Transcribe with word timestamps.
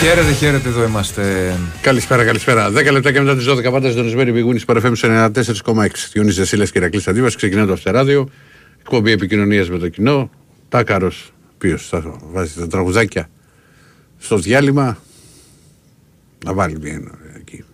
Χαίρετε, 0.00 0.32
χαίρετε, 0.32 0.68
εδώ 0.68 0.84
είμαστε. 0.84 1.54
Καλησπέρα, 1.80 2.24
καλησπέρα. 2.24 2.70
10 2.70 2.92
λεπτά 2.92 3.12
και 3.12 3.20
μετά 3.20 3.36
τις 3.36 3.46
12 3.48 3.70
πάντα 3.70 3.88
συντονισμένοι 3.88 4.32
πηγούνι 4.32 4.60
παρεφέμου 4.60 4.94
σε 4.94 5.06
94,6. 5.06 5.86
Διονύη 6.12 6.32
Δεσίλα 6.32 6.66
και 6.66 6.80
Ρακλή 6.80 7.02
Αντίβα. 7.06 7.28
Ξεκινάει 7.34 7.66
το 7.66 7.72
Αυστεράδιο. 7.72 8.28
Εκπομπή 8.80 9.10
επικοινωνίας 9.10 9.70
με 9.70 9.78
το 9.78 9.88
κοινό. 9.88 10.30
Τάκαρος, 10.68 11.32
ποιο 11.58 11.76
θα 11.76 12.16
βάζει 12.32 12.54
τα 12.54 12.66
τραγουδάκια 12.66 13.28
στο 14.18 14.36
διάλειμμα. 14.38 14.98
Να 16.44 16.52
βάλει 16.54 16.78
μια 16.80 17.00
εκεί. 17.36 17.64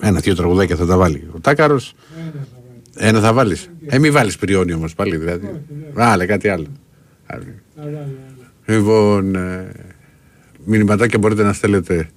Ένα-δύο 0.00 0.34
τραγουδάκια 0.34 0.76
θα 0.76 0.86
τα 0.86 0.96
βάλει. 0.96 1.28
Ο 1.34 1.40
Τάκαρος. 1.40 1.94
Ένα 2.96 3.20
θα 3.20 3.32
βάλεις. 3.32 3.70
Ε, 3.86 3.98
μην 3.98 4.12
βάλεις 4.12 4.36
πριόνι 4.36 4.72
όμως 4.72 4.94
πάλι 4.94 5.16
δηλαδή. 5.16 5.62
Βάλε 5.92 6.26
κάτι 6.26 6.48
άλλο. 6.48 6.66
Λοιπόν, 8.66 9.34
ε, 9.34 9.72
μηνυματάκια 10.64 11.18
μπορείτε 11.18 11.42
να 11.42 11.52
στέλνετε 11.52 12.08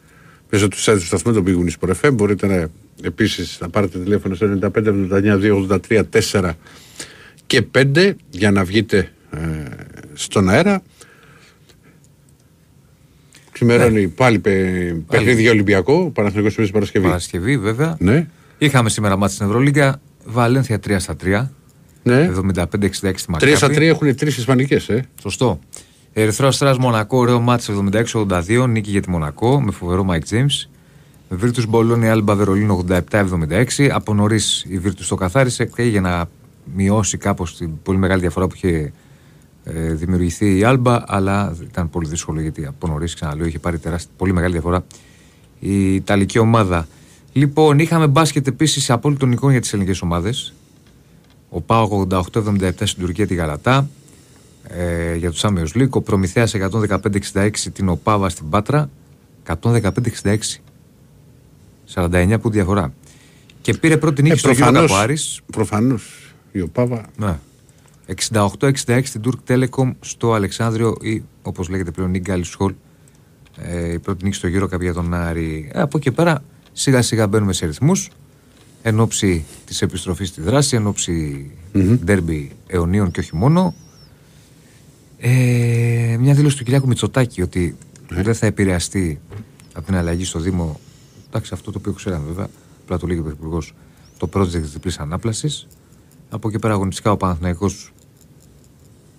μέσω 0.50 0.68
του 0.68 0.78
site 0.78 0.96
του 0.98 1.06
σταθμού 1.06 1.34
των 1.34 1.44
Big 1.48 1.56
Wings 1.56 1.90
FM. 2.02 2.12
Μπορείτε 2.14 2.48
να, 2.48 2.68
επίσης 3.02 3.58
να 3.62 3.70
πάρετε 3.70 4.00
τηλέφωνο 4.00 4.36
στο 4.36 4.60
95 4.62 4.70
79 5.12 5.40
4 6.32 6.52
και 7.46 7.66
5 7.78 8.14
για 8.30 8.52
να 8.52 8.64
βγείτε 8.64 9.12
ε, 9.32 9.38
στον 10.14 10.50
αέρα. 10.50 10.82
Ξημερώνει 13.52 14.02
ναι. 14.02 14.08
πάλι 14.08 14.40
παι, 14.40 14.52
παιχνίδι 15.08 15.42
για 15.42 15.52
Ολυμπιακό, 15.52 16.12
Παναθηναϊκός 16.12 16.54
σήμερα 16.54 16.72
Παρασκευή. 16.72 17.06
Παρασκευή, 17.06 17.58
βέβαια. 17.58 17.96
Ναι. 18.00 18.28
Είχαμε 18.58 18.90
σήμερα 18.90 19.18
μάτια 19.18 19.36
στην 19.36 19.48
Ευρωλίγκα. 19.48 20.02
Βαλένθια 20.26 20.80
3 20.88 20.96
στα 21.00 21.16
3. 21.24 21.48
Ναι. 22.04 22.32
75-66 22.54 22.64
στη 22.92 23.08
3 23.08 23.14
Μακάβη. 23.28 23.56
στα 23.56 23.68
3 23.68 23.82
έχουν 23.82 24.16
τρεις 24.16 24.38
Ισπανικές, 24.38 24.90
ε. 24.90 25.06
Σωστό. 25.22 25.60
Ερυθρός 26.20 26.62
Αστρά 26.62 26.80
Μονακό, 26.80 27.18
ωραίο 27.18 27.40
μάτι 27.40 27.90
76-82, 28.14 28.66
νίκη 28.70 28.90
για 28.90 29.02
τη 29.02 29.10
Μονακό 29.10 29.62
με 29.62 29.72
φοβερό 29.72 30.06
Mike 30.10 30.34
James. 30.34 30.70
Βίρτου 31.30 31.64
Μπολόνι 31.70 32.10
Άλμπα 32.10 32.36
Βερολίνο 32.36 32.86
87-76. 32.90 33.90
Από 33.92 34.14
νωρίς 34.14 34.66
η 34.68 34.78
Βίρτου 34.78 35.08
το 35.08 35.16
καθάρισε 35.16 35.66
και 35.66 35.84
για 35.84 36.02
να 36.02 36.30
μειώσει 36.76 37.18
κάπως 37.18 37.58
την 37.58 37.82
πολύ 37.84 37.98
μεγάλη 37.98 38.22
διαφορά 38.22 38.48
που 38.48 38.56
είχε 38.56 38.94
ε, 39.64 39.94
δημιουργηθεί 39.94 40.58
η 40.58 40.64
Άλμπα, 40.64 41.04
αλλά 41.08 41.56
ήταν 41.70 41.90
πολύ 41.90 42.08
δύσκολο 42.08 42.42
γιατί 42.42 42.66
από 42.66 42.88
νωρίς, 42.88 43.14
ξαναλέω, 43.14 43.46
είχε 43.46 43.60
πάρει 43.60 43.78
τεράστια, 43.78 44.12
πολύ 44.18 44.34
μεγάλη 44.34 44.52
διαφορά 44.52 44.86
η 45.60 45.96
Ιταλική 45.96 46.40
ομάδα. 46.40 46.88
Λοιπόν, 47.34 47.80
είχαμε 47.80 48.08
μπάσκετ 48.08 48.48
επίσης 48.48 48.90
απόλυτων 48.90 49.32
εικόνων 49.32 49.52
για 49.52 49.62
τις 49.62 49.74
ελληνικές 49.74 50.02
ομάδες. 50.02 50.54
Ο 51.50 51.62
Πάο 51.62 52.08
88-77 52.10 52.72
στην 52.84 53.04
Τουρκία 53.04 53.28
τη 53.28 53.34
Γαλατά 53.34 53.88
ε, 54.70 55.16
για 55.16 55.32
τους 55.32 55.44
Άμεους 55.46 55.76
Λίκ. 55.76 55.96
Ο 55.96 56.02
Προμηθέας 56.02 56.54
115-66 56.54 57.50
την 57.74 57.90
Οπάβα 57.90 58.30
στην 58.30 58.50
Πάτρα. 58.50 58.90
115-66. 59.62 60.62
49 61.94 62.38
που 62.42 62.50
διαφορά. 62.50 62.94
Και 63.62 63.74
πήρε 63.74 63.98
πρώτη 63.98 64.22
νίκη 64.22 64.34
Ε, 64.34 64.38
στο 64.38 64.52
γύρο 64.52 64.66
προφανώς. 64.66 64.92
από 64.92 65.00
Άρης. 65.00 65.42
Προφανώς 65.52 66.34
η 66.52 66.62
Οπάβα. 66.62 67.06
Ναι. 67.18 67.38
68-66 68.32 69.02
στην 69.04 69.22
Turk 69.26 69.52
Telecom 69.52 69.92
στο 70.00 70.34
Αλεξάνδριο 70.34 70.98
ή 71.02 71.24
όπως 71.42 71.70
λέγεται 71.70 71.92
πλέον 71.92 72.14
η 72.14 72.20
Γκάλι 72.20 72.44
Σχολ. 72.44 72.74
Ε, 73.58 73.92
η 73.94 74.00
πρώτη 74.00 74.24
νίκη 74.24 74.36
στο 74.36 74.48
γύρο 74.48 74.70
για 74.82 74.94
τον 74.94 75.14
Άρη. 75.14 75.70
Ε, 75.74 75.82
από 75.82 75.98
εκεί 75.98 76.12
πέρα 76.12 76.44
σιγά 76.74 77.02
σιγά 77.02 77.28
μπαίνουμε 77.28 77.54
σε 77.54 77.66
ρυθμούς 77.66 78.10
εν 78.82 79.00
ώψη 79.00 79.46
της 79.66 79.82
επιστροφής 79.82 80.28
στη 80.30 80.42
δράση, 80.42 80.76
εν 80.76 80.88
ώψη 80.88 81.52
ντέρμπι 82.04 82.52
αιωνίων 82.68 83.12
και 83.12 83.20
όχι 83.20 83.36
μόνο. 83.36 83.74
Ε, 85.20 86.18
μια 86.20 86.34
δήλωση 86.34 86.58
του 86.58 86.64
Κυριάκου 86.64 86.88
Μητσοτάκη 86.88 87.42
ότι 87.42 87.78
δεν 88.10 88.36
θα 88.36 88.46
επηρεαστεί 88.46 89.20
από 89.74 89.86
την 89.86 89.96
αλλαγή 89.96 90.26
στο 90.26 90.40
Δήμο. 90.40 90.80
Εντάξει, 91.28 91.54
αυτό 91.54 91.72
το 91.72 91.78
οποίο 91.78 91.92
ξέραμε 91.92 92.28
βέβαια, 92.28 92.48
απλά 92.84 92.98
το 92.98 93.08
λέγει 93.08 93.20
ο 93.20 93.24
Πρωθυπουργός, 93.24 93.74
το 94.18 94.30
project 94.34 94.50
της 94.50 94.72
διπλής 94.72 95.00
ανάπλασης. 95.00 95.68
Από 96.30 96.48
εκεί 96.48 96.60
πέρα 96.60 96.74
αγωνιστικά 96.74 97.12
ο 97.12 97.18
Παναθηναϊκός 97.18 97.94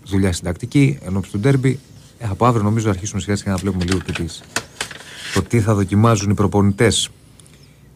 δουλειά 0.05 0.33
συντακτική, 0.33 0.99
ενώπιση 1.03 1.33
του 1.33 1.39
ντέρμπι. 1.39 1.79
Ε, 2.19 2.27
από 2.27 2.47
αύριο 2.47 2.63
νομίζω 2.63 2.85
θα 2.85 2.91
αρχίσουμε 2.91 3.21
σιγά 3.21 3.37
σιγά 3.37 3.51
να 3.51 3.57
βλέπουμε 3.57 3.85
λίγο 3.85 3.99
και 3.99 4.13
τις, 4.13 4.43
το 5.35 5.43
τι 5.43 5.61
θα 5.61 5.75
δοκιμάζουν 5.75 6.31
οι 6.31 6.35
προπονητές. 6.35 7.11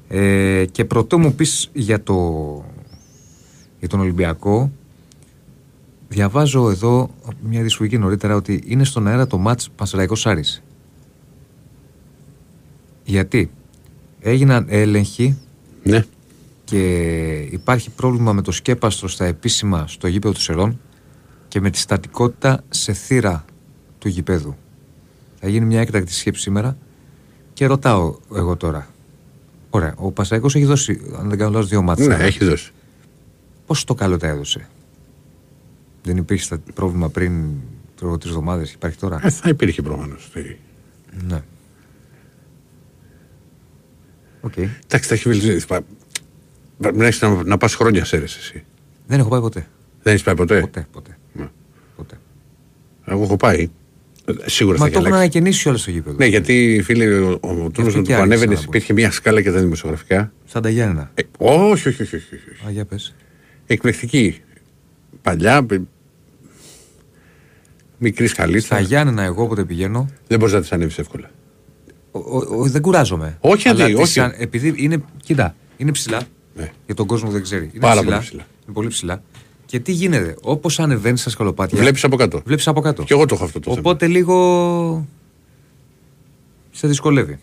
Ε, 0.08 0.64
και 0.72 0.84
πρωτό 0.84 1.18
μου 1.18 1.34
πεις 1.34 1.70
για, 1.72 2.02
το, 2.02 2.14
για 3.78 3.88
τον 3.88 4.00
Ολυμπιακό, 4.00 4.70
διαβάζω 6.12 6.70
εδώ 6.70 7.10
μια 7.42 7.62
δυσφυγή 7.62 7.98
νωρίτερα 7.98 8.34
ότι 8.34 8.62
είναι 8.66 8.84
στον 8.84 9.06
αέρα 9.06 9.26
το 9.26 9.38
μάτς 9.38 9.70
Πανσεραϊκός 9.70 10.26
Άρης. 10.26 10.62
Γιατί; 13.04 13.50
Έγιναν 14.20 14.66
έλεγχοι 14.68 15.38
Ναι. 15.82 16.04
και 16.64 16.88
υπάρχει 17.50 17.90
πρόβλημα 17.90 18.32
με 18.32 18.42
το 18.42 18.52
σκέπαστρο 18.52 19.08
στα 19.08 19.24
επίσημα 19.24 19.84
στο 19.88 20.06
γήπεδο 20.06 20.34
του 20.34 20.40
Σερών 20.40 20.80
και 21.48 21.60
με 21.60 21.70
τη 21.70 21.78
στατικότητα 21.78 22.64
σε 22.68 22.92
θύρα 22.92 23.44
του 23.98 24.08
γηπέδου. 24.08 24.56
Θα 25.40 25.48
γίνει 25.48 25.64
μια 25.64 25.80
έκτακτη 25.80 26.12
σκέψη 26.12 26.42
σήμερα 26.42 26.76
και 27.52 27.66
ρωτάω 27.66 28.16
εγώ 28.34 28.56
τώρα. 28.56 28.86
Ωραία, 29.70 29.94
ο 29.96 30.10
Πασαϊκός 30.12 30.54
έχει 30.54 30.64
δώσει, 30.64 31.00
αν 31.18 31.28
δεν 31.28 31.38
κάνω 31.38 31.50
λάθος, 31.50 31.68
δύο 31.68 31.82
μάτια. 31.82 32.06
Ναι, 32.06 32.14
έχει 32.14 32.44
δώσει. 32.44 32.72
Πώς 33.66 33.84
το 33.84 33.94
καλό 33.94 34.16
τα 34.16 34.26
έδωσε; 34.26 34.68
Δεν 36.02 36.16
υπήρχε 36.16 36.44
στα- 36.44 36.58
πρόβλημα 36.74 37.08
πριν 37.08 37.42
τρεις 37.98 38.30
εβδομάδες, 38.30 38.72
υπάρχει 38.72 38.98
τώρα; 38.98 39.20
Ε, 39.22 39.30
θα 39.30 39.48
υπήρχε 39.48 39.82
προφανώς. 39.82 40.30
Ναι. 41.28 41.42
Οκ. 44.40 44.56
Εντάξει, 44.56 45.08
τα 45.08 45.14
έχει 45.14 45.28
βελτιώσει. 45.28 45.66
Πα- 45.66 45.82
Πρέπει 46.78 46.96
να 46.98 47.06
έχεις 47.06 47.20
να, 47.20 47.42
να 47.44 47.56
πας 47.58 47.74
χρόνια 47.74 48.04
σε 48.04 48.16
αίρεση 48.16 48.38
εσύ. 48.40 48.64
Δεν 49.06 49.18
έχω 49.18 49.28
πάει 49.28 49.40
ποτέ. 49.40 49.66
Δεν 50.02 50.12
έχεις 50.12 50.24
πάει 50.24 50.34
ποτέ; 50.34 50.60
Ποτέ, 50.60 50.86
ποτέ. 50.92 51.16
Ναι. 51.32 51.48
ποτέ. 51.96 52.18
Εγώ 53.04 53.22
έχω 53.22 53.36
πάει. 53.36 53.70
Ε, 54.24 54.32
Σίγουρα 54.44 54.78
Μα 54.78 54.84
θα 54.84 54.90
το 54.90 54.98
έχει 54.98 55.06
έχουν 55.06 55.16
αλλάξει. 55.16 55.36
ανακαινήσει 55.38 55.68
όλο 55.68 55.76
στο 55.76 55.90
γήπεδο. 55.90 56.16
Ναι, 56.16 56.26
γιατί 56.26 56.80
φίλε, 56.84 57.18
ο, 57.18 57.30
ο 57.30 57.38
τρόπο 57.40 57.66
αυτό 57.66 57.82
με 57.82 57.90
τον 57.92 58.02
και 58.02 58.14
που 58.14 58.20
ανέβαινε 58.20 58.32
άρχισα 58.32 58.46
να 58.50 58.54
πω. 58.56 58.62
υπήρχε 58.64 58.92
μια 58.92 59.10
σκάλα 59.10 59.42
και 59.42 59.50
τα 59.52 59.60
δημοσιογραφικά. 59.60 60.32
Σαν 60.44 60.62
τα 60.62 60.68
Γιάννενα. 60.68 61.10
Ε, 61.14 61.22
όχι, 61.38 61.88
όχι, 61.88 62.02
όχι, 62.02 62.16
όχι, 62.16 62.34
όχι. 62.34 62.66
Α, 62.66 62.70
για 62.70 62.84
πες. 62.84 63.14
Εκπληκτική. 63.66 64.40
Παλιά, 65.22 65.64
πε- 65.64 65.80
μικρής 67.98 68.30
σκαλίτσα. 68.30 68.66
Στα 68.66 68.80
Γιάννενα, 68.80 69.22
εγώ 69.22 69.42
όποτε 69.42 69.64
πηγαίνω, 69.64 70.08
Δεν 70.28 70.38
μπορείς 70.38 70.54
να 70.54 70.60
τη 70.62 70.68
ανέβεις 70.70 70.98
εύκολα. 70.98 71.30
ο, 72.10 72.18
ο, 72.18 72.36
ο- 72.58 72.66
δεν 72.68 72.80
κουράζομαι. 72.82 73.36
Όχι, 73.40 73.68
Αλλά 73.68 73.84
αντί, 73.84 73.92
τις 73.94 74.02
όχι. 74.02 74.20
αν- 74.20 74.34
επειδή 74.38 74.74
είναι, 74.76 75.02
κοίτα, 75.22 75.54
είναι 75.76 75.92
ψηλά. 75.92 76.22
Ναι. 76.56 76.70
Για 76.86 76.94
τον 76.94 77.06
κόσμο 77.06 77.26
που 77.26 77.32
δεν 77.32 77.42
ξέρει. 77.42 77.64
Είναι 77.72 77.80
Πάρα 77.80 78.00
ψηλά, 78.00 78.10
πολύ 78.14 78.26
ψηλά. 78.26 78.42
Είναι 78.64 78.72
πολύ 78.74 78.88
ψηλά. 78.88 79.22
Και 79.66 79.80
τι 79.80 79.92
γίνεται, 79.92 80.36
όπως 80.42 80.80
ανεβαίνεις 80.80 81.20
στα 81.20 81.30
σκαλοπάτια. 81.30 81.78
Βλέπεις 81.78 82.04
από 82.04 82.16
κάτω. 82.16 82.42
Βλέπεις 82.44 82.66
από 82.68 82.80
κάτω. 82.80 83.02
Και 83.02 83.12
εγώ 83.14 83.26
το 83.26 83.34
έχω 83.34 83.44
αυτό 83.44 83.60
το 83.60 83.70
θέμα. 83.70 83.80
Οπότε 83.80 84.06
λίγο. 84.06 85.06
σε 86.70 86.86
δυσκολεύει. 86.88 87.38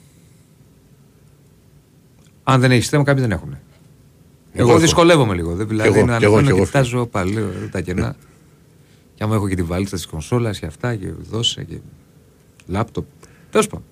Αν 2.44 2.60
δεν 2.62 2.72
έχεις 2.72 2.90
θέμα, 2.90 3.04
κάποιοι 3.04 3.22
δεν 3.22 3.32
έχουν. 3.32 3.58
Εγώ, 4.60 4.70
έχω. 4.70 4.80
δυσκολεύομαι 4.80 5.36
λίγο. 5.36 5.56
Δεν, 5.56 5.68
δηλαδή, 5.68 5.90
Κι 5.92 5.98
εγώ, 5.98 6.06
να 6.08 6.18
κι 6.18 6.24
εγώ, 6.24 6.34
ανεβαίνω 6.38 6.42
κι 6.42 6.64
και 6.66 6.72
εγώ. 6.78 6.84
κοιτάζω 6.84 7.06
πάλι 7.06 7.32
λίγο 7.32 7.48
τα 7.72 7.82
κενά. 7.82 8.16
και 9.16 9.24
άμα 9.24 9.36
έχω 9.36 9.48
και 9.50 9.56
τη 9.56 9.62
βαλίτσα 9.64 9.96
της 9.96 10.06
κονσόλας 10.06 10.60
και 10.60 10.66
αυτά 10.66 10.96
και 10.96 11.08
δώσε 11.30 11.64
και 11.64 11.76
λάπτοπ. 12.68 13.06
Τέλος 13.52 13.68
πάντων. 13.68 13.86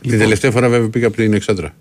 Την 0.00 0.18
τελευταία 0.18 0.50
φορά 0.50 0.68
βέβαια 0.68 0.88
πήγα 0.88 1.06
από 1.06 1.16
την 1.16 1.32
Εξάντρα. 1.32 1.74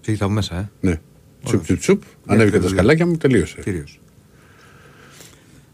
Τι 0.00 0.12
ήταν 0.12 0.32
μέσα, 0.32 0.56
ε. 0.56 0.70
Ναι. 0.80 1.00
Τσουπ, 1.44 1.62
τσουπ, 1.62 1.78
τσουπ. 1.78 2.02
Ανέβηκα 2.26 2.56
τα 2.56 2.62
δουλειά. 2.62 2.76
σκαλάκια 2.76 3.06
μου, 3.06 3.16
τελείωσε. 3.16 3.56
Κυρίως. 3.62 4.00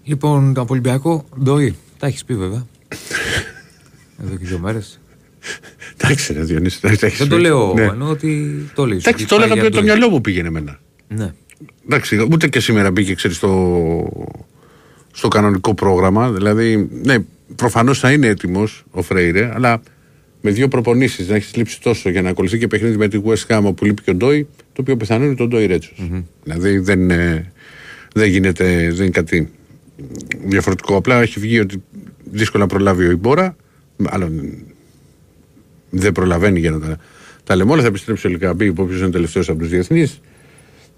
Λοιπόν, 0.05 0.55
το 0.55 0.61
από 0.61 0.73
Ολυμπιακό, 0.73 1.25
Ντοή. 1.43 1.77
Τα 1.99 2.07
έχεις 2.07 2.25
πει 2.25 2.35
βέβαια. 2.37 2.67
Εδώ 4.25 4.37
και 4.37 4.45
δύο 4.45 4.59
μέρες. 4.59 5.01
Εντάξει, 5.97 6.33
ρε 6.33 6.43
Διονύση. 6.43 6.81
εντάξει, 6.83 7.07
έχεις 7.07 7.19
Δεν 7.19 7.29
το 7.29 7.37
πει. 7.37 7.41
λέω 7.43 7.73
Ναι. 7.75 7.83
ενώ 7.83 8.09
ότι 8.09 8.53
το 8.75 8.87
λέει. 8.87 8.99
Εντάξει, 8.99 9.27
το 9.27 9.35
έλεγα 9.35 9.53
από 9.63 9.71
το 9.71 9.83
μυαλό 9.83 10.09
μου 10.09 10.21
πήγαινε 10.21 10.49
εμένα. 10.49 10.81
Ναι. 11.09 11.33
Εντάξει, 11.85 12.29
ούτε 12.33 12.49
και 12.49 12.61
σήμερα 12.61 12.91
μπήκε, 12.91 13.15
ξέρεις, 13.15 13.37
στο, 13.37 14.29
στο 15.13 15.29
κανονικό 15.29 15.75
πρόγραμμα. 15.75 16.33
Δηλαδή, 16.33 16.89
ναι, 17.03 17.17
προφανώς 17.57 17.99
θα 17.99 18.13
είναι 18.13 18.27
έτοιμος 18.27 18.85
ο 18.91 19.03
Φρέιρε, 19.03 19.51
αλλά 19.55 19.83
με 20.41 20.51
δύο 20.51 20.69
προπονήσεις 20.69 21.29
να 21.29 21.35
έχεις 21.35 21.57
λείψει 21.57 21.81
τόσο 21.81 22.11
για 22.11 22.23
να 22.23 22.31
ακολουθεί 22.31 22.59
και 22.59 22.67
παιχνίδι 22.67 22.97
με 22.97 23.09
τη 23.09 23.21
West 23.25 23.47
Ham 23.47 23.73
που 23.77 23.85
λείπει 23.85 24.03
και 24.03 24.11
ο 24.11 24.15
Ντόι, 24.15 24.47
το 24.73 24.81
οποίο 24.81 24.97
πιθανό 24.97 25.25
είναι 25.25 25.35
το 25.35 25.47
Ντόι 25.47 25.67
Ρέτσος. 25.67 26.09
Δηλαδή 26.45 26.79
δεν, 26.79 27.11
ε, 27.11 27.53
δεν 28.15 28.29
γίνεται, 28.29 28.65
δεν 28.93 29.03
είναι 29.03 29.11
κάτι 29.11 29.51
διαφορετικό. 30.45 30.97
Απλά 30.97 31.23
έχει 31.23 31.41
βγει 31.41 31.61
ότι 31.61 31.83
δύσκολα 32.25 32.67
προλάβει 32.67 33.07
ο 33.07 33.11
Ιμπόρα. 33.11 33.57
Μάλλον 33.97 34.53
δεν 35.91 36.13
προλαβαίνει 36.13 36.59
για 36.59 36.71
να 36.71 36.81
τα, 36.81 36.99
τα 37.45 37.57
λέμε 37.57 37.73
όλα. 37.73 37.83
Θα 37.83 37.89
επιστρέψει 37.89 38.27
ο 38.27 38.31
Λικαμπή, 38.31 38.69
ο 38.69 38.75
οποίος 38.77 39.01
είναι 39.01 39.11
τελευταίος 39.11 39.49
από 39.49 39.59
τους 39.59 39.69
διεθνείς. 39.69 40.21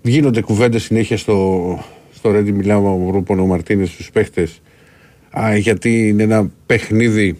Γίνονται 0.06 0.40
κουβέντες 0.40 0.82
συνέχεια 0.82 1.16
στο, 1.16 1.84
στο 2.14 2.30
Ρέντι. 2.30 2.52
Μιλάω 2.52 3.06
ο 3.06 3.10
Ρούπον 3.10 3.38
ο 3.38 3.46
Μαρτίνες 3.46 3.88
στους 3.90 4.10
παίχτες. 4.10 4.60
Γιατί 5.58 6.08
είναι 6.08 6.22
ένα 6.22 6.50
παιχνίδι 6.66 7.38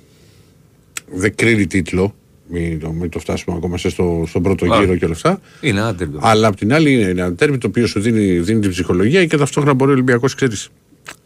δεν 1.14 1.34
κρίνει 1.34 1.66
τίτλο. 1.66 2.14
Μην 2.48 2.80
το, 2.80 2.92
μην 2.92 3.10
το 3.10 3.18
φτάσουμε 3.18 3.56
ακόμα 3.56 3.78
σε 3.78 3.88
στο, 3.88 4.24
στον 4.26 4.42
πρώτο 4.42 4.64
Άρα. 4.64 4.80
γύρο 4.80 4.96
και 4.96 5.04
όλα 5.04 5.14
αυτά. 5.14 5.40
Είναι 5.60 5.80
ένα 5.80 5.94
τέρμι. 5.94 6.16
Αλλά 6.20 6.48
απ' 6.48 6.56
την 6.56 6.72
άλλη 6.72 6.92
είναι 6.92 7.08
ένα 7.08 7.34
τέρμι 7.34 7.58
το 7.58 7.66
οποίο 7.66 7.86
σου 7.86 8.00
δίνει, 8.00 8.38
δίνει 8.38 8.60
την 8.60 8.70
ψυχολογία 8.70 9.26
και 9.26 9.36
ταυτόχρονα 9.36 9.74
μπορεί 9.74 9.90
ο 9.90 9.94
Ολυμπιακός, 9.94 10.34
ξέρεις, 10.34 10.68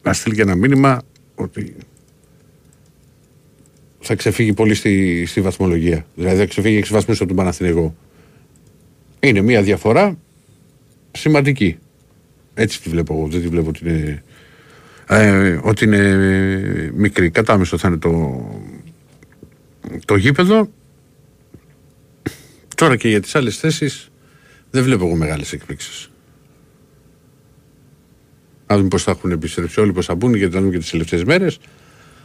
να 0.02 0.12
στείλει 0.12 0.34
και 0.34 0.42
ένα 0.42 0.54
μήνυμα 0.54 1.02
ότι 1.34 1.74
θα 4.00 4.14
ξεφύγει 4.14 4.52
πολύ 4.52 4.74
στη, 4.74 5.24
στη 5.26 5.40
βαθμολογία. 5.40 6.06
Δηλαδή 6.14 6.38
θα 6.38 6.46
ξεφύγει 6.46 6.82
6 6.84 6.88
βαθμούς 6.90 7.18
από 7.18 7.28
τον 7.28 7.36
Παναθηναϊκό. 7.36 7.94
Είναι 9.20 9.40
μια 9.40 9.62
διαφορά 9.62 10.18
σημαντική. 11.10 11.78
Έτσι 12.54 12.82
τη 12.82 12.88
βλέπω 12.88 13.14
εγώ. 13.14 13.26
Δεν 13.26 13.40
τη 13.40 13.48
βλέπω 13.48 13.68
ότι 13.68 13.88
είναι, 13.88 14.22
ε, 15.08 15.60
ότι 15.62 15.84
είναι 15.84 16.92
μικρή. 16.94 17.30
Κατάμεσο 17.30 17.78
θα 17.78 17.88
είναι 17.88 17.96
το, 17.96 18.44
το 20.04 20.16
γήπεδο. 20.16 20.70
Τώρα 22.74 22.96
και 22.96 23.08
για 23.08 23.20
τις 23.20 23.34
άλλες 23.34 23.56
θέσεις 23.56 24.10
δεν 24.70 24.82
βλέπω 24.82 25.06
εγώ 25.06 25.16
μεγάλες 25.16 25.52
εκπλήξεις. 25.52 26.10
Να 28.66 28.76
δούμε 28.76 28.88
πώς 28.88 29.02
θα 29.02 29.10
έχουν 29.10 29.30
επιστρέψει 29.30 29.80
όλοι, 29.80 29.92
πώς 29.92 30.06
θα 30.06 30.14
μπουν 30.14 30.34
γιατί 30.34 30.54
θα 30.54 30.60
δούμε 30.60 30.72
και 30.72 30.78
τις 30.78 30.90
τελευταίες 30.90 31.24
μέρες. 31.24 31.58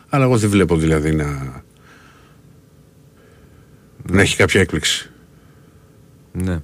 Αλλά 0.09 0.23
εγώ 0.23 0.37
δεν 0.37 0.49
βλέπω 0.49 0.77
δηλαδή 0.77 1.15
να, 1.15 1.63
να 4.11 4.21
έχει 4.21 4.35
κάποια 4.35 4.61
έκπληξη. 4.61 5.11
Ναι. 6.31 6.61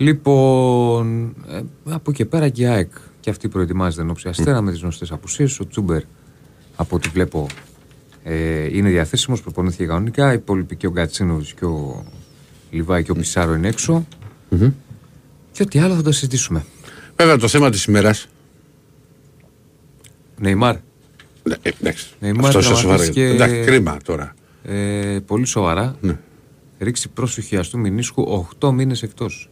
Λοιπόν, 0.00 1.34
ε, 1.50 1.60
από 1.84 2.10
εκεί 2.10 2.24
πέρα 2.24 2.48
και 2.48 2.62
η 2.62 2.66
ΑΕΚ 2.66 2.90
και 3.20 3.30
αυτή 3.30 3.48
προετοιμάζεται 3.48 4.02
εν 4.02 4.10
ώψη 4.10 4.28
αστέρα 4.28 4.60
με 4.60 4.70
τις 4.70 4.80
γνωστές 4.80 5.10
απουσίες. 5.12 5.60
Ο 5.60 5.66
Τσούμπερ, 5.66 6.02
από 6.76 6.96
ό,τι 6.96 7.08
βλέπω, 7.08 7.46
ε, 8.22 8.76
είναι 8.76 8.88
διαθέσιμος, 8.88 9.42
προπονήθηκε 9.42 9.84
κανονικά. 9.86 10.30
Οι 10.32 10.34
υπόλοιποι 10.34 10.76
και 10.76 10.86
ο 10.86 10.90
Γκατσίνοβιτς 10.90 11.52
και 11.52 11.64
ο 11.64 12.04
Λιβάη 12.70 13.02
και 13.02 13.10
ο 13.10 13.14
Πισάρο 13.14 13.54
είναι 13.54 13.68
έξω. 13.68 14.06
Και 15.52 15.62
ό,τι 15.62 15.78
άλλο 15.78 15.94
θα 15.94 16.02
το 16.02 16.12
συζητήσουμε. 16.12 16.64
Βέβαια 17.16 17.36
το 17.36 17.48
θέμα 17.48 17.70
της 17.70 17.84
ημέρας 17.84 18.26
Νεϊμάρ. 20.38 20.76
Ναι, 21.42 21.54
ε, 21.62 21.70
εντάξει. 21.80 22.06
Νεϊμάρ 22.20 22.44
Αυτό 22.46 22.60
σε 22.60 22.66
σοβαρά. 22.66 22.82
τραυματίστηκε- 22.82 23.28
Εντάξει, 23.34 23.60
κρίμα 23.64 23.96
τώρα. 24.04 24.34
Ε, 24.64 25.18
πολύ 25.26 25.46
σοβαρά. 25.46 25.96
Ναι. 26.00 26.18
Ρίξει 26.78 27.08
πρόσοχη 27.08 27.56
αστού 27.56 27.78
μηνίσκου 27.78 28.22
8 28.58 28.72
μήνες 28.72 29.02
εκτός. 29.02 29.49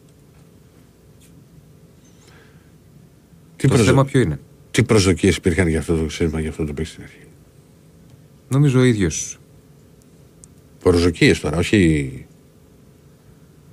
Τι, 3.58 3.68
Το 3.68 3.74
προσδο... 3.74 3.84
θέμα 3.90 4.04
ποιο 4.04 4.20
είναι; 4.20 4.40
τι 4.70 4.82
προσδοκίες 4.82 5.36
υπήρχαν 5.36 5.68
για 5.68 5.78
αυτό 5.78 5.96
το 5.96 6.04
ξέρημα, 6.04 6.40
για 6.40 6.50
αυτό 6.50 6.64
το 6.64 6.72
παίξει 6.72 6.92
στην 6.92 7.04
αρχή; 7.04 7.26
Νομίζω 8.48 8.80
ο 8.80 8.82
ίδιος. 8.82 9.38
Προσδοκίες 10.82 11.40
τώρα, 11.40 11.56
όχι. 11.56 12.26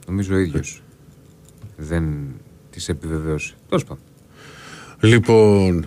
Νομίζω 0.08 0.36
ο 0.36 0.38
ίδιος. 0.38 0.82
Δεν 1.78 2.28
τις 2.70 2.90
επιβεβαίωσε. 2.90 3.54
Τέλος 3.70 3.84
πάντων. 3.84 4.04
Λοιπόν. 5.02 5.86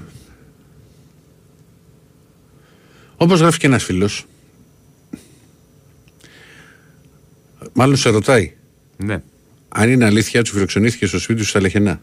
Όπως 3.16 3.40
γράφει 3.40 3.58
και 3.58 3.66
ένας 3.66 3.84
φίλος. 3.84 4.26
Μάλλον 7.72 7.96
σε 7.96 8.08
ρωτάει 8.10 8.54
Ναι. 8.96 9.22
αν 9.68 9.90
είναι 9.90 10.04
αλήθεια 10.04 10.42
του 10.42 10.50
φιλοξενήθηκε 10.50 11.06
στο 11.06 11.18
σπίτι 11.18 11.40
του 11.40 11.46
στα 11.46 11.60
Λεχενά; 11.60 12.00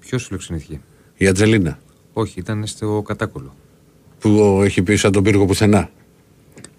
Ποιος 0.00 0.24
φιλοξενήθηκε; 0.26 0.80
Η 1.16 1.26
Ατζελίνα. 1.26 1.78
Όχι, 2.12 2.38
ήταν 2.38 2.66
στο 2.66 3.02
κατάκολο. 3.06 3.54
Που 4.18 4.60
έχει 4.64 4.82
πει 4.82 4.96
σαν 4.96 5.12
τον 5.12 5.22
πύργο 5.22 5.44
πουθενά. 5.44 5.90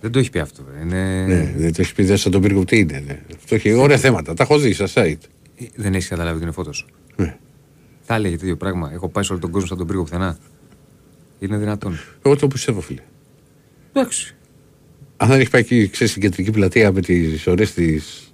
Δεν 0.01 0.11
το 0.11 0.19
έχει 0.19 0.29
πει 0.29 0.39
αυτό. 0.39 0.63
ε. 0.77 0.81
Είναι... 0.81 1.25
Ναι, 1.25 1.53
δεν 1.57 1.73
το 1.73 1.81
έχει 1.81 1.93
πει 1.93 2.03
δεν 2.03 2.17
σαν 2.17 2.31
τον 2.31 2.41
πύργο 2.41 2.65
τι 2.65 2.77
είναι. 2.79 3.03
Ναι. 3.07 3.21
Αυτό 3.35 3.55
έχει 3.55 3.73
ωραία 3.73 3.97
θέματα. 3.97 4.33
Τα 4.33 4.43
έχω 4.43 4.57
δει 4.59 4.73
στα 4.73 4.87
site. 4.93 5.17
Ε, 5.55 5.65
Δεν 5.75 5.93
έχεις 5.93 6.07
καταλάβει 6.07 6.35
ότι 6.35 6.43
είναι 6.43 6.53
φώτος. 6.53 6.87
Ναι. 7.15 7.37
Θα 8.01 8.15
έλεγε 8.15 8.37
τέτοιο 8.37 8.55
πράγμα. 8.57 8.91
Έχω 8.93 9.09
πάει 9.09 9.23
σε 9.23 9.31
όλο 9.31 9.41
τον 9.41 9.51
κόσμο 9.51 9.67
σαν 9.67 9.77
τον 9.77 9.87
πύργο 9.87 10.03
πουθενά. 10.03 10.37
Είναι 11.39 11.57
δυνατόν. 11.57 11.99
Εγώ 12.21 12.35
το 12.35 12.47
πιστεύω, 12.47 12.81
φίλε. 12.81 13.01
Εντάξει. 13.93 14.35
Αν 15.17 15.29
δεν 15.29 15.39
έχει 15.39 15.49
πάει 15.49 15.61
εκεί, 15.61 15.87
ξέρεις, 15.87 16.09
στην 16.09 16.21
κεντρική 16.21 16.51
πλατεία 16.51 16.91
με 16.91 17.01
τις 17.01 17.47
ώρε 17.47 17.65
της 17.65 18.33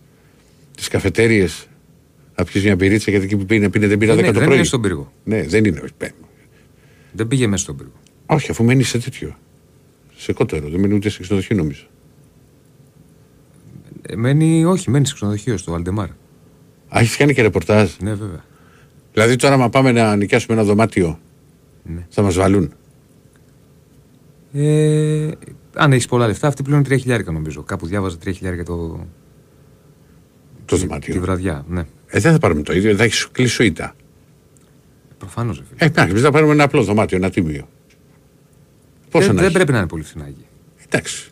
τις 0.76 0.88
καφετέρειε, 0.88 1.48
να 2.40 2.46
πιεις 2.46 2.64
μια 2.64 2.76
πυρίτσα 2.76 3.12
γιατί 3.12 3.26
εκεί 3.26 3.38
που 3.38 3.46
πίνει, 3.46 3.70
πίνει 3.70 3.86
δεν 3.86 3.98
πίνει 3.98 4.12
10 4.12 4.16
δεν, 4.16 4.26
το 4.26 4.32
δεν 4.32 4.44
πρωί. 4.44 4.56
είναι 4.56 4.66
στον 4.66 4.82
πύργο. 4.82 5.12
Ναι, 5.24 5.44
δεν 5.44 5.66
είναι. 5.66 5.80
όχι, 5.84 5.94
πέ- 5.98 6.14
Δεν 7.12 7.28
πήγε 7.28 7.48
μέσα 7.48 7.64
στον 7.64 7.76
πύργο. 7.76 7.92
Όχι, 8.26 8.52
αφού 8.52 8.64
μένεις 8.64 8.88
σε 8.88 9.00
τέτοιο. 9.00 9.36
Σε 10.16 10.34
κότερο, 10.34 10.70
δεν 10.70 10.80
μένει 10.80 10.94
ούτε 10.94 11.10
σε 11.10 11.22
ξενοδοχείο 11.22 11.56
νομίζω. 11.58 11.84
Ε, 14.02 14.16
μένει, 14.16 14.66
όχι, 14.66 14.90
μένει 14.90 15.06
σε 15.08 15.14
ξενοδοχείο 15.14 15.58
στο 15.58 15.74
Αλντεμάρ. 15.74 16.08
Α, 16.10 17.00
έχεις 17.00 17.18
κάνει 17.18 17.34
και 17.34 17.42
ρεπορτάζ; 17.42 17.92
Ναι, 18.02 18.14
βέβαια. 18.14 18.44
Δηλαδή 19.14 19.36
τώρα, 19.36 19.58
μα 19.58 19.70
πάμε 19.70 19.92
να 19.92 20.16
νοικιάσουμε 20.16 20.58
ένα 20.58 20.64
δωμάτιο, 20.66 21.20
Ναι. 21.84 22.06
θα 22.10 22.22
μας 22.22 22.36
βάλουν; 22.36 22.74
Ε, 24.54 25.30
αν 25.74 25.92
έχεις 25.92 26.06
πολλά 26.08 26.28
λεφτά, 26.28 26.48
αυτή 26.48 26.64
πλέον 26.64 26.84
3 26.84 26.98
χιλιάρικα 27.00 27.32
νομίζω. 27.32 27.64
Κάπου 27.64 27.86
διάβαζα 27.86 28.18
3 28.18 28.32
χιλιάρικα 28.34 28.64
το, 28.64 29.06
Το 30.66 30.76
τη, 30.76 30.82
δωμάτιο. 30.82 31.14
τη 31.14 31.20
βραδιά. 31.20 31.66
Ναι. 31.70 31.84
Ε, 32.12 32.20
δεν 32.20 32.32
θα 32.32 32.38
πάρουμε 32.38 32.62
το 32.62 32.74
ίδιο, 32.74 32.96
θα 32.96 33.04
έχεις 33.04 33.28
κλείσει 33.32 33.66
ήττα. 33.66 33.96
Προφανώς. 35.18 35.58
Ε, 35.60 35.64
Ε, 35.78 35.86
εντάξει, 35.86 36.10
εμείς 36.12 36.22
θα 36.24 36.32
πάρουμε 36.32 36.52
ένα 36.54 36.64
απλό 36.64 36.84
δωμάτιο, 36.84 37.18
ένα 37.18 37.30
τίμιο. 37.30 37.70
Πόσο 39.10 39.26
δεν, 39.26 39.36
να 39.36 39.42
δεν 39.42 39.44
έχεις; 39.44 39.54
πρέπει 39.54 39.72
να 39.72 39.78
είναι 39.78 39.88
πολύ 39.88 40.04
φθηνά 40.04 40.26
εκεί. 40.28 40.46
Εντάξει. 40.86 41.30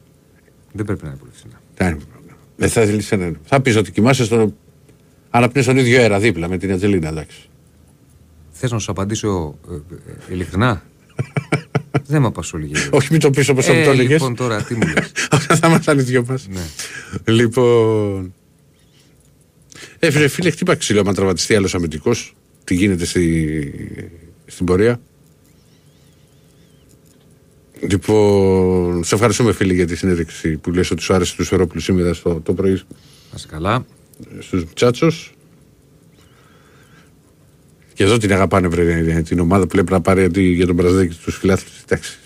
Δεν 0.72 0.86
πρέπει 0.86 1.04
να 1.04 1.10
είναι 1.10 1.18
πολύ 1.18 1.32
φθηνά. 1.36 1.62
Δεν 1.76 1.88
είναι 1.88 1.98
πρόβλημα. 2.12 2.38
Δεν 2.56 2.70
θα 2.70 2.86
θέλεις 2.86 3.12
ένα- 3.12 3.32
Θα 3.44 3.62
πεις 3.62 3.76
ότι 3.76 3.92
κοιμάσαι 3.92 4.24
στο. 4.24 4.54
Αναπνέεις 5.30 5.66
στον 5.66 5.78
ίδιο 5.78 6.00
αέρα 6.00 6.20
δίπλα 6.20 6.48
με 6.50 6.58
την 6.58 6.72
Ατζελίνα, 6.72 7.08
εντάξει. 7.10 7.50
Θες 8.52 8.72
να 8.72 8.80
σου 8.80 8.92
απαντήσω 8.92 9.58
ε, 9.72 9.74
ε, 10.32 10.34
ειλικρινά; 10.34 10.84
δεν 12.08 12.22
με 12.22 12.28
απασχολεί. 12.28 12.66
Γιώργο. 12.66 12.90
Όχι, 12.98 13.08
μην 13.12 13.22
το 13.22 13.30
πεις 13.30 13.50
όπως 13.50 13.68
ε, 13.68 13.84
το 13.84 13.90
έλεγες. 13.90 14.12
Λοιπόν, 14.12 14.36
τώρα 14.36 14.64
τι 14.64 14.74
μου 14.76 14.82
λες; 14.88 15.12
θα 15.60 15.68
ήμασταν 15.68 16.00
οι 16.00 16.02
δυο 16.02 16.26
μας. 16.28 16.48
ναι. 16.50 16.62
Λοιπόν. 17.34 18.34
Ε, 20.00 20.12
φίλε, 20.12 20.28
φίλε, 20.28 20.50
χτύπα 20.50 20.76
ξύλο 20.76 21.00
άμα 21.00 21.14
τραυματιστεί 21.14 21.56
άλλος 21.56 21.76
αμυντικός. 21.76 22.36
Τι 22.64 22.76
γίνεται 22.76 23.06
στη... 23.06 23.74
στην 24.46 24.66
πορεία. 24.66 25.00
Λοιπόν, 27.80 29.04
σε 29.04 29.16
ευχαριστούμε 29.16 29.52
φίλε 29.54 29.74
για 29.74 29.88
τη 29.88 29.96
συνέντευξη 29.96 30.58
που 30.58 30.72
λες 30.72 30.92
ότι 30.92 31.02
σου 31.02 31.14
άρεσε 31.14 31.36
τους 31.36 31.46
Σφερόπουλου 31.46 31.82
σήμερα 31.82 32.14
στο, 32.14 32.42
το 32.44 32.54
πρωί 32.54 32.72
Να 32.72 32.78
είσαι 33.36 33.48
καλά. 33.50 33.86
στους 34.40 34.64
Τσάτσος. 34.74 35.32
Και 37.94 38.04
εδώ 38.04 38.18
την 38.18 38.34
αγαπάνε 38.34 38.68
βρε, 38.68 39.22
την 39.22 39.40
ομάδα 39.40 39.62
που 39.62 39.68
πρέπει 39.68 39.92
να 39.92 40.02
πάρει 40.02 40.24
αντί 40.24 40.42
για 40.42 40.66
τον 40.66 40.76
Πρασδέκη 40.76 41.18
τους 41.24 41.38
φιλάθλους. 41.38 41.82
Εντάξει. 41.84 42.18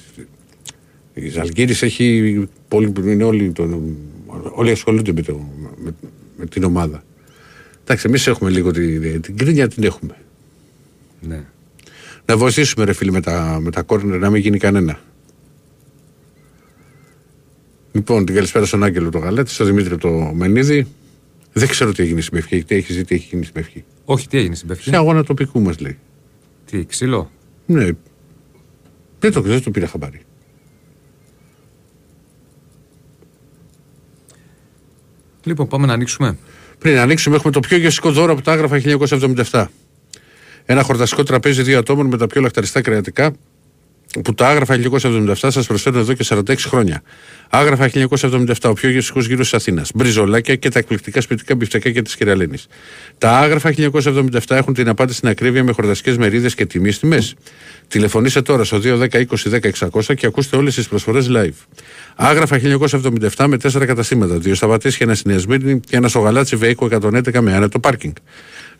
Η 1.14 1.30
Ζαλγκύρης 1.30 1.82
έχει 1.82 2.48
πολύ, 2.68 2.94
είναι 3.04 3.24
όλοι, 3.24 3.52
το, 3.52 3.82
όλοι 4.54 4.72
ασχολούνται 4.72 5.14
με, 5.14 5.22
το, 5.22 5.50
με, 5.84 5.96
με 6.38 6.46
την 6.46 6.64
ομάδα. 6.64 7.04
Εντάξει, 7.84 8.08
εμείς 8.08 8.28
έχουμε 8.28 8.50
λίγο 8.50 8.72
την, 8.72 9.22
την 9.22 9.38
κρίνια, 9.38 9.68
την 9.68 9.84
έχουμε. 9.84 10.16
Ναι. 11.22 11.44
Να 12.26 12.38
βοηθήσουμε 12.38 12.86
ρε 12.86 12.94
φίλοι 12.94 13.12
με 13.12 13.22
τα, 13.22 13.60
με 13.62 13.72
τα 13.72 13.82
κόρνερ 13.82 14.20
να 14.20 14.30
μην 14.30 14.42
γίνει 14.42 14.58
κανένα. 14.58 15.00
Λοιπόν, 17.92 18.26
την 18.26 18.36
καλησπέρα 18.36 18.66
στον 18.66 18.84
Άγγελο 18.84 19.10
το 19.10 19.18
Γαλέτη, 19.18 19.50
στον 19.50 19.66
Δημήτρη 19.66 19.98
το 19.98 20.10
Μενίδη. 20.10 20.88
Δεν 21.54 21.68
ξέρω 21.68 21.92
τι 21.92 22.04
έγινε 22.04 22.22
στην 22.22 22.34
Πευκή, 22.34 22.64
τι 22.64 22.76
έχεις 22.76 22.96
δει, 22.96 23.04
τι 23.04 23.16
έχει 23.16 23.28
γίνει 23.32 23.44
στην 23.44 23.54
Πευκή; 23.54 23.84
Όχι, 24.06 24.28
τι 24.28 24.38
έγινε 24.38 24.56
στην 24.56 24.68
Πευκή. 24.68 24.90
Σε 24.90 24.96
αγώνα 24.96 25.24
τοπικού 25.24 25.62
μας 25.62 25.80
λέει. 25.80 25.98
Τι, 26.66 26.86
ξύλο; 26.86 27.32
Ναι. 27.66 27.90
Δεν 29.20 29.32
το, 29.32 29.42
δεν 29.42 29.64
το 29.64 29.72
πήρα 29.72 29.88
χαμπάρι. 29.88 30.22
Λοιπόν, 35.44 35.68
πάμε 35.68 35.86
να 35.86 35.94
ανοίξουμε. 35.94 36.38
Πριν 36.82 36.98
ανοίξουμε, 36.98 37.36
έχουμε 37.36 37.52
το 37.52 37.60
πιο 37.60 37.78
γευστικό 37.78 38.12
δώρο 38.12 38.34
από 38.34 38.42
τα 38.42 38.52
άγραφα 38.52 38.82
1977. 39.52 39.66
Ένα 40.66 40.84
χορταστικό 40.84 41.24
τραπέζι 41.24 41.62
δύο 41.62 41.78
ατόμων 41.80 42.06
με 42.06 42.18
τα 42.18 42.28
πιο 42.28 42.42
λαχταριστά 42.42 42.82
κρεατικά 42.82 43.34
που 44.24 44.34
τα 44.34 44.48
άγραφα 44.48 44.78
1977 45.02 45.34
σας 45.36 45.68
προσφέρουν 45.68 46.00
εδώ 46.00 46.14
και 46.14 46.26
46 46.28 46.56
χρόνια. 46.58 47.02
Άγραφα 47.50 47.90
1977, 47.90 48.70
ο 48.70 48.74
πιο 48.74 48.90
γευστικό 48.90 49.20
γύρο 49.20 49.42
της 49.42 49.54
Αθήνας. 49.54 49.92
Μπριζολάκια 49.96 50.56
και 50.56 50.70
τα 50.70 50.80
εκπληκτικά 50.80 51.22
σπιτικά 51.22 51.56
μπιφτεκάκια 51.56 52.02
της 52.02 52.16
κυρα-Λένης. 52.16 52.58
Τα 53.18 53.38
άγραφα 53.38 53.72
1977 53.72 54.40
έχουν 54.48 54.74
την 54.74 54.90
απάντηση 54.90 55.18
στην 55.18 55.30
ακρίβεια 55.30 55.64
με 55.64 55.72
χορταστικές 55.72 56.18
μερίδες 56.18 56.56
και 56.56 56.66
τιμή 56.66 56.94
τιμές. 56.94 57.36
Τηλεφωνήστε 57.88 58.42
τώρα 58.42 58.64
στο 58.64 58.78
210 58.78 59.08
20 59.12 59.26
10 59.50 59.90
600 59.90 60.16
και 60.16 60.26
ακούστε 60.26 60.58
όλες 60.58 60.76
τις 60.76 60.88
προσφορές 60.88 61.28
live. 61.30 61.66
Άγραφα 62.16 62.60
1977 63.36 63.46
με 63.48 63.58
τέσσερα 63.58 63.86
καταστήματα. 63.86 64.38
Δύο 64.38 64.56
στα 64.56 64.68
Βατήσια, 64.68 65.06
ένα 65.06 65.16
στην 65.16 65.32
Εσμύρνη 65.32 65.80
και 65.80 65.96
ένα 65.96 66.08
στο 66.08 66.20
Γαλάτσι 66.20 66.56
Βέικο 66.56 66.88
111 66.92 67.40
με 67.40 67.54
άνετο 67.56 67.80
πάρκινγκ. 67.80 68.14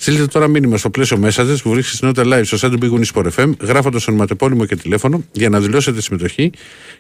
Στείλτε 0.02 0.28
τώρα 0.28 0.48
μήνυμα 0.48 0.78
στο 0.78 0.90
πλαίσιο 0.90 1.18
Messages 1.24 1.58
που 1.64 1.70
βρίσκεται 1.70 1.96
στην 1.96 2.08
νότα 2.08 2.24
live 2.26 2.46
στο 2.46 2.58
site 2.62 2.72
του 2.72 2.78
Big 2.82 3.00
Win 3.00 3.04
Sport 3.14 3.32
FM, 3.36 3.54
γράφοντας 3.62 4.08
ονοματεπώνυμο 4.08 4.66
και 4.66 4.76
τηλέφωνο 4.76 5.12
τηλέφωνο 5.12 5.24
για 5.32 5.50
να 5.50 5.60
δηλώσετε 5.60 6.02
συμμετοχή 6.02 6.52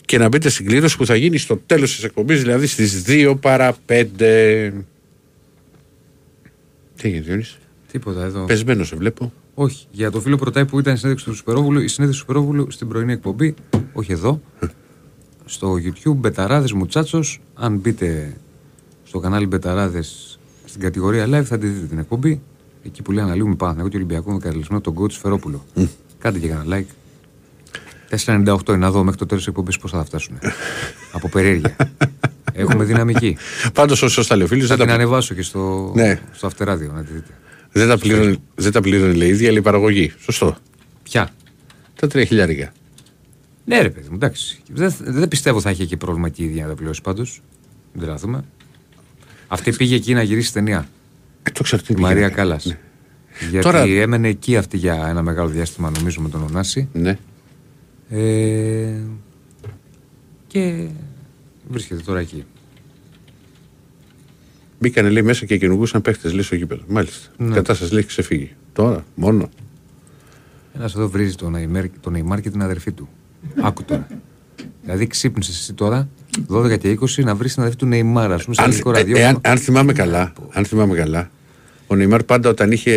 και 0.05 0.17
να 0.17 0.27
μπείτε 0.27 0.50
στην 0.50 0.65
κλήρωση 0.65 0.98
που 0.98 1.05
θα 1.05 1.15
γίνει 1.15 1.38
στο 1.38 1.58
τέλος 1.65 1.96
της 1.96 2.03
εκπομπής, 2.03 2.39
δηλαδή 2.39 2.67
στις 2.67 3.03
2 3.08 3.36
παρα 3.39 3.75
5. 3.86 4.05
Τι 6.96 7.08
έγινε, 7.08 7.22
Διονύση; 7.22 7.58
Τίποτα 7.91 8.24
εδώ. 8.24 8.46
Πεσμένο 8.46 8.84
σε 8.84 8.96
βλέπω. 8.96 9.34
Όχι. 9.53 9.86
Για 9.91 10.12
το 10.12 10.22
φίλο 10.22 10.38
Πρωτάη 10.38 10.65
που 10.65 10.79
ήταν 10.79 10.93
η 10.93 10.98
συνέντευξη 10.98 11.29
του 11.29 11.36
Σουπερόβουλου, 11.36 11.79
η 11.79 11.88
συνέντευξη 11.88 12.25
του 12.25 12.34
Σουπερόβουλου 12.34 12.72
στην 12.72 12.88
πρωινή 12.88 13.12
εκπομπή, 13.12 13.53
όχι 13.93 14.12
εδώ, 14.12 14.41
στο 15.46 15.74
YouTube 15.74 16.15
Μπεταράδες 16.15 16.72
Μουτσάτσος. 16.72 17.41
Αν 17.53 17.77
μπείτε 17.77 18.38
στο 19.03 19.20
κανάλι 19.20 19.46
Μπεταράδες 19.46 20.39
στην 20.65 20.81
κατηγορία 20.81 21.25
live, 21.25 21.43
θα 21.43 21.58
τη 21.58 21.67
δείτε 21.67 21.86
την 21.86 21.98
εκπομπή. 21.98 22.41
Εκεί 22.85 23.01
που 23.01 23.11
λέει 23.11 23.23
αναλύουμε 23.23 23.55
πάνω 23.55 23.79
εγώ 23.79 23.88
και 23.89 23.95
Ολυμπιακό 23.95 24.31
με 24.31 24.39
καλεσμένο 24.39 24.81
τον 24.81 24.95
coach 25.00 25.11
Φερόπουλο. 25.11 25.65
Κάντε 26.19 26.39
και 26.39 26.47
ένα 26.47 26.65
like. 26.69 26.85
4,98 28.25 28.67
είναι 28.67 28.77
να 28.77 28.91
δω 28.91 29.03
μέχρι 29.03 29.19
το 29.19 29.25
τέλος 29.25 29.43
της 29.43 29.47
εκπομπής 29.47 29.77
πώ 29.77 29.88
θα 29.88 30.03
φτάσουν. 30.05 30.38
Από 31.15 31.29
περιέργεια. 31.29 31.75
Έχουμε 32.53 32.83
δυναμική. 32.83 33.38
Πάντως, 33.73 34.01
όσο 34.01 34.27
τα 34.27 34.35
λέει 34.35 34.45
ο 34.45 34.47
φίλο, 34.47 34.61
Θα 34.61 34.67
δεν, 34.67 34.77
την 34.77 34.88
τα- 34.88 34.93
ανεβάσω 34.93 35.33
και 35.35 35.41
στο, 35.41 35.91
Ναι. 35.95 36.19
στο 36.31 36.47
αυτεράδιο 36.47 36.91
να 36.91 37.03
τη 37.03 37.13
δείτε. 37.13 37.31
δεν 37.71 37.88
τα 37.88 37.97
πλήρωνε, 37.97 38.38
δεν 38.55 38.71
τα 38.71 38.81
πλήρωνε 38.81 39.13
λέει 39.13 39.27
η 39.27 39.31
ίδια, 39.31 39.50
αλλά 39.50 39.57
η 39.57 39.61
παραγωγή. 39.61 40.13
Σωστό. 40.19 40.55
Ποια; 41.03 41.29
Τα 41.95 42.07
τρία 42.07 42.25
χιλιάρικα. 42.25 42.71
Ναι, 43.65 43.81
ρε 43.81 43.89
παιδί 43.89 44.07
μου, 44.09 44.15
εντάξει. 44.15 44.59
Δεν, 44.73 44.93
δεν 45.00 45.27
πιστεύω 45.27 45.61
θα 45.61 45.69
είχε 45.71 45.85
και 45.85 45.97
πρόβλημα 45.97 46.29
και 46.29 46.41
η 46.41 46.45
ίδια 46.45 46.63
να 46.63 46.69
τα 46.69 46.75
πληρώσει 46.75 47.01
πάντως. 47.01 47.41
Μην 47.93 48.01
τρελαθούμε. 48.03 48.43
Αυτή 49.47 49.71
πήγε 49.71 49.95
εκεί 49.95 50.13
να 50.13 50.21
γυρίσει 50.21 50.53
ταινία. 50.53 50.88
Ε, 51.43 51.51
το 51.51 51.63
ξέρω 51.63 51.81
τι 51.81 51.93
Η 51.93 51.95
Μαρία 51.95 52.17
γίνεται. 52.19 52.36
Κάλλας. 52.36 52.65
Ναι. 52.65 52.77
Γιατί 53.50 53.65
Τώρα- 53.65 53.79
έμενε 53.81 54.27
εκεί 54.27 54.57
αυτή 54.57 54.77
για 54.77 55.07
ένα 55.07 55.21
μεγάλο 55.21 55.50
διάστημα, 55.50 55.91
νομίζω, 55.98 56.21
με 56.21 56.29
τον 56.29 56.41
Ωνάση. 56.43 56.88
Ναι. 56.93 57.17
Ε, 58.10 58.93
και 60.48 60.88
βρίσκεται 61.69 62.01
τώρα 62.01 62.19
εκεί. 62.19 62.45
Μπήκανε 64.79 65.10
λέει 65.10 65.24
μέσα 65.24 65.45
και 65.45 65.57
κυνηγούσαν 65.57 66.01
παίχτες 66.01 66.33
λέει 66.33 66.41
στο 66.43 66.55
γήπεδο. 66.55 66.83
Μάλιστα. 66.88 67.29
Ναι. 67.38 67.48
Η 67.48 67.53
κατάσταση 67.53 67.91
λέει 67.91 68.00
έχει 68.00 68.10
ξεφύγει. 68.10 68.51
Τώρα, 68.74 69.05
μόνο. 69.15 69.50
Ένας 70.75 70.95
εδώ 70.95 71.10
βρίζει 71.10 71.36
τον 71.36 71.51
Νεϊμάρ, 71.51 71.86
τον 72.00 72.12
Νεϊμάρ 72.13 72.41
και 72.41 72.50
την 72.50 72.62
αδερφή 72.62 72.91
του. 72.91 73.10
Άκου 73.62 73.83
τώρα. 73.83 74.07
Δηλαδή 74.83 75.07
ξύπνησες 75.07 75.60
εσύ 75.60 75.74
τώρα 75.74 76.10
12 76.47 76.77
και 76.79 76.97
20 77.01 77.23
να 77.23 77.35
βρεις 77.35 77.51
την 77.53 77.61
αδερφή 77.61 77.77
του 77.79 77.85
Νεϊμάρ, 77.85 78.31
ας 78.31 78.43
πούμε, 78.43 78.55
σε 78.55 78.61
Αν, 78.61 78.67
ελληνικό 78.69 78.89
ε, 78.89 78.93
ραδιόφωνο. 78.93 79.25
εάν- 79.27 79.39
αν 79.41 79.57
θυμάμαι 79.57 79.93
καλά, 79.93 80.33
αν 80.51 80.65
θυμάμαι 80.65 80.95
καλά, 80.95 81.31
ο 81.88 81.95
Νεϊμάρ 81.95 82.23
πάντα 82.23 82.50
όταν 82.50 82.71
είχε 82.71 82.91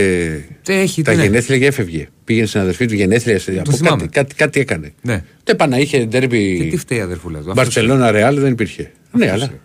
Τι 0.63 0.73
έχει, 0.73 1.03
τα 1.03 1.11
τι 1.11 1.17
είναι. 1.17 1.27
γενέθλια 1.27 1.59
και 1.59 1.67
έφευγε. 1.67 2.09
Πήγαινε 2.25 2.47
στην 2.47 2.61
αδερφή 2.61 2.87
του 2.87 2.95
γενέθλια, 2.95 3.39
σε, 3.39 3.59
από 3.59 3.73
θυμάμαι. 3.73 3.97
κάτι, 4.03 4.13
κάτι, 4.13 4.35
κάτι 4.35 4.61
έκανε. 4.61 4.93
Ναι. 5.03 5.25
Δεν 5.45 5.57
πάνε 5.57 5.77
να 5.77 5.83
είχε 5.83 5.97
Και 5.97 6.03
τι 6.03 6.09
ντέρμπι 6.09 6.75
φταίει 6.77 6.99
η 6.99 7.01
αδερφούλα 7.01 7.35
του. 7.41 7.51
αυτός 7.51 7.65
Μπαρσελόνα 7.65 8.11
Ρεάλ, 8.11 8.41
δεν 8.41 8.53
υπήρχε. 8.53 8.93
Ναι, 9.13 9.31
αλλά. 9.31 9.45
είναι. 9.45 9.61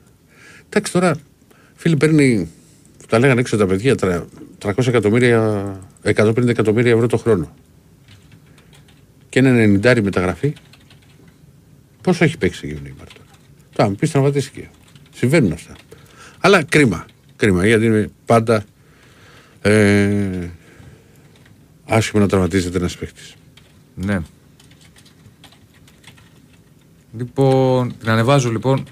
Εντάξει 0.70 0.92
τώρα, 0.92 1.16
φίλοι 1.76 1.96
παίρνει, 1.98 2.50
τα 3.10 3.20
λέγανε 3.20 3.40
έξω 3.40 3.58
τα 3.58 3.66
παιδιά, 3.66 3.96
τρα- 3.96 4.26
300 4.66 4.88
εκατομμύρια, 4.88 5.80
150 6.04 6.48
εκατομμύρια 6.48 6.92
ευρώ 6.92 7.08
το 7.08 7.18
χρόνο. 7.18 7.56
Και 9.30 9.40
ένα 9.40 9.80
90 9.96 10.02
μεταγραφή. 10.04 10.54
Πόσο 12.02 12.24
έχει 12.24 12.38
παίξει 12.38 12.68
και 12.68 12.74
ο 12.74 12.78
Νεϊμάρ 12.84 13.08
τώρα. 13.80 13.90
Τώρα, 13.90 13.90
μου 13.90 13.96
πεις 13.96 14.12
τραυματίστηκε. 14.12 14.70
Συμβαίνουν 15.16 15.52
αυτά. 15.52 15.76
Αλλά 16.40 16.64
κρίμα. 16.64 17.06
Κρίμα 17.36 17.68
γιατί 17.68 17.86
είναι 17.86 18.10
πάντα 18.26 18.64
ε, 19.62 20.50
άσχημο 21.86 22.22
να 22.22 22.28
τραυματίζεται 22.28 22.78
ένας 22.78 22.98
παίχτη. 22.98 23.22
Ναι. 23.96 24.20
Λοιπόν, 27.18 27.94
την 28.00 28.10
ανεβάζω 28.10 28.52
λοιπόν 28.52 28.84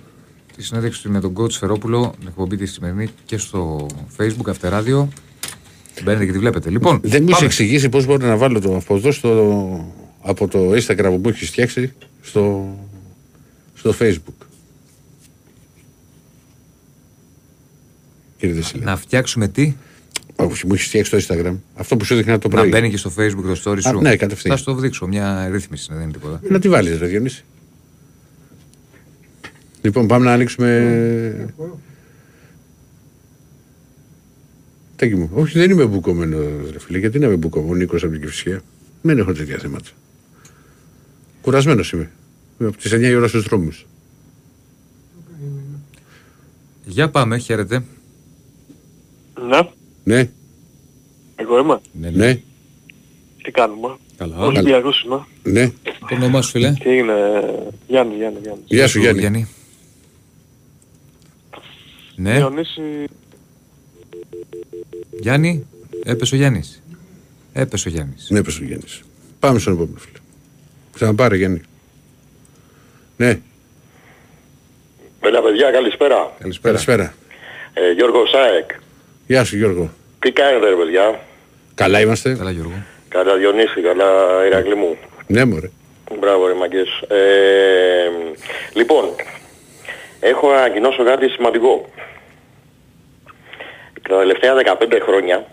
τη 0.56 0.64
συνέντευξη 0.64 1.02
του 1.02 1.12
με 1.12 1.20
τον 1.20 1.34
coach 1.38 1.52
Φερόπουλο, 1.52 2.14
την 2.20 2.28
εκπομπή 2.28 2.58
της 2.58 2.72
σημερινή 2.72 3.08
και 3.26 3.38
στο 3.38 3.86
facebook, 4.18 4.50
Αυτεράδιο. 4.50 5.10
Μπαίνετε 6.04 6.26
και 6.26 6.32
τη 6.32 6.38
βλέπετε. 6.40 6.70
Λοιπόν, 6.70 7.00
Δεν 7.04 7.22
μου 7.22 7.28
έχει 7.28 7.34
πάμε. 7.34 7.46
εξηγήσει 7.46 7.90
πώς 7.90 8.06
μπορώ 8.06 8.28
να 8.28 8.38
βάλω 8.38 8.60
το 8.62 8.76
από 8.76 8.96
εδώ 8.96 9.12
στο, 9.12 9.94
από 10.22 10.48
το 10.48 10.72
Instagram 10.72 11.04
που 11.04 11.20
μου 11.24 11.30
έχεις 11.30 11.50
φτιάξει 11.50 11.94
στο, 12.22 12.76
στο 13.74 13.94
Facebook. 14.00 14.47
Κύριε 18.38 18.56
Δεσίλα. 18.56 18.84
να 18.84 18.98
φτιάξουμε 18.98 19.48
τι, 19.48 19.76
Όχι, 20.36 20.68
μου 20.68 20.74
έχεις 20.74 20.88
φτιάξει 20.88 21.12
το 21.12 21.18
Instagram. 21.36 21.56
Αυτό 21.76 21.98
που 21.98 22.06
σου 22.06 22.14
έδειχνα 22.14 22.38
το 22.40 22.48
να 22.48 22.56
πρωί. 22.56 22.70
μπαίνει 22.70 22.90
και 22.90 22.98
στο 22.98 23.12
facebook 23.18 23.44
το 23.56 23.62
story 23.72 23.78
Α, 23.78 23.82
σου. 23.82 24.02
ναι, 24.02 24.16
κατευθείαν. 24.16 24.54
Θα 24.56 24.60
σου 24.64 24.66
το 24.66 24.76
δείξω, 24.76 25.08
μια 25.08 25.48
ρύθμιση, 25.52 25.88
δεν 25.94 26.02
είναι 26.02 26.12
τίποτα. 26.12 26.40
Να 26.50 26.60
τη 26.60 26.70
βάλεις, 26.70 26.98
ρε 27.00 27.08
Διονύση. 27.08 27.44
Λοιπόν, 29.82 30.08
πάμε 30.08 30.26
να 30.26 30.32
ανοίξουμε. 30.34 31.54
Τέκι 34.96 35.16
μου. 35.16 35.30
Όχι, 35.34 35.60
δεν 35.60 35.70
είμαι 35.72 35.86
μπουκωμένος, 35.86 36.72
ρε 36.72 36.80
φίλε. 36.80 36.98
Γιατί 36.98 37.20
να 37.20 37.26
είμαι 37.26 37.36
μπουκωμένος, 37.36 37.74
ο 37.76 37.78
Νίκος 37.78 38.04
από 38.04 38.12
την 38.12 38.22
Κυφσιά. 38.22 38.62
Δεν 39.02 39.18
έχω 39.18 39.32
τέτοια 39.34 39.58
θέματα. 39.58 39.90
Κουρασμένος 41.42 41.92
είμαι. 41.92 42.12
Είμαι 42.60 42.70
από 42.70 42.78
τις 42.78 42.92
9 42.94 43.02
η 43.08 43.16
ώρα 43.16 43.28
στους 43.28 43.44
δρόμους. 43.44 43.88
Για 46.86 47.10
πάμε, 47.10 47.38
χαίρετε. 47.38 47.84
Ναι, 49.48 49.60
Ναι, 50.04 50.30
εγώ 51.36 51.60
είμαι. 51.60 51.80
Ναι, 51.92 52.10
ναι, 52.10 52.40
Τι 53.44 53.52
κάνουμε; 53.52 53.96
Καλά. 54.18 54.38
Ολυμπιακός 54.38 55.04
είμαι. 55.04 55.26
ναι. 55.44 55.68
Το 55.84 56.16
όνομά 56.16 56.42
σου, 56.42 56.50
φίλε; 56.50 56.72
Τι 56.72 56.90
έγινε, 56.90 57.14
Γιάννη, 57.88 58.16
Γιάννη, 58.16 58.40
Γιάννη. 58.42 58.62
Γεια 58.66 58.88
σου, 58.88 59.00
Γιάννη. 59.00 59.20
Γιάννη. 59.20 59.48
Ναι, 62.16 62.36
Διονύση, 62.36 62.82
Γιάννη, 65.20 65.66
έπεσε 66.04 66.36
ο 66.36 66.38
Γιάννης. 66.38 66.82
Έπεσε 67.54 67.88
ο 67.88 67.92
Γιάννης. 67.92 68.28
Ναι, 68.30 68.44
πες 68.44 68.60
ο 68.60 68.64
Γιάννης. 68.64 69.02
Πάμε 69.40 69.60
στον 69.60 69.74
επόμενο 69.74 69.98
φίλο. 69.98 70.18
Ξαναπάρε, 70.94 71.36
Γιάννη. 71.38 71.62
Ναι, 73.18 73.40
Παιδιά, 75.20 75.42
παιδιά, 75.42 75.72
καλησπέρα. 75.72 76.36
Καλησπέρα. 76.40 76.74
καλησπέρα. 76.74 77.14
Ε, 77.74 77.92
Γιώργο 77.92 78.26
Σάεκ. 78.26 78.70
Γεια 79.28 79.44
σου, 79.44 79.58
Γιώργο. 79.58 79.90
Τι 80.20 80.32
κάνετε, 80.32 80.70
ρε 80.70 80.76
παιδιά; 80.76 81.20
Καλά 81.76 82.00
είμαστε. 82.00 82.36
Καλά, 82.36 82.52
Γιώργο. 82.52 82.84
Καλά 83.10 83.36
Διονύση, 83.36 83.82
καλά 83.82 84.06
Ηρακλή 84.46 84.76
μου. 84.76 84.98
Ναι, 85.28 85.46
μωρέ. 85.46 85.70
Μπράβο, 86.20 86.48
ρε 86.48 86.54
μαγκές. 86.54 86.88
Ε, 87.08 87.18
λοιπόν, 88.74 89.06
έχω 90.20 90.50
να 90.52 90.58
ανακοινώσω 90.58 91.04
κάτι 91.04 91.28
σημαντικό. 91.30 91.90
Τα 94.10 94.18
τελευταία 94.18 94.54
15 94.56 95.00
χρόνια, 95.06 95.36
α, 95.36 95.46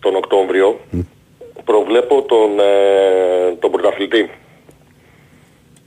τον 0.00 0.14
Οκτώβριο, 0.16 0.80
προβλέπω 1.64 2.22
τον, 2.22 2.58
ε, 2.58 3.54
τον 3.60 3.70
πρωταθλητή 3.70 4.30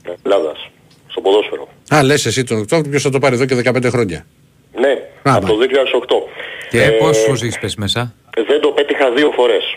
της 0.02 0.14
Ελλάδας, 0.22 0.70
στο 1.08 1.20
ποδόσφαιρο. 1.20 1.68
Α, 1.94 2.02
λες 2.02 2.26
εσύ 2.26 2.44
τον 2.44 2.58
Οκτώβριο, 2.58 2.90
ποιος 2.90 3.02
θα 3.02 3.10
το 3.10 3.18
πάρει 3.18 3.34
εδώ 3.34 3.44
και 3.44 3.54
15 3.54 3.88
χρόνια. 3.90 4.26
Ναι, 4.80 4.92
Α, 5.30 5.34
από 5.34 5.46
το 5.46 5.56
2008. 5.56 6.28
Και 6.70 6.82
Ε, 6.82 6.88
πόσους 6.90 7.24
φορές 7.24 7.42
έχεις 7.42 7.58
πέσει 7.58 7.76
μέσα; 7.78 8.14
Δεν 8.46 8.60
το 8.60 8.68
πέτυχα 8.68 9.10
δύο 9.10 9.30
φορές. 9.30 9.76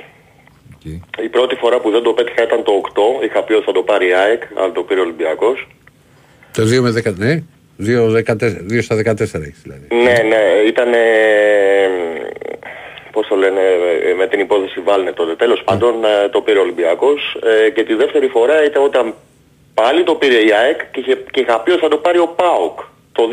Εκεί. 0.75 1.01
Η 1.23 1.27
πρώτη 1.29 1.55
φορά 1.55 1.79
που 1.79 1.91
δεν 1.91 2.03
το 2.03 2.13
πέτυχα 2.13 2.43
ήταν 2.43 2.63
το 2.63 2.71
8. 2.71 3.23
Είχα 3.25 3.43
πει 3.43 3.53
ότι 3.53 3.65
θα 3.65 3.71
το 3.71 3.81
πάρει 3.83 4.07
η 4.07 4.13
ΑΕΚ, 4.13 4.41
αλλά 4.55 4.71
το 4.71 4.81
πήρε 4.83 4.99
ο 4.99 5.03
Ολυμπιακός. 5.03 5.67
Το 6.53 6.63
2 6.63 6.79
με 6.81 6.89
10, 6.91 7.13
ναι. 7.17 7.43
2, 7.79 8.11
14, 8.11 8.61
2 8.69 8.81
στα 8.81 8.95
14 8.95 9.19
έχεις 9.19 9.61
δηλαδή. 9.63 9.87
Ναι, 9.91 10.15
ναι, 10.29 10.41
ήταν... 10.67 10.89
Πώς 13.11 13.27
το 13.27 13.35
λένε, 13.35 13.59
ε, 14.09 14.13
με 14.13 14.27
την 14.27 14.39
υπόθεση 14.39 14.79
Βάλνε 14.79 15.11
τότε. 15.11 15.35
Τέλος 15.35 15.63
πάντων 15.63 16.03
ε, 16.03 16.29
το 16.29 16.41
πήρε 16.41 16.59
ο 16.59 16.61
Ολυμπιακός 16.61 17.37
ε, 17.65 17.69
και 17.69 17.83
τη 17.83 17.93
δεύτερη 17.93 18.27
φορά 18.27 18.63
ήταν 18.65 18.83
όταν 18.83 19.13
πάλι 19.73 20.03
το 20.03 20.15
πήρε 20.15 20.35
η 20.35 20.51
ΑΕΚ 20.61 20.79
και, 20.91 20.99
είχε, 20.99 21.23
και 21.31 21.39
είχα 21.39 21.59
πει 21.59 21.71
ότι 21.71 21.79
θα 21.81 21.87
το 21.87 21.97
πάρει 21.97 22.17
ο 22.17 22.27
ΠΑΟΚ 22.27 22.79
το 23.11 23.23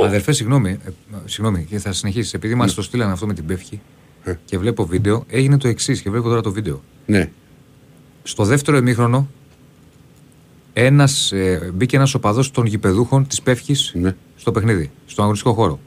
2018. 0.00 0.04
Αδερφέ, 0.06 0.32
συγγνώμη, 0.32 0.70
ε, 0.70 0.90
συγγνώμη, 1.24 1.64
και 1.64 1.78
θα 1.78 1.92
συνεχίσεις. 1.92 2.34
Επειδή 2.34 2.54
μας 2.54 2.74
το 2.74 2.82
στείλανε 2.82 3.12
αυτό 3.12 3.26
με 3.26 3.34
την 3.34 3.46
Πεύχη 3.46 3.80
Ε. 4.24 4.34
και 4.44 4.58
βλέπω 4.58 4.86
βίντεο, 4.86 5.24
έγινε 5.28 5.56
το 5.58 5.68
εξής 5.68 6.00
και 6.02 6.10
βλέπω 6.10 6.28
τώρα 6.28 6.40
το 6.40 6.52
βίντεο. 6.52 6.82
Ναι. 7.06 7.30
Στο 8.22 8.44
δεύτερο 8.44 8.76
ημίχρονο, 8.76 9.28
ένας, 10.72 11.32
ε, 11.32 11.70
μπήκε 11.74 11.96
ένας 11.96 12.14
οπαδός 12.14 12.50
των 12.50 12.66
γηπεδούχων 12.66 13.26
της 13.26 13.42
Πεύχης 13.42 13.92
Ναι. 13.96 14.14
στο 14.36 14.52
παιχνίδι, 14.52 14.90
στον 15.06 15.22
αγωνιστικό 15.24 15.54
χώρο. 15.54 15.80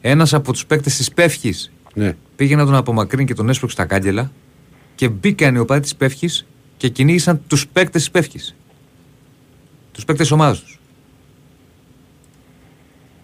Ένας 0.00 0.34
από 0.34 0.52
τους 0.52 0.66
παίκτες 0.66 0.96
της 0.96 1.12
Πεύχης 1.12 1.72
Ναι. 1.94 2.16
πήγε 2.36 2.56
να 2.56 2.64
τον 2.64 2.74
απομακρύνει 2.74 3.24
και 3.24 3.34
τον 3.34 3.48
έσπρωξε 3.48 3.76
στα 3.76 3.84
κάγκελα 3.86 4.32
και 4.94 5.08
μπήκαν 5.08 5.54
οι 5.54 5.58
οπαδοί 5.58 5.80
της 5.80 5.96
Πεύχης 5.96 6.46
και 6.76 6.88
κυνήγησαν 6.88 7.42
τους 7.46 7.68
παίκτες 7.68 8.00
της 8.00 8.10
Πεύχης. 8.10 8.54
Τους 9.92 10.04
παίκτες 10.04 10.26
της 10.26 10.34
ομάδας 10.36 10.60
τους. 10.60 10.79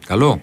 Καλό. 0.06 0.40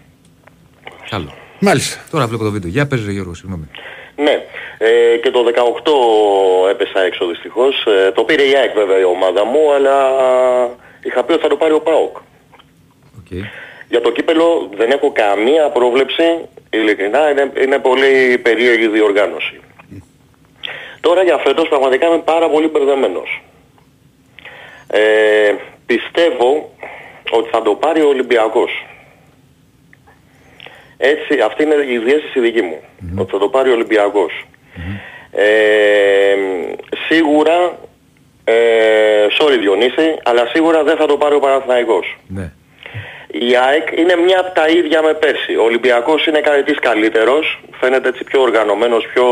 Καλό. 1.10 1.34
Μάλιστα. 1.60 2.02
Τώρα 2.12 2.28
βλέπω 2.28 2.44
το 2.44 2.52
βίντεο. 2.52 2.70
Για 2.70 2.88
παίζει, 2.88 3.12
Γιώργο, 3.12 3.34
συγγνώμη. 3.34 3.70
Ναι. 4.16 4.46
Ε, 4.78 5.18
και 5.18 5.32
το 5.32 5.44
18 5.44 6.70
έπεσα 6.70 7.02
έξω 7.02 7.26
δυστυχώς. 7.26 7.86
Ε, 7.86 8.12
το 8.12 8.24
πήρε 8.24 8.44
η 8.44 8.56
ΑΕΚ 8.56 8.74
βέβαια 8.74 9.00
η 9.00 9.04
ομάδα 9.04 9.46
μου, 9.46 9.74
αλλά 9.74 9.98
είχα 11.04 11.24
πει 11.24 11.32
ότι 11.32 11.42
θα 11.42 11.48
το 11.48 11.56
πάρει 11.56 11.74
ο 11.74 11.82
ΠΑΟΚ. 11.82 12.18
Οκ. 13.20 13.32
Για 13.90 14.02
το 14.02 14.12
κύπελλο 14.12 14.70
δεν 14.76 14.92
έχω 14.92 15.12
καμία 15.12 15.70
πρόβλεψη, 15.70 16.24
ειλικρινά 16.70 17.30
είναι, 17.30 17.52
είναι 17.64 17.80
πολύ 17.80 18.38
περίεργη 18.38 18.88
διοργάνωση. 18.88 19.60
Τώρα 21.00 21.24
για 21.24 21.38
φέτος 21.38 21.68
πραγματικά 21.68 22.08
είμαι 22.08 22.18
πάρα 22.18 22.50
πολύ 22.50 22.68
μπερδεμένος. 22.68 23.44
Ε, 24.88 25.56
πιστεύω 25.86 26.72
ότι 27.30 27.50
θα 27.50 27.62
το 27.62 27.76
πάρει 27.76 28.02
ο 28.02 28.08
Ολυμπιακός. 28.08 28.72
Έτσι, 31.06 31.40
αυτή 31.46 31.64
είναι 31.64 31.76
η 31.90 31.98
διέστηση 31.98 32.40
δική 32.40 32.62
μου. 32.62 32.80
Ότι 33.18 33.32
θα 33.32 33.38
το 33.38 33.48
πάρει 33.48 33.70
ο 33.70 33.74
ολυμπιακος 33.74 34.46
Ε, 35.32 36.36
σίγουρα, 37.08 37.78
ε, 38.44 39.26
sorry 39.40 39.58
Διονύση, 39.60 40.18
αλλά 40.24 40.46
σίγουρα 40.46 40.84
δεν 40.84 40.98
θα 40.98 41.06
το 41.06 41.18
πάρει 41.18 41.36
ο 41.36 41.40
Παναθηναϊκός. 41.40 42.18
Ναι. 42.28 42.52
Η 43.28 43.56
ΑΕΚ 43.68 43.88
είναι 44.00 44.16
μια 44.16 44.40
από 44.40 44.54
τα 44.54 44.68
ίδια 44.68 45.02
με 45.02 45.14
πέρσι. 45.14 45.56
Ο 45.56 45.64
Ολυμπιακός 45.64 46.26
είναι 46.26 46.40
κάτι 46.40 46.64
της 46.64 46.80
καλύτερος, 46.80 47.60
φαίνεται 47.80 48.08
έτσι 48.08 48.24
πιο 48.24 48.42
οργανωμένος, 48.42 49.08
πιο 49.14 49.26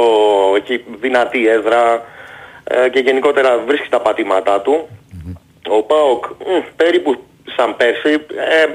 έχει 0.56 0.84
δυνατή 1.01 1.48
έδρα 1.48 2.06
ε, 2.63 2.90
και 2.90 3.00
γενικότερα 3.00 3.58
βρίσκει 3.68 3.90
τα 3.90 4.00
πατήματά 4.00 4.62
του. 4.62 4.88
Ο 5.70 5.84
ΠΑΟΚ 5.84 6.25
μ, 6.25 6.60
περίπου 6.75 7.24
σαν 7.56 7.75
πέρσι, 7.78 8.25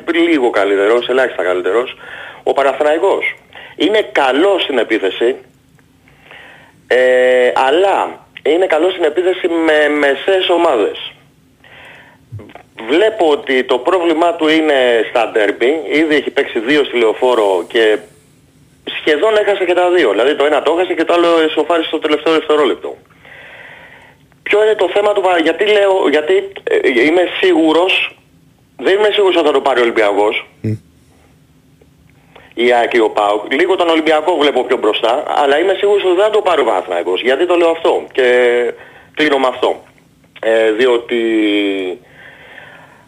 ε, 0.07 0.11
λίγο 0.13 0.51
καλύτερος, 0.51 1.09
ελάχιστα 1.09 1.43
καλύτερος. 1.43 1.97
Ο 2.49 2.53
Παναθηναϊκός 2.53 3.35
είναι 3.77 4.01
καλός 4.13 4.63
στην 4.63 4.79
επίθεση, 4.79 5.37
ε, 6.87 7.53
αλλά 7.55 8.27
είναι 8.43 8.67
καλός 8.67 8.93
στην 8.93 9.05
επίθεση 9.05 9.49
με 9.49 9.89
μεσαίες 9.89 10.49
ομάδες. 10.49 11.13
Βλέπω 12.89 13.31
ότι 13.31 13.65
το 13.65 13.79
πρόβλημά 13.79 14.35
του 14.35 14.49
είναι 14.49 15.07
στα 15.09 15.31
ντέρμπι. 15.31 15.83
Ήδη 15.93 16.15
έχει 16.15 16.31
παίξει 16.31 16.59
δύο 16.59 16.85
στη 16.85 16.97
λεωφόρο 16.97 17.65
και 17.69 17.99
σχεδόν 19.01 19.37
έχασε 19.37 19.65
και 19.65 19.75
τα 19.75 19.91
δύο. 19.91 20.11
Δηλαδή 20.11 20.35
το 20.37 20.45
ένα 20.45 20.63
το 20.63 20.73
έχασε 20.79 20.95
και 20.95 21.05
το 21.05 21.13
άλλο 21.13 21.41
εσωφάρισε 21.41 21.89
στο 21.89 21.99
τελευταίο 21.99 22.33
δευτερόλεπτο. 22.33 22.97
Ποιο 24.43 24.63
είναι 24.65 24.75
το 24.75 24.89
θέμα 24.95 25.13
του 25.13 25.21
Πα- 25.21 25.39
γιατί 25.39 25.65
λέω, 25.65 26.09
γιατί 26.11 26.35
ε, 26.65 26.77
είμαι 27.07 27.23
σίγουρος, 27.41 28.17
δεν 28.77 28.99
είμαι 28.99 29.11
σίγουρος 29.13 29.37
ότι 29.37 29.47
θα 29.47 29.53
το 29.53 29.61
πάρει 29.61 29.79
ο 29.81 29.83
Ολυμπιακός. 29.83 30.47
Η 32.59 32.73
ΑΕΚ 32.73 32.93
ή 32.95 33.01
ο 33.01 33.11
ΠΑΟΚ. 33.11 33.53
Λίγο 33.53 33.77
τον 33.77 33.89
Ολυμπιακό 33.89 34.37
βλέπω 34.37 34.65
πιο 34.65 34.77
μπροστά, 34.77 35.23
αλλά 35.27 35.59
είμαι 35.59 35.75
σίγουρος 35.75 36.05
ότι 36.05 36.15
δεν 36.15 36.25
θα 36.25 36.31
το 36.31 36.41
πάρει 36.41 36.61
ο 36.61 36.65
Παναθηναϊκός. 36.65 37.21
Γιατί 37.23 37.47
το 37.47 37.55
λέω 37.55 37.71
αυτό 37.71 38.05
και 38.13 38.27
κλείνω 39.15 39.39
με 39.39 39.47
αυτό. 39.47 39.83
Ε, 40.41 40.71
διότι 40.73 41.21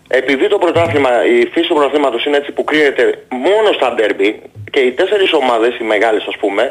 επειδή 0.08 0.48
το 0.48 0.58
πρωτάθλημα, 0.58 1.10
η 1.26 1.46
φύση 1.52 1.68
του 1.68 1.74
πρωταθλήματος 1.74 2.24
είναι 2.24 2.36
έτσι 2.36 2.52
που 2.52 2.64
κρίνεται 2.64 3.04
μόνο 3.46 3.68
στα 3.78 3.88
ντέρμπι 3.94 4.30
και 4.70 4.80
οι 4.80 4.90
τέσσερις 4.98 5.32
ομάδες, 5.32 5.72
οι 5.80 5.84
μεγάλες 5.84 6.24
ας 6.32 6.36
πούμε, 6.40 6.62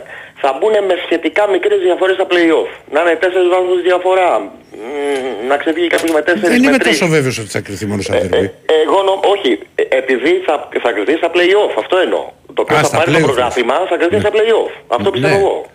θα 0.41 0.49
μπουν 0.57 0.71
με 0.89 0.95
σχετικά 1.05 1.43
μικρές 1.55 1.79
διαφορές 1.87 2.15
στα 2.15 2.27
play-off. 2.31 2.69
Να 2.93 2.99
είναι 3.01 3.15
τέσσερις 3.23 3.47
βαθμούς 3.55 3.81
διαφορά, 3.89 4.29
μ, 4.41 5.47
να 5.49 5.55
ξεφύγει 5.57 5.87
κάποιος 5.87 6.11
με 6.17 6.21
τέσσερις 6.21 6.49
Δεν 6.53 6.59
με 6.61 6.67
είμαι 6.67 6.77
τρεις. 6.77 6.97
τόσο 6.99 7.11
βέβαιος 7.15 7.37
ότι 7.41 7.49
θα 7.55 7.61
κρυθεί 7.65 7.85
μόνο 7.91 8.01
σαν 8.01 8.15
Ε, 8.15 8.19
derby. 8.23 8.49
εγώ 8.83 8.99
νο, 9.07 9.13
όχι, 9.33 9.51
ε, 9.75 9.83
επειδή 10.01 10.31
θα, 10.47 10.69
θα 10.83 10.91
κρυθεί 10.95 11.13
στα 11.21 11.29
play-off, 11.35 11.73
αυτό 11.83 11.95
εννοώ. 11.97 12.23
Το 12.57 12.63
ποιος 12.63 12.79
Α, 12.79 12.81
θα 12.81 12.87
στα 12.87 12.97
πάρει 12.97 13.11
το 13.11 13.17
play-off. 13.17 13.23
πρωτάθλημα 13.25 13.75
θα 13.89 13.95
κρυθεί 14.01 14.19
στα 14.23 14.31
play-off. 14.35 14.71
Αυτό 14.97 15.09
πιστεύω 15.11 15.33
Ναι. 15.37 15.39
εγώ. 15.43 15.65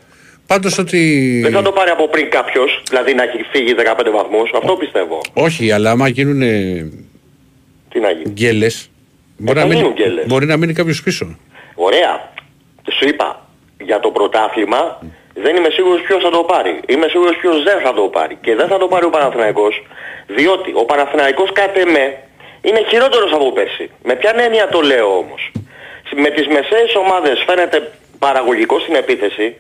Πάντως 0.47 0.79
ότι... 0.79 1.01
Δεν 1.43 1.53
θα 1.53 1.63
το 1.63 1.73
πάρει 1.73 1.91
από 1.91 2.09
πριν 2.09 2.31
κάποιος, 2.31 2.83
δηλαδή 2.89 3.15
να 3.15 3.23
έχει 3.23 3.39
φύγει 3.53 3.75
15 3.79 4.11
βαθμούς, 4.13 4.51
αυτό 4.61 4.73
πιστεύω. 4.77 5.21
Όχι, 5.33 5.71
αλλά 5.73 5.91
άμα 5.91 6.09
γίνουν 6.09 6.41
Τι 7.93 8.01
να 8.01 8.11
γίνει; 8.11 8.31
γκέλες, 8.31 8.91
μπορεί, 9.37 9.59
θα 9.59 9.67
να 9.67 9.75
γίνουν 9.75 9.93
μείνει, 9.93 10.03
γκέλες. 10.03 10.27
μπορεί 10.27 10.47
να 10.47 10.57
μείνει 10.57 10.73
κάποιος 10.73 11.03
πίσω. 11.03 11.39
Ωραία. 11.75 12.31
Σου 12.99 13.09
είπα, 13.09 13.47
για 13.81 14.01
το 14.01 14.11
πρωτάθλημα 14.11 14.99
δεν 15.35 15.57
είμαι 15.57 15.69
σίγουρος 15.71 16.01
ποιος 16.01 16.23
θα 16.23 16.31
το 16.31 16.39
πάρει. 16.39 16.81
Είμαι 16.89 17.07
σίγουρος 17.09 17.37
ποιος 17.37 17.63
δεν 17.63 17.81
θα 17.85 17.93
το 17.95 18.03
πάρει. 18.03 18.39
Και 18.41 18.55
δεν 18.55 18.69
θα 18.69 18.79
το 18.79 18.87
πάρει 18.87 19.05
ο 19.05 19.11
Παναθηναϊκός, 19.11 19.83
διότι 20.27 20.71
ο 20.75 20.85
Παναθηναϊκός 20.85 21.53
κατ' 21.53 21.77
εμέ 21.77 22.07
είναι 22.63 22.81
χειρότερος 22.89 23.33
από 23.33 23.53
πέρσι. 23.53 23.91
Με 24.03 24.15
ποια 24.15 24.33
έννοια 24.37 24.69
το 24.69 24.81
λέω 24.81 25.17
όμως; 25.17 25.53
Με 26.17 26.29
τις 26.31 26.47
μεσαίες 26.47 26.95
ομάδες 26.95 27.45
φαίνεται 27.47 27.93
παραγωγικός 28.19 28.83
στην 28.83 28.95
επίθεση, 28.95 29.57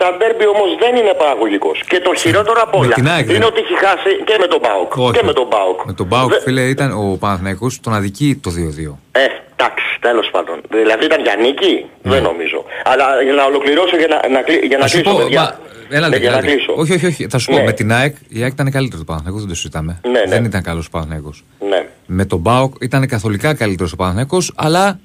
στα 0.00 0.16
ντέρμπι 0.18 0.46
όμως 0.54 0.68
δεν 0.82 0.92
είναι 1.00 1.12
παραγωγικός. 1.22 1.76
Και 1.90 1.98
το 2.06 2.10
χειρότερο 2.22 2.58
απ' 2.66 2.74
Με 2.74 2.80
όλα 2.84 2.94
την 3.00 3.08
ΑΕΚ 3.08 3.16
δεν 3.26 3.34
είναι 3.34 3.34
είναι. 3.36 3.44
ότι 3.52 3.60
έχει 3.64 3.76
χάσει 3.84 4.10
και 4.28 4.36
με 4.42 4.46
τον 4.52 4.60
ΠΑΟΚ. 4.66 4.90
Όχι. 4.96 5.12
Και 5.18 5.24
με 5.30 5.32
τον 5.38 5.48
ΠΑΟΚ. 5.54 5.78
Με 5.90 5.92
τον 5.92 6.06
Μπάουκ, 6.10 6.30
Δε- 6.32 6.40
φίλε, 6.46 6.62
ήταν 6.76 6.88
ο 6.92 7.16
Παναθηναϊκός 7.22 7.80
τον 7.84 7.92
αδικεί 7.98 8.28
το 8.44 8.50
2-2. 8.50 8.98
ε, 9.12 9.26
εντάξει, 9.56 9.86
τέλος 10.00 10.26
πάντων. 10.34 10.56
Δηλαδή 10.70 11.04
ήταν 11.04 11.20
για 11.26 11.34
νίκη, 11.44 11.72
δεν 12.12 12.22
νομίζω. 12.22 12.58
Αλλά 12.90 13.04
για 13.26 13.32
να 13.32 13.44
ολοκληρώσω, 13.44 13.96
για 13.96 14.08
να, 14.12 14.18
να, 14.28 14.40
κλει- 14.46 14.64
για 14.64 14.76
να 14.78 14.82
Θα 14.84 14.88
σου 14.88 14.96
κλείσω, 15.00 15.10
πω, 15.16 15.22
παιδιά. 15.22 15.40
μα, 15.42 15.96
έλα, 15.96 16.08
Ναι, 16.08 16.16
για 16.16 16.30
να 16.30 16.36
έλα, 16.38 16.46
κλείσω. 16.46 16.72
όχι, 16.76 16.92
όχι, 16.92 17.06
όχι. 17.06 17.26
Θα 17.32 17.38
σου 17.38 17.50
πω, 17.50 17.56
Ναι. 17.56 17.62
με 17.64 17.72
την 17.72 17.92
ΑΕΚ, 17.92 18.14
η 18.28 18.42
ΑΕΚ 18.42 18.52
ήταν 18.52 18.70
καλύτερος 18.70 18.98
το 18.98 19.04
Παναθηναϊκός, 19.04 19.40
δεν 19.44 19.50
το 19.50 19.56
συζητάμε. 19.60 20.00
Ναι, 20.02 20.10
ναι. 20.10 20.24
Δεν 20.26 20.44
ήταν 20.44 20.62
καλός 20.62 20.86
ο 20.86 20.90
Παναθηναϊκός. 20.90 21.44
Ναι. 21.68 21.80
Με 22.06 22.24
τον 22.24 22.38
Μπάουκ 22.38 22.74
ήταν 22.80 23.06
καθολικά 23.06 23.54
καλύτερος 23.54 23.92
ο 23.92 23.96
Παναθηναϊκός, 23.96 24.52
αλλά 24.56 24.98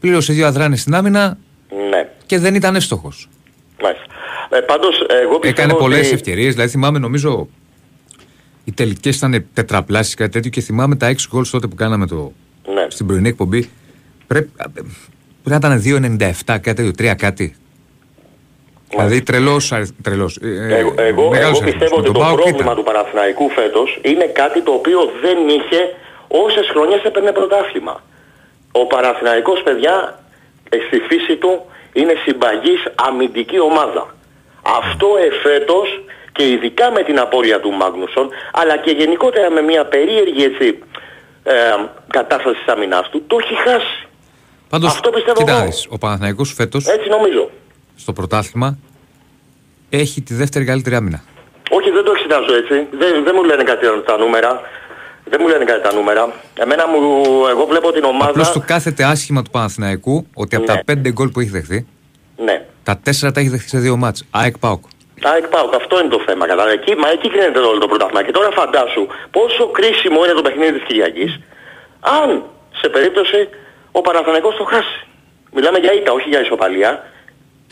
πλήρωσε 0.00 0.32
δύο 0.32 0.46
αδράνες 0.46 0.80
στην 0.80 0.94
άμυνα 0.94 1.36
Ναι. 1.90 2.08
και 2.26 2.38
δεν 2.38 2.54
ήταν 2.54 2.74
εύστοχος. 2.76 3.28
Μάλιστα. 3.82 4.04
Ε, 4.50 4.60
πάντως, 4.60 5.00
εγώ 5.22 5.38
πιστεύω 5.38 5.62
Έκανε 5.62 5.74
πολλές 5.74 6.06
ότι... 6.06 6.14
ευκαιρίες. 6.14 6.52
Δηλαδή, 6.52 6.70
θυμάμαι, 6.70 6.98
νομίζω, 6.98 7.48
οι 8.64 8.72
τελικές 8.72 9.16
ήταν 9.16 9.46
τετραπλάσεις 9.54 10.14
κάτι 10.14 10.30
τέτοιο 10.30 10.50
και 10.50 10.60
θυμάμαι 10.60 10.96
τα 10.96 11.08
6 11.12 11.14
γκολ 11.30 11.44
τότε 11.50 11.66
που 11.66 11.74
κάναμε 11.74 12.06
το, 12.06 12.32
Ναι. 12.74 12.86
στην 12.88 13.06
πρωινή 13.06 13.28
εκπομπή. 13.28 13.70
Πρέπει, 14.26 14.50
πρέπει 14.56 14.70
να 15.44 15.56
ήταν 15.56 15.82
2,97 15.84 16.32
κάτι 16.46 16.74
τέτοιο, 16.74 16.92
3 17.12 17.14
κάτι. 17.16 17.54
Δηλαδή 18.88 19.22
τρελός. 19.22 19.72
Τρελός, 20.02 20.36
ε, 20.42 20.48
ε, 20.48 20.78
Εγώ, 20.78 20.94
εγώ, 20.96 21.28
μεγάλος 21.28 21.34
εγώ 21.34 21.46
αριθμός. 21.46 21.60
πιστεύω 21.70 21.94
Με 21.94 22.00
ότι 22.00 22.04
τον 22.04 22.12
το 22.14 22.20
ΠΑΟΚ 22.20 22.34
πρόβλημα 22.40 22.58
ήταν. 22.64 22.76
του 22.76 22.82
Παναθηναϊκού 22.82 23.48
φέτος 23.50 23.98
είναι 24.02 24.24
κάτι 24.40 24.60
το 24.62 24.72
οποίο 24.72 25.00
δεν 25.24 25.38
είχε 25.56 25.80
όσες 26.28 26.66
χρονιές 26.72 27.02
έπαιρνε 27.02 27.32
πρωτάθλημα. 27.32 28.02
Ο 28.72 28.86
Παναθηναϊκός, 28.86 29.62
παιδιά, 29.62 29.94
ε, 30.68 30.76
στη 30.86 30.98
φύση 31.08 31.36
του 31.36 31.52
είναι 31.92 32.14
συμπαγής 32.24 32.82
αμυντική 32.94 33.60
ομάδα. 33.60 34.14
Αυτό 34.62 35.08
εφέτος 35.28 35.88
και 36.32 36.48
ειδικά 36.48 36.90
με 36.90 37.02
την 37.02 37.18
απώλεια 37.18 37.60
του 37.60 37.70
Μάγνουσον, 37.70 38.28
αλλά 38.52 38.76
και 38.76 38.90
γενικότερα 38.90 39.50
με 39.50 39.60
μια 39.60 39.84
περίεργη 39.84 40.44
έτσι, 40.44 40.78
ε, 41.42 41.52
κατάσταση 42.10 42.56
της 42.56 42.72
αμυνάς 42.74 43.08
του, 43.08 43.24
το 43.26 43.36
έχει 43.42 43.54
χάσει. 43.54 44.06
Πάντως, 44.68 44.90
αυτό 44.90 45.10
πιστεύω 45.10 45.38
κοίτα 45.38 45.50
εγώ. 45.52 45.60
να 45.60 45.66
δεις, 45.66 45.86
ο 45.90 45.98
Παναθηναϊκός 45.98 46.52
φέτος 46.52 46.86
Έτσι 46.86 47.08
νομίζω. 47.08 47.50
στο 47.96 48.12
πρωτάθλημα 48.12 48.78
έχει 49.90 50.22
τη 50.22 50.34
δεύτερη 50.34 50.64
καλύτερη 50.64 50.96
άμυνα. 50.96 51.22
Όχι, 51.70 51.90
δεν 51.90 52.04
το 52.04 52.10
εξετάζω 52.10 52.54
έτσι. 52.54 52.86
Δεν, 52.90 53.24
δεν 53.24 53.32
μου 53.36 53.44
λένε 53.44 53.62
κάτι 53.62 53.86
τα 54.06 54.16
νούμερα. 54.18 54.60
Δεν 55.30 55.38
μου 55.42 55.48
λένε 55.48 55.64
κάτι 55.64 55.82
τα 55.88 55.92
νούμερα. 55.94 56.32
Εμένα 56.54 56.84
μου, 56.88 57.00
εγώ 57.48 57.66
βλέπω 57.66 57.92
την 57.92 58.04
ομάδα... 58.04 58.30
Απλώς 58.30 58.50
του 58.50 58.62
κάθεται 58.66 59.04
άσχημα 59.04 59.42
του 59.42 59.50
Παναθηναϊκού 59.50 60.26
ότι 60.34 60.56
από 60.56 60.64
Ναι. 60.64 60.82
τα 60.84 60.92
5 61.08 61.12
γκολ 61.12 61.28
που 61.28 61.40
έχει 61.40 61.50
δεχθεί, 61.50 61.86
Ναι. 62.36 62.56
τα 62.82 63.00
4 63.04 63.32
τα 63.32 63.40
έχει 63.40 63.48
δεχθεί 63.48 63.68
σε 63.68 63.78
δύο 63.78 63.96
μάτς. 63.96 64.24
ΑΕΚ 64.30 64.58
ΠΑΟΚ. 64.58 64.82
ΑΕΚ 65.22 65.46
ΠΑΟΚ, 65.54 65.74
αυτό 65.74 66.00
είναι 66.00 66.08
το 66.08 66.20
θέμα. 66.26 66.46
Κατά 66.46 66.70
εκεί, 66.70 66.94
μα 67.02 67.08
εκεί 67.10 67.28
κρίνεται 67.30 67.58
όλο 67.58 67.78
το 67.78 67.86
πρωτάθλημα. 67.86 68.22
Και 68.24 68.30
τώρα 68.32 68.50
φαντάσου 68.50 69.06
πόσο 69.30 69.66
κρίσιμο 69.76 70.24
είναι 70.24 70.32
το 70.40 70.42
παιχνίδι 70.42 70.72
της 70.72 70.82
Κυριακής 70.88 71.40
αν 72.00 72.28
σε 72.80 72.88
περίπτωση 72.88 73.48
ο 73.92 74.00
Παναθηναϊκός 74.00 74.54
το 74.56 74.64
χάσει. 74.64 74.98
Μιλάμε 75.56 75.78
για 75.78 75.92
ήττα, 75.98 76.12
όχι 76.12 76.28
για 76.28 76.40
ισοπαλία. 76.40 76.90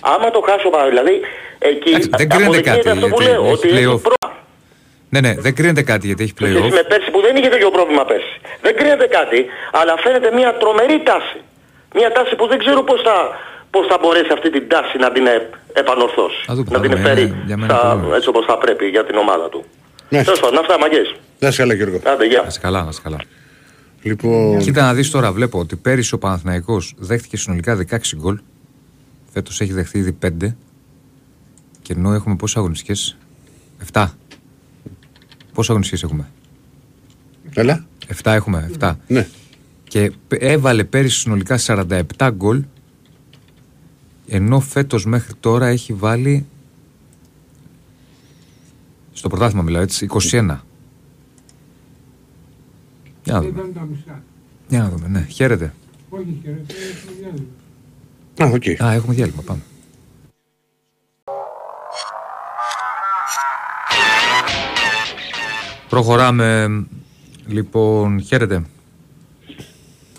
Άμα 0.01 0.31
το 0.31 0.41
χάσει 0.49 0.67
ο 0.67 0.71
Παναθηναϊκός, 0.71 0.91
δηλαδή 0.95 1.15
εκεί 1.59 1.89
Εντάξει, 1.91 2.09
δεν 2.21 2.29
κρίνεται 2.29 2.45
αποδεικνύεται 2.45 2.89
κάτι, 2.89 2.89
αυτό 2.97 3.07
που 3.09 3.21
γιατί 3.23 3.33
λέω, 3.33 3.45
έχει 3.45 3.53
ότι 3.55 3.69
έχει 3.69 3.77
play-off. 3.77 4.03
πρόβλημα. 4.07 4.18
Ναι, 5.13 5.21
ναι, 5.21 5.33
δεν 5.45 5.53
κρίνεται 5.55 5.83
κάτι 5.83 6.07
γιατί 6.07 6.23
έχει 6.23 6.35
Σε 6.39 6.45
σχέση 6.47 6.59
playoff. 6.69 6.73
με 6.81 6.83
πέρσι 6.93 7.11
που 7.15 7.21
δεν 7.27 7.37
είχε 7.37 7.49
τέτοιο 7.49 7.71
πρόβλημα 7.77 8.05
πέρσι. 8.11 8.35
Δεν 8.65 8.73
κρίνεται 8.79 9.07
κάτι, 9.19 9.39
αλλά 9.81 9.93
φαίνεται 10.05 10.29
μια 10.39 10.51
τρομερή 10.61 10.99
τάση. 11.09 11.39
Μια 11.99 12.11
τάση 12.17 12.33
που 12.39 12.47
δεν 12.53 12.59
ξέρω 12.65 12.81
πώς 12.91 13.01
θα, 13.07 13.17
πώς 13.75 13.85
θα 13.91 13.97
μπορέσει 14.03 14.31
αυτή 14.37 14.49
την 14.57 14.65
τάση 14.73 14.95
να 15.05 15.09
την 15.15 15.27
ε, 15.27 15.37
επανορθώσει. 15.83 16.41
Θα 16.49 16.55
δούμε, 16.55 16.69
να 16.71 16.77
θα 16.77 16.81
την 16.85 16.91
δούμε. 16.91 17.03
εφέρει 17.03 17.23
Είναι 17.27 17.43
για 17.51 17.57
μένα 17.57 17.75
στα- 17.75 17.89
πολύ 17.93 18.05
ωραίο. 18.05 18.17
έτσι 18.17 18.29
όπως 18.33 18.45
θα 18.51 18.57
πρέπει 18.65 18.85
για 18.95 19.05
την 19.09 19.17
ομάδα 19.25 19.47
του. 19.53 19.61
Ναι. 20.09 20.23
Τέλος 20.25 20.41
πάντων, 20.41 20.59
αυτά 20.59 20.79
μαγκές. 20.79 21.09
Να 21.39 21.51
σε 21.51 21.57
καλά 21.63 21.75
Γιώργο. 21.75 21.99
Άντε, 22.13 22.25
γεια. 22.27 22.41
Να 22.41 22.47
είσαι 22.53 22.61
καλά, 22.67 22.81
να 22.83 22.89
είσαι 22.89 23.01
καλά. 23.07 23.19
Λοιπόν, 24.03 24.59
Κοίτα 24.59 24.83
να 24.83 24.95
δεις 24.95 25.11
τώρα, 25.11 25.33
βλέπω 25.33 25.59
ότι 25.59 25.77
πέρυσι 25.77 26.15
ο 26.15 26.19
Παναθηναϊκός 26.19 26.95
δέχτηκε 26.99 27.37
συνολικά 27.37 27.77
16 27.91 28.17
γκολ. 28.17 28.39
Φέτος 29.33 29.61
έχει 29.61 29.73
δεχθεί 29.73 29.99
ήδη 29.99 30.19
5. 30.27 30.57
Και 31.83 31.93
ενώ 31.97 32.13
έχουμε 32.13 32.37
πόσες 32.37 32.57
αγωνιστικές; 32.57 33.17
7. 33.93 34.05
Πόσες 35.59 35.71
αγωνιστικές 35.73 36.03
έχουμε; 36.11 36.29
καλά. 37.51 37.87
7 38.23 38.31
έχουμε, 38.33 38.71
7. 38.79 38.95
Ναι. 39.09 39.29
Και 39.89 40.13
π- 40.29 40.33
έβαλε 40.43 40.85
πέρυσι 40.85 41.19
συνολικά 41.19 41.59
47 41.67 42.31
γκολ. 42.35 42.65
Ενώ 44.29 44.61
φέτος 44.61 45.05
μέχρι 45.07 45.35
τώρα 45.41 45.67
έχει 45.67 45.93
βάλει 45.93 46.47
Στο 49.13 49.29
πρωτάθλημα 49.29 49.63
μιλάω 49.63 49.83
έτσι, 49.83 50.07
21. 50.11 50.21
Για 53.25 53.33
να 53.33 53.41
δούμε. 53.41 53.49
Ήταν 53.51 53.73
τα 53.75 53.81
μισά. 53.81 54.23
Για 54.69 54.79
να 54.83 54.89
δούμε, 54.89 55.09
ναι. 55.09 55.27
Χαίρετε. 55.31 55.75
Όχι, 56.09 56.41
χαιρετώ, 56.43 56.75
έχουμε 56.95 57.13
διάλειμμα. 57.21 57.47
Α, 58.43 58.47
οκ. 58.55 58.83
Α, 58.91 58.93
έχουμε 58.95 59.15
διάλειμμα, 59.15 59.43
πάμε. 59.43 59.61
Προχωράμε. 65.89 66.69
Λοιπόν, 67.47 68.21
χαίρετε. 68.21 68.65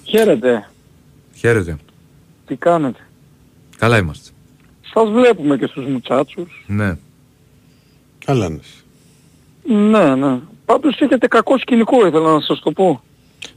Χαίρετε. 0.04 0.70
Χαίρετε. 1.36 1.78
Τι 2.46 2.56
κάνετε; 2.56 3.00
Καλά 3.78 3.98
είμαστε. 3.98 4.30
Σας 4.94 5.10
βλέπουμε 5.10 5.58
και 5.58 5.66
στους 5.66 5.86
μουτσάτσους. 5.86 6.64
Ναι. 6.68 6.98
Καλά 8.26 8.46
είναι. 8.46 8.60
Ναι, 9.64 10.16
ναι. 10.16 10.40
Πάντως 10.66 11.00
έχετε 11.00 11.28
κακό 11.28 11.58
σκηνικό, 11.58 12.08
ήθελα 12.08 12.34
να 12.34 12.42
σας 12.42 12.60
το 12.60 12.72
πω. 12.72 13.04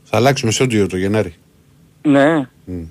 Θα 0.02 0.16
αλλάξουμε 0.16 0.50
στούντιο 0.52 0.86
το 0.86 0.96
Γενάρη. 0.96 1.34
Ναι. 2.02 2.48
Μμ. 2.64 2.82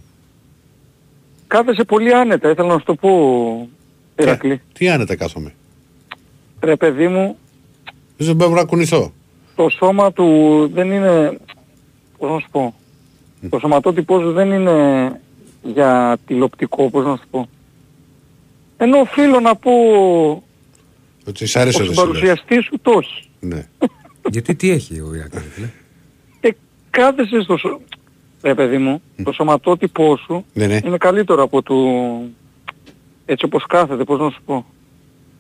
Κάθεσαι 1.47 1.84
πολύ 1.84 2.13
άνετα, 2.13 2.49
ήθελα 2.49 2.67
να 2.67 2.77
σου 2.77 2.86
το 2.86 2.95
πω, 2.95 3.69
Ηρακλή. 4.15 4.57
Τι, 4.57 4.63
τι 4.73 4.89
άνετα 4.89 5.15
κάθομαι. 5.15 5.53
Ρε 6.62 6.75
παιδί 6.75 7.07
μου, 7.07 7.38
Δεν 8.25 8.36
μπορώ 8.36 8.53
να 8.53 8.65
κουνηθώ. 8.65 9.13
το 9.55 9.69
σώμα 9.69 10.12
του 10.13 10.25
δεν 10.73 10.91
είναι... 10.91 11.38
Πώς 12.17 12.29
να 12.31 12.39
σου 12.39 12.47
πω. 12.51 12.73
Το 13.49 13.60
σωματότυπό 13.60 14.19
σου 14.19 14.31
δεν 14.31 14.51
είναι 14.51 15.19
για 15.63 16.17
τηλεοπτικό, 16.25 16.89
πώς 16.89 17.05
να 17.05 17.15
σου 17.15 17.23
πω. 17.31 17.47
Ενώ 18.77 18.97
οφείλω 18.99 19.39
να 19.39 19.55
πω, 19.55 19.71
Ότι 21.27 21.45
σ' 21.45 21.55
άρεσε 21.55 21.81
ο 21.81 21.84
ο 21.84 21.88
Δεσίλας. 21.88 22.05
συμπαρουσιαστής 22.05 22.65
σου 22.65 22.79
το 22.81 22.91
έχει. 23.01 23.29
Ναι. 23.39 23.67
Γιατί 24.31 24.55
τι 24.55 24.69
έχει 24.69 24.99
ο 24.99 25.15
Ηρακλής, 25.15 25.43
φίλε. 25.53 25.69
Ε, 26.39 26.49
κάθεσαι 26.89 27.41
στο 27.41 27.57
σω... 27.57 27.79
Ρε 28.41 28.55
παιδί 28.55 28.77
μου, 28.77 29.01
το 29.23 29.31
σωματότυπό 29.31 30.17
σου 30.17 30.45
Ναι, 30.53 30.67
ναι. 30.67 30.79
είναι 30.86 30.97
καλύτερο 30.97 31.43
από 31.43 31.62
το... 31.62 31.75
Έτσι 33.25 33.45
όπως 33.45 33.65
κάθεται, 33.67 34.03
πώς 34.03 34.19
να 34.19 34.29
σου 34.29 34.41
πω. 34.45 34.65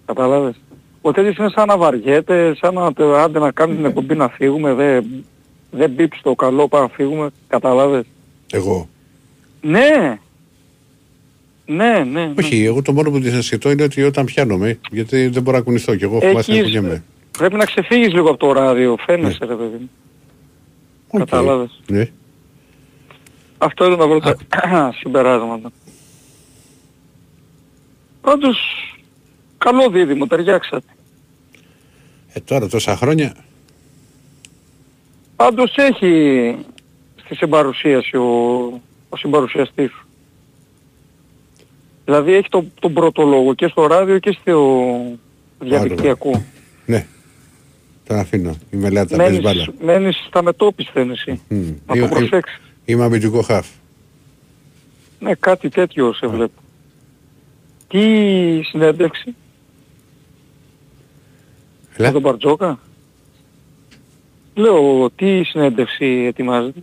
Κατάλαβες. 0.05 0.55
Ο 1.01 1.11
τέτοιος 1.11 1.35
είναι 1.37 1.49
σαν 1.55 1.67
να 1.67 1.77
βαριέται, 1.77 2.55
σαν 2.55 2.73
να 2.73 2.93
τε- 2.93 3.05
άντε 3.15 3.39
να 3.39 3.51
κάνεις 3.51 3.75
την 3.75 3.85
εκπομπή 3.85 4.15
να 4.15 4.29
φύγουμε, 4.29 4.73
δεν 4.73 5.05
δεν 5.71 5.89
μπήψει 5.89 6.21
το 6.23 6.35
καλό, 6.35 6.67
πάμε 6.67 6.83
να 6.85 6.93
φύγουμε, 6.93 7.29
κατάλαβες. 7.47 8.03
Εγώ. 8.51 8.87
Ναι. 9.61 10.19
Ναι, 11.65 12.03
ναι. 12.03 12.03
ναι. 12.03 12.33
Όχι, 12.39 12.63
εγώ 12.63 12.81
το 12.81 12.93
μόνο 12.93 13.11
που 13.11 13.19
της 13.19 13.33
ασχετώ 13.33 13.71
είναι 13.71 13.83
ότι 13.83 14.03
όταν 14.03 14.25
πιάνομαι, 14.25 14.79
γιατί 14.91 15.27
δεν 15.27 15.41
μπορώ 15.43 15.57
να 15.57 15.63
κουνηθώ 15.63 15.95
και 15.95 16.03
εγώ 16.03 16.19
έχω 16.21 16.33
μάθει 16.33 16.51
να 16.51 16.57
Έχεις, 16.57 16.73
κουνιέμαι. 16.75 17.03
πρέπει 17.37 17.55
να 17.55 17.65
ξεφύγεις 17.65 18.13
λίγο 18.13 18.29
από 18.29 18.37
το 18.37 18.51
ράδιο, 18.51 18.97
φαίνεσαι 19.05 19.45
ρε 19.45 19.55
παιδί 19.55 19.77
μου. 19.79 19.89
Οκ. 21.07 21.19
κατάλαβες. 21.19 21.81
Ναι. 21.87 22.09
Αυτό 23.57 23.85
ήταν 23.85 23.97
να 23.97 24.07
βρω 24.07 24.19
τα 24.19 24.35
συμπεράσματα. 24.99 25.69
Πάντως, 28.21 28.57
καλό 29.65 29.89
δίδυμο, 29.89 30.27
ταιριάξατε. 30.27 30.85
Ε, 32.33 32.39
τώρα 32.39 32.67
τόσα 32.67 32.95
χρόνια. 32.95 33.35
Πάντως 35.35 35.75
έχει 35.75 36.55
στη 37.23 37.35
συμπαρουσίαση 37.35 38.17
ο, 38.17 38.25
ο 39.09 39.17
συμπαρουσιαστής 39.17 39.91
σου. 39.91 40.05
Δηλαδή 42.05 42.33
έχει 42.33 42.49
το, 42.49 42.65
τον 42.79 42.93
πρώτο 42.93 43.23
λόγο 43.23 43.53
και 43.53 43.67
στο 43.67 43.87
ράδιο 43.87 44.19
και 44.19 44.37
στο 44.41 44.81
διαδικτυακό. 45.59 46.43
Ναι. 46.85 47.05
Τον 48.07 48.17
αφήνω. 48.17 48.57
Η 48.71 48.77
μελάτα 48.77 49.17
παίζει 49.17 49.39
μπάλα. 49.39 49.65
Μένεις, 49.65 49.83
μένεις 49.83 50.25
στα 50.27 50.43
μετόπισθεν 50.43 51.11
εσύ. 51.11 51.41
Μμ. 51.47 51.57
Να 51.57 51.73
το 51.85 51.93
Είμαι- 51.95 52.09
προσέξεις. 52.09 52.61
Είμαι 52.85 53.03
αμυντικό 53.03 53.41
χαφ. 53.41 53.67
Ναι, 55.19 55.33
κάτι 55.35 55.69
τέτοιο 55.69 56.13
σε 56.13 56.27
βλέπω. 56.27 56.61
Τι 57.87 57.99
συνέντευξη; 58.63 59.35
Με 62.01 62.07
Έλα. 62.07 62.11
τον 62.11 62.21
Μπαρτζόκα. 62.21 62.79
Λέω, 64.55 65.09
τι 65.15 65.43
συνέντευξη 65.43 66.05
ετοιμάζεται; 66.05 66.79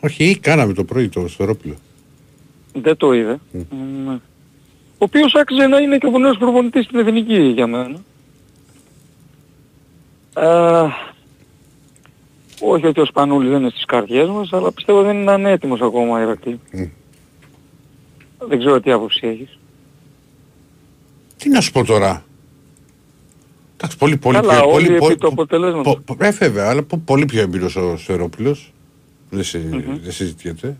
Όχι, 0.00 0.38
κάναμε 0.38 0.72
το 0.72 0.84
πρωί 0.84 1.08
το 1.08 1.28
Σφερόπουλο. 1.28 1.74
Δεν 2.72 2.96
το 2.96 3.12
είδε. 3.12 3.38
Ναι. 3.52 4.18
Ο 4.98 5.06
οποίος 5.06 5.34
άξιζε 5.34 5.66
να 5.66 5.78
είναι 5.78 5.98
και 5.98 6.06
ο 6.06 6.18
νέος 6.18 6.36
προπονητής 6.38 6.84
στην 6.84 6.98
Εθνική 6.98 7.42
για 7.42 7.66
μένα. 7.66 8.00
Α, 10.34 10.84
όχι 12.60 12.86
ότι 12.86 13.00
ο 13.00 13.04
Σπανούλης 13.04 13.50
δεν 13.50 13.60
είναι 13.60 13.70
στις 13.70 13.84
καρδιές 13.84 14.28
μας, 14.28 14.52
αλλά 14.52 14.72
πιστεύω 14.72 15.02
δεν 15.02 15.16
είναι 15.16 15.30
ανέτοιμος 15.30 15.80
ακόμα 15.80 16.20
Ηρακλή. 16.22 16.60
Μμ. 16.72 16.84
Δεν 18.48 18.58
ξέρω 18.58 18.80
τι 18.80 18.90
άποψη 18.92 19.26
έχεις. 19.26 19.58
Τι 21.36 21.48
να 21.48 21.60
σου 21.60 21.72
πω 21.72 21.84
τώρα. 21.84 22.24
Εντάξει, 23.84 23.98
πολύ, 23.98 24.16
πολύ 24.16 24.36
Καλά, 24.40 24.52
πιο... 24.60 24.70
όλοι 24.70 24.72
πολύ, 24.72 24.86
επί 24.86 24.98
πολύ, 24.98 25.16
του 25.16 25.26
αποτελέσματος. 25.26 25.98
πο- 26.06 26.14
πο- 26.14 26.24
ε, 26.24 26.30
βέβαια, 26.30 26.68
αλλά 26.68 26.82
πο- 26.82 27.02
πολύ 27.04 27.24
πιο 27.24 27.40
εμπειρος 27.40 27.76
ο 27.76 27.96
Σφερόπουλος. 27.96 28.72
Δεν, 29.30 29.44
συ, 29.44 29.58
Μμμ. 29.58 29.80
δεν 30.02 30.12
συζητιέται. 30.12 30.76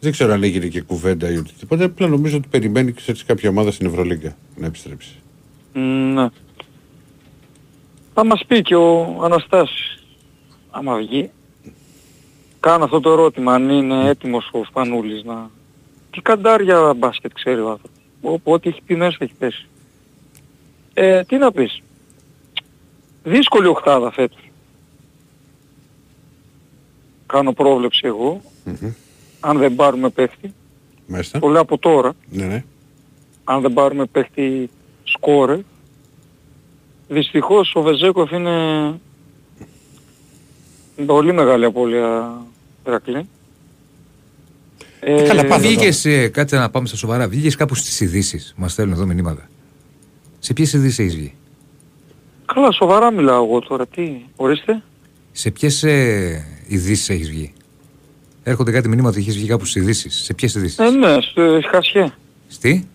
Δεν 0.00 0.12
ξέρω 0.12 0.32
αν 0.32 0.42
έγινε 0.42 0.66
και 0.66 0.80
κουβέντα 0.80 1.30
ή 1.30 1.36
οτιδήποτε. 1.36 1.84
Απλά 1.84 2.06
νομίζω 2.06 2.36
ότι 2.36 2.48
περιμένει 2.48 2.92
και 2.92 3.00
σε 3.14 3.24
κάποια 3.26 3.48
ομάδα 3.50 3.70
στην 3.70 3.86
Ευρωλίγκα 3.86 4.36
να 4.56 4.66
επιστρέψει. 4.66 5.14
Ναι. 6.14 6.28
Θα 8.14 8.24
μας 8.24 8.44
πει 8.46 8.62
και 8.62 8.74
ο 8.74 9.18
Αναστάσης, 9.22 10.04
άμα 10.70 10.96
βγει, 10.96 11.30
κάνω 12.60 12.84
αυτό 12.84 13.00
το 13.00 13.10
ερώτημα, 13.10 13.54
αν 13.54 13.68
είναι 13.70 14.08
έτοιμος 14.08 14.48
ο 14.52 14.64
Σπανούλης 14.64 15.24
να... 15.24 15.50
Τι 16.10 16.20
καντάρια 16.20 16.94
μπάσκετ 16.96 17.32
ξέρει 17.34 17.60
ο 17.60 17.68
άνθρωπος. 17.70 17.90
Όπου 18.20 18.52
ό,τι 18.52 18.68
έχει 18.68 18.80
πει 18.86 18.96
μέσα 18.96 19.16
έχει 19.18 19.34
πέσει. 19.38 19.66
Ε, 20.94 21.22
τι 21.24 21.36
να 21.36 21.52
πεις. 21.52 21.82
Δύσκολη 23.28 23.66
οχτάδα 23.66 24.12
φέτος. 24.12 24.50
Κάνω 27.26 27.52
πρόβλεψη 27.52 28.00
εγώ, 28.04 28.40
Μμμ. 28.64 28.90
αν 29.40 29.58
δεν 29.58 29.74
πάρουμε 29.74 30.08
παίχτη, 30.08 30.54
Μάλιστα. 31.06 31.38
το 31.38 31.48
λέω 31.48 31.60
από 31.60 31.78
τώρα, 31.78 32.12
Ναι, 32.30 32.44
ναι. 32.44 32.64
αν 33.44 33.60
δεν 33.60 33.72
πάρουμε 33.72 34.06
παίχτη 34.06 34.70
σκόρε, 35.04 35.60
δυστυχώς 37.08 37.72
ο 37.74 37.82
Βεζέκοφ 37.82 38.30
είναι 38.30 38.54
πολύ 41.06 41.32
μεγάλη 41.32 41.64
απώλεια 41.64 42.40
Ηρακλή. 42.86 43.28
Ε, 45.00 45.22
καλά, 45.22 45.44
πάντα. 45.46 45.68
Βγήκε, 45.68 46.28
κάτσε 46.28 46.56
να 46.56 46.70
πάμε 46.70 46.86
στα 46.86 46.96
σοβαρά. 46.96 47.28
Βγήκε 47.28 47.56
κάπου 47.56 47.74
στις 47.74 48.00
ειδήσεις. 48.00 48.54
Μας 48.56 48.72
στέλνουν 48.72 48.94
εδώ 48.94 49.06
μηνύματα. 49.06 49.48
Σε 50.38 50.52
ποιες 50.52 50.72
ειδήσεις 50.72 50.98
έχεις 50.98 51.14
βγει, 51.16 51.34
Καλά, 52.56 52.72
σοβαρά 52.72 53.10
μιλάω 53.12 53.44
εγώ 53.44 53.60
τώρα. 53.60 53.86
Τι, 53.86 54.10
ορίστε. 54.36 54.82
Σε 55.32 55.50
ποιες 55.50 55.82
ειδήσεις 56.66 57.08
έχεις 57.08 57.30
βγει; 57.30 57.52
Έρχονται 58.42 58.70
κάτι 58.70 58.88
μηνύματα 58.88 59.10
ότι 59.10 59.18
έχεις 59.20 59.36
βγει 59.36 59.46
κάπου 59.46 59.64
στις 59.64 59.82
ειδήσεις. 59.82 60.14
Σε 60.24 60.34
ποιες 60.34 60.54
ειδήσεις; 60.54 60.78
Ε, 60.78 60.90
ναι, 60.90 61.16
στο 61.20 61.42
Χασιέ. 61.70 62.12
Στη; 62.48 62.88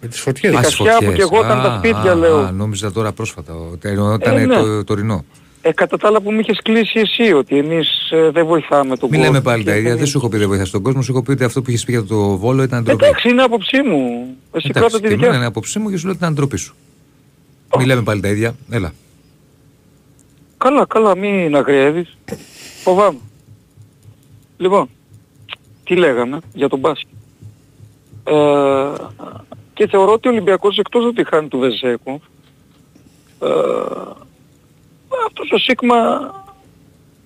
Με 0.00 0.08
τις 0.08 0.20
φωτιές. 0.20 0.52
Η 0.52 0.56
Α, 0.56 0.62
στις 0.62 0.76
Κασιά 0.76 0.98
που 0.98 1.04
φωτιές. 1.04 1.28
καιγόταν 1.28 1.62
τα 1.62 1.72
Α, 1.72 1.78
σπίτια, 1.78 2.10
α, 2.10 2.14
λέω. 2.14 2.38
Α, 2.38 2.50
νόμιζα 2.50 2.92
τώρα 2.92 3.12
πρόσφατα. 3.12 3.54
ότι 3.54 3.88
Ήταν 3.92 4.36
Ε, 4.36 4.44
ναι. 4.46 4.54
το 4.54 4.84
τωρινό. 4.84 5.24
Ε, 5.62 5.72
κατά 5.72 5.96
τα 5.96 6.08
άλλα 6.08 6.20
που 6.20 6.32
μου 6.32 6.40
είχες 6.40 6.58
κλείσει 6.62 6.98
εσύ, 7.00 7.32
ότι 7.32 7.58
εμείς 7.58 8.10
ε, 8.10 8.30
δεν 8.30 8.46
βοηθάμε 8.46 8.96
τον 8.96 9.08
Μην 9.10 9.18
κόσμο. 9.18 9.24
λέμε 9.24 9.40
πάλι 9.44 9.64
τα 9.64 9.72
Και 9.72 9.78
ίδια. 9.78 9.88
δεν- 9.90 9.98
Δεν 9.98 10.06
σου 10.06 10.18
έχω 10.18 10.28
πει 10.28 10.36
δεν 10.36 10.48
βοηθάς 10.48 10.70
τον 10.70 10.82
κόσμο. 10.82 11.02
Σου 11.02 11.12
έχω 11.12 11.22
πει 11.22 11.30
ότι 11.30 11.44
αυτό 11.44 11.62
που 11.62 11.70
είχες 11.70 11.84
πει 11.84 11.92
για 11.92 12.04
το 12.04 12.36
βόλο 12.36 12.62
ήταν 12.62 12.82
ντροπή. 12.84 13.04
Εντάξει, 13.04 13.28
είναι 13.28 13.42
άποψή 13.42 13.82
μου. 13.82 13.96
Εσύ 14.52 14.68
Εντάξει, 14.68 14.70
κράτα 14.72 14.96
τη 14.96 15.02
και 15.02 15.08
δικιά 15.08 15.16
εμένα 15.16 15.32
σου. 15.32 15.36
είναι 15.38 15.46
άποψή 15.46 15.78
μου 15.78 15.90
και 15.90 15.96
σου 15.96 16.02
λέω 16.04 16.12
ότι 16.14 16.22
ήταν 16.22 16.34
ντροπή 16.34 16.56
σου. 16.56 16.74
Μην 17.78 17.86
λέμε 17.86 18.02
πάλι 18.02 18.20
τα 18.20 18.28
ίδια. 18.28 18.54
Έλα. 18.70 18.92
Καλά, 20.56 20.86
καλά, 20.86 21.16
μην 21.16 21.56
αγριεύεις. 21.56 22.16
Φοβάμαι. 22.82 23.18
Λοιπόν, 24.56 24.88
τι 25.84 25.96
λέγαμε 25.96 26.40
για 26.54 26.68
τον 26.68 26.78
μπάσκετ. 26.78 27.08
Ε, 28.24 28.92
και 29.74 29.86
θεωρώ 29.86 30.12
ότι 30.12 30.28
ο 30.28 30.30
Ολυμπιακός 30.30 30.78
εκτός 30.78 31.04
ότι 31.04 31.24
χάνει 31.24 31.48
του 31.48 31.58
Βεζέκου, 31.58 32.20
ε, 33.42 33.48
αυτός 35.26 35.50
ο 35.50 35.58
Σίγμα 35.58 36.30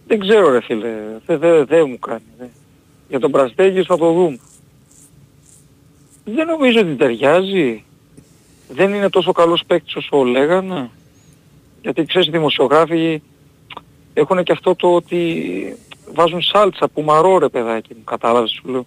δεν 0.06 0.18
ξέρω 0.18 0.50
ρε 0.50 0.60
φίλε, 0.60 0.94
δεν 1.26 1.38
δε, 1.38 1.64
δε 1.64 1.84
μου 1.84 1.98
κάνει. 1.98 2.22
Δε. 2.38 2.44
Για 3.08 3.20
τον 3.20 3.30
Πραστέγιος 3.30 3.86
θα 3.86 3.98
το 3.98 4.12
δούμε. 4.12 4.38
Δεν 6.24 6.46
νομίζω 6.46 6.80
ότι 6.80 6.94
ταιριάζει. 6.94 7.84
Δεν 8.72 8.94
είναι 8.94 9.08
τόσο 9.08 9.32
καλός 9.32 9.62
παίκτης 9.66 9.94
όσο 9.96 10.22
λέγανε. 10.24 10.90
Γιατί 11.82 12.04
ξέρεις 12.04 12.28
οι 12.28 12.30
δημοσιογράφοι 12.30 13.22
έχουν 14.14 14.42
και 14.42 14.52
αυτό 14.52 14.74
το 14.74 14.94
ότι 14.94 15.42
βάζουν 16.14 16.42
σάλτσα 16.42 16.88
Πουμαρό 16.88 17.38
ρε 17.38 17.48
παιδάκι 17.48 17.94
μου, 17.96 18.04
κατάλαβες 18.04 18.50
σου 18.50 18.68
λέω. 18.70 18.86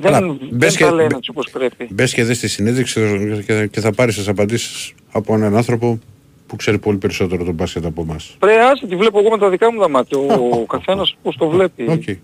Καλά, 0.00 0.18
Δεν, 0.20 0.38
δεν 0.38 0.48
μπες 0.52 0.76
και- 0.76 0.84
τα 0.84 0.90
λένε 0.92 1.02
μπε- 1.08 1.16
έτσι 1.16 1.30
όπως 1.30 1.50
πρέπει. 1.50 1.88
Μπες 1.90 2.14
και 2.14 2.24
δες 2.24 2.38
τη 2.38 2.48
συνέντευξη 2.48 3.00
και- 3.46 3.66
και 3.66 3.80
θα 3.80 3.92
πάρεις 3.92 4.14
τις 4.14 4.28
απαντήσεις 4.28 4.92
από 5.12 5.34
έναν 5.34 5.56
άνθρωπο 5.56 5.98
που 6.46 6.56
ξέρει 6.56 6.78
πολύ 6.78 6.96
περισσότερο 6.98 7.44
τον 7.44 7.54
μπάσκετ 7.54 7.84
από 7.84 8.02
εμάς. 8.02 8.36
Πρέπει 8.38 8.58
άσε 8.58 8.86
τη 8.86 8.96
βλέπω 8.96 9.18
εγώ 9.18 9.30
με 9.30 9.38
τα 9.38 9.48
δικά 9.50 9.72
μου 9.72 9.80
τα 9.80 9.88
μάτια. 9.88 10.18
Ο 10.18 10.64
καθένας 10.74 11.16
πώς 11.22 11.36
το 11.36 11.48
βλέπει. 11.48 11.90
Οκ. 11.90 12.06
Ε, 12.08 12.18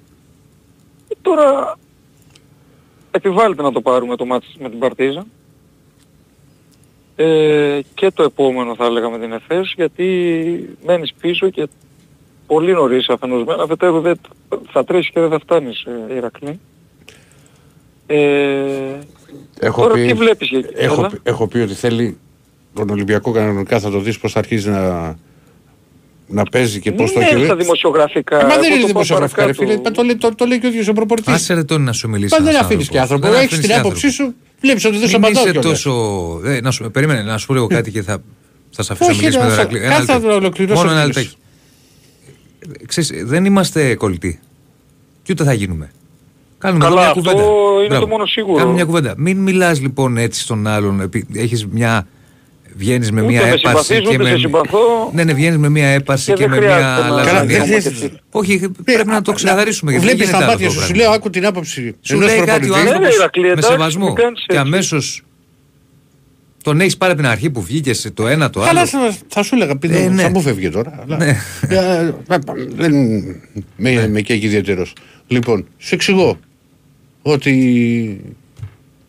Τώρα 1.23 1.79
επιβάλλεται 3.11 3.63
να 3.63 3.73
το 3.73 3.81
πάρουμε 3.81 4.17
το 4.17 4.25
ματς 4.25 4.47
με 4.59 4.71
την 4.71 4.79
Παρτιζάν. 4.79 5.27
Ε, 7.17 7.81
και 7.95 8.11
το 8.11 8.23
επόμενο 8.23 8.75
θα 8.75 8.85
έλεγα 8.85 9.11
με 9.11 9.19
την 9.19 9.33
ΕΦΕΣ 9.33 9.73
γιατί 9.77 10.05
μένεις 10.87 11.13
πίσω 11.21 11.51
και 11.51 11.69
πολύ 12.47 12.73
νωρίς 12.73 13.09
αφενός 13.09 13.45
αφετέρου 13.63 14.01
δεν 14.01 14.19
θα 14.73 14.85
τρέχεις 14.85 15.11
και 15.11 15.21
δεν 15.21 15.31
θα 15.31 15.39
φτάνεις 15.39 15.83
ε, 16.11 16.15
Ηρακλή. 16.15 16.61
Ε, 18.07 18.99
Έχω 19.61 19.83
τώρα 19.83 19.95
πει- 19.95 20.07
τι 20.07 20.13
βλέπεις 20.15 20.49
για 20.49 20.59
εκεί, 20.59 20.69
Έχω, 20.77 21.01
έλα. 21.01 21.09
πει- 21.09 21.21
έχω 21.23 21.47
πει 21.49 21.59
ότι 21.59 21.75
θέλει 21.75 22.19
τον 22.75 22.91
Ολυμπιακό 22.91 23.31
κανονικά 23.31 23.81
θα 23.81 23.91
το 23.91 23.99
δεις 23.99 24.19
πώς 24.19 24.33
θα 24.33 24.39
αρχίζει 24.39 24.71
να, 24.71 25.17
να 26.27 26.43
παίζει 26.43 26.81
και 26.81 26.93
πώς 26.93 27.13
το 27.13 27.19
ναι, 27.19 27.25
έχει. 27.25 27.45
στα 27.45 27.57
δημοσιογραφικά. 27.57 28.41
Ε, 28.41 28.45
μα 28.45 28.53
εγώ 28.53 28.61
δεν 28.61 28.69
το 28.71 28.75
είναι 28.75 28.79
πάω 28.81 28.87
δημοσιογραφικά 28.87 29.47
ρε 29.47 29.53
παρακάτω. 29.53 29.81
φίλε, 29.83 29.91
το, 29.91 30.03
λέει- 30.03 30.17
το, 30.17 30.35
το 30.35 30.45
λέει 30.45 30.59
και 30.61 30.67
ο 30.67 30.69
ίδιος 30.69 30.89
ο 30.89 30.93
προπορτής. 30.93 31.35
Άσε 31.35 31.55
ρε 31.55 31.65
τον 31.65 31.83
να 31.83 31.93
σου 31.93 32.09
μιλήσει. 32.09 32.35
Μα 32.39 32.45
δεν 32.45 32.55
ένας 32.55 32.65
αφήνεις 32.65 32.89
και 32.89 32.99
άνθρωπος. 32.99 33.25
άνθρωπο, 33.27 33.35
Δεν 33.35 33.45
έχεις 33.45 33.59
αφήνεις 33.59 33.67
την 33.67 33.83
και 33.83 33.89
άποψή 33.89 34.07
άνθρωπο. 34.07 34.33
σου, 34.33 34.37
βλέπεις 34.65 34.85
ότι 34.85 34.99
δεν 34.99 35.09
σε 35.09 35.17
Μην 35.19 35.25
απαντάω 35.25 35.43
είσαι 35.43 35.59
κιόλας. 35.59 35.83
τόσο. 35.83 36.41
Ε, 36.45 36.61
να 36.61 36.71
σου, 36.71 36.91
περίμενε 36.91 37.23
να 37.23 37.39
σου 37.39 37.47
πω 37.47 37.55
λίγο 37.55 37.67
κάτι 37.67 37.91
και 37.91 38.03
θα, 38.03 38.19
θα 38.71 38.83
σε 38.83 38.93
αφήσω 38.93 39.09
να 39.11 39.15
Όχι, 39.15 39.21
μιλήσει 39.25 39.39
με 39.39 39.45
ρε, 39.45 39.49
τον 39.49 39.57
θα- 39.57 39.63
Ηρακλή. 39.63 39.79
Ένα 39.85 39.95
κάτσε 39.97 40.13
λεπτό. 40.13 40.29
να 40.29 40.35
ολοκληρώσω 40.35 40.81
Μόνο 40.83 40.91
ένα 40.91 41.01
την 41.01 41.09
λεπτάκι. 41.09 41.37
Ε, 42.83 42.87
Ξέρεις, 42.87 43.13
δεν 43.25 43.45
είμαστε 43.45 43.95
κολλητοί. 43.95 44.41
Και 45.23 45.33
ούτε 45.33 45.45
θα 45.45 45.53
γίνουμε. 45.53 45.91
Κάνουμε 46.59 46.85
Καλά, 46.85 47.01
μια 47.01 47.09
αυτό 47.09 47.21
κουβέντα. 47.21 47.43
είναι 47.43 47.87
Μπράβο. 47.89 48.05
το 48.05 48.11
μόνο 48.11 48.27
σίγουρο. 48.27 48.57
Κάνουμε 48.57 48.75
μια 48.75 48.85
κουβέντα. 48.85 49.15
Μην 49.17 49.39
μιλάς 49.39 49.81
λοιπόν 49.81 50.17
έτσι 50.17 50.41
στον 50.41 50.67
άλλον. 50.67 51.01
επει- 51.01 51.37
Έχεις 51.37 51.67
μια. 51.67 52.07
Βγαίνεις 52.77 53.11
με 53.13 53.21
Ούτε 53.21 53.31
μια 53.31 53.41
με 53.43 53.47
έπαρση 53.49 53.85
συμπαθείς, 53.85 54.09
και 54.09 54.15
ούτε 54.15 54.23
με. 54.23 54.29
σε 54.31 54.37
συμπαθώ. 54.39 55.11
Ναι, 55.15 55.25
ναι, 55.25 55.33
βγαίνεις 55.35 55.59
με 55.59 55.69
μια 55.69 55.87
έπαρση 55.89 56.25
Και 56.25 56.33
και, 56.33 56.39
δεν 56.49 56.51
με 56.51 56.57
χρειάζεται 56.57 56.81
μια 56.85 56.91
να- 56.99 57.01
Καλά, 57.07 57.23
λαζανία. 57.23 57.57
δεν 57.59 57.67
χρειάζεται. 57.67 58.11
Όχι, 58.31 58.69
πρέπει 58.85 59.09
να 59.09 59.23
το 59.23 59.33
ξεκαθαρίσουμε. 59.33 59.91
γιατί 59.91 60.07
δεν 60.07 60.17
Βλέπεις 60.17 60.31
γίνεται 60.31 60.45
τα 60.47 60.53
άλλο 60.53 60.53
μάτια 60.53 60.67
αυτό 60.67 60.81
σου, 60.81 60.87
το 60.87 60.87
σου 60.87 60.93
πράγμα. 60.93 61.11
λέω 61.13 61.19
άκου 61.21 61.31
την 61.31 61.47
άποψη 61.47 61.95
Σου 62.01 62.15
ενός 62.15 62.27
λέει 62.27 62.37
κάτι 62.37 62.51
ο 62.51 62.73
προπονητή. 62.73 62.83
Ναι, 62.85 62.89
άνθρωπος 62.91 63.09
ρε, 63.09 63.15
Ηρακλή, 63.15 63.43
με 63.43 63.49
εντάξει, 63.51 63.71
σεβασμό 63.71 64.07
μην 64.07 64.15
κάνεις 64.15 64.39
και 64.39 64.45
έτσι. 64.49 64.59
αμέσως 64.67 65.23
τον 66.63 66.81
έχεις 66.81 66.97
πάρει 66.97 67.13
από 67.13 67.21
την 67.21 67.31
αρχή 67.31 67.51
που 67.51 67.63
βγήκες 67.63 68.11
το 68.15 68.27
ένα 68.27 68.51
το 68.51 68.61
άλλο. 68.61 68.69
Καλά, 68.69 68.87
θα, 68.87 69.17
θα 69.29 69.43
σου 69.43 69.55
έλεγα, 69.55 69.77
πει, 69.77 69.89
Ε, 69.97 70.09
ναι. 70.09 70.23
θα 70.23 70.31
μου 70.31 70.41
φεύγει 70.41 70.71
τώρα. 70.71 70.99
Αλλά, 71.03 71.17
Ναι. 71.17 71.37
Ε, 71.69 72.13
δεν 72.75 72.93
με, 73.77 74.09
με 74.09 74.21
καίει 74.21 74.37
ιδιαίτερος. 74.43 74.93
Λοιπόν, 75.27 75.67
σου 75.79 75.95
εξηγώ 75.95 76.39
ότι 77.23 78.21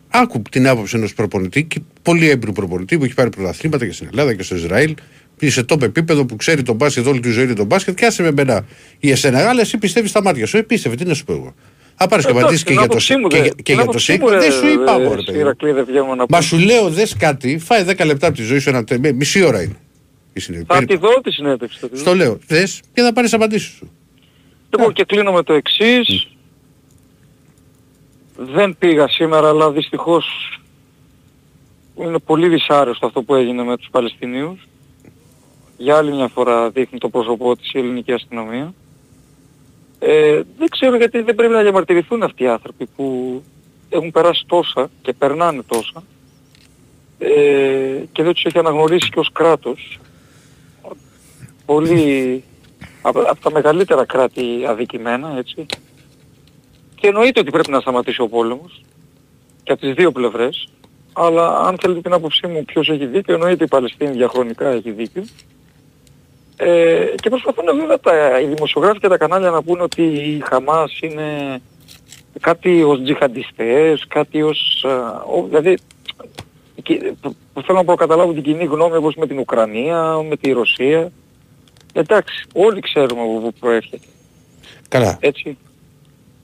άκου 0.09 0.41
την 0.41 0.67
άποψη 0.67 0.97
ενός 0.97 1.13
προπονητή 1.13 1.63
και 1.63 1.79
πολύ 2.05 2.29
έμπειρου 2.29 2.51
προπονητή 2.51 2.97
που 2.97 3.03
έχει 3.03 3.13
πάρει 3.13 3.29
πρωταθλήματα 3.29 3.85
και 3.85 3.91
στην 3.91 4.07
Ελλάδα 4.11 4.33
και 4.33 4.43
στο 4.43 4.55
Ισραήλ 4.55 4.93
και 5.37 5.49
σε 5.51 5.63
τόπο 5.63 5.85
επίπεδο 5.85 6.25
που 6.25 6.35
ξέρει 6.35 6.61
τον 6.63 6.75
μπάσκετ, 6.75 7.07
όλη 7.07 7.19
τη 7.19 7.29
ζωή 7.29 7.43
είναι 7.43 7.53
τον 7.53 7.65
μπάσκετ 7.65 7.95
και 7.99 8.05
άσε 8.05 8.21
με 8.23 8.31
μένα 8.31 8.65
η 8.99 9.11
εσένα 9.11 9.41
Γάλλα, 9.41 9.61
εσύ 9.61 9.77
πιστεύεις 9.77 10.09
στα 10.09 10.21
μάτια 10.21 10.45
σου. 10.45 10.57
Επίστευε, 10.57 10.95
τι 10.95 11.05
να 11.05 11.13
σου 11.13 11.23
πω 11.23 11.33
εγώ. 11.33 11.53
Θα 11.95 12.07
πάρεις 12.07 12.25
και 12.25 12.31
Εντάξει, 12.31 12.45
απαντήσεις 12.45 12.63
και 12.63 12.69
την 12.69 12.79
για 12.79 12.87
το, 12.87 12.93
άποψή 12.93 13.15
μου 13.17 13.27
και, 13.27 13.35
δεν- 13.35 13.45
για- 13.45 13.53
και 13.55 13.63
την 13.63 13.73
για 13.73 13.83
το 13.83 13.89
άποψή 13.89 14.11
ΣΥΚ. 14.11 14.21
μου, 14.21 14.29
Δεν 14.29 14.39
ρε, 14.39 14.51
σου 14.51 14.67
είπα 14.67 14.97
ρε, 14.97 15.03
εγώ, 15.03 15.15
ρε 15.15 15.21
παιδί. 15.23 15.37
Ηρακλή, 15.39 15.71
δεν 15.71 15.85
βγαίνω 15.85 16.05
να 16.05 16.15
Μα 16.15 16.25
πω. 16.25 16.41
σου 16.41 16.57
λέω, 16.57 16.89
δες 16.89 17.15
κάτι, 17.19 17.57
φάει 17.57 17.83
10 17.83 18.05
λεπτά 18.05 18.27
από 18.27 18.35
τη 18.37 18.43
ζωή 18.43 18.59
σου, 18.59 18.69
ένα, 18.69 18.83
τε- 18.83 19.13
μισή 19.13 19.43
ώρα 19.43 19.61
είναι. 19.61 19.75
η 20.33 20.39
συνέντευξη. 20.39 20.79
Θα 20.79 20.85
Περίπου. 20.85 21.07
τη 21.07 21.13
δω 21.13 21.21
τη 21.21 21.31
συνέντευξη. 21.31 21.77
θα 21.79 21.87
τη 21.89 21.95
δω. 21.95 22.01
Στο 22.01 22.15
λέω, 22.15 22.39
δες 22.47 22.81
και 22.93 23.01
θα 23.01 23.13
πάρεις 23.13 23.33
απαντήσεις 23.33 23.73
σου. 23.75 23.91
Λοιπόν 24.69 24.93
και 24.93 25.03
κλείνω 25.03 25.31
με 25.31 25.43
το 25.43 25.53
εξής. 25.53 26.27
Δεν 28.37 28.75
πήγα 28.79 29.07
σήμερα 29.07 29.49
αλλά 29.49 29.71
δυστυχώς 29.71 30.25
είναι 31.95 32.19
πολύ 32.19 32.47
δυσάρεστο 32.47 33.05
αυτό 33.05 33.21
που 33.23 33.35
έγινε 33.35 33.63
με 33.63 33.77
τους 33.77 33.89
Παλαιστινίους. 33.91 34.67
Για 35.77 35.97
άλλη 35.97 36.11
μια 36.11 36.27
φορά 36.27 36.69
δείχνει 36.69 36.99
το 36.99 37.09
πρόσωπό 37.09 37.55
της 37.55 37.73
η 37.73 37.77
ελληνική 37.79 38.11
αστυνομία. 38.11 38.73
Ε, 39.99 40.41
δεν 40.57 40.69
ξέρω 40.69 40.95
γιατί 40.97 41.21
δεν 41.21 41.35
πρέπει 41.35 41.53
να 41.53 41.61
διαμαρτυρηθούν 41.61 42.23
αυτοί 42.23 42.43
οι 42.43 42.47
άνθρωποι 42.47 42.85
που 42.95 43.41
έχουν 43.89 44.11
περάσει 44.11 44.43
τόσα 44.47 44.89
και 45.01 45.13
περνάνε 45.13 45.61
τόσα 45.67 46.03
ε, 47.17 48.03
και 48.11 48.23
δεν 48.23 48.33
τους 48.33 48.43
έχει 48.45 48.57
αναγνωρίσει 48.57 49.09
και 49.09 49.19
ως 49.19 49.31
κράτος. 49.31 49.99
Πολύ 51.65 52.43
από, 53.01 53.19
από 53.19 53.39
τα 53.41 53.51
μεγαλύτερα 53.51 54.05
κράτη 54.05 54.65
αδικημένα, 54.67 55.37
έτσι. 55.37 55.65
Και 56.95 57.07
εννοείται 57.07 57.39
ότι 57.39 57.51
πρέπει 57.51 57.71
να 57.71 57.79
σταματήσει 57.79 58.21
ο 58.21 58.27
πόλεμος 58.27 58.83
και 59.63 59.71
από 59.71 59.81
τις 59.81 59.93
δύο 59.93 60.11
πλευρές. 60.11 60.67
Αλλά 61.17 61.57
αν 61.59 61.77
θέλετε 61.81 62.01
την 62.01 62.13
άποψή 62.13 62.47
μου 62.47 62.65
ποιος 62.65 62.89
έχει 62.89 63.05
δίκιο, 63.05 63.33
εννοείται 63.33 63.63
η 63.63 63.67
Παλαιστίνη 63.67 64.11
διαχρονικά 64.11 64.67
έχει 64.67 64.91
δίκιο. 64.91 65.23
Ε, 66.57 67.05
και 67.15 67.29
προσπαθούν 67.29 67.65
βέβαια 67.79 67.99
τα, 67.99 68.39
οι 68.39 68.45
δημοσιογράφοι 68.45 68.99
και 68.99 69.07
τα 69.07 69.17
κανάλια 69.17 69.49
να 69.49 69.63
πούνε 69.63 69.81
ότι 69.81 70.01
η 70.03 70.43
Χαμάς 70.49 70.99
είναι 71.01 71.59
κάτι 72.39 72.83
ως 72.83 73.01
τζιχαντιστές, 73.03 74.05
κάτι 74.07 74.41
ως... 74.41 74.85
α, 74.87 75.23
ο- 75.35 75.45
δηλαδή 75.49 75.77
και- 76.83 77.13
που 77.21 77.35
που 77.53 77.61
θέλω 77.61 77.77
να 77.77 77.83
προκαταλάβω 77.83 78.33
την 78.33 78.43
κοινή 78.43 78.63
γνώμη 78.65 78.95
όπως 78.95 79.15
με 79.15 79.27
την 79.27 79.39
Ουκρανία, 79.39 80.17
με 80.29 80.35
τη 80.37 80.51
Ρωσία. 80.51 81.11
Εντάξει, 81.93 82.45
όλοι 82.53 82.79
ξέρουμε 82.79 83.21
από 83.21 83.39
πού 83.39 83.53
προέρχεται. 83.59 84.05
Καλά. 84.89 85.17
Έτσι. 85.21 85.57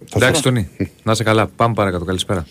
Θα 0.06 0.18
Εντάξει, 0.26 0.42
Τόνι, 0.44 0.70
να 1.04 1.12
είσαι 1.12 1.24
καλά. 1.24 1.48
Πάμε 1.56 1.74
παρακάτω. 1.74 2.06
Καλησπέρα. 2.06 2.46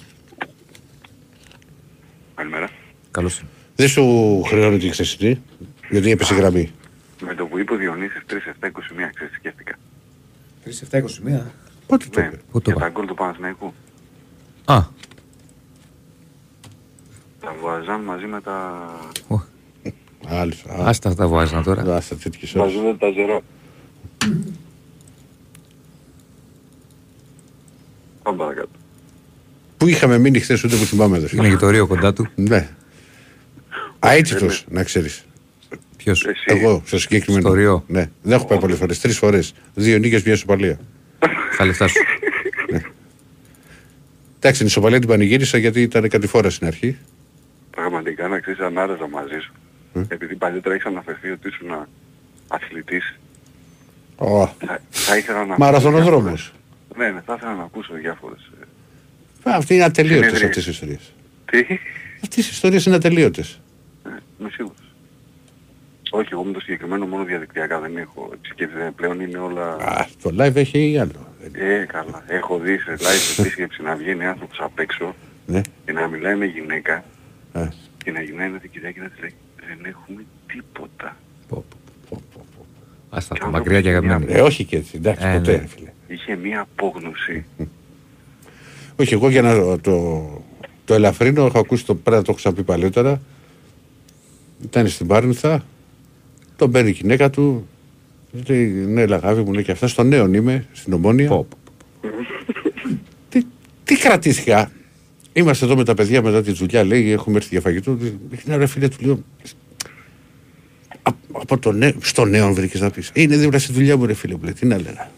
Καλημέρα. 2.40 2.68
Καλώς. 3.10 3.42
Δεν 3.76 3.88
σου 3.88 4.42
χρεώνει 4.46 4.78
την 4.78 4.92
χθεσινή, 4.92 5.42
γιατί 5.90 6.10
έπεσε 6.10 6.34
η 6.34 6.36
γραμμή. 6.36 6.70
Με 7.20 7.34
το 7.34 7.46
που 7.46 7.58
είπε 7.58 7.72
ο 7.72 7.76
Διονύσης 7.76 8.22
3-7-21 8.28 8.32
ξέρεις 9.14 9.34
σκέφτηκα. 9.36 9.74
3-7-21. 10.64 11.42
Πότε 11.86 12.04
το 12.10 12.20
Ναι, 12.20 12.26
είπε; 12.26 12.36
Πού 12.50 12.60
το 12.60 12.70
για 12.70 12.72
είπα; 12.72 12.80
τα 12.80 12.88
γκολ 12.88 13.06
του 13.06 13.14
Παναθηναϊκού. 13.14 13.74
Α, 14.64 14.80
Τα 17.40 17.54
βουαζάν 17.60 18.00
μαζί 18.00 18.26
με 18.26 18.40
τα... 18.40 18.86
ω, 19.28 19.40
Άλλος. 20.28 20.64
α, 20.66 20.74
άστα 20.88 21.14
τα 21.14 21.26
βάζνα 21.28 21.62
τώρα. 21.62 21.96
Άστα 21.96 22.16
τέτοιες 22.16 22.54
ώρες. 22.54 22.74
Μαζούν 22.74 22.98
τα 22.98 23.10
ζερό. 23.10 23.42
Πάμε 28.22 28.36
παρακάτω. 28.38 28.68
Πού 29.80 29.86
είχαμε 29.88 30.18
μείνει 30.18 30.40
χθες 30.40 30.64
ούτε 30.64 30.76
που 30.76 30.84
θυμάμαι 30.84 31.16
εδώ. 31.16 31.26
Είναι 31.32 31.48
και 31.48 31.56
το 31.56 31.68
ρίο 31.70 31.86
κοντά 31.86 32.12
του. 32.12 32.28
Ναι. 32.34 32.68
Αίτητος, 34.00 34.64
να 34.68 34.82
ξέρεις. 34.84 35.24
Ποιος; 35.96 36.24
Εσύ. 36.26 36.44
Εγώ, 36.44 36.82
στο 36.86 36.98
συγκεκριμένο. 36.98 37.46
Στο 37.48 37.54
Ριό. 37.56 37.84
Ναι. 37.86 38.10
Δεν 38.22 38.32
έχω 38.32 38.46
πάει 38.46 38.58
πολλές 38.58 38.78
φορές. 38.78 39.00
Τρεις 39.00 39.18
φορές. 39.18 39.54
Δύο 39.74 39.98
νίκες, 39.98 40.22
μια 40.22 40.32
ισοπαλία. 40.34 40.78
Τα 41.56 41.64
λεφτά 41.64 41.88
σου. 41.88 41.96
Εντάξει, 44.36 44.58
την 44.58 44.66
ισοπαλία 44.66 44.98
την 44.98 45.08
πανηγύρισα 45.08 45.58
γιατί 45.58 45.82
ήταν 45.82 46.08
κάτι 46.08 46.26
φορά 46.26 46.50
στην 46.50 46.66
αρχή. 46.66 46.96
Πραγματικά 47.70 48.28
να 48.28 48.40
ξέρεις 48.40 48.60
ανάρραζα 48.60 49.08
μαζί 49.08 49.38
σου. 49.42 49.52
Επειδή 50.08 50.34
παλιότερα 50.34 50.74
έχεις 50.74 50.86
αναφερθεί 50.86 51.30
ότι 51.30 51.48
ήσουν 51.48 51.86
αθλητής. 52.48 53.14
Ω, 54.16 54.46
Θα, 54.46 54.80
θα 54.90 55.16
ήθελα 55.16 55.44
να... 55.46 55.54
Μαραθωνοδρόμος. 55.58 56.22
διάφορες- 56.22 56.52
Ναι, 56.96 57.08
ναι, 57.10 57.20
θα 57.26 57.34
ήθελα 57.36 57.54
να 57.54 57.62
ακούσω 57.62 57.94
διάφορες... 57.94 58.50
ε, 59.44 59.50
Αυτή 59.54 59.74
είναι 59.74 59.84
ατελείωτες 59.84 60.26
Συνεδρίες. 60.26 60.48
αυτές 60.48 60.66
οι 60.66 60.70
ιστορίες. 60.70 61.12
Τι; 61.50 61.58
Αυτές 62.22 62.46
οι 62.46 62.50
ιστορίες 62.52 62.86
είναι 62.86 62.94
ατελείωτες. 62.94 63.60
Ναι, 64.04 64.16
είμαι 64.40 64.50
σίγουρος. 64.52 64.78
Όχι, 66.10 66.28
εγώ 66.32 66.44
με 66.44 66.52
το 66.52 66.60
συγκεκριμένο 66.60 67.06
μόνο 67.06 67.24
διαδικτυακά 67.24 67.80
δεν 67.80 67.96
έχω. 67.96 68.30
Έτσι 68.34 68.52
και 68.54 68.66
δεν- 68.66 68.94
πλέον 68.94 69.20
είναι 69.20 69.38
όλα... 69.38 69.74
Α, 69.74 70.06
το 70.22 70.34
live 70.38 70.56
έχει 70.56 70.98
άλλο. 70.98 71.28
Ε, 71.52 71.84
καλά. 71.84 72.24
Έχω 72.26 72.58
δει 72.58 72.78
σε 72.78 72.96
live 72.98 73.38
επίσκεψη 73.40 73.82
να 73.82 73.94
βγαίνει 73.94 74.24
άνθρωπος 74.26 74.58
απ' 74.60 74.78
έξω 74.78 75.14
Ναι. 75.46 75.60
και 75.84 75.92
να 75.92 76.06
μιλάει 76.08 76.34
με 76.36 76.44
γυναίκα 76.46 77.04
Α, 77.52 77.68
και 78.04 78.10
να 78.10 78.20
γυρνάει 78.22 78.48
να 78.48 78.58
την 78.58 78.70
κοιτάει 78.70 78.92
και 78.92 79.00
να 79.00 79.08
της 79.08 79.20
λέει 79.20 79.34
δεν 79.68 79.78
έχουμε 79.84 80.24
τίποτα. 80.52 81.16
Πω, 81.48 81.64
πω, 81.68 81.76
πω, 82.08 82.22
πω, 82.34 82.46
πω. 82.56 82.66
Άστα 83.10 83.34
Και 83.34 83.40
τα 83.40 83.46
ο 83.46 83.50
μακριά 83.50 83.80
και 83.80 83.88
άνθρωπος 83.88 84.10
αγαπημένοι. 84.14 84.38
Ε, 84.38 84.42
όχι 84.42 84.64
και 84.64 84.76
έτσι, 84.76 84.92
εντάξει, 84.96 85.26
Ε, 85.26 85.32
ποτέ, 85.38 85.50
ναι. 85.52 85.56
ρε 85.58 85.66
φίλε. 85.66 85.90
Είχε 86.08 86.36
μία 86.36 86.60
απόγνωση. 86.60 87.44
Όχι, 89.00 89.14
εγώ 89.14 89.30
για 89.30 89.42
να 89.42 89.78
το, 89.80 90.22
το 90.84 90.94
ελαφρύνω, 90.94 91.46
έχω 91.46 91.58
ακούσει 91.58 91.84
το 91.84 91.94
πρέπει 91.94 92.16
να 92.16 92.22
το 92.22 92.26
έχω 92.28 92.36
ξαναπεί 92.38 92.62
παλιότερα. 92.62 93.20
Ήταν 94.64 94.88
στην 94.88 95.06
Πάρνηθα, 95.06 95.64
τον 96.56 96.70
παίρνει 96.70 96.88
η 96.88 96.92
γυναίκα 96.92 97.30
του. 97.30 97.68
Λέει, 98.48 98.66
ναι, 98.66 99.06
λαγάβη 99.06 99.42
μου 99.42 99.52
λέει 99.52 99.62
και 99.64 99.72
αυτά. 99.72 99.86
Στο 99.86 100.02
νέο 100.02 100.32
είμαι, 100.34 100.66
στην 100.72 100.92
Ομόνια. 100.92 101.28
Πω, 101.28 101.46
πω, 101.48 101.58
πω. 101.64 102.08
Τι, 103.28 103.42
τι 103.84 103.96
κρατήθηκα. 103.96 104.70
Είμαστε 105.32 105.64
εδώ 105.64 105.76
με 105.76 105.84
τα 105.84 105.94
παιδιά 105.94 106.22
μετά 106.22 106.42
τη 106.42 106.52
δουλειά, 106.52 106.84
λέει, 106.84 107.10
έχουμε 107.10 107.36
έρθει 107.36 107.48
για 107.50 107.60
φαγητό. 107.60 107.98
Ναι, 108.44 108.56
ρε 108.56 108.66
φίλε, 108.66 108.88
του 108.88 108.96
λέω. 109.06 109.22
«Α- 111.02 111.12
Από 111.32 111.58
το 111.58 111.72
νέο, 111.72 111.92
στο 112.00 112.24
νέο 112.24 112.52
βρήκες 112.54 112.80
να 112.80 112.90
πεις. 112.90 113.10
Είναι 113.14 113.36
δίπλα 113.36 113.58
στη 113.58 113.72
δουλειά 113.72 113.96
μου, 113.96 114.06
ρε 114.06 114.14
φίλε, 114.14 114.34
μου 114.34 114.42
λέει. 114.42 114.52
Τι 114.52 114.66
να 114.66 114.76
λέγα. 114.76 115.10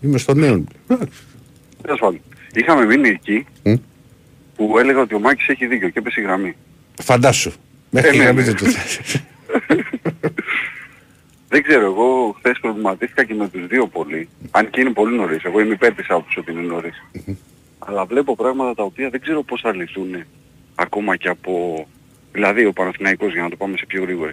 Είμαι 0.00 0.18
στο 0.18 0.34
νέο. 0.34 0.56
μου 0.56 0.56
λέει. 0.56 0.98
«Εντάξει». 0.98 1.20
Τέλος 1.82 1.98
πάντων. 1.98 2.20
Είχαμε 2.54 2.84
μείνει 2.84 3.08
εκεί 3.08 3.46
Μμ. 3.62 3.74
που 4.56 4.78
έλεγα 4.78 5.00
ότι 5.00 5.14
ο 5.14 5.20
Μάκης 5.20 5.48
έχει 5.48 5.66
δίκιο 5.66 5.88
και 5.88 5.98
έπεσε 5.98 6.20
η 6.20 6.22
γραμμή. 6.24 6.56
Φαντάσου. 7.02 7.52
Μέχρι 7.90 8.16
ναι, 8.16 8.24
να 8.24 8.32
ναι. 8.32 8.42
μην 8.42 8.56
το 8.56 8.64
Δεν 11.48 11.62
ξέρω, 11.62 11.84
εγώ 11.84 12.36
χθες 12.38 12.58
προβληματίστηκα 12.60 13.24
και 13.24 13.34
με 13.34 13.48
τους 13.48 13.66
δύο 13.66 13.86
πολύ. 13.86 14.28
Αν 14.50 14.70
και 14.70 14.80
είναι 14.80 14.90
πολύ 14.90 15.16
νωρίς. 15.16 15.44
Εγώ 15.44 15.60
είμαι 15.60 15.72
υπέρ 15.72 15.94
της 15.94 16.06
άποψης 16.08 16.36
ότι 16.36 16.50
είναι 16.50 16.60
νωρίς. 16.60 17.02
Αλλά 17.78 18.04
βλέπω 18.04 18.36
πράγματα 18.36 18.74
τα 18.74 18.82
οποία 18.82 19.10
δεν 19.10 19.20
ξέρω 19.20 19.42
πώς 19.42 19.60
θα 19.60 19.74
λυθούν 19.74 20.24
ακόμα 20.74 21.16
και 21.16 21.28
από... 21.28 21.86
Δηλαδή 22.32 22.64
ο 22.64 22.72
Παναθηναϊκός 22.72 23.32
για 23.32 23.42
να 23.42 23.50
το 23.50 23.56
πάμε 23.56 23.76
σε 23.76 23.86
πιο 23.86 24.02
γρήγορα. 24.02 24.32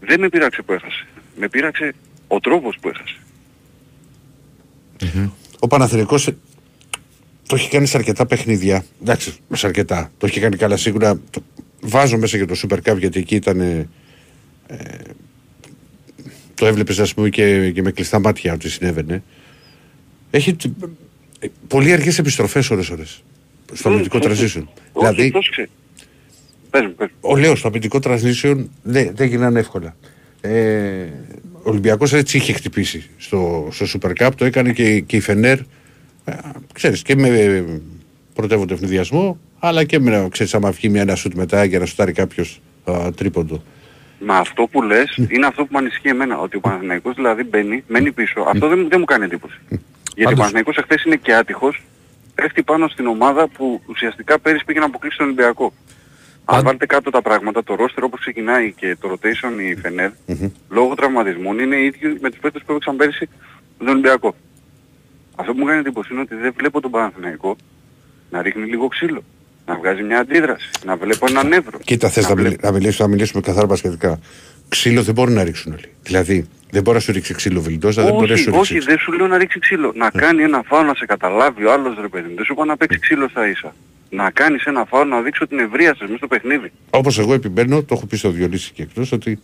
Δεν 0.00 0.20
με 0.20 0.28
πείραξε 0.28 0.62
που 0.62 0.72
έχασε. 0.72 1.06
Με 1.36 1.48
πείραξε 1.48 1.94
ο 2.28 2.40
τρόπος 2.40 2.78
που 2.80 2.88
έχασε. 2.88 3.16
Ο 5.58 5.66
Παναθηναϊκός 5.66 6.26
ε, 6.26 6.36
το 7.46 7.54
έχει 7.54 7.70
κάνει 7.70 7.86
σε 7.86 7.96
αρκετά 7.96 8.26
παιχνίδια. 8.26 8.84
Εντάξει, 9.02 9.32
σε 9.52 9.66
αρκετά. 9.66 10.10
Το 10.18 10.26
έχει 10.26 10.40
κάνει 10.40 10.56
καλά 10.56 10.76
σίγουρα. 10.76 11.20
Το 11.30 11.42
βάζω 11.80 12.18
μέσα 12.18 12.36
για 12.36 12.46
το 12.46 12.54
Super 12.62 12.78
Cup 12.92 12.98
γιατί 12.98 13.18
εκεί 13.18 13.34
ήταν. 13.34 13.60
Ε, 13.60 13.88
το 16.54 16.66
έβλεπες, 16.66 16.98
ας 16.98 17.14
πούμε, 17.14 17.28
και, 17.28 17.70
και 17.70 17.82
με 17.82 17.90
κλειστά 17.90 18.18
μάτια 18.20 18.52
ότι 18.52 18.68
συνέβαινε. 18.70 19.22
Έχει 20.30 20.54
т- 20.54 20.64
ε, 21.38 21.46
πολύ 21.68 21.92
αργές 21.92 22.18
επιστροφές 22.18 22.70
ώρες-ώρες 22.70 23.22
στο 23.72 23.88
αμυντικό 23.88 24.18
Όχι, 24.18 24.26
transition. 24.28 24.62
Όχι, 24.92 25.06
Δηλαδή, 25.06 25.24
αυτός 25.26 25.50
ξέρει. 25.50 25.68
Πες 26.70 26.82
μου, 26.82 26.94
πες 26.94 27.08
μου. 27.12 27.16
ο 27.20 27.36
λέω 27.36 27.56
στο 27.56 27.68
αμυντικό 27.68 27.98
transition 28.02 28.64
δεν, 28.82 29.10
δεν 29.16 29.28
γίνανε 29.28 29.58
εύκολα. 29.58 29.96
Ε, 30.40 31.06
ο 31.52 31.55
Ολυμπιακός 31.68 32.12
έτσι 32.12 32.36
είχε 32.36 32.52
χτυπήσει 32.52 33.10
στο, 33.16 33.68
στο 33.70 33.86
Super 34.00 34.10
Cup, 34.22 34.30
το 34.36 34.44
έκανε 34.44 34.72
και, 34.72 35.00
και 35.00 35.16
η 35.16 35.20
Φενέρ, 35.20 35.58
ε, 36.24 36.34
ξέρεις, 36.72 37.02
και 37.02 37.16
με 37.16 37.28
ε, 37.28 37.64
πρωτεύοντα 38.34 38.74
ευνηδιασμό, 38.74 39.38
αλλά 39.58 39.84
και 39.84 39.98
με, 39.98 40.28
ξέρεις, 40.30 40.54
άμα 40.54 40.70
βγει 40.70 40.88
μια 40.88 41.00
ένα 41.00 41.14
σουτ 41.14 41.34
μετά 41.34 41.64
για 41.64 41.78
να 41.78 41.86
σουτάρει 41.86 42.12
κάποιος 42.12 42.60
α, 42.84 43.10
τρίποντο. 43.16 43.62
Μα 44.20 44.36
αυτό 44.36 44.66
που 44.70 44.82
λες 44.82 45.16
είναι 45.28 45.46
αυτό 45.46 45.62
που 45.62 45.68
με 45.72 45.78
ανησυχεί 45.78 46.08
εμένα. 46.08 46.38
Ότι 46.38 46.56
ο 46.56 46.60
Παναθηναϊκός 46.60 47.14
δηλαδή 47.14 47.42
μπαίνει, 47.44 47.84
μένει 47.88 48.12
πίσω. 48.12 48.40
Αυτό 48.48 48.68
δεν, 48.68 48.88
δεν 48.88 48.98
μου 48.98 49.04
κάνει 49.04 49.24
εντύπωση. 49.24 49.58
Γιατί 49.68 49.80
ο 50.14 50.22
Πάντως- 50.22 50.36
Παναθηναϊκός 50.38 50.76
εχθές 50.76 51.04
είναι 51.04 51.16
και 51.16 51.34
άτυχος. 51.34 51.82
Πέφτει 52.34 52.62
πάνω 52.62 52.88
στην 52.88 53.06
ομάδα 53.06 53.48
που 53.48 53.82
ουσιαστικά 53.86 54.38
πέρυσι 54.38 54.64
πήγε 54.64 54.78
να 54.78 54.84
αποκλείσει 54.84 55.16
τον 55.16 55.26
Ολυμπιακό. 55.26 55.72
Αν 56.48 56.54
Πάντ- 56.54 56.64
βάλετε 56.64 56.86
κάτω 56.86 57.10
τα 57.10 57.22
πράγματα, 57.22 57.64
το 57.64 57.74
roster 57.78 58.02
όπως 58.02 58.20
ξεκινάει 58.20 58.72
και 58.72 58.96
το 59.00 59.10
rotation 59.12 59.60
η 59.70 59.74
Φενέρ, 59.74 60.10
λόγω 60.68 60.94
τραυματισμών 60.94 61.58
είναι 61.58 61.76
ίδιο 61.76 62.16
με 62.20 62.30
τους 62.30 62.38
παίκτες 62.38 62.62
που 62.62 62.70
έπαιξαν 62.72 62.96
πέρυσι 62.96 63.28
τον 63.78 63.88
Ολυμπιακό. 63.88 64.34
Αυτό 65.36 65.52
που 65.52 65.58
μου 65.58 65.64
κάνει 65.64 65.78
εντύπωση 65.78 66.12
είναι 66.12 66.22
ότι 66.22 66.34
δεν 66.34 66.52
βλέπω 66.56 66.80
τον 66.80 66.90
Παναθηναϊκό 66.90 67.56
να 68.30 68.42
ρίχνει 68.42 68.64
λίγο 68.66 68.88
ξύλο. 68.88 69.22
Να 69.66 69.76
βγάζει 69.76 70.02
μια 70.02 70.18
αντίδραση. 70.18 70.70
Να 70.84 70.96
βλέπω 70.96 71.26
έναν 71.28 71.48
νεύρο. 71.48 71.78
Κοίτα, 71.84 72.08
θες 72.08 72.28
να, 72.28 72.34
βλέπω- 72.34 72.50
μιλ- 72.50 72.62
να, 72.64 72.72
μιλήσουμε, 72.72 73.08
να 73.08 73.14
μιλήσουμε 73.14 73.40
καθαρά 73.42 73.66
μπασκετικά. 73.66 74.18
Ξύλο 74.68 75.02
δεν 75.02 75.14
μπορούν 75.14 75.34
να 75.34 75.44
ρίξουν 75.44 75.72
όλοι. 75.72 75.88
Δηλαδή, 76.02 76.46
δεν 76.70 76.82
μπορεί 76.82 76.96
να 76.96 77.02
σου 77.02 77.12
ρίξει 77.12 77.34
ξύλο 77.34 77.60
βιλντόζα, 77.60 78.02
δεν 78.02 78.12
μπορεί 78.12 78.26
να 78.28 78.34
Όχι, 78.34 78.42
σου 78.42 78.52
όχι, 78.54 78.72
ρίξει. 78.72 78.88
δεν 78.88 78.98
σου 78.98 79.12
λέω 79.12 79.26
να 79.26 79.38
ρίξει 79.38 79.58
ξύλο. 79.58 79.92
Να 79.94 80.10
κάνει 80.10 80.42
ένα 80.42 80.62
φάουλ 80.66 80.86
να 80.86 80.94
σε 80.94 81.06
καταλάβει 81.06 81.64
ο 81.64 81.72
άλλος 81.72 81.96
ρε 82.00 82.08
παιδί 82.08 82.28
μου. 82.28 82.34
Δεν 82.34 82.44
σου 82.44 82.52
είπα 82.52 82.64
να 82.64 82.76
παίξει 82.76 82.98
ξύλο 82.98 83.28
στα 83.28 83.48
ίσα. 83.48 83.74
Να 84.10 84.30
κάνεις 84.30 84.64
ένα 84.64 84.84
φάουλ 84.84 85.08
να 85.08 85.20
δείξω 85.20 85.46
την 85.46 85.58
ευρεία 85.58 85.88
σας 85.88 86.00
μέσα 86.00 86.16
στο 86.16 86.26
παιχνίδι. 86.26 86.72
Όπως 86.90 87.18
εγώ 87.18 87.32
επιμένω, 87.34 87.82
το 87.82 87.94
έχω 87.94 88.06
πει 88.06 88.16
στο 88.16 88.30
Διονύση 88.30 88.72
και 88.72 88.82
εκτός, 88.82 89.12
ότι 89.12 89.40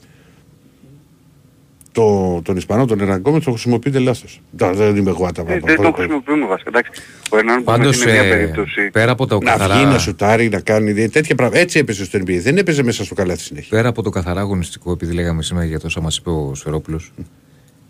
το, 1.93 2.41
τον 2.45 2.57
Ισπανό, 2.57 2.85
τον 2.87 3.01
Εραγκόμε, 3.01 3.41
το 3.41 3.51
χρησιμοποιείτε 3.51 3.99
λάθος. 3.99 4.41
Δεν 4.51 4.97
είμαι 4.97 5.11
εγώ 5.11 5.27
άταμα. 5.27 5.53
Ε, 5.53 5.61
δεν 5.65 5.77
το 5.83 5.93
χρησιμοποιούμε 5.93 6.47
βασικά. 6.47 6.69
Εντάξει, 6.69 7.03
ο 7.31 7.37
Ερνάν 7.37 7.65
Πάντως, 7.65 8.03
είναι 8.03 8.13
μια 8.13 8.23
ε, 8.23 8.29
περίπτωση. 8.29 8.91
πέρα 8.93 9.13
από 9.13 9.27
το 9.27 9.39
Να 9.43 9.53
βγει, 9.57 9.67
καθαρά, 9.67 9.85
να 9.91 9.99
σουτάρει, 9.99 10.49
να 10.49 10.61
κάνει 10.61 10.93
δι- 10.93 11.13
τέτοια 11.13 11.35
πράγματα. 11.35 11.61
Έτσι 11.61 11.79
έπαιζε 11.79 12.05
στο 12.05 12.19
NBA. 12.19 12.39
Δεν 12.43 12.57
έπαιζε 12.57 12.83
μέσα 12.83 13.05
στο 13.05 13.15
καλάθι 13.15 13.43
συνέχεια. 13.43 13.69
πέρα 13.77 13.89
από 13.89 14.03
το 14.03 14.11
καθαρά 14.11 14.41
αγωνιστικό, 14.41 14.93
επειδή 14.93 15.13
λέγαμε 15.15 15.43
σήμερα 15.43 15.67
για 15.67 15.81
τόσα 15.81 16.01
μας 16.01 16.17
είπε 16.17 16.31
ο 16.31 16.53
Σφερόπουλος, 16.55 17.13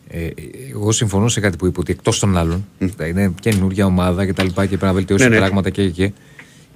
ε, 0.08 0.26
εγώ 0.74 0.92
συμφωνώ 0.92 1.28
σε 1.28 1.40
κάτι 1.40 1.56
που 1.56 1.66
είπε 1.66 1.80
ότι 1.80 1.92
εκτός 1.92 2.18
των 2.18 2.36
άλλων, 2.36 2.66
θα 2.96 3.06
είναι 3.06 3.34
καινούργια 3.40 3.86
ομάδα 3.86 4.26
και 4.26 4.32
τα 4.32 4.42
λοιπά 4.42 4.62
και 4.62 4.68
πρέπει 4.68 4.84
να 4.84 4.92
βελτιώσει 4.92 5.22
Ναι, 5.24 5.28
ναι. 5.30 5.36
πράγματα 5.36 5.70
και, 5.70 5.88
και 5.88 6.12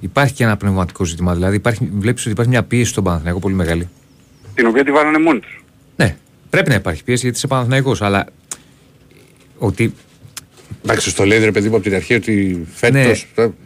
υπάρχει 0.00 0.34
και 0.34 0.44
ένα 0.44 0.56
πνευματικό 0.56 1.04
ζήτημα. 1.04 1.34
Δηλαδή 1.34 1.60
βλέπεις 1.98 2.22
ότι 2.22 2.30
υπάρχει 2.30 2.50
μια 2.50 2.62
πίεση 2.62 2.90
στον 2.90 3.04
Παναθηναϊκό 3.04 3.38
πολύ 3.38 3.54
μεγάλη. 3.54 3.88
Την 4.54 4.66
οποία 4.66 4.84
τη 4.84 4.90
βάλανε 4.92 5.18
μόνοι 5.18 5.40
τους. 5.40 5.64
Ναι, 5.96 6.16
πρέπει 6.50 6.68
να 6.68 6.74
υπάρχει 6.74 7.04
πίεση 7.04 7.22
γιατί 7.22 7.36
είσαι 7.36 7.46
Παναθηναϊκός, 7.46 8.02
αλλά 8.02 8.26
ότι 9.58 9.94
Εντάξει, 10.84 11.10
στο 11.10 11.24
λέει 11.24 11.38
ρε 11.38 11.50
παιδί 11.52 11.68
μου 11.68 11.74
από 11.74 11.84
την 11.84 11.94
αρχή 11.94 12.14
ότι 12.14 12.66
φέτο. 12.74 12.92
ναι, 12.98 13.12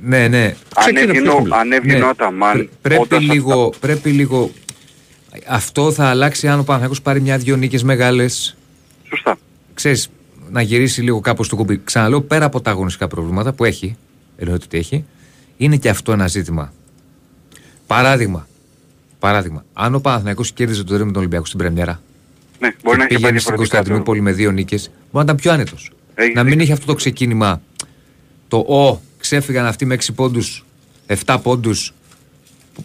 ναι, 0.02 0.28
ναι, 0.28 0.44
Αν 0.44 0.54
Ξεκίνα 0.76 1.00
έβγαινε 1.00 1.20
πιο 1.22 1.32
ο- 1.32 1.34
χαμηλά. 1.34 1.56
αν 1.56 1.72
έβγαινε 1.72 1.98
Ναι. 1.98 2.04
ο 2.04 2.08
Αταμάν, 2.08 2.52
Πρέ- 2.52 2.68
πρέπει, 2.82 3.02
όντας 3.02 3.20
λίγο, 3.22 3.64
αυτά- 3.64 3.78
πρέπει 3.86 4.10
λίγο. 4.10 4.50
Αυτό 5.46 5.92
θα 5.92 6.04
αλλάξει 6.06 6.48
αν 6.48 6.58
ο 6.58 6.62
Παναθηναϊκός 6.62 7.02
πάρει 7.02 7.20
μια-δυο 7.20 7.56
νίκες 7.56 7.82
μεγάλες 7.82 8.56
Σωστά. 9.08 9.38
ξέρεις, 9.74 10.08
να 10.50 10.62
γυρίσει 10.62 11.02
λίγο 11.02 11.20
κάπως 11.20 11.48
το 11.48 11.56
κουμπί. 11.56 11.80
Ξαναλέω 11.84 12.20
πέρα 12.20 12.44
από 12.44 12.60
τα 12.60 12.70
αγωνιστικά 12.70 13.08
προβλήματα 13.08 13.52
που 13.52 13.64
έχει, 13.64 13.96
εννοείται 14.36 14.64
ότι 14.64 14.78
έχει, 14.78 15.04
είναι 15.56 15.76
και 15.76 15.88
αυτό 15.88 16.12
ένα 16.12 16.26
ζήτημα. 16.26 16.72
Παράδειγμα, 17.86 18.48
παράδειγμα 19.18 19.64
αν 19.72 19.94
ο 19.94 20.00
Παναθηναϊκός 20.00 20.52
κέρδιζε 20.52 20.84
το 20.84 20.92
με 20.92 20.98
τον 20.98 21.16
Ολυμπιακό 21.16 21.44
στην 21.44 21.58
Πρεμιέρα 21.58 22.00
Ναι, 22.60 22.74
μπορεί 22.82 22.96
να 22.98 23.04
έχει 23.04 23.12
πάει 23.12 23.20
πήγαινε 23.20 23.38
στην 23.38 23.50
διαφορετικά. 23.54 23.56
Κωνσταντινούπολη 23.56 24.20
με 24.20 24.32
δύο 24.32 24.50
νίκες, 24.50 24.86
μπορεί 24.88 25.10
να 25.12 25.22
ήταν 25.22 25.36
πιο 25.36 25.52
άνετος. 25.52 25.90
Έχει 26.14 26.32
να 26.32 26.40
μην 26.42 26.48
δίκιο. 26.50 26.64
είχε 26.64 26.72
αυτό 26.72 26.86
το 26.86 26.94
ξεκίνημα 26.94 27.62
το 28.48 28.56
«Ω, 28.58 29.00
ξέφυγαν 29.18 29.66
αυτοί 29.66 29.84
με 29.84 29.94
6 29.94 30.12
πόντους, 30.14 30.64
7 31.06 31.38
πόντους, 31.42 31.92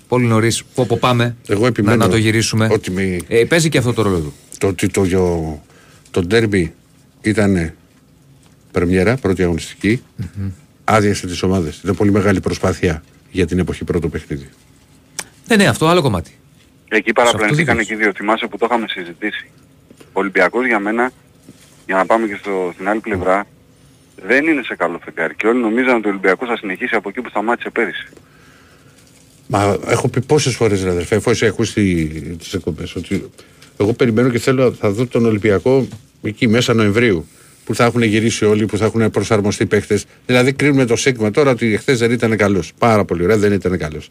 πολύ 0.07 0.25
νωρίς, 0.25 0.63
πω 0.63 0.85
πω 0.85 0.97
πάμε, 0.97 1.35
Εγώ 1.47 1.61
να, 1.61 1.67
επιμένω 1.67 1.95
να 1.97 2.09
το 2.09 2.17
γυρίσουμε». 2.17 2.67
ότι 2.71 2.91
με- 2.91 3.17
Ε, 3.27 3.43
παίζει 3.45 3.69
και 3.69 3.77
αυτό 3.77 3.93
το 3.93 4.01
ρόλο 4.01 4.19
του. 4.19 4.33
Το 4.57 4.67
ότι 4.67 4.87
το, 4.87 5.07
το, 5.07 5.61
το 6.11 6.21
ντέρμπι 6.21 6.73
ήταν 7.21 7.73
πρεμιέρα, 8.71 9.15
πρώτη 9.17 9.43
αγωνιστική, 9.43 10.01
άδειασε 10.83 11.27
τις 11.27 11.43
ομάδες. 11.43 11.79
Ήταν 11.83 11.95
πολύ 11.95 12.11
μεγάλη 12.11 12.39
προσπάθεια 12.39 13.03
για 13.31 13.45
την 13.45 13.59
εποχή 13.59 13.83
πρώτο 13.83 14.07
παιχνίδι. 14.09 14.49
Ναι, 15.47 15.55
ναι, 15.55 15.65
αυτό 15.67 15.87
άλλο 15.87 16.01
κομμάτι. 16.01 16.31
Εκεί 16.87 17.07
Σε 17.07 17.13
παραπλανηθήκαν 17.13 17.77
αυτό 17.79 17.87
και 17.87 17.93
οι 17.93 17.97
δύο. 18.03 18.11
Θυμάσαι 18.15 18.47
που 18.47 18.57
το 18.57 18.65
είχαμε 18.69 18.85
συζητήσει. 18.89 19.49
Ο 20.17 20.19
Ολυμπιακός 20.19 20.65
για 20.65 20.79
μένα, 20.79 21.11
για 21.85 21.95
να 21.95 22.05
πάμε 22.05 22.27
και 22.27 22.35
στο, 22.35 22.71
στην 22.73 22.87
άλλη 22.89 22.99
πλευρά, 22.99 23.45
δεν 24.27 24.45
είναι 24.47 24.61
σε 24.63 24.75
καλό 24.75 24.99
φεγγάρι. 25.03 25.35
Και 25.35 25.47
όλοι 25.47 25.59
νομίζαν 25.59 25.95
ότι 25.95 26.07
ο 26.07 26.09
Ολυμπιακός 26.09 26.47
θα 26.47 26.57
συνεχίσει 26.57 26.95
από 26.95 27.09
εκεί 27.09 27.21
που 27.21 27.29
σταμάτησε 27.29 27.69
πέρυσι. 27.69 28.07
Μα 29.47 29.77
έχω 29.87 30.07
πει 30.07 30.21
πόσες 30.21 30.55
φορές, 30.55 30.83
ρε 30.83 30.89
αδερφέ, 30.89 31.15
εφόσον 31.15 31.47
έχει 31.47 31.55
ακούσει 31.55 32.07
τις 32.39 32.53
εκπομπές, 32.53 32.95
ότι 32.95 33.29
εγώ 33.79 33.93
περιμένω 33.93 34.29
και 34.29 34.39
θέλω 34.39 34.71
θα 34.71 34.89
δω 34.89 35.05
τον 35.07 35.25
Ολυμπιακό 35.25 35.87
εκεί 36.21 36.47
μέσα 36.47 36.73
Νοεμβρίου. 36.73 37.27
Που 37.65 37.75
θα 37.75 37.85
έχουν 37.85 38.01
γυρίσει 38.03 38.45
όλοι, 38.45 38.65
που 38.65 38.77
θα 38.77 38.85
έχουν 38.85 39.11
προσαρμοστεί 39.11 39.65
παίχτε. 39.65 39.99
Δηλαδή 40.25 40.53
κρίνουμε 40.53 40.85
το 40.85 40.95
σίγμα 40.95 41.31
τώρα 41.31 41.51
ότι 41.51 41.77
χθες 41.77 41.99
δεν 41.99 42.11
ήταν 42.11 42.37
καλός. 42.37 42.73
Πάρα 42.77 43.05
πολύ 43.05 43.23
ωραία, 43.23 43.37
δεν 43.37 43.51
ήταν 43.51 43.77
καλός. 43.77 44.09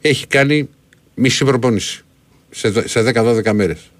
Έχει 0.00 0.26
κάνει 0.26 0.68
μισή 1.14 1.44
προπόνηση 1.44 2.04
σε, 2.50 2.68
δο- 2.68 2.88
σε 2.88 3.00
10-12 3.14 3.52
μέρες. 3.52 3.90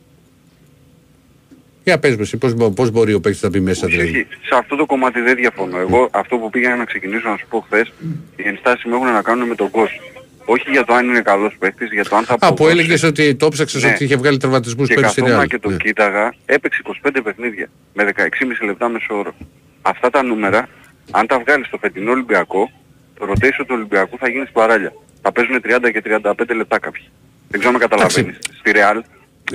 Για 1.85 1.99
πες 1.99 2.15
μου 2.17 2.21
εσύ, 2.23 2.37
πώς, 2.37 2.55
μπο- 2.55 2.71
πώς 2.71 2.91
μπορεί 2.91 3.15
ο 3.15 3.21
παίκτης 3.21 3.43
να 3.43 3.49
μπει 3.49 3.61
μέσα 3.61 3.87
δηλαδή; 3.87 4.09
Ισχύει. 4.09 4.27
Σε 4.43 4.55
αυτό 4.59 4.77
το 4.77 4.87
κομμάτι 4.87 5.21
δεν 5.21 5.35
διαφωνώ. 5.37 5.79
Εγώ 5.79 6.09
αυτό 6.13 6.37
που 6.37 6.51
πήγα 6.51 6.77
να 6.77 6.85
ξεκινήσω 6.85 7.29
να 7.29 7.37
σου 7.37 7.47
πω 7.49 7.61
χθες, 7.61 7.93
οι 8.37 8.43
ενστάσεις 8.49 8.85
μου 8.85 8.95
έχουν 8.95 9.07
να 9.13 9.23
κάνουν 9.23 9.49
με 9.49 9.55
τον 9.55 9.71
κόσμο. 9.71 10.01
Όχι 10.45 10.71
για 10.71 10.85
το 10.85 10.95
αν 10.95 11.09
είναι 11.09 11.21
καλός 11.21 11.57
παίκτης, 11.59 11.93
για 11.93 12.05
το 12.05 12.17
αν 12.17 12.25
θα 12.25 12.35
Α, 12.35 12.37
που 12.39 12.47
αποδώσει. 12.47 12.77
έλεγες 12.79 13.03
ότι 13.03 13.35
το 13.35 13.49
ψάξες 13.49 13.83
Ναι. 13.83 13.91
ότι 13.91 14.05
είχε 14.05 14.17
βγάλει 14.17 14.37
τραυματισμούς 14.37 14.89
Και 14.89 14.95
πέρυσι 14.95 15.13
στη 15.13 15.21
καθόμουν 15.21 15.39
Ρεάλ. 15.41 15.51
και 15.55 15.59
το 15.67 15.71
Ναι. 15.71 15.77
κοίταγα, 15.77 16.35
έπαιξε 16.47 16.81
25 16.85 17.23
παιχνίδια 17.23 17.69
με 17.95 18.05
16,5 18.05 18.65
λεπτά 18.67 18.89
μέσο 18.89 19.19
όρο. 19.19 19.35
Αυτά 19.83 20.11
τα 20.11 20.23
νούμερα, 20.23 20.69
αν 21.11 21.27
τα 21.27 21.39
βγάλεις 21.39 21.67
στο 21.67 21.79
φετινό 21.79 22.11
Ολυμπιακό, 22.11 22.71
το 23.19 23.27
rotation 23.31 23.65
του 23.67 23.75
Ολυμπιακού 23.79 24.17
θα 24.19 24.29
γίνει 24.29 24.45
σπαράλια. 24.49 24.93
Θα 25.23 25.33
παίζουν 25.33 25.61
30 25.61 25.91
και 25.91 26.01
35 26.01 26.55
λεπτά 26.55 26.79
κάποιοι. 26.79 27.05
Δεν 27.49 27.61
ξέρω 27.61 27.69
αν 27.75 27.81
με 27.81 27.87
καταλαβαίνεις. 27.87 28.37
Στη 28.59 28.71
Ρεάλ 28.71 29.03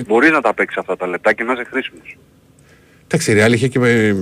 μπορείς 0.06 0.30
να 0.30 0.40
τα 0.40 0.54
παίξεις 0.54 0.78
αυτά 0.78 0.96
τα 0.96 1.06
λεπτά 1.06 1.32
και 1.32 1.42
να 1.44 1.52
είσαι 1.52 1.64
χρήσιμος. 1.70 2.16
Εντάξει, 3.04 3.30
η 3.30 3.34
Ρεάλ 3.34 3.52
είχε 3.52 3.68
και 3.68 3.78
με... 3.78 4.16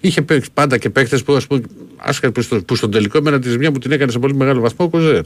Είχε 0.00 0.22
παίξει 0.22 0.50
πάντα 0.54 0.78
και 0.78 0.90
παίκτες 0.90 1.22
που, 1.22 1.32
ας 1.32 1.46
πούμε, 1.46 1.62
άσχετα 1.96 2.32
που, 2.32 2.42
στο, 2.42 2.62
που 2.62 2.74
στον 2.74 2.90
τελικό 2.90 3.18
εμένα 3.18 3.38
τη 3.38 3.48
ζημιά 3.48 3.72
που 3.72 3.78
την 3.78 3.92
έκανε 3.92 4.10
σε 4.10 4.18
πολύ 4.18 4.34
μεγάλο 4.34 4.60
βαθμό 4.60 4.86
ο 4.86 4.88
Κοζέρ. 4.88 5.22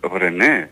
Ωραία, 0.00 0.30
ναι. 0.30 0.68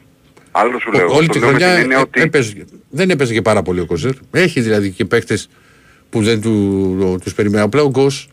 Άλλο 0.51 0.79
σου 0.79 0.93
λέω. 0.93 1.15
Όλη 1.15 1.27
το 1.27 1.33
τη 1.33 1.39
λέω 1.39 1.51
με 1.51 1.57
χρονιά 1.57 1.75
την 1.75 1.83
έννοια 1.83 1.97
ε, 1.97 2.01
ότι 2.01 2.21
έπαιζε, 2.21 2.65
δεν 2.91 3.11
έπαιζε 3.11 3.33
και 3.33 3.43
πάρα 3.43 3.63
πολύ 3.63 3.81
ο 3.81 3.87
Κοζέρ. 3.87 4.13
Έχει 4.31 4.61
δηλαδή 4.61 4.91
και 4.91 5.05
παίκτες 5.05 5.49
που 6.11 6.23
δεν 6.23 6.41
του, 6.41 7.19
τους 7.23 7.35
περιμένει. 7.35 7.63
Απλά 7.63 7.83
ο 7.83 7.89
Γκος 7.89 8.29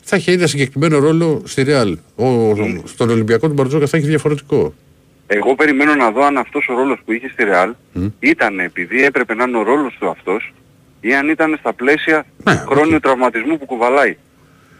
θα 0.00 0.16
είχε 0.16 0.32
ένα 0.32 0.46
συγκεκριμένο 0.46 0.98
ρόλο 0.98 1.42
στη 1.44 1.62
Ρεάλ. 1.62 1.98
Ο, 2.16 2.54
στον 2.84 3.10
Ολυμπιακό 3.10 3.48
του 3.48 3.54
Μπαρτζόκα 3.54 3.86
θα 3.86 3.96
έχει 3.96 4.06
διαφορετικό. 4.06 4.74
Εγώ 5.32 5.54
περιμένω 5.54 5.94
να 5.94 6.10
δω 6.10 6.24
αν 6.24 6.36
αυτός 6.36 6.68
ο 6.70 6.74
ρόλος 6.74 6.98
που 7.04 7.12
είχε 7.12 7.28
στη 7.28 7.44
Ρεάλ 7.44 7.74
ήταν 8.18 8.60
επειδή 8.60 9.04
έπρεπε 9.04 9.34
να 9.34 9.44
είναι 9.44 9.58
ο 9.58 9.62
ρόλος 9.62 9.96
του 9.98 10.08
αυτός 10.08 10.52
ή 11.00 11.14
αν 11.14 11.28
ήταν 11.28 11.56
στα 11.60 11.72
πλαίσια 11.72 12.26
Ναι, 12.44 12.64
χρόνιου 12.68 12.98
τραυματισμού 12.98 13.58
που 13.58 13.66
κουβαλάει. 13.66 14.16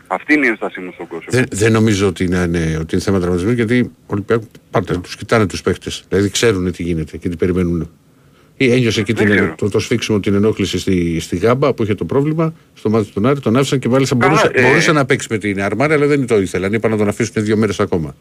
Αυτή 0.07 0.35
είναι 0.35 0.47
η 0.47 0.49
ένστασή 0.49 0.81
μου 0.81 0.91
στον 0.95 1.07
κόσμο. 1.07 1.27
Δεν, 1.29 1.45
δεν 1.51 1.73
νομίζω 1.73 2.07
ότι 2.07 2.25
είναι, 2.25 2.47
ναι, 2.47 2.77
ότι 2.81 2.95
είναι 2.95 3.05
θέμα 3.05 3.19
τραυματισμού 3.19 3.53
γιατί 3.53 3.81
ο 3.81 3.91
Ολυμπιακός 4.07 4.47
πάντα 4.71 5.01
τους 5.01 5.17
κοιτάνε 5.17 5.47
τους 5.47 5.63
παίχτες. 5.63 6.05
Δηλαδή 6.09 6.31
ξέρουν 6.31 6.73
τι 6.73 6.83
γίνεται 6.83 7.17
και 7.17 7.29
τι 7.29 7.37
περιμένουν. 7.37 7.91
Ή 8.57 8.73
ένιωσε 8.73 9.01
εκεί 9.01 9.13
Δεν 9.13 9.27
την, 9.27 9.35
ξέρω. 9.35 9.55
το, 9.57 9.69
το 9.69 9.79
σφίξιμο 9.79 10.21
την 10.21 10.35
ενόχληση 10.35 10.79
στη, 10.79 11.21
στη 11.21 11.37
Γάμπα 11.37 11.75
που 11.75 11.83
είχε 11.83 11.95
το 11.95 12.05
πρόβλημα 12.05 12.55
στο 12.75 12.91
μάτι 12.91 13.07
του 13.07 13.13
τον 13.13 13.27
Άρη, 13.27 13.41
τον 13.41 13.57
άφησαν 13.57 13.79
και 13.79 13.89
μάλιστα 13.89 14.17
Καλά, 14.17 14.33
μπορούσε, 14.33 14.51
ε, 14.55 14.63
μπορούσε 14.63 14.93
να 14.93 15.05
παίξει 15.05 15.27
με 15.31 15.39
την 15.39 15.63
Αρμάρια 15.63 15.97
αλλά 15.97 16.07
δεν 16.07 16.27
το 16.27 16.41
ήθελαν. 16.41 16.73
Είπαν 16.73 16.91
να 16.91 16.97
τον 16.97 17.09
αφήσουν 17.09 17.45
δύο 17.45 17.57
μέρες 17.57 17.81
ακόμα. 17.81 18.15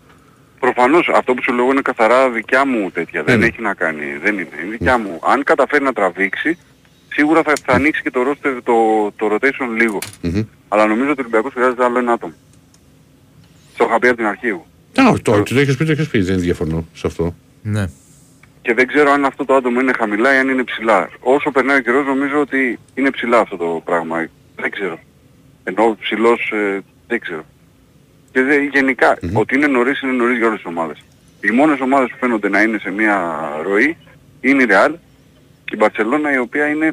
Προφανώς 0.60 1.10
αυτό 1.14 1.34
που 1.34 1.44
σου 1.44 1.54
λέω 1.54 1.66
είναι 1.66 1.82
καθαρά 1.82 2.30
δικιά 2.30 2.66
μου 2.66 2.92
τέτοια. 2.92 3.24
Δεν 3.24 3.40
Ναι. 3.40 3.46
έχει 3.46 3.62
να 3.62 3.74
κάνει. 3.74 4.06
Δεν 4.24 4.34
είναι. 4.34 4.48
Είναι 4.62 4.72
δικιά 4.72 4.98
μου. 4.98 5.20
Αν 5.24 5.44
καταφέρει 5.44 5.84
να 5.84 5.94
τραβήξει, 5.94 6.58
σίγουρα 7.10 7.44
θα, 7.44 7.54
θα 7.66 7.74
ανοίξει 7.74 8.02
και 8.02 8.12
το, 8.12 8.20
roster, 8.30 8.58
το, 8.64 8.74
το 9.16 9.36
rotation 9.36 9.68
λίγο. 9.78 9.98
Μμμ. 10.22 10.42
Αλλά 10.68 10.86
νομίζω 10.86 11.10
ότι 11.12 11.20
ο 11.20 11.24
Ολυμπιακός 11.24 11.54
χρειάζεται 11.54 11.84
άλλο 11.84 12.00
ένα 12.00 12.12
άτομο. 12.12 12.34
Το 13.78 13.86
είχα 13.88 14.00
πει 14.00 14.08
από 14.08 14.18
την 14.18 14.26
αρχή 14.26 14.48
εγώ. 14.48 14.66
Α, 15.02 15.10
όχι, 15.10 15.22
το, 15.22 15.44
το 15.44 15.60
έχεις 15.60 15.78
πει, 15.78 15.86
το 15.86 15.92
έχεις 15.92 16.08
πει, 16.08 16.20
δεν 16.22 16.40
διαφωνώ 16.40 16.86
σε 16.94 17.08
αυτό. 17.08 17.36
Ναι. 17.62 17.90
Και 18.62 18.74
δεν 18.74 18.88
ξέρω 18.88 19.12
αν 19.12 19.26
αυτό 19.26 19.46
το 19.46 19.54
άτομο 19.56 19.80
είναι 19.80 19.92
χαμηλά 19.98 20.34
ή 20.36 20.38
αν 20.38 20.50
είναι 20.50 20.64
ψηλά. 20.64 21.10
Όσο 21.20 21.52
περνάει 21.52 21.78
ο 21.78 21.82
καιρός 21.82 22.06
νομίζω 22.06 22.40
ότι 22.40 22.80
είναι 22.94 23.12
ψηλά 23.12 23.40
αυτό 23.40 23.58
το 23.58 23.82
πράγμα. 23.86 24.28
Δεν 24.56 24.72
ξέρω. 24.72 25.00
Ενώ 25.64 25.98
ψηλός 26.02 26.52
ε, 26.56 26.80
δεν 27.08 27.20
ξέρω. 27.20 27.46
Και 28.32 28.42
δε, 28.42 28.64
γενικα 28.64 29.18
ότι 29.34 29.56
είναι 29.56 29.68
νωρίς 29.68 30.02
είναι 30.02 30.12
νωρίς 30.12 30.38
για 30.38 30.48
όλες 30.48 30.60
τις 30.60 30.68
ομάδες. 30.68 30.98
Οι 31.42 31.52
μόνες 31.52 31.80
ομάδες 31.80 32.10
που 32.10 32.18
φαίνονται 32.20 32.50
να 32.50 32.62
είναι 32.62 32.78
σε 32.78 32.92
μια 32.92 33.40
ροή 33.64 33.98
είναι 34.42 34.64
η 34.64 34.68
Real 34.70 34.94
και 35.66 35.74
η 35.74 35.78
Μπαρσελόνα 35.78 36.34
η 36.34 36.38
οποία 36.38 36.68
είναι 36.68 36.92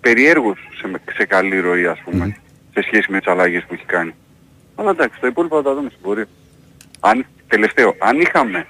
περιέργως 0.00 0.58
σε, 0.80 0.90
σε 1.16 1.24
καλή 1.24 1.60
ροή 1.60 1.86
ας 1.86 2.00
πούμε 2.04 2.36
σε 2.74 2.82
σχέση 2.82 3.12
με 3.12 3.18
τις 3.18 3.28
αλλαγές 3.28 3.64
που 3.68 3.74
έχει 3.74 3.84
κάνει. 3.84 4.14
Αλλά 4.74 4.90
εντάξει, 4.90 5.20
τα 5.20 5.26
υπόλοιπα 5.26 5.56
θα 5.56 5.62
τα 5.62 5.74
δούμε 5.74 5.88
στην 5.88 6.02
πορεία. 6.02 6.26
Αν, 7.00 7.26
τελευταίο, 7.48 7.94
αν 7.98 8.20
είχαμε 8.20 8.66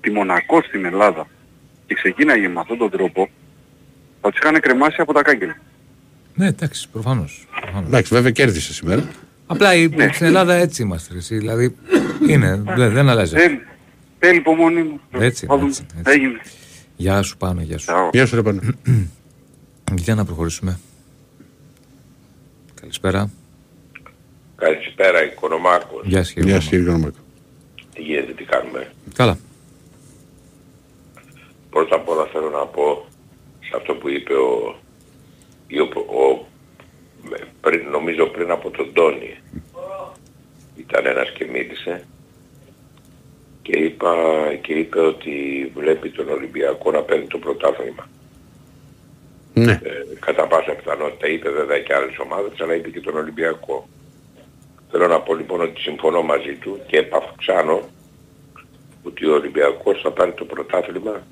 τη 0.00 0.10
Μονακό 0.10 0.62
στην 0.62 0.84
Ελλάδα 0.84 1.26
και 1.86 1.94
ξεκίναγε 1.94 2.48
με 2.48 2.60
αυτόν 2.60 2.78
τον 2.78 2.90
τρόπο, 2.90 3.28
θα 4.20 4.30
τους 4.30 4.38
είχαν 4.38 4.60
κρεμάσει 4.60 5.00
από 5.00 5.12
τα 5.12 5.22
κάγκελα. 5.22 5.56
Ναι, 6.34 6.46
εντάξει, 6.46 6.88
προφανώς. 6.88 7.46
προφανώς. 7.60 7.88
Εντάξει, 7.88 8.14
βέβαια 8.14 8.30
κέρδισες 8.30 8.74
σήμερα. 8.74 9.04
Απλά 9.46 9.74
η- 9.74 9.88
Ναι. 9.88 10.10
στην 10.12 10.26
Ελλάδα 10.26 10.54
έτσι 10.54 10.82
είμαστε. 10.82 11.12
ρε, 11.12 11.18
Εσύ, 11.18 11.36
δηλαδή 11.36 11.76
είναι, 12.28 12.62
δεν, 12.66 12.92
δεν 12.92 13.08
αλλάζεις. 13.08 13.40
Θέλει, 13.40 13.60
θέλει 14.18 14.36
υπομονή 14.38 14.82
μου. 14.82 15.00
Έτσι, 15.10 15.46
Θα 15.46 15.56
δούμε. 15.56 15.68
έτσι, 15.68 15.86
έτσι. 15.98 16.12
Έγινε. 16.12 16.40
Γεια 16.96 17.22
σου 17.22 17.36
πάνω, 17.36 17.60
γεια 17.60 17.78
σου. 17.78 17.86
Τσάω. 17.86 18.10
Γεια 18.12 18.26
σου 18.26 18.34
ρε 18.34 18.42
πάνω. 18.42 18.60
Για 19.94 20.14
να 20.14 20.24
προχωρήσουμε. 20.24 20.78
Καλησπέρα. 22.80 23.30
Καλησπέρα, 24.56 25.24
Οικονομάκος. 25.24 26.02
Γεια 26.06 26.24
σου, 26.24 26.32
κύριε 26.32 26.48
Γεια 26.48 26.52
Μάμα. 26.58 26.62
σου 26.64 26.70
κύριε 26.70 26.84
Κονομάκο. 26.86 27.16
Τι 27.94 28.02
γίνεται, 28.02 28.32
τι 28.32 28.44
κάνουμε; 28.44 28.92
Καλά. 29.14 29.38
Πρώτα 31.70 31.94
απ' 31.94 32.08
όλα 32.08 32.26
θέλω 32.32 32.50
να 32.50 32.66
πω 32.66 33.04
σε 33.60 33.70
αυτό 33.76 33.94
που 33.94 34.08
είπε 34.08 34.32
ο, 34.32 34.78
ή 35.66 35.78
ο, 35.80 35.84
ο- 35.84 36.46
με- 36.46 36.46
πριν, 37.60 37.88
νομίζω 37.90 38.26
πριν 38.26 38.50
από 38.50 38.70
τον 38.70 38.92
Τόνι. 38.92 39.36
Ήταν 40.76 41.06
ένας 41.06 41.30
και 41.30 41.44
μίλησε 41.44 42.04
και, 43.62 43.76
είπα, 43.76 44.14
και 44.60 44.72
είπε 44.72 45.00
ότι 45.00 45.32
βλέπει 45.74 46.10
τον 46.10 46.28
Ολυμπιακό 46.28 46.90
να 46.90 47.02
παίρνει 47.02 47.26
το 47.26 47.38
πρωτάθλημα. 47.38 48.08
Ναι. 49.54 49.72
Ε, 49.72 49.78
κατά 50.20 50.46
πάσα 50.46 50.72
πιθανότητα 50.72 51.28
είπε 51.28 51.50
βέβαια 51.50 51.78
και 51.80 51.94
άλλες 51.94 52.18
ομάδες, 52.18 52.60
αλλά 52.60 52.74
είπε 52.74 52.90
και 52.90 53.00
τον 53.00 53.16
Ολυμπιακό. 53.16 53.88
Θέλω 54.90 55.06
να 55.06 55.20
πω 55.20 55.34
λοιπόν 55.34 55.60
ότι 55.60 55.80
συμφωνώ 55.80 56.22
μαζί 56.22 56.54
του 56.54 56.80
και 56.86 56.96
επαυξάνω 56.96 57.82
ότι 59.02 59.26
ο 59.26 59.34
Ολυμπιακός 59.34 60.00
θα 60.00 60.10
πάρει 60.10 60.32
το 60.32 60.44
πρωτάθλημα 60.44 61.22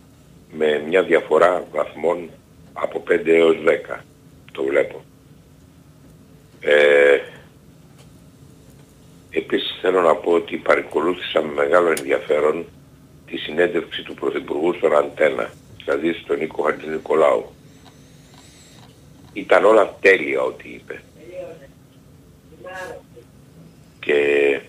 με 0.53 0.85
μια 0.89 1.03
διαφορά 1.03 1.65
βαθμών 1.73 2.31
από 2.73 3.03
5 3.09 3.27
έως 3.27 3.57
10. 3.97 3.99
Το 4.53 4.63
βλέπω. 4.63 5.05
Ε, 6.61 7.19
επίσης 9.31 9.79
θέλω 9.81 10.01
να 10.01 10.15
πω 10.15 10.33
ότι 10.33 10.57
παρακολούθησα 10.57 11.43
με 11.43 11.53
μεγάλο 11.53 11.89
ενδιαφέρον 11.89 12.67
τη 13.27 13.37
συνέντευξη 13.37 14.03
του 14.03 14.15
Πρωθυπουργού 14.15 14.75
στον 14.75 14.97
Αντένα, 14.97 15.51
δηλαδή 15.77 16.13
στον 16.13 16.39
Νίκο 16.39 16.63
Χατζηνικολάου. 16.63 17.47
Ήταν 19.33 19.65
όλα 19.65 19.97
τέλεια 20.01 20.43
ό,τι 20.43 20.69
είπε. 20.69 21.03
Και 24.01 24.61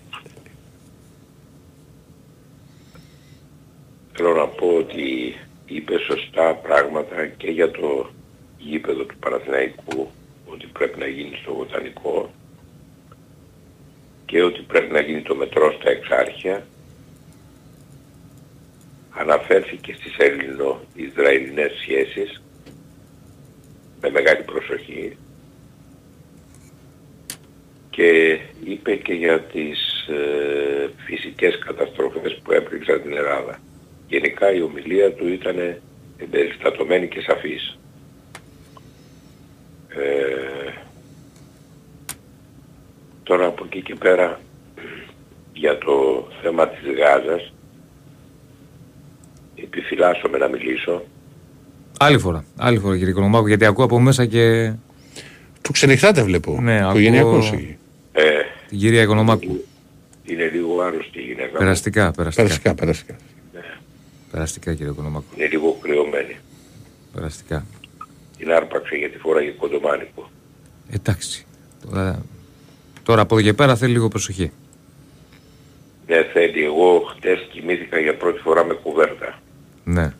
θέλω 4.12 4.34
να 4.34 4.46
πω 4.46 4.66
ότι 4.76 5.36
είπε 5.66 5.98
σωστά 5.98 6.54
πράγματα 6.54 7.26
και 7.26 7.50
για 7.50 7.70
το 7.70 8.10
γήπεδο 8.58 9.04
του 9.04 9.16
Παναθηναϊκού 9.16 10.10
ότι 10.52 10.66
πρέπει 10.66 10.98
να 10.98 11.06
γίνει 11.06 11.38
στο 11.42 11.54
Βοτανικό 11.54 12.30
και 14.26 14.42
ότι 14.42 14.60
πρέπει 14.60 14.92
να 14.92 15.00
γίνει 15.00 15.22
το 15.22 15.34
μετρό 15.34 15.72
στα 15.72 15.90
Εξάρχεια 15.90 16.66
αναφέρθηκε 19.10 19.92
στις 19.92 20.16
Έλληνο-Ισραηλινές 20.16 21.72
σχέσεις 21.80 22.42
με 24.00 24.10
μεγάλη 24.10 24.42
προσοχή 24.42 25.16
και 27.90 28.38
είπε 28.64 28.96
και 28.96 29.12
για 29.12 29.40
τις 29.40 30.06
ε, 30.08 30.90
φυσικές 31.04 31.58
καταστροφές 31.58 32.40
που 32.42 32.52
έπληξαν 32.52 33.02
την 33.02 33.16
Ελλάδα. 33.16 33.58
Γενικά 34.08 34.52
η 34.52 34.62
ομιλία 34.62 35.12
του 35.12 35.28
ήταν 35.28 35.80
εμπεριστατωμένη 36.18 37.08
και 37.08 37.20
σαφής. 37.20 37.78
Ε, 39.96 40.72
τώρα 43.22 43.46
από 43.46 43.64
εκεί 43.64 43.82
και 43.82 43.94
πέρα 43.94 44.40
για 45.52 45.78
το 45.78 46.26
θέμα 46.42 46.68
της 46.68 46.80
Γάζας 46.98 47.52
επιφυλάσσομαι 49.54 50.38
να 50.38 50.48
μιλήσω 50.48 51.02
Άλλη 51.98 52.18
φορά. 52.18 52.44
Άλλη 52.56 52.78
φορά, 52.78 52.96
κύριε 52.98 53.12
Κονομάκο, 53.12 53.46
γιατί 53.48 53.64
ακούω 53.64 53.84
από 53.84 54.00
μέσα 54.00 54.26
και 54.26 54.72
Του 55.62 55.72
ξενυχτάτε 55.72 56.22
βλέπω. 56.22 56.58
Ναι, 56.60 56.74
ακούω- 56.76 56.90
Οικογενειακός 56.90 57.52
εκεί. 57.52 57.76
ε, 58.12 58.22
την 58.68 58.78
κυρία 58.78 59.06
Κονομάκου. 59.06 59.64
είναι 60.24 60.48
λίγο 60.52 60.80
άρρωστη 60.80 61.18
η 61.18 61.22
γυναίκα 61.22 61.48
μου. 61.52 61.58
Περαστικά, 61.58 62.10
περαστικά. 62.10 62.42
Περαστικά, 62.44 62.74
περαστικά. 62.74 63.16
Περαστικά, 64.30 64.74
κύριε 64.74 64.92
Κονομάκου. 64.92 65.24
είναι 65.36 65.46
λίγο 65.46 65.78
κρυωμένη. 65.82 66.36
Περαστικά. 67.14 67.64
Την 68.42 68.52
άρπαξε 68.52 68.94
γιατί 68.96 69.18
φοράγε 69.18 69.50
κοντομάνικο. 69.50 70.30
Εντάξει. 70.90 71.46
Τώρα, 71.90 72.22
τώρα 73.02 73.20
από 73.22 73.34
εδώ 73.34 73.44
και 73.44 73.52
πέρα 73.52 73.76
θέλει 73.76 73.92
λίγο 73.92 74.08
προσοχή. 74.08 74.52
Ναι, 76.06 76.22
θέλει. 76.32 76.64
Εγώ 76.64 77.14
χτες 77.16 77.48
κοιμήθηκα 77.52 77.98
για 77.98 78.16
πρώτη 78.16 78.40
φορά 78.40 78.64
με 78.64 78.74
κουβέρτα. 78.74 79.38
Ναι. 79.84 80.12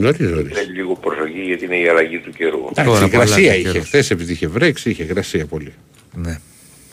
Νωρίς, 0.00 0.30
νωρίς. 0.30 0.52
Θέλει 0.58 0.72
λίγο 0.72 0.94
προσοχή 0.94 1.40
γιατί 1.44 1.64
είναι 1.64 1.76
η 1.78 1.88
αλλαγή 1.88 2.18
του 2.18 2.30
καιρού. 2.30 2.58
Εντάξει, 2.70 2.84
Τώρα 2.84 3.04
υγρασία 3.04 3.34
πολλά 3.36 3.54
είχε. 3.54 3.62
καιρός. 3.70 3.86
Χθες 3.86 4.10
επειδή 4.10 4.32
είχε 4.32 4.46
βρέξει, 4.48 4.90
είχε 4.90 5.02
υγρασία 5.02 5.46
πολύ. 5.46 5.74
Ναι. 6.14 6.38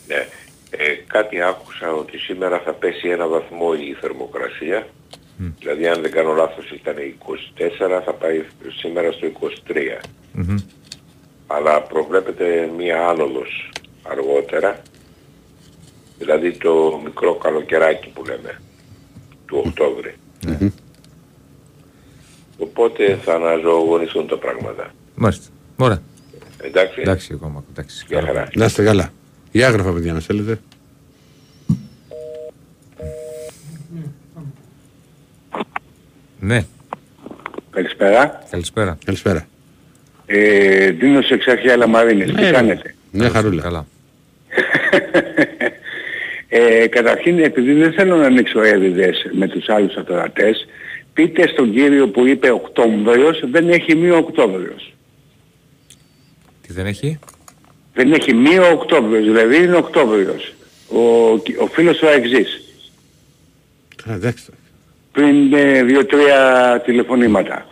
Ναι. 0.07 0.27
Ε, 0.69 0.93
κάτι 1.07 1.41
άκουσα 1.41 1.93
ότι 1.93 2.17
σήμερα 2.17 2.59
θα 2.59 2.71
πέσει 2.73 3.07
ένα 3.07 3.27
βαθμό 3.27 3.69
η 3.89 3.97
θερμοκρασία. 4.01 4.87
Δηλαδή 5.59 5.87
αν 5.87 6.01
δεν 6.01 6.11
κάνω 6.11 6.33
λάθος 6.33 6.71
ήταν 6.71 6.95
24, 7.99 8.01
θα 8.05 8.13
πάει 8.13 8.43
σήμερα 8.79 9.11
στο 9.11 9.27
23. 9.27 10.01
Μμμ. 10.33 10.55
Αλλά 11.47 11.81
προβλέπεται 11.81 12.69
μία 12.77 13.07
άνοδος 13.07 13.71
αργότερα. 14.03 14.81
Δηλαδή 16.17 16.51
το 16.51 17.01
μικρό 17.03 17.35
καλοκαιράκι 17.35 18.09
που 18.09 18.23
λέμε, 18.25 18.61
του 19.45 19.63
Οκτώβρη. 19.65 20.15
Οπότε 22.57 23.19
θα 23.23 23.33
αναζωογονηθούν 23.33 24.27
τα 24.27 24.37
πράγματα. 24.37 24.91
Μάλιστα. 25.15 25.47
Ωραία. 25.77 26.01
Εντάξει. 26.57 27.01
Εντάξει, 27.01 27.25
κύριε 27.25 27.41
Κονομάκου. 27.41 27.65
Εντάξει. 27.71 28.05
Γεια 28.07 28.19
Καλά. 28.19 28.27
χαρά. 28.31 28.49
Να 28.53 28.65
είστε 28.65 28.83
καλά. 28.83 29.11
Για 29.51 29.67
άγραφα, 29.67 29.91
παιδιά, 29.91 30.13
να 30.13 30.19
θέλετε. 30.19 30.59
Ναι. 36.39 36.65
Καλησπέρα. 37.71 38.43
Καλησπέρα. 38.49 38.97
Καλησπέρα. 39.05 39.47
Ε, 40.25 40.89
Δίνος 40.91 41.29
Εξάρχεια 41.29 41.77
Λαμαρίνης. 41.77 42.25
Τι 42.25 42.33
Ναι, 42.41 42.51
κάνετε; 42.51 42.95
Μια 43.11 43.29
χαρούλα. 43.29 43.61
Καλά. 43.61 43.85
ε, 46.49 46.87
καταρχήν, 46.87 47.39
επειδή 47.39 47.73
δεν 47.73 47.93
θέλω 47.93 48.15
να 48.15 48.25
ανοίξω 48.25 48.61
έρηδες 48.61 49.25
με 49.31 49.47
τους 49.47 49.69
άλλους 49.69 49.95
ακροατές, 49.95 50.67
πείτε 51.13 51.47
στον 51.47 51.71
κύριο 51.73 52.07
που 52.09 52.27
είπε 52.27 52.49
Οκτώβριος, 52.51 53.43
δεν 53.51 53.69
έχει 53.69 53.95
μία 53.95 54.15
Οκτώβριος. 54.15 54.93
Τι 56.67 56.73
δεν 56.73 56.85
έχει; 56.85 57.19
Δεν 57.93 58.13
έχει 58.13 58.33
μία 58.33 58.61
ο 58.61 58.71
Οκτώβριος, 58.71 59.25
δηλαδή 59.25 59.63
είναι 59.63 59.75
Οκτώβριος. 59.75 60.53
Ο, 60.89 60.99
ο 61.63 61.67
φίλος 61.71 62.01
ο 62.01 62.07
Αεξής. 62.07 62.61
Α, 64.09 64.13
Εντάξει. 64.13 64.45
Πριν 65.11 65.53
ε, 65.53 65.83
δύο-τρία 65.83 66.81
τηλεφωνήματα. 66.85 67.65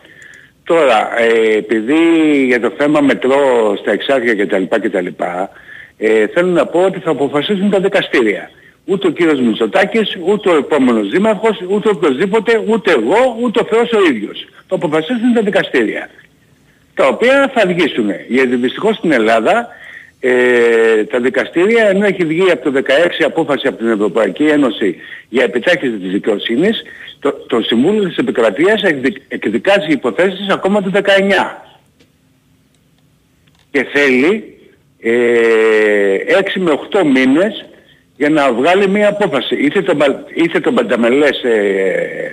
Τώρα, 0.63 1.19
ε, 1.19 1.57
επειδή 1.57 1.99
για 2.45 2.59
το 2.59 2.71
θέμα 2.77 3.01
μετρό 3.01 3.75
στα 3.79 3.91
εξάρια 3.91 4.35
κτλ. 4.35 4.63
κτλ 4.63 5.07
ε, 5.97 6.27
θέλω 6.27 6.51
να 6.51 6.65
πω 6.65 6.79
ότι 6.79 6.99
θα 6.99 7.11
αποφασίσουν 7.11 7.69
τα 7.69 7.79
δικαστήρια. 7.79 8.49
Ούτε 8.85 9.07
ο 9.07 9.09
κύριος 9.09 9.39
Μητσοτάκης, 9.39 10.17
ούτε 10.25 10.49
ο 10.49 10.55
επόμενος 10.55 11.09
δήμαρχος, 11.09 11.57
ούτε 11.69 11.89
οποιοδήποτε, 11.89 12.63
ούτε 12.67 12.91
εγώ, 12.91 13.37
ούτε 13.41 13.59
ο 13.59 13.65
Θεός 13.69 13.91
ο 13.91 14.13
ίδιος. 14.13 14.47
Θα 14.67 14.75
αποφασίσουν 14.75 15.33
τα 15.33 15.41
δικαστήρια. 15.41 16.09
Τα 16.93 17.07
οποία 17.07 17.51
θα 17.55 17.67
βγήσουν. 17.67 18.09
Γιατί 18.27 18.55
δυστυχώς 18.55 18.95
στην 18.95 19.11
Ελλάδα 19.11 19.67
ε, 20.19 21.03
τα 21.03 21.19
δικαστήρια 21.19 21.87
ενώ 21.89 22.05
έχει 22.05 22.25
βγει 22.25 22.51
από 22.51 22.71
το 22.71 22.81
16 22.87 23.23
απόφαση 23.25 23.67
από 23.67 23.77
την 23.77 23.87
Ευρωπαϊκή 23.89 24.43
Ένωση 24.43 24.95
για 25.29 25.43
επιτάχυνση 25.43 25.97
της 25.97 26.11
δικαιοσύνης 26.11 26.81
το, 27.19 27.31
το 27.31 27.61
Συμβούλιο 27.61 28.07
της 28.07 28.17
Επικρατείας 28.17 28.83
εκδι- 28.83 29.21
εκδικάζει 29.27 29.91
υποθέσεις 29.91 30.49
ακόμα 30.49 30.81
το 30.83 30.91
19 30.93 30.99
και 33.71 33.83
θέλει 33.93 34.57
ε, 34.99 36.17
6 36.55 36.59
με 36.59 36.79
8 36.91 37.03
μήνες 37.03 37.65
για 38.17 38.29
να 38.29 38.53
βγάλει 38.53 38.87
μία 38.89 39.07
απόφαση. 39.09 39.55
Είτε 39.55 39.81
το, 39.81 39.95
μπα- 39.95 40.23
είτε 40.35 40.59
το 40.59 40.71
πενταμελές 40.71 41.43
ε, 41.43 42.31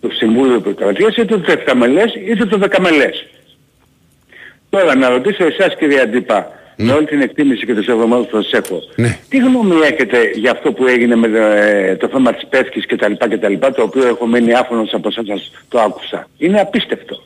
το 0.00 0.08
Συμβούλιο 0.10 0.54
Επικρατείας 0.54 1.16
είτε 1.16 1.38
το 1.38 1.52
εφταμελές 1.52 2.14
είτε 2.14 2.44
το 2.46 2.56
δεκαμελές 2.58 3.26
Τώρα 4.70 4.94
να 4.96 5.08
ρωτήσω 5.08 5.44
εσάς 5.44 5.76
κύριε 5.78 6.00
Αντίπα, 6.00 6.58
με 6.76 6.92
όλη 6.92 7.06
την 7.06 7.20
εκτίμηση 7.20 7.66
και 7.66 7.74
το 7.74 7.82
σεβασμό 7.82 8.16
που 8.20 8.42
σας 8.42 8.52
έχω, 8.52 8.80
Ναι. 8.96 9.18
τι 9.28 9.36
γνώμη 9.38 9.74
έχετε 9.92 10.30
για 10.34 10.50
αυτό 10.50 10.72
που 10.72 10.86
έγινε 10.86 11.16
με 11.16 11.28
ε, 11.38 11.96
το 11.96 12.08
θέμα 12.08 12.32
της 12.34 12.46
Πεύκης 12.48 12.86
και 12.86 12.96
τα 12.96 13.08
λοιπά 13.08 13.28
και 13.28 13.38
τα 13.38 13.48
λοιπά, 13.48 13.72
το 13.72 13.82
οποίο 13.82 14.06
έχω 14.06 14.26
μείνει 14.26 14.52
άφωνος 14.54 14.92
από 14.94 15.08
εσάς 15.08 15.26
σας 15.26 15.50
το 15.68 15.80
άκουσα. 15.80 16.28
Είναι 16.38 16.60
απίστευτο. 16.60 17.22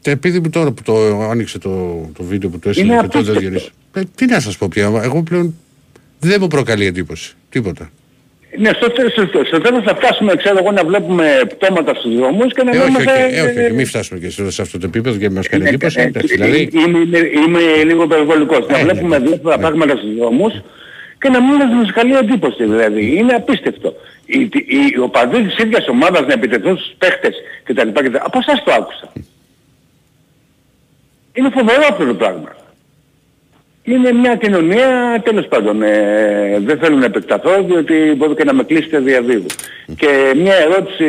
Και 0.00 0.10
επειδή 0.10 0.40
που 0.40 0.50
τώρα 0.50 0.70
που 0.72 0.82
το 0.82 1.20
άνοιξε 1.30 1.58
το, 1.58 1.70
το 2.16 2.22
βίντεο 2.24 2.50
που 2.50 2.58
το 2.58 2.68
έστειλε 2.68 2.92
Είναι 2.92 3.00
και 3.00 3.06
τότε 3.06 3.18
απίστευτο. 3.18 3.40
Διονύση. 3.40 3.70
Ε, 3.94 4.00
τι 4.14 4.26
να 4.26 4.40
σας 4.40 4.56
πω 4.56 4.68
πια, 4.68 5.00
εγώ 5.02 5.22
πλέον 5.22 5.54
δεν 6.18 6.36
μου 6.40 6.46
προκαλεί 6.46 6.86
εντύπωση. 6.86 7.34
Τίποτα. 7.48 7.90
Ναι, 8.58 8.70
στο, 8.74 8.90
τε- 8.90 9.10
στο, 9.10 9.26
στο, 9.26 9.44
στο 9.44 9.60
τέλος 9.60 9.82
θα 9.84 9.94
φτάσουμε, 9.96 10.34
ξέρω 10.36 10.58
εγώ, 10.58 10.72
να 10.72 10.84
βλέπουμε 10.84 11.40
πτώματα 11.48 11.94
στους 11.94 12.14
δρόμους 12.16 12.52
και 12.54 12.62
να 12.62 12.70
Ε, 12.70 12.76
όχι, 12.78 12.80
όχι, 12.82 12.90
είμαστε... 12.90 13.22
ε, 13.22 13.40
όχι, 13.40 13.60
όχι, 13.60 13.72
μην 13.72 13.86
φτάσουμε 13.86 14.20
και 14.20 14.30
σε, 14.30 14.50
σε 14.50 14.62
αυτό 14.62 14.78
το 14.78 14.86
επίπεδο 14.86 15.16
και 15.18 15.30
μας 15.30 15.48
κάνει 15.48 15.62
Ναι, 15.62 15.68
εντύπωση. 15.68 16.00
ε, 16.00 16.02
εντάξει, 16.04 16.34
ε, 16.40 16.44
δηλαδή, 16.44 16.70
είμαι, 16.86 16.98
είμαι, 16.98 17.18
είμαι 17.46 17.82
λίγο 17.84 18.02
υπερβολικός. 18.02 18.66
να 18.68 18.78
Ε, 18.78 18.82
βλέπουμε 18.82 19.18
ναι, 19.18 19.26
διάφορα 19.26 19.56
ναι. 19.56 19.62
πράγματα 19.62 19.96
στους 19.96 20.14
δρόμους 20.16 20.52
και 21.20 21.28
να 21.28 21.40
μην 21.42 21.76
μας 21.76 21.92
καλή 21.92 22.14
εντύπωση 22.16 22.64
δηλαδή. 22.64 23.16
Είναι 23.16 23.32
απίστευτο. 23.32 23.94
Οι, 24.26 24.38
οι, 24.40 24.50
οι 24.94 24.98
οπαδοί 24.98 25.42
της 25.42 25.58
ίδιας 25.58 25.88
ομάδας 25.88 26.26
να 26.26 26.32
επιτεθούν 26.32 26.76
στους 26.78 26.94
παίχτες 26.98 27.34
κτλ. 27.62 27.88
κτλ. 27.92 28.16
Από 28.18 28.38
εσάς 28.38 28.62
το 28.64 28.72
άκουσα. 28.72 29.12
Είναι 31.32 31.50
φοβερό 31.54 31.82
αυτό 31.90 32.04
το 32.06 32.14
πράγμα. 32.14 32.56
Είναι 33.82 34.12
μια 34.12 34.36
κοινωνία, 34.36 35.20
τέλος 35.24 35.46
πάντων, 35.46 35.82
ε, 35.82 36.58
δεν 36.64 36.78
θέλω 36.78 36.96
να 36.96 37.04
επεκταθώ 37.04 37.62
διότι 37.62 38.14
μπορεί 38.16 38.34
και 38.34 38.44
να 38.44 38.54
με 38.54 38.64
κλείσετε 38.64 38.98
διαβίβου. 38.98 39.46
Και 39.96 40.32
μια 40.36 40.54
ερώτηση, 40.54 41.06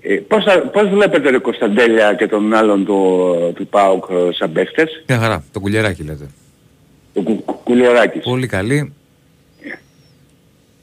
ε, 0.00 0.14
πώς, 0.14 0.44
θα- 0.44 0.58
πώς 0.60 0.88
βλέπετε 0.88 1.30
ρε 1.30 1.38
Κωνσταντέλια 1.38 2.14
και 2.14 2.26
τον 2.26 2.54
άλλον 2.54 2.84
του, 2.84 3.26
του 3.54 3.66
ΠΑΟΚ 3.66 4.04
ε, 4.10 4.32
σαν 4.32 4.52
παίχτες, 4.52 5.04
Μια 5.08 5.18
χαρά. 5.18 5.44
Το 5.52 5.60
κουλιαράκι 5.60 6.02
λέτε. 6.02 6.28
ο 7.14 7.22
Κου- 7.22 7.44
Κου- 7.44 7.60
Κουλιοράκης. 7.64 8.22
Πολύ 8.22 8.46
καλή. 8.46 8.92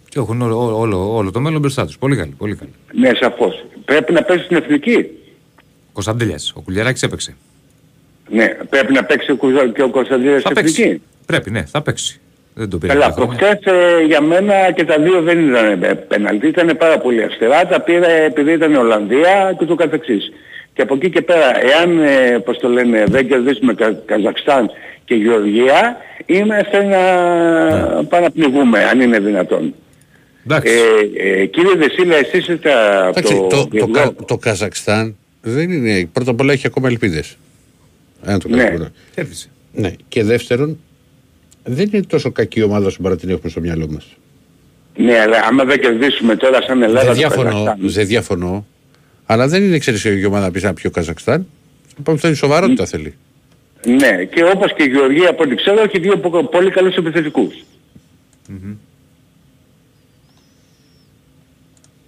Και 0.10 0.20
έχουν 0.20 0.42
όλο, 0.42 0.66
όλο, 0.66 0.80
όλο, 0.80 1.16
όλο 1.16 1.32
το 1.32 1.40
μέλλον 1.40 1.60
μπροστά 1.62 1.86
τους. 1.86 1.98
Πολύ 1.98 2.16
καλή. 2.16 2.34
Πολύ 2.38 2.56
καλή. 2.56 2.72
Ναι, 2.94 3.12
σαφώς. 3.20 3.66
Πρέπει 3.86 4.14
να 4.14 4.24
παίξει 4.24 4.46
στην 4.46 4.58
εθνική. 4.58 5.10
Κωνσταντέλιας. 5.94 6.54
Ο 6.56 6.62
Κουλιαράκης 6.62 7.04
έπαιξε. 7.04 7.36
Ναι, 8.32 8.48
πρέπει 8.70 8.94
να 8.94 9.04
παίξει 9.04 9.32
ο 9.32 9.36
Κου- 9.36 9.74
και 9.74 9.82
ο 9.84 9.90
Κωνσταντίνος 9.90 10.42
Θα 10.42 10.50
στην 10.50 10.58
εθνική. 10.58 10.82
παίξει. 10.82 11.02
Πρέπει, 11.26 11.52
ναι, 11.52 11.64
θα 11.66 11.82
παίξει. 11.82 12.20
Δεν 12.54 12.70
το 12.70 12.78
πήρε. 12.78 12.94
Καλά, 12.94 13.14
πολλά 13.14 13.28
χρόνια. 13.28 13.48
προχτές 13.58 13.74
ε, 13.74 14.04
για 14.06 14.22
μένα 14.22 14.72
και 14.76 14.84
τα 14.86 15.00
δύο 15.00 15.22
δεν 15.22 15.48
ήταν 15.50 15.84
ε, 15.84 15.94
πέναλτι, 15.96 16.48
ήταν 16.48 16.78
πάρα 16.78 16.98
πολύ 16.98 17.24
αυστηρά, 17.24 17.66
τα 17.68 17.82
πήρε 17.82 18.24
επειδή 18.24 18.52
ήταν 18.52 18.76
Ολλανδία 18.76 19.56
και 19.60 19.66
το 19.66 19.76
καθεξής. 19.76 20.32
Και 20.74 20.82
από 20.82 20.96
εκεί 20.96 21.10
και 21.10 21.22
πέρα, 21.22 21.64
εάν, 21.66 22.00
ε, 22.00 22.40
πώς 22.46 22.58
το 22.58 22.68
λένε, 22.70 23.04
δεν 23.08 23.28
κερδίσουμε 23.28 23.74
Κα, 23.74 23.94
Καζακστάν 24.06 24.72
και 25.06 25.16
Γεωργία, 25.16 25.98
είμαστε 26.26 26.84
να 26.84 27.00
παραπνιγούμε, 28.04 28.84
αν 28.84 29.02
είναι 29.02 29.20
δυνατόν. 29.20 29.74
Εντάξει. 30.46 30.74
Ε, 31.18 31.42
ε, 31.42 31.46
κύριε 31.46 31.76
Δεσίλα, 31.76 32.16
εσείς 32.16 32.48
είστε 32.48 32.72
από 33.00 33.10
εντάξει, 33.10 33.34
το... 33.36 33.48
το, 33.48 33.58
το, 33.58 33.68
Βιβλό. 33.72 33.92
Κα- 33.94 34.14
το 34.26 34.38
Καζακστάν 34.38 35.16
δεν 35.42 35.72
είναι. 35.72 36.10
Πρώτα 36.14 36.32
απ' 36.32 36.40
όλα 36.42 36.54
έχει 36.54 36.68
ακόμα 36.68 36.88
ελπίδες. 36.88 37.38
Ένα 38.26 38.38
το 38.40 38.50
Ναι. 38.50 38.64
ναι. 38.64 38.88
Κέρδισε. 39.16 39.50
ναι. 39.74 39.94
Και 40.08 40.24
δεύτερον, 40.24 40.80
δεν 41.64 41.90
είναι 41.94 42.04
τόσο 42.04 42.32
κακή 42.32 42.62
ομάδα 42.62 42.86
όσο 42.86 43.02
παρά 43.02 43.16
την 43.18 43.30
έχουμε 43.30 43.50
στο 43.50 43.60
μυαλό 43.60 43.88
μας. 43.92 44.06
Ναι, 44.96 45.20
αλλά 45.20 45.38
άμα 45.50 45.64
δεν 45.64 45.80
κερδίσουμε 45.80 46.36
τώρα 46.36 46.62
σαν 46.62 46.82
Ελλάδα 46.82 47.00
Δεν 47.00 47.08
το 47.08 47.14
διαφωνώ, 47.18 47.50
Καζακστάν, 47.50 47.90
δεν 47.90 48.08
διαφωνώ. 48.08 48.66
Αλλά 49.26 49.48
δεν 49.48 49.64
είναι 49.64 49.78
ξέρεις 49.78 50.04
η 50.04 50.26
ομάδα 50.26 50.46
να 50.46 50.52
πεις 50.52 50.64
να 50.64 50.74
πει 50.74 50.88
ο 50.88 50.92
Καζακστάν. 50.92 51.48
Είπαμε 52.00 52.20
ότι 52.24 52.34
σοβαρότητα 52.36 52.86
θέλει. 52.86 53.14
Ναι, 53.86 54.24
και 54.26 54.44
όπως 54.44 54.74
και 54.74 54.84
η 54.84 54.88
Γεωργία 54.88 55.30
από 55.30 55.44
ό,τι 55.44 55.56
ξέρω 55.56 55.82
έχει 55.82 56.00
δύο 56.00 56.18
πο- 56.18 56.44
πολύ 56.50 56.72
καλούς 56.72 56.96
επιθετικούς. 56.96 57.54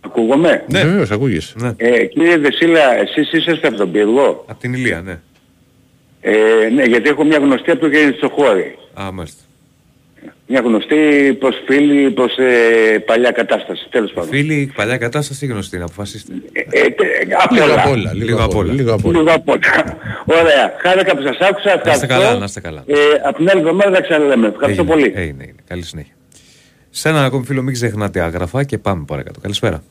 Ακούγομαι; 0.01 0.65
Ναι. 0.69 0.83
Βεβαίως, 0.83 1.11
ακούγεσαι. 1.11 1.53
Ναι. 1.57 1.71
Ε, 1.77 2.05
κύριε 2.05 2.37
Δεσίλα, 2.37 2.95
εσείς 2.97 3.31
είσαστε 3.31 3.67
από 3.67 3.77
τον 3.77 3.91
Πύργο; 3.91 4.43
Από 4.47 4.59
την 4.59 4.73
Ηλία, 4.73 5.01
ναι. 5.01 5.19
Ε, 6.25 6.69
ναι, 6.73 6.83
γιατί 6.83 7.09
έχω 7.09 7.23
μια 7.23 7.37
γνωστή 7.37 7.71
από 7.71 7.79
το 7.79 7.87
Γεννησοχώρη. 7.87 8.75
Α, 9.01 9.11
μάλιστα. 9.11 9.41
Μια 10.47 10.61
γνωστή 10.65 10.95
προς 11.39 11.55
φίλη, 11.67 12.11
προς 12.11 12.37
ε, 12.37 12.99
παλιά 13.05 13.31
κατάσταση, 13.31 13.87
τέλος 13.89 14.11
πάντων. 14.11 14.29
Φίλοι, 14.29 14.71
παλιά 14.75 14.97
κατάσταση 14.97 15.45
γνωστή, 15.45 15.77
να 15.77 15.83
αποφασίσετε. 15.83 16.33
Ε, 16.51 16.59
ε, 16.79 16.89
τε- 16.89 17.33
απ' 17.43 17.51
Λίγο 17.51 17.63
όλα. 17.65 17.73
απ' 17.83 17.91
όλα. 17.91 18.13
Λίγο 18.13 18.43
απ' 18.43 18.55
όλα. 18.55 18.73
Λίγο 18.73 18.93
απ' 18.93 19.05
όλα. 19.05 19.17
Λίγο 19.19 19.31
απ' 19.33 19.49
όλα. 19.49 19.59
Ωραία. 20.25 20.73
Χάρηκα 20.81 21.15
που 21.15 21.21
σας 21.21 21.37
άκουσα. 21.49 21.67
Να 21.69 21.73
είστε 21.73 21.89
Ευχαριστώ. 21.91 22.07
καλά, 22.07 22.37
να 22.37 22.45
είστε 22.45 22.59
καλά. 22.59 22.83
Ε, 22.87 22.95
από 23.27 23.37
την 23.37 23.49
άλλη 23.49 23.59
εβδομάδα 23.59 23.91
θα 23.95 24.01
ξαναλέμε. 24.01 24.47
Ευχαριστώ 24.47 24.81
Έγινε, 24.81 24.95
πολύ. 24.95 25.13
Έγινε, 25.15 25.43
έγινε. 25.43 25.57
Καλή 25.67 25.83
συνέχεια. 25.83 26.13
Σε 26.89 27.09
έναν 27.09 27.23
ακόμη 27.23 27.45
φίλο 27.45 27.61
μην 27.61 27.73
ξεχνάτε 27.73 28.19
άγραφα 28.21 28.63
και 28.63 28.77
πάμε 28.77 29.03
παρακάτω. 29.07 29.39
Καλησπέρα. 29.39 29.83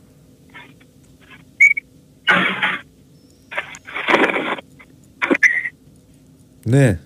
Ναι, 6.65 6.99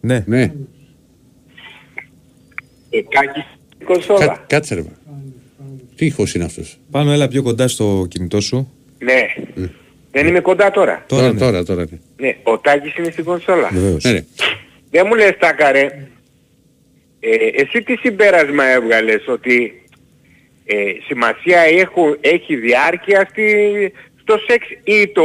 ναι. 0.00 0.24
Ναι. 0.26 0.52
Κονσόλα. 3.84 4.26
Κά- 4.26 4.46
Κάτσε 4.46 4.74
ρε. 4.74 4.82
μα. 4.82 4.90
Τι 5.96 6.06
ήχος 6.06 6.34
είναι 6.34 6.44
αυτός; 6.44 6.78
Πάνω 6.90 7.12
έλα 7.12 7.28
πιο 7.28 7.42
κοντά 7.42 7.68
στο 7.68 8.06
κινητό 8.10 8.40
σου. 8.40 8.72
Ναι. 8.98 9.20
Δεν 10.10 10.26
είμαι 10.26 10.40
κοντά 10.40 10.70
τώρα. 10.70 11.04
Τώρα, 11.08 11.22
Τώρα, 11.22 11.32
ναι. 11.32 11.38
τώρα, 11.38 11.62
τώρα. 11.64 11.84
ναι. 11.90 11.98
Ναι, 12.26 12.36
ο 12.42 12.58
Τάκης 12.58 12.96
είναι 12.96 13.10
στην 13.10 13.24
κονσόλα. 13.24 13.68
Βεβαίως. 13.72 14.04
Ναι, 14.04 14.10
ρε. 14.10 14.24
Δεν 14.90 15.04
μου 15.08 15.14
λες 15.14 15.36
Τάκα 15.38 15.72
ρε. 15.72 16.08
Ε, 17.20 17.34
εσύ 17.62 17.82
τι 17.82 17.96
συμπέρασμα 17.96 18.64
έβγαλες 18.64 19.28
ότι 19.28 19.82
ε, 20.64 20.74
σημασία 21.06 21.60
έχω, 21.60 22.16
έχει 22.20 22.56
διάρκεια 22.56 23.26
στη, 23.30 23.42
στο 24.30 24.38
σεξ 24.48 24.66
ή 24.84 25.08
το 25.08 25.24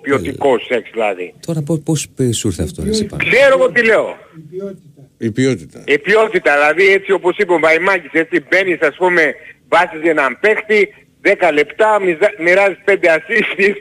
ποιοτικό 0.00 0.58
σεξ 0.58 0.90
δηλαδή. 0.92 1.34
Τώρα 1.46 1.62
πώς, 1.62 1.80
πώς 1.84 2.06
ε, 2.18 2.32
σου 2.32 2.46
ήρθε 2.48 2.62
αυτό, 2.62 2.82
εσύ 2.88 3.04
πάνω. 3.04 3.24
Ξέρω 3.30 3.54
εγώ 3.58 3.70
τι 3.72 3.84
λέω. 3.84 4.16
Η 4.36 4.50
ποιότητα. 4.50 5.00
Η 5.18 5.30
ποιότητα. 5.30 5.82
Η 5.86 5.98
ποιότητα 5.98 6.52
δηλαδή 6.54 6.92
έτσι 6.92 7.12
όπως 7.12 7.36
είπε 7.36 7.52
ο 7.52 7.58
Βαϊμάκης 7.58 8.10
έτσι 8.12 8.44
μπαίνεις 8.48 8.80
ας 8.80 8.96
πούμε 8.96 9.34
βάζεις 9.68 10.08
έναν 10.10 10.38
παίχτη 10.40 10.88
10 11.22 11.50
λεπτά 11.52 12.00
μιζα- 12.00 12.34
μοιράζεις 12.38 12.78
5 12.84 12.94
ασίστ 13.16 13.56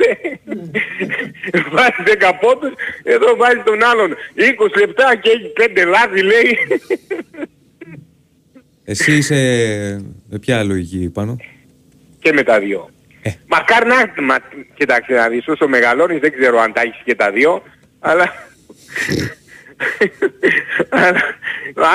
βάζεις 1.75 2.03
10 2.05 2.31
πόντους 2.41 2.73
εδώ 3.03 3.35
βάζεις 3.35 3.63
τον 3.65 3.83
άλλον 3.83 4.09
20 4.35 4.79
λεπτά 4.79 5.15
και 5.21 5.29
έχει 5.29 5.51
5 5.83 5.87
λάθη 5.87 6.21
λέει 6.23 6.57
Εσύ 8.85 9.17
είσαι 9.17 9.35
με 10.29 10.39
ποια 10.39 10.63
λογική 10.63 11.09
πάνω; 11.09 11.37
και 12.19 12.33
με 12.33 12.43
τα 12.43 12.59
δύο. 12.59 12.89
Ε. 13.25 13.31
Μακάρι 13.47 13.87
να... 13.87 14.23
Μα, 14.23 14.37
κοίταξε 14.77 15.13
να 15.13 15.27
δεις, 15.29 15.47
όσο 15.47 15.67
μεγαλώνεις 15.67 16.19
δεν 16.19 16.31
ξέρω 16.31 16.59
αν 16.59 16.73
τα 16.73 16.81
έχεις 16.81 17.01
και 17.03 17.15
τα 17.15 17.31
δύο, 17.31 17.63
αλλά... 17.99 18.33
αλλά 20.89 21.21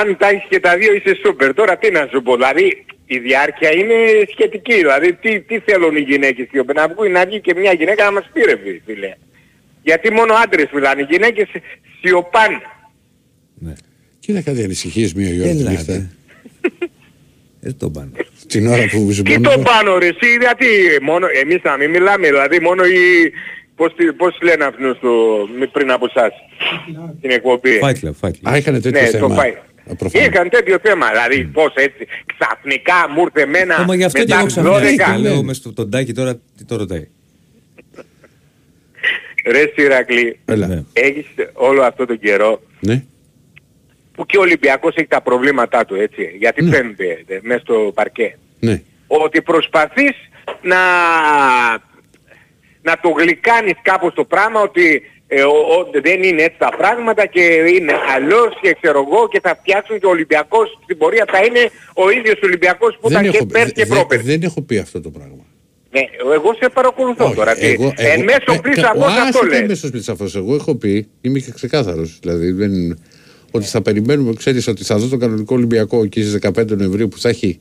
αν 0.01 0.17
τα 0.17 0.29
έχεις 0.29 0.47
και 0.49 0.61
τα 0.61 0.77
δύο 0.77 0.93
είσαι 0.95 1.15
σούπερ. 1.25 1.55
Τώρα 1.55 1.77
τι 1.77 1.91
να 1.91 2.09
σου 2.13 2.23
πω, 2.23 2.35
δηλαδή 2.35 2.85
η 3.07 3.19
διάρκεια 3.19 3.73
είναι 3.75 3.95
σχετική. 4.33 4.75
Δηλαδή 4.75 5.13
τι, 5.15 5.41
τι 5.41 5.59
θέλουν 5.59 5.97
οι 5.97 6.01
γυναίκες 6.01 6.47
και 6.51 6.65
να 6.75 6.89
βγουν 6.89 7.11
να 7.11 7.27
βγει 7.27 7.41
και 7.41 7.55
μια 7.55 7.73
γυναίκα 7.73 8.05
να 8.05 8.13
μας 8.13 8.31
πει 8.33 8.41
ρε 8.41 8.59
φίλε. 8.85 9.15
Γιατί 9.83 10.13
μόνο 10.13 10.35
άντρες 10.35 10.69
μιλάνε. 10.73 11.01
Οι 11.01 11.07
γυναίκες 11.11 11.49
Σιωπάν. 12.01 12.63
Κοίτα 14.21 14.43
κάτι 14.43 14.63
ανησυχίες 14.63 15.15
μία 15.15 15.29
η 15.29 15.41
ώρα 15.41 15.51
τη 15.51 15.59
Έλα, 15.59 15.71
νύχτα. 15.71 15.93
ρε. 15.93 16.07
Δεν 17.61 17.79
τον 17.79 17.93
πάνε. 17.93 18.11
Την 18.49 18.67
ώρα 18.67 18.83
που 18.91 19.05
Τι 19.07 19.13
ζουμπώνω. 19.13 19.51
το 19.51 19.59
πάνω 19.59 19.99
ρε 19.99 20.07
εσύ, 20.07 20.29
γιατί 20.41 20.67
μόνο, 21.03 21.27
εμείς 21.43 21.61
να 21.63 21.77
μην 21.77 21.91
μιλάμε, 21.91 22.27
δηλαδή 22.27 22.61
μόνο 22.61 22.85
οι, 22.85 23.33
πώς, 23.77 23.95
τι- 23.97 24.13
πώς 24.13 24.39
λένε 24.43 24.65
αυτούς 24.65 24.97
στο, 24.97 25.11
μη- 25.59 25.67
πριν 25.67 25.91
από 25.91 26.07
εσάς, 26.15 26.33
την 27.21 27.31
εκπομπή. 27.31 27.81
Fight 27.83 27.99
Club, 28.07 28.13
Fight 28.21 28.31
Club. 28.31 28.51
Α, 28.53 28.57
είχανε 28.57 28.81
τέτοιο 28.81 29.01
Ναι, 29.01 29.07
θέμα. 29.07 29.29
το 29.29 29.35
πάει. 29.35 29.51
Α, 29.91 29.95
προφανώς. 29.95 30.27
Είχαν 30.29 30.49
τέτοιο 30.49 30.77
θέμα, 30.83 31.07
δηλαδή 31.11 31.45
πώς 31.45 31.73
έτσι, 31.75 32.07
ξαφνικά 32.37 33.09
μου 33.15 33.23
ήρθε 33.23 33.41
εμένα 33.43 33.77
Όμα 33.81 33.95
γι' 33.95 34.05
αυτό 34.05 34.19
και 34.19 34.25
μετά 34.29 34.39
εγώ 34.39 34.47
ξαφνικά 34.47 35.15
12. 35.17 35.21
λέω 35.21 35.43
μες 35.43 35.57
στο 35.57 35.73
τον 35.73 35.91
Τάκη 35.91 36.13
τώρα 36.13 36.35
τι 36.57 36.65
το 36.65 36.77
ρωτάει. 36.77 37.09
Ρε 39.47 39.73
Σιρακλή, 39.77 40.39
Έλα. 40.45 40.67
Ναι. 40.67 40.83
έχεις 40.93 41.27
όλο 41.53 41.83
αυτό 41.83 42.07
τον 42.07 42.19
καιρό 42.19 42.63
Ναι. 42.81 43.05
Που 44.19 44.27
και 44.27 44.37
ο 44.39 44.41
Ολυμπιακός 44.41 44.95
έχει 44.95 45.07
τα 45.07 45.21
προβλήματά 45.23 45.85
του 45.85 45.95
έτσι, 45.95 46.23
γιατί 46.39 46.65
Ναι. 46.65 46.71
φαίνεται 46.77 47.25
ε, 47.27 47.39
μέσα 47.43 47.61
στο 47.61 47.93
παρκέ. 47.95 48.37
Ναι. 48.61 48.83
Ότι 49.07 49.43
προσπαθείς 49.43 50.15
να, 50.63 50.77
να 52.83 52.99
το 53.01 53.09
γλυκάνεις 53.09 53.75
κάπως 53.83 54.15
το 54.15 54.25
πράγμα 54.25 54.61
ότι 54.61 55.03
ε, 55.31 55.43
ο- 55.43 55.67
ο- 55.77 55.91
δεν 56.03 56.23
είναι 56.23 56.43
έτσι 56.43 56.59
τα 56.59 56.69
πράγματα 56.79 57.27
και 57.27 57.41
είναι 57.77 57.93
αλλιώς 58.15 58.59
και 58.61 58.77
ξέρω 58.81 59.07
εγώ 59.11 59.29
και 59.29 59.41
θα 59.43 59.57
φτιάξουν 59.61 59.99
και 60.01 60.07
ο 60.07 60.11
Ολυμπιακός 60.11 60.79
στην 60.83 60.99
πορεία 60.99 61.25
θα 61.33 61.39
είναι 61.45 61.71
ο 61.95 62.11
ίδιος 62.11 62.39
Ολυμπιακός 62.43 62.99
που 63.01 63.09
Δεν 63.09 63.19
ήταν 63.21 63.31
και 63.31 63.37
έχω, 63.37 63.47
πέρσι 63.47 63.73
και 63.73 63.85
δε- 63.85 63.95
πρόπερσι. 63.95 64.25
δεν 64.27 64.43
έχω 64.43 64.63
πει 64.63 64.79
αυτό 64.79 65.01
το 65.01 65.11
πράγμα. 65.11 65.45
Ναι, 65.91 66.01
εγώ 66.35 66.55
σε 66.61 66.69
παρακολουθώ 66.69 67.25
Όχι, 67.25 67.35
τώρα. 67.35 67.55
τι. 67.55 67.67
εγώ- 67.67 67.93
Εν 67.97 68.07
εγώ- 68.11 68.25
μέσω 68.25 68.53
ε, 68.53 68.59
πλής 68.63 68.75
κα- 68.77 68.81
σαφώς 68.83 69.07
άσε 69.13 69.21
αυτό 69.21 69.39
το 69.39 69.47
λες. 69.47 69.59
εν 69.59 69.67
μέσω 69.67 69.91
πλής 69.91 70.05
σαφώς. 70.05 70.37
Εγώ 70.37 70.55
έχω 70.55 70.75
πει, 70.75 71.09
είμαι 71.21 71.39
και 71.39 71.51
ξεκάθαρος, 71.55 72.19
δηλαδή 72.23 72.51
δεν, 72.51 72.99
ότι 73.51 73.65
θα 73.67 73.83
περιμένουμε, 73.83 74.33
ξέρεις 74.33 74.67
ότι 74.67 74.85
θα 74.85 74.99
δω 74.99 75.07
τον 75.07 75.19
κανονικό 75.19 75.55
Ολυμπιακό 75.55 76.03
εκεί 76.03 76.23
στις 76.23 76.39
15 76.43 76.67
Νοεμβρίου 76.77 77.09
που 77.09 77.19
θα 77.19 77.29
έχει 77.29 77.59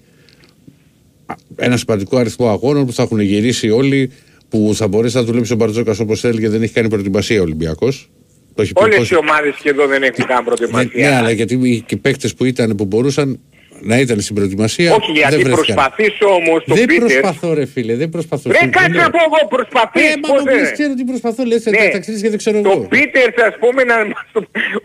α, 1.26 1.34
ένα 1.56 1.78
σημαντικό 1.78 2.18
αριθμό 2.18 2.50
αγώνων 2.50 2.86
που 2.86 2.94
θα 2.94 3.04
έχουν 3.04 3.20
γυρίσει 3.20 3.70
όλοι 3.70 4.12
που 4.50 4.72
θα 4.76 4.88
μπορέσει 4.88 5.16
να 5.16 5.24
δουλέψει 5.24 5.54
ο 5.54 5.56
Μπαρτζόκας 5.56 6.00
όπως 6.00 6.20
θέλει 6.20 6.40
και 6.40 6.50
δεν 6.50 6.62
έχει 6.62 6.74
κάνει 6.74 6.90
προετοιμασία 6.90 7.40
ο 7.40 7.44
Ολυμπιακός. 7.44 8.10
Το 8.56 8.62
έχει 8.62 8.74
πει 8.74 8.84
Όλες 8.84 8.98
πώς- 8.98 9.10
οι 9.10 9.16
ομάδες 9.16 9.56
σχεδόν 9.58 9.88
δεν 9.90 10.04
έχουν 10.04 10.26
καν 10.26 10.44
δεν- 10.46 10.56
προετοιμασία. 10.56 11.10
Ναι, 11.10 11.16
αλλά 11.16 11.32
γιατί 11.32 11.60
οι 11.70 11.84
και 11.86 11.98
παίκτες 11.98 12.34
που 12.34 12.46
ήταν 12.46 12.76
που 12.76 12.86
μπορούσαν 12.86 13.40
να 13.82 13.98
ήταν 14.00 14.20
στην 14.22 14.36
προετοιμασία 14.36 14.94
Όχι, 14.94 15.12
γιατί 15.12 15.36
δεν 15.36 15.44
βρέθηκαν. 15.44 15.76
προσπαθείς 15.76 16.18
όμως 16.22 16.64
το 16.68 16.74
Δεν 16.76 16.86
Πίτερ. 16.86 17.00
προσπαθώ 17.20 17.54
ρε 17.54 17.66
φίλε, 17.66 17.96
δεν 17.96 18.10
προσπαθώ. 18.10 18.52
Ρε 18.52 18.58
Σου- 18.58 18.70
κάτσε 18.70 18.90
λέω. 18.90 19.02
να 19.02 19.10
πω 19.10 19.18
εγώ 19.28 19.48
προσπαθείς, 19.48 20.02
Ε, 20.04 20.14
μα 20.22 20.28
πώς 20.34 20.40
μου 20.44 20.46
λες, 20.46 20.58
είναι. 20.60 20.72
ξέρω 20.72 20.94
τι 20.94 21.04
προσπαθώ, 21.04 21.44
λες, 21.44 21.66
Ναι. 21.66 21.90
τα 21.92 22.00
ξέρεις 22.00 22.22
και 22.22 22.30
δεν 22.30 22.38
ξέρω 22.38 22.62
Το 22.62 22.70
εγώ. 22.70 22.80
Πίτερς 22.88 23.36
ας 23.50 23.56
πούμε 23.60 23.84
να... 23.84 23.96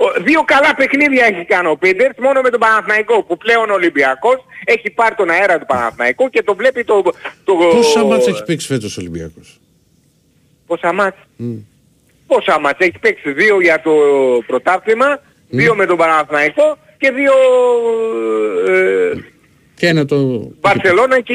ο- 0.05 0.13
Δύο 0.29 0.43
καλά 0.45 0.75
παιχνίδια 0.75 1.25
έχει 1.25 1.45
κάνει 1.45 1.69
ο 1.69 1.77
Πίτερς 1.77 2.17
μόνο 2.19 2.41
με 2.41 2.51
τον 2.51 2.61
Παναθηναϊκό 2.61 3.23
που 3.23 3.37
πλέον 3.37 3.71
ο 3.71 3.75
Ολυμπιακός 3.75 4.39
έχει 4.65 4.91
πάρει 4.91 5.15
τον 5.15 5.31
αέρα 5.31 5.59
του 5.59 5.67
Παναθηναϊκού 5.67 6.29
και 6.31 6.43
το 6.43 6.55
βλέπει 6.55 6.85
το... 6.85 7.03
το... 7.45 7.53
Πόσα 7.55 8.05
μάτς 8.05 8.27
έχει 8.27 8.43
παίξει 8.45 8.67
φέτος 8.67 8.97
ο 8.97 9.01
Ολυμπιακός; 9.01 9.61
Πόσα 10.67 10.93
μάτς. 10.93 11.17
Πόσα 12.27 12.59
μάτς. 12.61 12.79
Έχει 12.81 12.99
παίξει 13.01 13.33
δύο 13.33 13.61
για 13.61 13.81
το 13.81 13.91
πρωτάθλημα, 14.47 15.21
δύο 15.49 15.75
με 15.75 15.87
τον 15.87 15.97
Παναθηναϊκό 15.97 16.79
και 17.03 17.11
δύο 17.11 17.33
ε, 18.75 19.13
Και 19.75 19.87
ένα 19.87 20.05
το... 20.05 20.51
Βαρσελώνα 20.61 21.21
και 21.21 21.35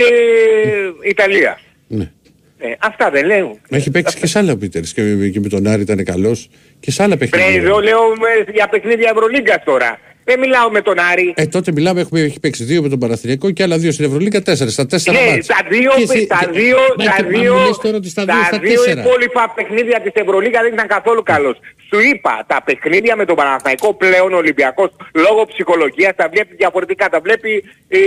Ιταλία. 1.03 1.59
Ναι. 1.87 2.11
Ε, 2.57 2.67
αυτά 2.79 3.09
δεν 3.09 3.25
λέω. 3.25 3.57
Έχει 3.69 3.91
παίξει 3.91 4.17
και 4.17 4.27
σε 4.27 4.39
άλλα 4.39 4.51
ο 4.51 4.57
Πίτερς 4.57 4.93
και, 4.93 5.29
και 5.29 5.39
με 5.39 5.47
τον 5.47 5.67
Άρη 5.67 5.81
ήταν 5.81 6.03
καλός 6.03 6.49
και 6.79 6.91
σε 6.91 7.03
άλλα 7.03 7.15
Βρε, 7.15 7.27
παιχνίδια. 7.27 7.61
εδώ 7.61 7.79
λέω 7.79 7.99
με- 8.09 8.51
για 8.53 8.67
παιχνίδια 8.67 9.09
Ευρωλίγκας 9.15 9.63
τώρα. 9.65 9.99
Δεν 10.29 10.39
μιλάω 10.39 10.69
με 10.71 10.81
τον 10.81 10.99
Άρη. 11.11 11.33
Ε, 11.35 11.45
τότε 11.45 11.71
μιλάμε, 11.71 12.01
έχουμε, 12.01 12.19
έχει 12.19 12.39
παίξει 12.39 12.63
δύο 12.63 12.81
με 12.81 12.89
τον 12.89 12.99
Παναθηναϊκό 12.99 13.51
και 13.51 13.63
άλλα 13.63 13.77
δύο 13.77 13.91
στην 13.91 14.05
Ευρωλίγα, 14.05 14.41
τέσσερα. 14.41 14.69
Στα 14.69 14.85
τέσσερα 14.85 15.19
Ναι, 15.21 15.29
μάτς. 15.31 15.47
τα 15.47 15.59
δύο, 15.69 15.91
Και 15.95 16.01
εσύ- 16.03 16.27
τα 16.27 16.39
και- 16.51 16.59
δύο, 16.59 16.77
Μα 16.97 17.03
τα 17.05 17.13
και- 17.17 17.23
μα 17.23 17.29
δύο, 17.39 17.53
μου 17.55 17.67
λες 17.67 17.77
τώρα 17.77 17.95
ότι 17.97 18.09
στα 18.09 18.23
δύο, 18.25 18.33
τα 18.33 18.43
στα 18.45 18.59
δύο 18.59 18.81
τέσσερα. 18.83 19.01
υπόλοιπα 19.01 19.53
παιχνίδια 19.55 20.01
της 20.01 20.11
Ευρωλίγα 20.15 20.61
δεν 20.61 20.73
ήταν 20.73 20.87
καθόλου 20.87 21.23
καλός. 21.23 21.57
Σου 21.89 21.99
είπα, 22.11 22.43
τα 22.47 22.63
παιχνίδια 22.65 23.15
με 23.15 23.25
τον 23.25 23.35
Παναθηναϊκό 23.35 23.93
πλέον 23.93 24.33
ο 24.33 24.37
Ολυμπιακός 24.37 24.89
λόγω 25.13 25.45
ψυχολογίας 25.45 26.13
τα 26.15 26.29
βλέπει 26.33 26.55
διαφορετικά, 26.55 27.09
τα 27.09 27.19
βλέπει... 27.19 27.63
Ε, 27.87 27.97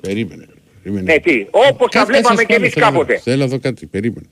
Περίμενε. 0.00 0.46
περίμενε. 0.82 1.12
ναι, 1.12 1.18
τι, 1.20 1.46
όπως 1.50 1.90
τα 1.90 1.98
Κάτσε, 1.98 2.12
βλέπαμε 2.12 2.34
κάτσε, 2.36 2.44
και 2.44 2.54
εμείς 2.54 2.72
θέλω 2.72 2.84
να 2.86 2.90
δω. 2.92 2.98
κάποτε. 2.98 3.20
Θέλω 3.24 3.36
να 3.36 3.46
δω 3.46 3.58
κάτι, 3.58 3.86
περίμενε. 3.86 4.26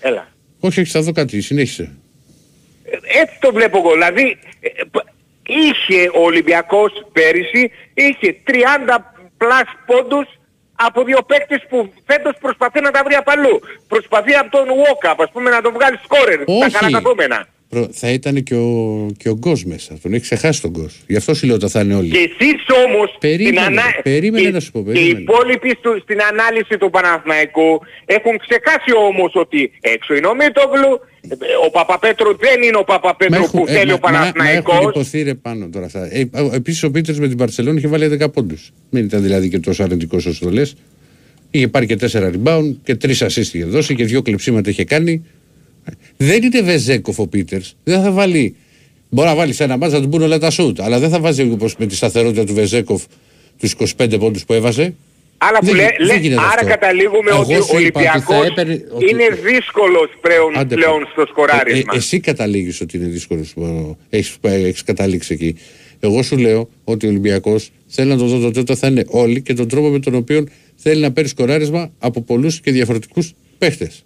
Έλα. 0.00 0.28
Όχι, 0.60 0.80
όχι, 0.80 0.90
θα 0.90 1.00
δω 1.02 1.12
κάτι, 1.12 1.40
συνέχισε. 1.40 1.90
Ε, 2.84 3.20
Έτσι 3.20 3.34
το 3.40 3.52
βλέπω 3.52 3.78
εγώ. 3.78 3.92
Δηλαδή, 3.92 4.38
ε, 4.60 4.68
π- 4.90 5.07
είχε 5.48 6.10
ο 6.14 6.20
Ολυμπιακός 6.20 6.92
πέρυσι, 7.12 7.70
είχε 7.94 8.40
30 8.46 9.14
πλάς 9.36 9.68
πόντους 9.86 10.26
από 10.74 11.04
δύο 11.04 11.22
παίκτες 11.22 11.66
που 11.68 11.92
φέτος 12.06 12.34
προσπαθεί 12.40 12.80
να 12.80 12.90
τα 12.90 13.02
βρει 13.04 13.14
απ' 13.14 13.28
αλλού. 13.28 13.60
Προσπαθεί 13.88 14.34
από 14.34 14.50
τον 14.50 14.66
Walkup, 14.68 15.14
ας 15.18 15.30
πούμε, 15.32 15.50
να 15.50 15.60
τον 15.60 15.72
βγάλει 15.72 15.98
σκόρερ, 16.04 16.44
τα 16.44 16.52
Όχι. 16.64 16.70
κανακαθόμενα. 16.70 17.46
Προ- 17.68 17.88
Θα 17.92 18.08
ήταν 18.10 18.42
και 18.42 18.54
ο, 18.54 19.06
και 19.18 19.28
ο 19.28 19.34
Γκος 19.38 19.64
μέσα. 19.64 19.98
Τον 20.02 20.12
έχει 20.12 20.22
ξεχάσει 20.22 20.60
τον 20.62 20.70
Γκος. 20.70 21.00
Γι' 21.06 21.16
αυτό 21.16 21.34
σου 21.34 21.46
λέω 21.46 21.54
ότι 21.54 21.68
θα 21.68 21.80
είναι 21.80 21.94
όλοι. 21.94 22.08
Και 22.10 22.18
εσείς 22.18 22.60
όμως 22.86 23.16
Περίμενε, 23.20 23.60
στην 23.60 23.78
ανα- 23.78 24.00
περίμενε 24.02 24.44
και- 24.46 24.50
να 24.52 24.60
σου 24.60 24.70
πω, 24.72 24.82
και 24.82 24.90
οι 24.90 24.92
περίμενε. 24.92 25.18
υπόλοιποι 25.20 25.76
στο- 25.78 25.98
στην 26.02 26.18
ανάλυση 26.30 26.78
του 26.78 26.90
Παναθηναϊκού 26.90 27.80
έχουν 28.04 28.34
ξεχάσει 28.46 28.90
όμως 29.08 29.32
ότι 29.34 29.70
έξω 29.80 30.14
είναι 30.14 30.26
ο 30.26 30.34
Μίτογλου, 30.34 31.00
ε, 31.28 31.34
ο 31.66 31.70
Παπαπέτρου 31.70 32.36
δεν 32.36 32.62
είναι 32.62 32.76
ο 32.76 32.84
Παπαπέτρου 32.84 33.42
έχουν- 33.42 33.60
που 33.60 33.66
ε, 33.68 33.72
θέλει 33.72 33.90
μα- 33.90 33.94
ο 33.94 33.98
μα- 34.02 34.10
μα 34.10 34.18
έχουν 34.18 34.32
Παναθηναϊκός. 34.32 34.90
υποθεί 34.94 35.22
ρε 35.22 35.34
πάνω 35.34 35.68
τώρα. 35.72 35.86
αυτά. 35.86 36.08
Ε, 36.14 36.20
ε, 36.32 36.48
Επίσης 36.52 36.82
ο 36.82 36.90
Πίτερς 36.90 37.18
με 37.18 37.28
την 37.28 37.36
Παρσελόνη 37.36 37.78
είχε 37.78 37.88
βάλει 37.88 38.06
10 38.08 38.28
πόντους. 38.30 38.72
Δεν 38.90 39.04
ήταν 39.04 39.22
δηλαδή 39.22 39.48
και 39.48 39.58
τόσο 39.58 39.82
αρνητικός 39.82 40.26
όσο 40.26 40.44
το 40.44 40.50
λες. 40.50 40.74
Είχε 41.50 41.68
πάρει 41.68 41.86
και 41.86 41.96
4 41.96 42.30
rebound 42.34 42.74
και 42.82 42.94
3 42.94 43.26
assist 43.26 43.36
είχε 43.54 43.64
δώσει 43.64 43.94
και 43.94 44.04
2 44.04 44.22
κλεψίματα 44.22 44.70
είχε 44.70 44.84
κάνει. 44.84 45.24
Δεν 46.16 46.42
είναι 46.42 46.60
Βεζέκοφ 46.62 47.18
ο 47.18 47.26
Πίτερς. 47.26 47.76
Δεν 47.84 48.02
θα 48.02 48.10
βάλει. 48.10 48.54
Μπορεί 49.10 49.28
να 49.28 49.34
βάλει 49.34 49.52
σε 49.52 49.64
ένα 49.64 49.76
μάτσα 49.76 49.96
να 49.96 50.02
του 50.02 50.08
μπουν 50.08 50.22
όλα 50.22 50.38
τα 50.38 50.50
σουτ. 50.50 50.80
Αλλά 50.80 50.98
δεν 50.98 51.10
θα 51.10 51.20
βάζει 51.20 51.42
όπως 51.50 51.74
με 51.78 51.86
τη 51.86 51.94
σταθερότητα 51.96 52.44
του 52.44 52.54
Βεζέκοφ 52.54 53.02
τους 53.58 53.74
25 53.98 54.18
πόντους 54.18 54.44
που 54.44 54.52
έβαζε. 54.52 54.94
Άρα, 55.38 55.58
που 55.58 55.66
Δεν 55.66 55.74
λέ, 55.74 55.82
γι- 55.82 55.88
δεν 55.98 56.06
λέ- 56.06 56.20
γίνεται 56.20 56.40
άρα 56.40 56.50
αυτό. 56.54 56.66
καταλήγουμε 56.66 57.30
Εγώ 57.30 57.40
ότι 57.40 57.54
σου 57.54 57.68
ο 57.74 57.78
είπα 57.78 58.00
ότι 58.00 58.08
θα 58.08 58.14
Ολυμπιακός 58.36 58.46
έπαιρνε- 58.50 58.84
ότι- 58.92 59.10
είναι 59.10 59.28
δύσκολος 59.50 60.08
πλέον, 60.20 60.58
Άντε 60.58 60.74
πλέον 60.74 61.00
πω. 61.02 61.08
στο 61.10 61.26
σκοράρισμα. 61.30 61.78
Ε, 61.92 61.94
ε, 61.94 61.98
εσύ 61.98 62.20
καταλήγεις 62.20 62.80
ότι 62.80 62.96
είναι 62.96 63.06
δύσκολος. 63.06 63.54
Έχεις, 64.10 64.36
έχεις 64.42 64.82
καταλήξει 64.82 65.32
εκεί. 65.32 65.54
Εγώ 66.00 66.22
σου 66.22 66.36
λέω 66.36 66.68
ότι 66.84 67.06
ο 67.06 67.08
Ολυμπιακός 67.08 67.70
θέλει 67.86 68.08
να 68.10 68.16
το 68.16 68.24
δω 68.26 68.50
τότε 68.50 68.74
θα 68.74 68.86
είναι 68.86 69.04
όλοι 69.08 69.42
και 69.42 69.54
τον 69.54 69.68
τρόπο 69.68 69.88
με 69.88 69.98
τον 69.98 70.14
οποίο 70.14 70.44
θέλει 70.76 71.00
να 71.00 71.12
παίρνει 71.12 71.28
σκοράρισμα 71.30 71.90
από 71.98 72.22
πολλούς 72.22 72.60
και 72.60 72.70
διαφορετικούς 72.70 73.32
παίχτες. 73.58 74.04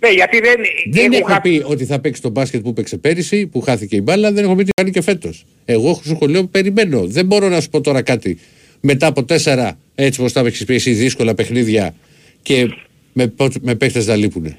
Ναι, 0.00 0.08
γιατί 0.08 0.38
δεν, 0.40 0.54
Δεν 0.90 1.02
έχουν 1.04 1.12
έχω 1.14 1.26
χα- 1.32 1.40
πει 1.40 1.62
ότι 1.66 1.84
θα 1.84 1.98
παίξει 2.00 2.22
τον 2.22 2.30
μπάσκετ 2.30 2.62
που 2.62 2.72
παίξε 2.72 2.96
πέρυσι, 2.96 3.46
που 3.46 3.60
χάθηκε 3.60 3.96
η 3.96 4.00
μπάλα, 4.02 4.32
δεν 4.32 4.44
έχω 4.44 4.54
πει 4.54 4.64
τι 4.64 4.70
κάνει 4.76 4.90
και 4.90 5.00
φέτος. 5.00 5.44
Εγώ 5.64 6.00
σου 6.04 6.12
έχω 6.12 6.26
λέω 6.26 6.46
περιμένω. 6.46 7.06
Δεν 7.06 7.26
μπορώ 7.26 7.48
να 7.48 7.60
σου 7.60 7.68
πω 7.68 7.80
τώρα 7.80 8.02
κάτι. 8.02 8.38
Μετά 8.80 9.06
από 9.06 9.24
τέσσερα, 9.24 9.78
έτσι 9.94 10.20
όπως 10.20 10.32
τα 10.32 10.40
έχει 10.40 10.64
πει 10.64 10.74
εσύ, 10.74 10.92
δύσκολα 10.92 11.34
παιχνίδια 11.34 11.94
και 12.42 12.68
με, 13.12 13.34
με 13.60 13.74
παίχτες 13.74 14.06
να 14.06 14.16
λείπουνε. 14.16 14.48
Τι 14.48 14.56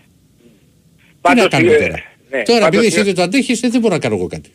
Πάντως, 1.21 1.43
να 1.43 1.49
κάνουμε 1.49 1.73
ε, 1.73 1.79
τώρα; 1.79 2.03
ναι, 2.31 2.41
τώρα, 2.43 2.59
πάντως, 2.59 2.75
επειδή 2.79 2.85
εσύ 2.85 2.99
ε, 2.99 3.03
δεν 3.03 3.15
το 3.15 3.21
αντέχεις, 3.21 3.59
δεν 3.59 3.79
μπορώ 3.81 3.93
να 3.93 3.99
κάνω 3.99 4.15
εγώ 4.15 4.27
κάτι. 4.27 4.49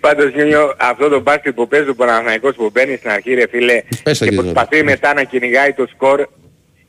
Πάντως 0.00 0.34
Νιόνιο, 0.34 0.74
αυτό 0.78 1.08
το 1.08 1.20
μπάσκετ 1.20 1.54
που 1.54 1.68
παίζει 1.68 1.88
ο 1.88 1.94
Παναθηναϊκός 1.94 2.54
που 2.54 2.70
μπαίνει 2.72 2.96
στην 2.96 3.10
αρχή 3.10 3.34
ρε 3.34 3.46
φίλε 3.50 3.82
Πέσα 4.02 4.24
και 4.24 4.30
και 4.30 4.36
προσπαθεί 4.40 4.70
τώρα. 4.70 4.84
μετά 4.84 5.14
να 5.14 5.24
κυνηγάει 5.24 5.72
το 5.72 5.86
σκορ 5.94 6.28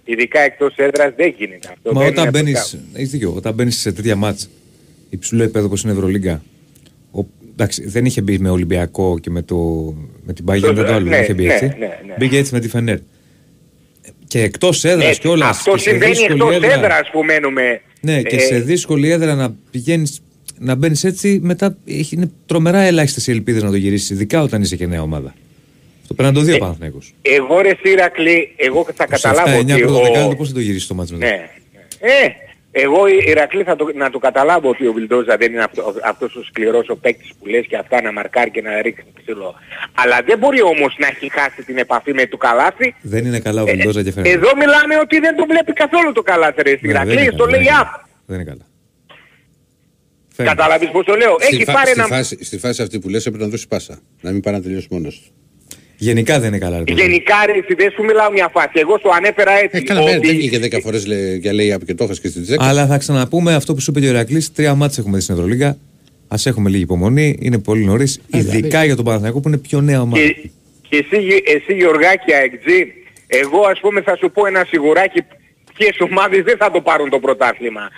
ειδικά 0.06 0.40
εκτός 0.40 0.76
έδρας 0.76 1.14
δεν 1.16 1.34
γίνεται 1.38 1.68
αυτό. 1.72 1.94
Μα 1.94 2.00
δεν 2.02 2.10
όταν 2.10 2.24
είναι 2.24 2.32
μπαίνει. 2.32 2.52
πρωτά. 2.52 2.78
Έχεις 2.94 3.10
δίκιο. 3.10 3.34
Όταν 3.36 3.54
μπαίνεις 3.54 3.78
σε 3.80 3.92
τέτοια 3.92 4.16
μάτς 4.16 4.50
υψηλό 5.10 5.44
επίπεδο 5.44 5.66
όπω 5.66 5.76
είναι 5.84 5.92
η 5.92 5.96
Ευρωλίγκα. 5.96 6.44
Ο, 7.12 7.20
εντάξει, 7.52 7.88
δεν 7.88 8.06
είχε 8.06 8.22
μπει 8.22 8.40
με 8.40 8.50
Ολυμπιακό 8.50 9.20
και 9.20 9.30
με, 9.30 9.42
το, 9.42 9.56
με 10.26 10.34
την 10.34 10.46
Πάγια, 10.46 10.74
δεν 10.74 10.86
το 10.86 10.94
άλλο. 10.94 11.06
Ναι, 11.06 11.10
δεν 11.16 11.22
είχε 11.24 11.34
μπει 11.34 11.46
ναι, 11.46 11.54
έτσι. 11.54 11.66
ναι, 11.66 11.74
ναι. 12.08 12.14
Μπήκε 12.18 12.38
έτσι 12.38 12.54
με 12.54 12.60
τη 12.60 12.68
Φενέρ. 12.70 12.98
Και 14.28 14.42
εκτός 14.42 14.84
έδρας 14.84 15.06
Ναι, 15.08 15.14
κιόλα. 15.14 15.48
αυτό 15.48 15.78
συμβαίνει 15.78 16.18
εκτός 16.30 16.56
έδρας 16.56 17.10
που 17.12 17.24
μένουμε. 17.24 17.82
Ναι, 18.02 18.22
και 18.22 18.36
Ε, 18.36 18.40
σε 18.40 18.60
δύσκολη 18.60 19.10
έδρα 19.10 19.36
να 19.36 19.56
πηγαίνει. 19.72 20.12
Να 20.60 20.76
μπαίνεις 20.76 21.04
έτσι, 21.04 21.40
μετά 21.44 21.78
έχει- 21.86 22.16
είναι 22.16 22.32
τρομερά 22.46 22.82
ελάχιστες 22.82 23.28
οι 23.28 23.32
ελπίδες 23.32 23.64
να 23.64 23.70
το 23.70 23.76
γυρίσεις, 23.76 24.10
ειδικά 24.10 24.42
όταν 24.42 24.62
είσαι 24.62 24.76
και 24.76 24.86
νέα 24.86 25.02
ομάδα. 25.02 25.34
Αυτό 26.06 26.14
πρέπει 26.14 26.34
να 26.34 26.40
το 26.40 26.46
δει 26.46 26.54
ο 26.54 26.58
Παναθηναϊκός. 26.58 27.14
Εγώ 27.22 27.62
ρε 27.62 27.72
Σύρακλη, 27.84 28.54
εγώ 28.56 28.88
θα 28.96 29.06
καταλάβω 29.06 29.58
7-9 29.60 29.62
ότι 29.62 29.82
πρώτο 29.82 30.00
ο... 30.00 30.04
δεκάλεπτο 30.04 30.36
πώς 30.36 30.48
θα 30.48 30.54
το 30.54 30.60
γυρίσεις 30.60 30.88
το 30.88 30.94
μάτι 30.94 31.14
μετά; 31.14 31.26
Ναι. 31.26 31.50
Ε, 32.00 32.28
εγώ 32.72 33.08
η 33.08 33.24
Ηρακλή 33.28 33.64
θα 33.64 33.76
το, 33.76 33.86
να 33.96 34.10
το 34.10 34.20
καταλάβω 34.20 34.70
ότι 34.70 34.88
ο 34.88 34.94
Βιλντόζα 34.94 35.38
δεν 35.38 35.52
είναι 35.52 35.64
αυτό, 35.64 35.94
αυτός 36.04 36.36
ο 36.36 36.44
σκληρός 36.44 36.90
ο 36.90 36.96
παίκτης 36.96 37.32
που 37.40 37.46
λες 37.48 37.66
και 37.68 37.78
αυτά 37.78 38.02
να 38.02 38.12
μαρκάρει 38.12 38.52
και 38.52 38.62
να 38.62 38.82
ρίχνει 38.82 39.06
ψηλό. 39.22 39.56
Αλλά 39.94 40.22
δεν 40.26 40.38
μπορεί 40.38 40.62
όμως 40.62 40.96
να 41.00 41.08
έχει 41.08 41.32
χάσει 41.32 41.64
την 41.66 41.78
επαφή 41.78 42.14
με 42.14 42.26
το 42.28 42.38
καλάθι. 42.38 42.96
Δεν 43.02 43.26
είναι 43.26 43.40
καλά 43.40 43.62
ο 43.64 43.68
Ε, 43.68 43.72
Βιλντόζα 43.72 44.04
και 44.04 44.12
φαίνεται. 44.12 44.34
Εδώ 44.36 44.50
μιλάμε 44.56 44.98
ότι 45.02 45.20
δεν 45.20 45.36
το 45.36 45.46
βλέπει 45.46 45.74
καθόλου 45.74 46.12
το 46.12 46.22
καλάθι 46.22 46.62
ρε 46.62 46.72
Ναι, 46.72 46.78
δεν 46.78 46.90
είναι 46.90 47.00
Ηρακλή, 47.00 47.16
καλά, 47.16 47.38
το 47.38 47.46
δεν 47.46 47.54
λέει 47.54 47.62
είναι 47.62 47.70
up. 47.72 47.84
καλά. 47.84 48.08
Δεν 48.26 48.36
είναι 48.40 48.50
καλά. 48.50 48.66
Φαίνεται. 50.36 50.56
Κατάλαβες 50.56 50.90
πώς 50.92 51.06
το 51.06 51.16
λέω. 51.16 51.36
Στη, 51.40 51.56
Έχει 51.56 51.64
φα- 51.64 51.74
πάρει 51.74 51.90
στη 51.90 52.00
ένα... 52.00 52.08
φάση, 52.08 52.44
στη 52.44 52.58
φάση 52.58 52.82
αυτή 52.82 53.00
που 53.00 53.10
λες 53.10 53.26
έπρεπε 53.26 53.44
να 53.46 53.50
δώσει 53.50 53.68
πάσα. 53.68 54.00
Να 54.22 54.32
μην 54.32 54.42
πάει 54.42 54.54
να 54.54 54.62
τελειώσει 54.62 54.88
μόνος 54.90 55.22
του. 55.26 55.34
Γενικά 55.98 56.40
δεν 56.40 56.48
είναι 56.48 56.58
καλά. 56.58 56.78
ρε 56.78 56.84
παιδί. 56.84 57.02
Γενικά 57.02 57.36
ρε 57.46 57.52
εσύ 57.52 57.74
δεν 57.78 57.92
σου 57.92 58.04
μιλάω 58.04 58.32
μια 58.32 58.50
φάση. 58.54 58.72
Εγώ 58.74 58.98
σου 58.98 59.10
ανέφερα 59.16 59.52
έτσι. 59.52 59.78
Ε, 59.78 59.82
καλά, 59.82 60.02
ότι- 60.02 60.12
δεν 60.28 60.36
βγήκε 60.36 60.60
10 60.60 60.80
φορές 60.82 61.06
για 61.40 61.54
λέει 61.54 61.72
απ' 61.72 61.86
και 61.86 61.94
το 61.94 62.04
είχες 62.04 62.20
και 62.20 62.28
στην 62.28 62.44
Τζέκα. 62.44 62.64
Αλλά 62.66 62.88
θα 62.88 62.98
ξαναπούμε 62.98 63.54
αυτό 63.54 63.74
που 63.74 63.80
σου 63.82 63.92
είπε 63.92 64.00
και 64.00 64.06
ο 64.06 64.10
Ηρακλή. 64.10 64.46
Τρία 64.56 64.76
μάτια 64.76 64.96
έχουμε 65.00 65.18
δει 65.18 65.24
στην 65.24 65.36
Ευρωλίγα. 65.36 65.68
Α 66.28 66.36
έχουμε 66.44 66.70
λίγη 66.70 66.82
υπομονή. 66.82 67.38
Είναι 67.42 67.60
πολύ 67.60 67.86
νωρίς. 67.86 68.20
Ειδικά 68.28 68.84
για 68.86 68.96
τον 68.96 69.06
Παναθηναϊκό 69.06 69.40
που 69.40 69.48
είναι 69.48 69.58
πιο 69.58 69.82
νέα 69.82 70.02
ομάδα. 70.02 70.24
Και, 70.24 70.50
και 70.90 70.98
εσύ, 71.10 71.24
Γε- 71.24 71.50
εσύ 71.50 71.74
Γιωργάκη 71.74 72.34
Αεκτζή, 72.34 72.94
εγώ 73.28 73.60
ας 73.72 73.80
πούμε 73.80 74.02
θα 74.02 74.16
σου 74.18 74.32
πω 74.32 74.46
ένα 74.46 74.66
σιγουράκι 74.70 75.22
ποιες 75.78 75.96
ομάδες 76.00 76.42
δεν 76.44 76.58
θα 76.58 76.72
το 76.72 76.82
πάρουν 76.82 77.10
το 77.10 77.20
πρωτάθλημα. 77.20 77.90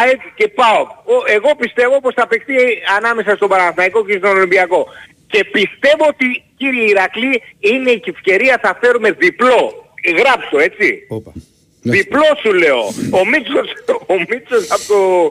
ΑΕΚ 0.00 0.20
και 0.38 0.48
ΠΑΟΚ. 0.48 0.88
Ο- 1.14 1.24
Εγώ 1.36 1.50
πιστεύω 1.62 2.00
πως 2.00 2.14
θα 2.14 2.26
παιχτεί 2.26 2.54
ανάμεσα 2.98 3.36
στον 3.36 3.48
Παναθηναϊκό 3.48 4.04
και 4.06 4.16
στον 4.20 4.30
Ολυμπιακό. 4.36 4.86
Και 5.32 5.40
πιστεύω 5.56 6.04
ότι 6.14 6.26
κύριε 6.62 6.84
Ηρακλή 6.92 7.34
είναι 7.70 7.90
η 7.90 8.02
ευκαιρία 8.14 8.58
θα 8.62 8.78
φέρουμε 8.80 9.10
διπλό. 9.12 9.60
Γράψω 10.18 10.56
έτσι. 10.68 10.88
Όπα. 11.08 11.32
Διπλό 11.82 12.28
σου 12.42 12.52
λέω. 12.62 12.80
Ο 13.20 13.26
Μίτσος, 13.30 13.68
ο 14.06 14.14
Μίτσος 14.28 14.64
από 14.70 14.84
το, 14.92 15.30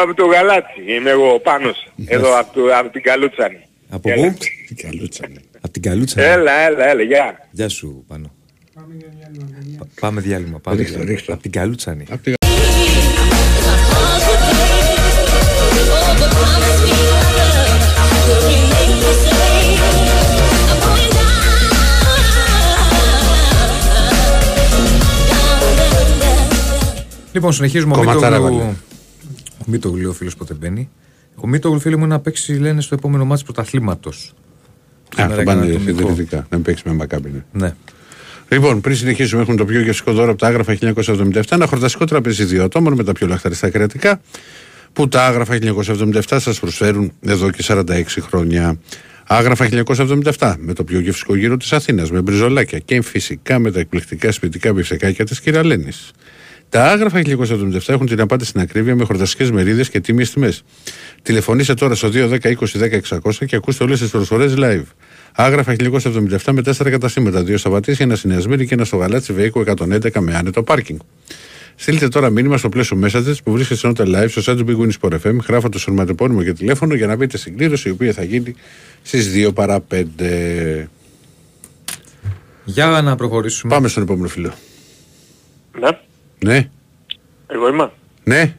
από 0.00 0.14
το 0.14 0.24
Γαλάτσι. 0.26 0.80
Είμαι 0.96 1.10
εγώ 1.10 1.38
πάνω. 1.40 1.70
Εδώ 2.06 2.38
από, 2.40 2.50
το, 2.54 2.76
από 2.76 2.88
την 2.88 3.02
Καλούτσανη. 3.02 3.60
Από 3.88 4.10
Έλα. 4.10 4.30
πού; 4.30 4.38
Τι 4.68 4.74
καλούτσανε. 4.74 5.40
Από 5.60 5.72
την 5.72 5.82
Καλούτσα. 5.82 6.22
Έλα, 6.22 6.52
έλα, 6.52 6.88
έλα, 6.88 7.02
γεια. 7.02 7.48
Γεια 7.50 7.68
σου, 7.68 8.04
πάνω. 8.08 8.34
Πάμε 8.74 8.94
για 8.98 9.08
διάλειμμα, 9.18 9.48
παιδιά. 9.58 9.78
Πα- 9.78 9.86
Πάμε 10.00 10.20
διάλειμμα. 10.20 10.58
Πάμε 10.60 10.76
Ρίχτω, 10.76 10.92
διάλειμμα. 10.94 11.14
ρίχτω. 11.16 11.32
Από 11.32 11.42
την 11.42 11.50
Καλούτσανη. 11.50 12.04
Λοιπόν, 27.32 27.52
συνεχίζουμε. 27.52 27.92
Ο 27.94 27.96
Κομματάρα 27.96 28.38
Μίτογλου, 28.38 28.58
βάλε. 28.58 28.70
ο 29.58 29.64
Μίτογλου, 29.66 30.08
ο 30.10 30.12
φίλος 30.12 30.36
πότε 30.36 30.54
μπαίνει. 30.54 30.88
Ο 31.34 31.46
Μίτογλου, 31.46 31.80
φίλε 31.80 31.96
μου, 31.96 32.04
είναι 32.04 32.14
να 32.14 32.20
παίξει, 32.20 32.52
λένε, 32.58 32.80
στο 32.80 32.94
επόμενο 32.94 33.24
ματς 33.24 33.42
πρωταθλήματος. 33.44 34.34
Α, 35.16 35.28
θα 35.28 35.42
πάνε 35.42 35.78
συντηρητικά. 35.84 36.36
Να 36.36 36.46
μην 36.50 36.62
παίξεις 36.62 36.84
με 36.84 36.92
Μακάμπι. 36.92 37.30
ναι. 37.30 37.42
Ναι. 37.66 37.74
Λοιπόν, 38.48 38.80
πριν 38.80 38.96
συνεχίσουμε, 38.96 39.42
έχουμε 39.42 39.56
το 39.56 39.64
πιο 39.64 39.80
γευστικό 39.80 40.12
δώρο 40.12 40.30
από 40.30 40.38
τα 40.38 40.46
Άγραφα 40.46 40.76
1977. 40.80 41.42
Ένα 41.50 41.66
χορταστικό 41.66 42.04
τραπέζι 42.04 42.44
δύο 42.44 42.64
ατόμων 42.64 42.92
με 42.92 43.04
τα 43.04 43.12
πιο 43.12 43.26
λαχταριστά 43.26 43.70
κρεατικά 43.70 44.20
που 44.92 45.08
τα 45.08 45.24
Άγραφα 45.26 45.58
1977 45.62 46.20
σας 46.40 46.60
προσφέρουν 46.60 47.12
εδώ 47.20 47.50
και 47.50 47.64
46 47.66 48.02
χρόνια. 48.20 48.78
Άγραφα 49.26 49.68
1977 50.38 50.54
με 50.58 50.72
το 50.72 50.84
πιο 50.84 51.00
γευστικό 51.00 51.36
γύρο 51.36 51.56
της 51.56 51.72
Αθήνας, 51.72 52.10
με 52.10 52.20
μπριζολάκια 52.20 52.78
και 52.78 53.02
φυσικά 53.02 53.58
με 53.58 53.70
τα 53.70 53.80
εκπληκτικά 53.80 54.32
σπιτικά 54.32 54.72
μπιφτεκάκια 54.72 55.24
της 55.24 55.40
κυρα-Λένης. 55.40 56.10
Τα 56.70 56.84
άγραφα 56.84 57.22
1977 57.26 57.78
έχουν 57.86 58.06
την 58.06 58.20
απάντηση 58.20 58.50
στην 58.50 58.60
ακρίβεια 58.60 58.96
με 58.96 59.04
χορταστικέ 59.04 59.52
μερίδες 59.52 59.90
και 59.90 60.00
τίμιες 60.00 60.30
τιμές. 60.30 60.62
Τηλεφωνήστε 61.22 61.74
τώρα 61.74 61.94
στο 61.94 62.08
210 62.12 62.38
20 62.40 62.56
10 62.56 63.00
600 63.20 63.46
και 63.46 63.56
ακούστε 63.56 63.84
όλες 63.84 63.98
τις 63.98 64.10
προσφορές 64.10 64.54
live. 64.56 64.84
Άγραφα 65.32 65.72
1977 65.72 66.52
με 66.52 66.62
4 66.64 66.90
καταστήματα, 66.90 67.42
2 67.42 67.58
στα 67.58 67.70
Βατήσια, 67.70 68.04
ένα 68.04 68.16
στη 68.16 68.28
Νέα 68.28 68.40
Σμύρνη 68.40 68.66
και 68.66 68.74
ένα 68.74 68.84
στο 68.84 68.96
Γαλάτσι 68.96 69.32
Βέικο 69.32 69.64
111 69.66 70.20
με 70.20 70.34
άνετο 70.34 70.62
πάρκινγκ. 70.62 70.98
Στείλτε 71.74 72.08
τώρα 72.08 72.30
μήνυμα 72.30 72.56
στο 72.56 72.68
πλαίσιο 72.68 73.00
Messages 73.04 73.34
που 73.44 73.52
βρίσκεται 73.52 73.78
στο 73.78 73.92
Nota 73.96 74.02
Live 74.06 74.28
στο 74.28 74.52
site 74.52 74.56
του 74.56 74.64
Big 74.68 74.82
Win 74.82 74.90
Sport 75.00 75.18
FM, 75.26 75.36
γράφω 75.48 75.68
το 75.68 75.78
σωματεπώνυμο 75.78 76.42
και 76.42 76.52
τηλέφωνο 76.52 76.94
για 76.94 77.06
να 77.06 77.16
μπείτε 77.16 77.36
στην 77.36 77.56
κλήρωση 77.56 77.88
η 77.88 77.90
οποία 77.92 78.12
θα 78.12 78.22
γίνει 78.24 78.54
στις 79.02 79.32
2 79.34 79.54
παρά 79.54 79.84
5. 79.90 80.04
Για 82.64 82.86
να 82.86 83.16
προχωρήσουμε. 83.16 83.74
Πάμε 83.74 83.88
στον 83.88 84.02
επόμενο 84.02 84.28
φίλο. 84.28 84.54
Ναι, 85.80 85.88
Ναι, 86.44 86.68
εγώ 87.46 87.68
είμαι. 87.68 87.90
ναι, 88.24 88.54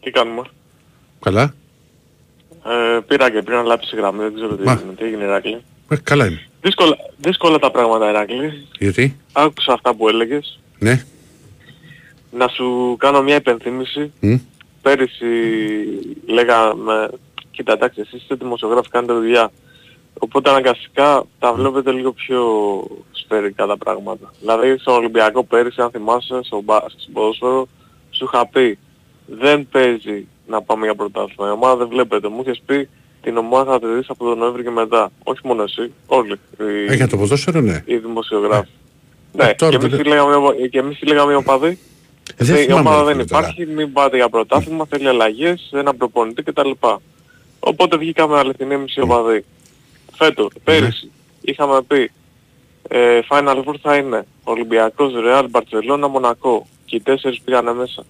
Τι 0.00 0.10
κάνουμε; 0.10 0.42
καλά. 1.20 1.54
Ε, 2.66 2.98
πήρα 3.08 3.30
και 3.30 3.42
πριν 3.42 3.64
λάψει 3.64 3.94
η 3.94 3.98
γραμμή, 3.98 4.22
δεν 4.22 4.34
ξέρω 4.34 4.56
τι 4.56 4.64
Μα. 4.64 4.72
έγινε, 4.72 4.92
τι 4.92 5.04
έγινε 5.04 5.24
Ηράκλη; 5.24 5.62
Ε, 5.88 5.96
καλά 6.02 6.26
είναι. 6.26 6.40
Δύσκολα, 6.62 6.96
δύσκολα 7.18 7.58
τα 7.58 7.70
πράγματα 7.70 8.08
Ηράκλη. 8.10 8.66
Γιατί, 8.78 9.16
Άκουσα 9.32 9.72
αυτά 9.72 9.94
που 9.94 10.08
έλεγες. 10.08 10.58
ναι, 10.78 11.04
Να 12.32 12.48
σου 12.48 12.96
κάνω 12.98 13.22
μια 13.22 13.36
υπενθύμηση. 13.36 14.12
μ, 14.20 14.34
Πέρυσι 14.82 15.24
λέγαμε, 16.26 17.08
κοίτα 17.50 17.72
εντάξει 17.72 18.00
εσείς 18.00 18.20
είστε 18.22 18.34
δημοσιογράφοι, 18.34 18.88
κάνετε 18.88 19.12
δουλειά. 19.12 19.52
Οπότε 20.18 20.50
αναγκαστικά 20.50 21.24
τα 21.38 21.52
βλέπετε 21.52 21.92
λίγο 21.92 22.12
πιο 22.12 22.42
σφαιρικά 23.12 23.66
τα 23.66 23.76
πράγματα. 23.76 24.32
Δηλαδή 24.40 24.78
στο 24.78 24.92
Ολυμπιακό 24.94 25.44
πέρυσι, 25.44 25.80
αν 25.80 25.90
θυμάσαι, 25.90 26.40
στο, 26.42 26.60
μπα- 26.64 26.88
στο 26.88 27.10
ποδόσφαιρο, 27.12 27.68
σου 28.10 28.24
είχα 28.32 28.46
πει 28.46 28.78
δεν 29.26 29.68
παίζει 29.70 30.26
να 30.46 30.62
πάμε 30.62 30.84
για 30.84 30.94
πρωτάθλημα. 30.94 31.48
Η 31.48 31.50
ομάδα 31.52 31.76
δεν 31.76 31.88
βλέπετε. 31.88 32.28
Μου 32.28 32.40
είχες 32.40 32.62
πει 32.66 32.88
την 33.22 33.36
ομάδα 33.36 33.72
θα 33.72 33.80
τη 33.80 33.86
δεις 33.86 34.08
από 34.10 34.24
τον 34.24 34.38
Νοέμβρη 34.38 34.62
και 34.62 34.70
μετά. 34.70 35.10
Όχι 35.24 35.40
μόνο 35.44 35.62
εσύ, 35.62 35.92
όλοι. 36.06 36.32
Οι, 36.60 36.92
Ε, 36.92 36.94
για 36.94 37.08
το 37.08 37.16
ποδόσφαιρο, 37.16 37.60
ναι. 37.60 37.82
οι 37.86 37.96
δημοσιογράφοι. 37.96 38.68
Ε, 39.36 39.44
Ναι, 39.44 39.54
τώρα 39.54 39.70
και 39.72 39.76
εμείς 39.78 39.90
δεν- 39.90 40.02
τι 40.02 40.08
λέγαμε, 40.08 40.36
και 40.70 40.78
εμείς 40.78 40.98
τι 40.98 41.06
λέγαμε 41.06 41.32
οι 41.32 41.34
οπαδοί. 41.34 41.78
Ε, 42.36 42.44
δεν 42.44 42.56
η 42.56 42.58
θυμάμαι, 42.58 42.88
ομάδα 42.88 42.98
ρε 42.98 43.04
δεν 43.04 43.12
φίλε, 43.14 43.24
τώρα. 43.24 43.40
υπάρχει, 43.48 43.66
μην 43.66 43.92
πάτε 43.92 44.16
για 44.16 44.28
πρωτάθλημα, 44.28 44.86
θέλει 44.86 45.08
αλλαγές, 45.08 45.70
ένα 45.72 45.94
προπονητή 45.94 46.42
κτλ. 46.42 46.70
Οπότε 47.60 47.96
βγήκαμε 47.96 48.38
αληθινοί 48.38 48.74
εμείς 48.74 48.94
οι 48.96 49.00
οπαδοί. 49.00 49.44
Φέτος, 50.16 50.52
Ναι. 50.54 50.60
πέρυσι, 50.64 51.10
είχαμε 51.40 51.82
πει 51.82 52.10
ε, 52.88 53.20
Final 53.28 53.62
Four 53.64 53.74
θα 53.82 53.96
είναι 53.96 54.26
Ολυμπιακός, 54.44 55.12
Ρεάλ, 55.22 55.46
Μπαρτσελώνα, 55.50 56.08
Μονακό. 56.08 56.66
Και 56.84 56.96
οι 56.96 57.00
τέσσερις 57.00 57.40
πήγανε 57.40 57.72
μέσα. 57.72 58.04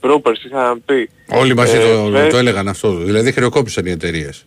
Πρόπερσι 0.00 0.46
είχαμε 0.46 0.80
πει 0.86 1.10
Όλοι 1.28 1.54
μαζί 1.54 1.76
ε, 1.76 1.94
το, 1.94 2.10
φε- 2.12 2.30
το 2.30 2.36
έλεγαν 2.36 2.68
αυτό. 2.68 2.94
Δηλαδή 2.94 3.32
χρεοκόπησαν 3.32 3.86
οι 3.86 3.90
εταιρείες. 3.90 4.46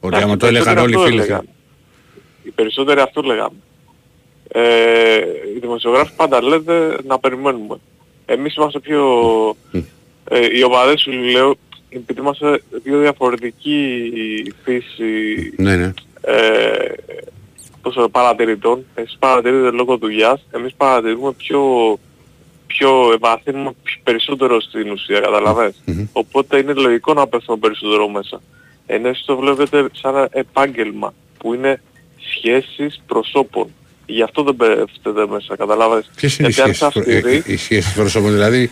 Ότι 0.00 0.06
Εντάξει, 0.16 0.24
άμα 0.24 0.32
οι 0.32 0.36
το 0.36 0.46
έλεγαν 0.46 0.74
περισσότεροι 0.74 0.80
όλοι 0.86 0.92
οι 0.92 0.96
αυτό 0.96 1.06
φίλοι. 1.10 1.20
έλεγαν. 1.22 1.48
Οι 2.42 2.50
περισσότεροι 2.50 3.00
αυτό 3.00 3.20
λέγανε. 3.22 3.54
Ε, 4.48 5.16
οι 5.56 5.58
δημοσιογράφοι 5.60 6.12
πάντα 6.16 6.42
λέτε 6.42 6.96
να 7.06 7.18
περιμένουμε. 7.18 7.76
Εμείς 8.26 8.54
είμαστε 8.54 8.78
πιο... 8.80 9.02
Ε, 10.30 10.46
οι 10.56 10.62
οπαδές 10.62 11.00
σου 11.00 11.10
λέω, 11.12 11.54
επειδή 11.88 12.20
είμαστε 12.20 12.62
δύο 12.82 12.98
διαφορετική 13.00 14.12
φύση 14.64 15.52
Ναι, 15.56 15.76
ναι. 15.76 15.92
Ε, 16.26 16.92
πόσο, 17.82 18.08
παρατηρητών, 18.08 18.84
εσείς 18.94 19.16
παρατηρείτε 19.18 19.70
λόγω 19.70 19.96
δουλειάς, 19.96 20.46
εμείς 20.50 20.74
παρατηρούμε 20.76 21.32
πιο, 21.32 21.62
πιο 22.66 23.12
ευαθύνουμε 23.14 23.72
πιο- 23.82 24.00
περισσότερο 24.02 24.60
στην 24.60 24.90
ουσία, 24.90 25.20
καταλαβες; 25.20 25.82
Οπότε 26.12 26.58
είναι 26.58 26.72
λογικό 26.72 27.12
να 27.14 27.26
πέφτουμε 27.26 27.58
περισσότερο 27.58 28.08
μέσα. 28.08 28.40
Ενώ 28.86 29.08
εσείς 29.08 29.24
το 29.24 29.36
βλέπετε 29.36 29.86
σαν 29.92 30.14
ένα 30.16 30.28
επάγγελμα 30.32 31.14
που 31.38 31.54
είναι 31.54 31.80
σχέσεις 32.34 33.00
προσώπων. 33.06 33.68
Γι' 34.06 34.22
αυτό 34.22 34.42
δεν 34.42 34.56
πέφτετε 34.56 35.26
μέσα, 35.30 35.56
καταλάβες; 35.56 36.10
Ποιες 36.16 36.38
είναι 36.38 36.48
οι 36.48 36.50
Γιατί 36.50 36.70
αν 36.70 36.74
σχέσεις, 36.74 36.96
είσαι 36.96 37.14
αυστηροί, 37.14 37.36
ε, 37.46 37.52
οι 37.52 37.56
σχέσεις 37.56 37.92
προσώπων, 37.94 38.32
δηλαδή 38.32 38.70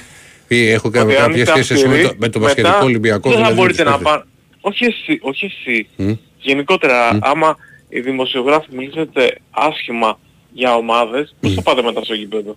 ή 0.49 0.69
έχω 0.71 0.89
ότι 0.89 0.99
κάποια 0.99 1.25
αν 1.25 1.27
κάποιες 1.27 1.49
είστε 1.49 1.63
σχέσεις 1.63 1.85
με 1.85 1.91
το, 1.91 1.95
αυστηροί, 1.97 2.17
με 2.19 2.29
το 2.29 2.39
μετά 2.39 2.55
Πασχετικό 2.55 2.85
Ολυμπιακό. 2.85 3.29
Δεν 3.29 3.39
θα 3.39 3.45
δηλαδή, 3.45 3.61
μπορείτε 3.61 3.85
με 3.85 3.91
να 3.91 3.97
τους 3.97 4.05
παίκτες. 4.05 4.21
πάνε. 4.21 4.31
Όχι 4.61 4.85
εσύ, 4.85 5.19
όχι 5.23 5.45
εσύ. 5.45 5.89
Μμ. 5.97 6.13
Γενικότερα, 6.43 7.19
άμα 7.21 7.57
οι 7.89 8.01
δημοσιογράφοι 8.01 8.67
μιλήσετε 8.77 9.37
άσχημα 9.51 10.19
για 10.53 10.75
ομάδες, 10.75 11.35
πώς 11.41 11.55
θα 11.55 11.63
πάτε 11.63 11.83
μετά 11.83 12.05
στο 12.05 12.15
γήπεδο; 12.15 12.57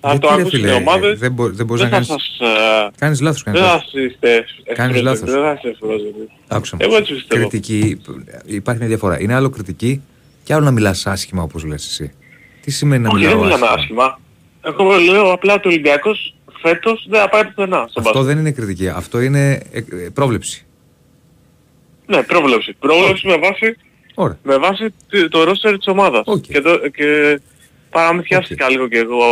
Θα 0.00 0.08
Γιατί, 0.10 0.26
το 0.26 0.34
ρε 0.34 0.40
ακούσουν 0.40 0.58
οι 0.58 0.62
φίλε, 0.62 0.72
ομάδες, 0.74 1.18
δεν 1.18 1.32
μπο- 1.32 1.50
δεν 1.50 1.66
μπορείς 1.66 1.82
δεν 1.82 1.90
να 1.90 1.96
θα 2.04 2.04
κάνεις- 2.06 2.24
σας... 2.38 2.48
ε, 2.86 2.90
Κάνεις 2.98 3.20
λάθος, 3.20 3.42
κάνεις 3.42 3.60
Δεν 3.60 3.68
θα 3.68 3.74
λάθος. 3.76 3.92
είστε 3.92 4.44
Κάνεις 4.74 4.96
ευπρόσδεκτοι, 4.96 5.02
λάθος. 5.02 5.30
δεν 5.30 5.42
θα 5.42 5.52
είστε 5.52 5.68
ευπρόσδεκτοι. 5.68 6.30
Άκουσα 6.48 6.76
με. 6.76 6.84
Εγώ 6.84 6.96
έτσι 6.96 7.12
πιστεύω. 7.14 7.48
Κριτική, 7.48 8.00
υπάρχει 8.44 8.78
μια 8.80 8.88
διαφορά. 8.88 9.20
Είναι 9.20 9.34
άλλο 9.34 9.50
κριτική 9.50 10.02
και 10.44 10.54
άλλο 10.54 10.64
να 10.64 10.70
μιλάς 10.70 11.06
άσχημα 11.06 11.42
όπως 11.42 11.64
λες 11.64 11.86
εσύ. 11.86 12.12
Τι 12.60 12.70
σημαίνει 12.70 13.02
να 13.02 13.08
Όχι, 13.08 13.18
δεν 13.18 13.26
μιλάω 13.36 13.44
μιλάμε 13.44 13.66
άσχημα; 13.66 14.04
άσχημα. 14.04 14.20
Εγώ 14.80 14.98
λέω 15.12 15.32
απλά 15.32 15.54
ότι 15.54 15.66
ο 15.68 15.70
Ολυμπιακός 15.70 16.34
φέτος 16.62 17.06
δεν 17.10 17.20
θα 17.20 17.28
πάει 17.28 17.44
πουθενά 17.44 17.76
στον 17.76 17.86
Αυτό 17.86 18.00
μπάσκετ. 18.02 18.22
δεν 18.22 18.38
είναι 18.38 18.50
κριτική. 18.52 18.88
Αυτό 18.88 19.20
είναι 19.20 19.50
ε, 19.72 19.78
ε, 19.78 19.82
πρόβλεψη. 20.14 20.65
Ναι, 22.06 22.22
πρόβλεψη. 22.22 22.76
Πρόβλεψη 22.80 23.26
με 23.26 23.36
βάση, 23.36 23.76
Ωραία. 24.14 24.38
με 24.42 24.56
βάση 24.56 24.94
τη- 25.10 25.28
το 25.28 25.44
ρόστερ 25.44 25.76
της 25.76 25.86
ομάδας. 25.86 26.22
Οκ. 26.26 26.40
Και, 26.42 26.60
το, 26.60 26.78
και 26.88 27.40
παραμυθιάστηκα 27.90 28.70
λίγο 28.70 28.88
και 28.88 28.98
εγώ 28.98 29.24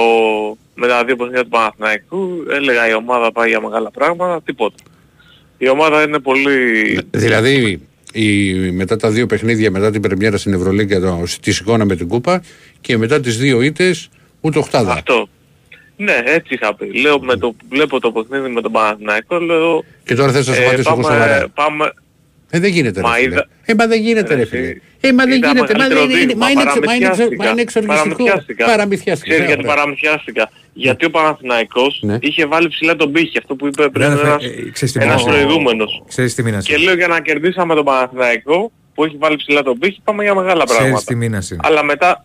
με 0.75 0.87
τα 0.87 1.05
δύο 1.05 1.16
παιχνίδια 1.16 1.43
του 1.43 1.49
Παναθηναϊκού. 1.49 2.45
Έλεγα 2.51 2.89
η 2.89 2.95
ομάδα 2.95 3.33
πάει 3.33 3.49
για 3.49 3.61
μεγάλα 3.61 3.91
πράγματα, 3.91 4.43
τίποτα. 4.43 4.75
Η 5.59 5.68
ομάδα 5.68 6.03
είναι 6.03 6.18
πολύ... 6.18 6.99
Δηλαδή, 7.11 7.83
η, 8.12 8.53
μετά 8.55 8.97
τα 8.97 9.11
δύο 9.11 9.27
παιχνίδια, 9.27 9.70
μετά 9.70 9.91
την 9.91 10.01
πρεμιέρα 10.01 10.37
στην 10.37 10.53
Ευρωλίγκα, 10.53 11.01
το, 11.01 11.22
τη 11.41 11.53
σηκώναμε 11.53 11.97
την 11.97 12.09
κούπα 12.09 12.43
και 12.81 12.97
μετά 12.99 13.20
τις 13.20 13.39
δύο 13.39 13.61
ήττες 13.62 14.09
ούτε 14.41 14.59
οχτάδα. 14.59 14.93
Αυτό. 14.93 15.29
Ναι, 15.97 16.22
έτσι 16.25 16.55
είχα 16.55 16.75
πει. 16.75 17.01
Λέω 17.01 17.20
με 17.20 17.37
το 17.37 17.49
που 17.49 17.64
βλέπω 17.68 18.01
το 18.01 18.12
παιχνίδι 18.12 18.49
με 18.49 18.61
τον 18.61 18.72
Παναθηναϊκό, 18.72 19.39
λέω 19.39 19.85
Και 20.05 20.14
τώρα 20.14 20.33
θες 20.33 20.47
να 20.47 20.53
Ε, 20.55 20.57
σταματήσω 20.57 20.91
εγώ 20.93 21.01
πάμε- 21.03 21.14
σοβαρά. 21.22 21.49
Πάμε, 21.55 21.93
Ε, 22.55 22.59
δεν 22.61 22.70
γίνεται 22.72 23.00
ρε 23.00 23.07
Μα 23.07 23.12
φίλε. 23.14 23.26
είδα- 23.26 23.48
Ε, 23.64 23.74
μα 23.74 23.86
δεν 23.86 24.00
γίνεται 24.00 24.34
ρε 24.34 24.40
Ε, 24.40 24.46
φίλε. 24.46 24.62
εσύ- 24.62 24.82
Ε, 25.00 25.12
μα 25.12 25.24
δεν 25.24 25.36
Είδα 25.36 25.46
γίνεται. 25.46 25.61
Μα 25.61 25.66
μεγαλύτερο 25.84 26.07
δεν 26.07 26.11
είναι. 26.16 26.26
δείγμα, 26.26 26.44
Μα 26.44 26.50
είναι 26.50 26.62
εξο- 26.62 26.80
μα 26.88 26.94
είναι 26.94 27.07
εξο- 27.07 27.16
παραμυθιάστηκα. 27.16 27.44
μα 27.44 27.50
είναι 27.50 27.61
εξοργιστικό. 27.61 28.05
Παραμυθιάστηκα. 28.24 28.64
Παραμυθιάστηκα. 28.66 29.30
Ξέρεις 29.30 29.46
γιατί 29.50 29.62
μπράβο. 29.62 29.76
παραμυθιάστηκα; 29.78 30.44
Γιατί 30.84 31.02
ο 31.05 31.11
Παναθηναϊκός 31.11 31.92
Ναι. 32.02 32.16
είχε 32.20 32.46
βάλει 32.46 32.68
ψηλά 32.68 32.96
τον 32.96 33.12
πύχη, 33.12 33.38
αυτό 33.38 33.55
που 33.55 33.66
είπε 33.66 33.82
πριν 33.88 34.07
Ρε, 34.07 34.12
αδερφέ, 34.12 34.26
ένας, 34.30 34.44
ε, 34.44 34.70
ξέρεις 34.76 34.94
τι 34.94 35.00
ένας 35.07 35.24
μοιάζει. 35.24 35.38
προηγούμενος. 35.44 36.02
Ξέρεις 36.09 36.34
τι 36.34 36.42
μήνα 36.42 36.59
Και 36.61 36.74
είναι. 36.74 36.84
λέω 36.84 36.94
για 36.94 37.07
να 37.07 37.20
κερδίσαμε 37.20 37.74
τον 37.74 37.84
Παναθηναϊκό 37.84 38.72
που 38.94 39.05
έχει 39.05 39.16
βάλει 39.18 39.36
ψηλά 39.36 39.62
τον 39.62 39.78
πύχη, 39.78 40.00
πάμε 40.05 40.22
για 40.22 40.34
μεγάλα 40.34 40.64
Ξέρεις 40.64 40.82
πράγματα. 40.82 41.05
τι 41.07 41.14
μήνα 41.14 41.42
είναι. 41.50 41.61
Αλλά 41.68 41.82
μετά 41.84 42.24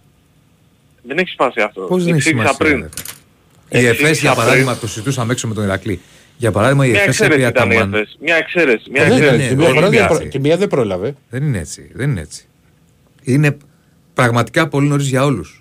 δεν 1.03 1.17
έχει 1.17 1.29
σημασία 1.29 1.65
αυτό. 1.65 1.81
Πώς 1.81 2.03
δεν 2.03 2.13
έχει 2.15 2.27
Εξήγησα 2.29 2.53
σημασία. 2.53 2.65
πριν. 2.65 2.79
ρε. 2.81 3.79
Η 3.79 3.85
Εξήγησα 3.85 4.03
ΕΦΕΣ 4.05 4.19
για 4.21 4.31
πριν. 4.33 4.43
παράδειγμα, 4.43 4.77
το 4.77 4.87
συζητούσαμε 4.87 5.31
έξω 5.31 5.47
με 5.47 5.53
τον 5.53 5.63
Ηρακλή. 5.63 5.99
Για 6.41 6.51
παράδειγμα 6.51 6.85
η 6.85 6.89
Μια 6.89 7.01
ΕΦΕΣ 7.01 7.19
εξαίρεση 7.19 7.41
επί 7.41 7.49
ήταν 7.51 7.69
η 7.71 7.75
Αταμάν. 7.75 7.93
ΕΦΕΣ. 7.93 8.17
Μια 8.21 8.35
εξαίρεση. 8.35 8.89
Μια 8.91 9.03
Ε, 9.03 9.07
δεν 9.07 9.17
είναι, 9.17 9.25
ήταν. 9.25 9.39
εξαίρεση. 9.39 9.55
Και 9.55 9.55
μια 9.55 9.67
φορά 9.67 9.79
δεν 9.79 9.83
Ολυμπιακή. 9.89 10.13
προ- 10.17 10.27
Και 10.29 10.39
μια 10.39 10.57
δεν 10.57 10.67
πρόλαβε. 10.67 11.15
Δεν 11.29 11.43
είναι 11.43 11.57
έτσι. 11.59 11.89
Δεν 11.93 12.09
είναι 12.09 12.21
έτσι. 12.21 12.45
Είναι 13.23 13.57
πραγματικά 14.13 14.67
πολύ 14.67 14.87
νωρίς 14.87 15.07
για 15.07 15.25
όλους. 15.25 15.59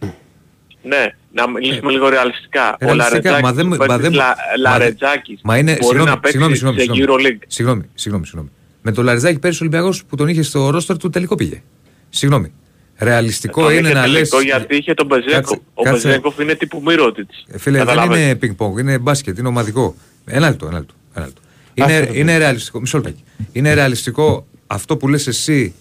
Ναι, 0.83 1.15
να 1.33 1.51
μιλήσουμε 1.51 1.91
λίγο 1.91 2.09
ρεαλιστικά. 2.09 2.71
Ο 2.71 2.77
Ε, 2.79 2.85
Ρεαλιστικά, 2.85 3.31
Λαρετζάκης, 3.31 3.43
μα 3.43 3.53
δεν- 3.53 3.67
ο 3.67 3.69
μα 3.69 3.77
παίκτης 3.77 3.97
δεν- 4.03 4.13
Λα- 4.13 4.25
μα 4.27 4.35
δεν- 4.51 4.61
Λαρετζάκης 4.61 5.41
Μα 5.43 5.59
είναι. 5.59 5.71
μπορεί 5.73 5.85
Συγγνώμη, 5.85 6.09
να 6.11 6.19
παίξει 6.19 6.31
συγγνώμη, 6.31 6.55
συγγνώμη. 6.57 6.81
σε 6.81 6.85
συγγνώμη. 6.93 7.23
EuroLeague. 7.25 7.45
Συγγνώμη, 7.47 7.83
συγγνώμη, 7.95 8.27
συγγνώμη. 8.27 8.51
Με 8.83 8.93
το 8.93 9.03
Λαριζάκη 9.03 9.39
πέρυσι 9.39 9.63
ο 9.63 9.67
Ολυμπιακός 9.67 10.05
που 10.05 10.17
τον 10.17 10.29
είχε 10.29 10.43
στο 10.43 10.71
ρόστερ 10.71 10.97
του 10.97 11.11
τελικό 11.11 11.35
πήγε. 11.35 11.63
Συγγνώμη. 12.09 12.53
Ρεαλιστικό 12.99 13.63
Τον 13.63 13.73
είναι 13.73 13.89
είχε 13.89 13.93
να 13.99 14.07
λες... 14.07 14.29
τελικό 14.29 14.41
Γιατί 14.41 14.77
είχε 14.77 14.95
τον 14.95 15.07
Μπεζέκο. 15.07 15.31
Κάτσε- 15.33 15.61
Ο 15.75 15.83
κάτσε. 15.83 16.07
Μπεζέκοφ 16.09 16.39
είναι 16.39 16.55
τύπου 16.55 16.83
Μύρωτιτς. 16.85 17.45
Ε, 17.49 17.59
Φίλε, 17.59 17.77
δεν 17.79 17.87
Καταλάβες. 17.87 18.19
είναι 18.21 18.35
πινκ-πονγκ, 18.35 18.79
είναι 18.79 18.99
μπάσκετ, 18.99 19.39
είναι 19.39 19.49
ομαδικό. 19.49 19.95
Ένα 20.29 20.49
λεπτό, 20.49 20.67
ένα 20.67 20.79
λεπτό. 20.79 20.95
Ένα 21.15 21.25
λεπτό. 21.27 21.41
Είναι, 21.75 21.93
Άσε 21.97 22.07
το 22.07 22.13
είναι 22.19 22.39
ρεαλιστικό. 22.39 22.81
Μισό 22.81 22.97
λεπτάκι. 22.99 23.23
Είναι 23.53 23.75
ρεαλιστικό 23.75 24.47
αυτό 24.67 24.97
που 24.97 25.09
λες 25.09 25.27
εσύ 25.27 25.75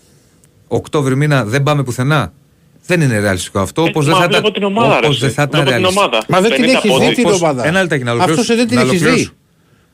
Οκτώβρη 0.67 1.15
μήνα 1.15 1.45
δεν 1.45 1.63
πάμε 1.63 1.83
πουθενά; 1.83 2.33
Δεν 2.85 3.01
είναι 3.01 3.19
ρεαλιστικό 3.19 3.59
αυτό. 3.59 3.81
Ε, 3.81 3.89
Όπως 3.89 4.05
μα 4.05 4.11
δεν 4.11 4.21
θα 4.21 4.27
βλέπω 4.27 4.47
ήταν, 4.47 4.53
την 4.53 4.63
ομάδα, 4.63 4.99
ρε, 4.99 5.05
όπως 5.05 5.09
εσύ. 5.15 5.25
δεν 5.25 5.33
θα 5.33 5.41
ήταν 5.43 5.61
Βλέπω 5.61 5.69
την 5.77 5.79
ρεαλιστικό. 5.79 6.01
ομάδα. 6.05 6.25
Μα 6.29 6.41
δεν 6.41 6.51
την 6.51 6.63
50 6.63 6.67
έχεις 6.69 6.81
δει 6.81 6.97
πόντους. 6.97 7.15
την 7.15 7.23
Πώς- 7.23 7.41
ομάδα. 7.41 7.67
ένα 7.67 7.81
λεπτάκι, 7.81 8.03
να 8.03 8.11
ολοκληρώσω. 8.11 8.41
Αυτός 8.41 8.55
δεν 8.57 8.67
την 8.67 8.75
Να 8.75 8.81
έχεις 8.81 8.99
δει. 8.99 9.05
ολοκληρώσω. 9.05 9.33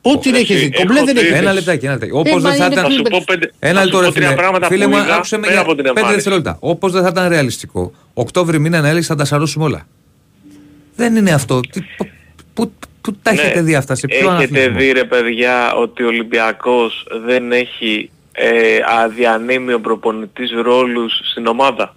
Πού 0.02 0.18
την 0.18 0.34
έχεις 0.34 0.58
δει. 0.60 0.70
έχω 0.72 0.82
Κομπλέ 0.82 0.94
δεν 0.94 1.06
δει- 1.06 1.16
έχεις 1.16 1.32
δει. 1.32 1.38
Ένα 1.38 1.52
λεπτάκι, 1.52 1.84
ένα 1.84 1.92
λεπτάκι. 1.94 2.12
Όπως 2.12 2.32
μα 2.42 2.50
δεν 2.50 2.58
θα 2.58 2.64
είναι 2.64 2.74
ήταν. 2.74 2.84
Θα 2.84 2.90
σου 2.90 3.02
πω 3.02 3.22
πέντε, 3.26 3.52
Ένα 3.58 3.72
θα 3.74 3.78
σου 3.80 3.84
λεπτό, 3.84 3.98
πω 3.98 4.04
ρε 4.04 4.10
τρία 4.12 4.26
φίλε. 4.28 4.38
πράγματα 4.40 4.66
Φίλε 4.66 4.84
που 4.84 4.90
μου, 4.90 4.96
είδα 4.96 5.14
άκουσε 5.14 5.36
με 5.36 5.40
πέρα 5.40 5.52
για 5.52 5.60
από 5.62 5.68
την 5.74 5.76
πέντε 5.76 5.88
εμφάνιση. 5.88 6.14
δευτερόλεπτα. 6.14 6.56
Όπως 6.60 6.92
δεν 6.92 7.02
θα 7.02 7.08
ήταν 7.08 7.28
ρεαλιστικό, 7.28 7.92
Οκτώβρη 8.14 8.58
μήνα 8.60 8.80
να 8.80 8.88
έλεγες 8.88 9.06
θα 9.06 9.14
τα 9.14 9.24
σαρώσουμε 9.24 9.64
όλα. 9.64 9.86
Δεν 10.96 11.16
είναι 11.16 11.30
αυτό. 11.32 11.60
Τι- 13.04 13.10
πού- 13.10 13.12
Πού 13.12 13.12
πού 13.12 13.18
τα 13.22 13.32
Ναι. 13.34 13.40
έχετε 13.40 13.62
δει 13.62 13.74
αυτά, 13.74 13.94
σε 13.94 14.06
ποιο 14.06 14.16
Έχετε 14.16 14.32
αναθλητισμό. 14.34 14.78
δει 14.78 14.92
ρε 14.92 15.04
παιδιά 15.04 15.74
ότι 15.74 16.02
ο 16.02 16.06
Ολυμπιακός 16.06 17.06
δεν 17.26 17.52
έχει 17.52 18.10
ε, 18.32 18.78
αδιανύμιο 19.04 19.78
προπονητής 19.80 20.50
ρόλους 20.62 21.12
στην 21.30 21.46
ομάδα; 21.46 21.96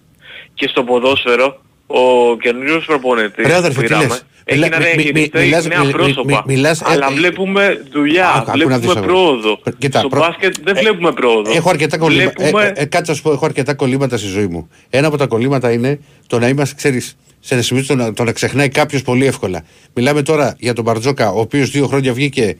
Και 0.53 0.67
στο 0.67 0.83
ποδόσφαιρο 0.83 1.61
ο 1.87 2.37
καινούριος 2.37 2.85
προπονητής 2.85 3.45
Ρε, 3.47 3.53
αδερφέ, 3.55 3.75
που 3.75 3.81
τι 3.81 3.87
πήραμε 3.87 4.07
λες; 4.07 4.23
έχει 4.43 4.59
Μιλά- 4.59 4.69
να 4.69 4.77
μι- 4.77 4.85
μι- 4.95 4.95
διαχειριστεί 5.03 5.39
μιλάς- 5.39 5.67
νέα 5.67 5.79
μι- 5.79 5.85
μι- 5.85 5.93
πρόσωπα. 5.95 6.43
μι- 6.45 6.55
μιλάς- 6.55 6.81
αλλά 6.85 7.07
ε, 7.09 7.11
ε, 7.11 7.15
βλέπουμε 7.15 7.83
δουλειά, 7.91 8.29
Άκου, 8.33 8.51
άκου 8.51 8.69
να 8.69 8.77
δεις, 8.77 8.87
βλέπουμε 8.87 8.91
αγόρι. 8.91 9.07
πρόοδο. 9.07 9.59
Κοίτα, 9.77 9.99
Στο 9.99 10.07
προ- 10.07 10.21
μπάσκετ 10.21 10.55
δεν 10.63 10.75
ε, 10.75 10.79
βλέπουμε 10.79 11.11
πρόοδο. 11.11 11.51
Έχω 11.55 11.69
αρκετά 11.69 11.97
κολλήματα. 11.97 12.33
Βλέπουμε... 12.37 12.71
Ε, 12.75 12.81
ε, 12.81 12.85
κάτσε 12.85 13.11
να 13.11 13.17
σου 13.17 13.23
πω, 13.23 13.31
έχω 13.31 13.45
αρκετά 13.45 13.73
κολλήματα 13.73 14.17
στη 14.17 14.27
ζωή 14.27 14.47
μου. 14.47 14.69
Ένα 14.89 15.07
από 15.07 15.17
τα 15.17 15.25
κολλήματα 15.27 15.71
είναι 15.71 15.99
το 16.27 16.39
να 16.39 16.47
είμαστε, 16.47 16.75
ξέρεις, 16.75 17.17
σε 17.47 17.53
ένα 17.53 17.63
σημείο 17.63 17.85
το 17.85 17.95
να, 17.95 18.13
το 18.13 18.23
να 18.23 18.31
ξεχνάει 18.31 18.69
κάποιος 18.69 19.01
πολύ 19.01 19.25
εύκολα. 19.25 19.63
Μιλάμε 19.93 20.21
τώρα 20.21 20.55
για 20.59 20.73
τον 20.73 20.83
Μπαρτζόκα, 20.83 21.29
ο 21.31 21.39
οποίος 21.39 21.69
δύο 21.69 21.87
χρόνια 21.87 22.13
βγήκε 22.13 22.57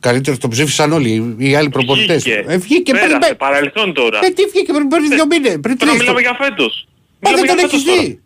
καλύτερο, 0.00 0.36
τον 0.38 0.50
ψήφισαν 0.50 0.92
όλοι 0.92 1.34
οι 1.38 1.54
άλλοι 1.54 1.68
προπονητές. 1.68 2.22
Βγήκε. 2.22 2.44
Ε, 2.48 2.56
βγήκε 2.58 2.92
πριν. 2.92 3.02
Πέρασε, 3.08 3.18
πέ- 3.28 3.36
παρελθόν 3.38 3.92
τώρα. 3.94 4.18
Ε, 4.22 4.28
τι 4.30 4.42
βγήκε 4.52 4.72
πριν, 4.72 4.88
πριν 4.88 5.08
δύο 5.08 5.26
μήνες. 5.26 5.58
Πριν 5.60 5.78
Τώρα 5.78 5.90
τρεις. 5.90 6.00
μιλάμε 6.02 6.20
για 6.20 6.36
φέτος. 6.40 6.86
Μα 7.20 7.30
δεν 7.30 7.40
Μιλάμε 7.40 7.46
τον 7.46 7.56
για 7.56 7.64
έχεις 7.64 7.82
φέτος 7.82 7.94
τώρα. 7.96 8.02
δει. 8.08 8.20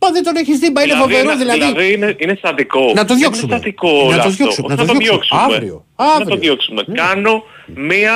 Μα 0.00 0.10
δεν 0.10 0.22
τον 0.22 0.36
έχεις 0.36 0.58
δει. 0.58 0.70
Μα 0.74 0.82
είναι 0.82 0.94
φοβερό 0.94 1.36
δηλαδή. 1.36 1.58
Δηλαδή 1.58 1.92
είναι, 1.92 2.14
είναι 2.18 2.34
στατικό. 2.38 2.92
Να 2.94 3.04
το 3.04 3.14
διώξουμε. 3.14 3.46
Είναι 3.54 3.56
στατικό 3.56 3.88
Να 3.88 3.98
όλο 4.02 4.14
το 4.14 4.20
αυτό. 4.20 4.30
διώξουμε, 4.30 4.66
Όχι 4.72 4.76
να 4.80 4.86
το 4.86 4.94
διώξουμε. 4.98 5.40
Αύριο. 5.42 5.84
Να 5.96 6.04
Αύριο. 6.04 6.28
το 6.28 6.36
διώξουμε. 6.36 6.84
Κάνω 6.94 7.42
μία 7.74 8.14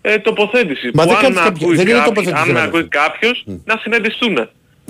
ε, 0.00 0.18
τοποθέτηση. 0.18 0.90
Μα 0.94 1.02
που 1.02 1.08
δεν 1.08 1.16
αν 1.16 1.22
κάνεις 1.22 1.38
με 1.38 1.42
κάποιο- 1.44 1.62
ακούεις 1.62 1.78
δεν 1.78 1.86
είναι 1.88 1.98
κάποιος- 1.98 2.14
τοποθέτηση, 2.14 2.42
Αν 2.42 2.52
με 2.54 2.60
ρε, 2.60 2.66
ακούει 2.66 2.80
αδερφέ. 2.80 2.98
κάποιος, 3.08 3.36
να 3.64 3.74
συναντηθούν. 3.82 4.34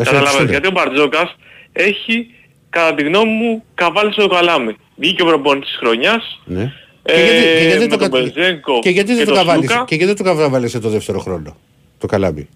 Συναντηθούνε. 0.04 0.18
Καταλαβαίνεις. 0.24 0.50
Γιατί 0.50 0.66
ο 0.66 0.70
Μπαρτζόκας 0.70 1.36
έχει, 1.72 2.26
κατά 2.70 2.94
τη 2.94 3.02
γνώμη 3.02 3.30
μου, 3.32 3.62
καβάλει 3.74 4.12
στο 4.12 4.26
καλάμι. 4.26 4.76
Βγήκε 4.96 5.22
ο 5.22 5.26
προπονητής 5.26 5.68
της 5.68 5.78
χρονιάς. 5.78 6.40
Ναι. 6.44 6.72
Ε, 7.08 7.12
Και 7.14 7.20
γιατί- 7.22 7.42
και 7.42 7.64
γιατί 7.64 7.72
με 7.72 7.78
δεν 7.78 7.88
τον 7.88 7.98
το 7.98 8.08
κα- 8.08 8.22
Μπεζέγκο 8.22 8.78
και 8.82 8.90
γιατί 8.90 9.08
δεν 9.08 9.18
και 9.18 9.24
το 9.24 9.30
τον 9.34 9.38
καβάλεις- 9.46 9.70
Σλούκα. 9.70 9.84
και 9.84 9.94
γιατί 9.94 10.12
δεν 10.14 10.24
το 10.24 10.34
καβάλεσαι 10.36 10.78
το 10.80 10.88
δεύτερο 10.88 11.18
χρόνο. 11.18 11.56
Το 11.98 12.06
καλάμπι. 12.06 12.48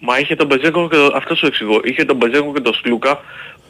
Μα 0.00 0.18
είχε 0.18 0.34
τον 0.36 0.46
Μπεζέγκο 0.46 0.88
και 0.88 0.96
το, 0.96 1.12
αυτό 1.14 1.34
σου 1.34 1.46
εξηγώ. 1.46 1.80
Είχε 1.84 2.04
τον 2.04 2.16
Μπεζέγκο 2.16 2.52
και 2.52 2.60
τον 2.60 2.74
Σλούκα 2.74 3.20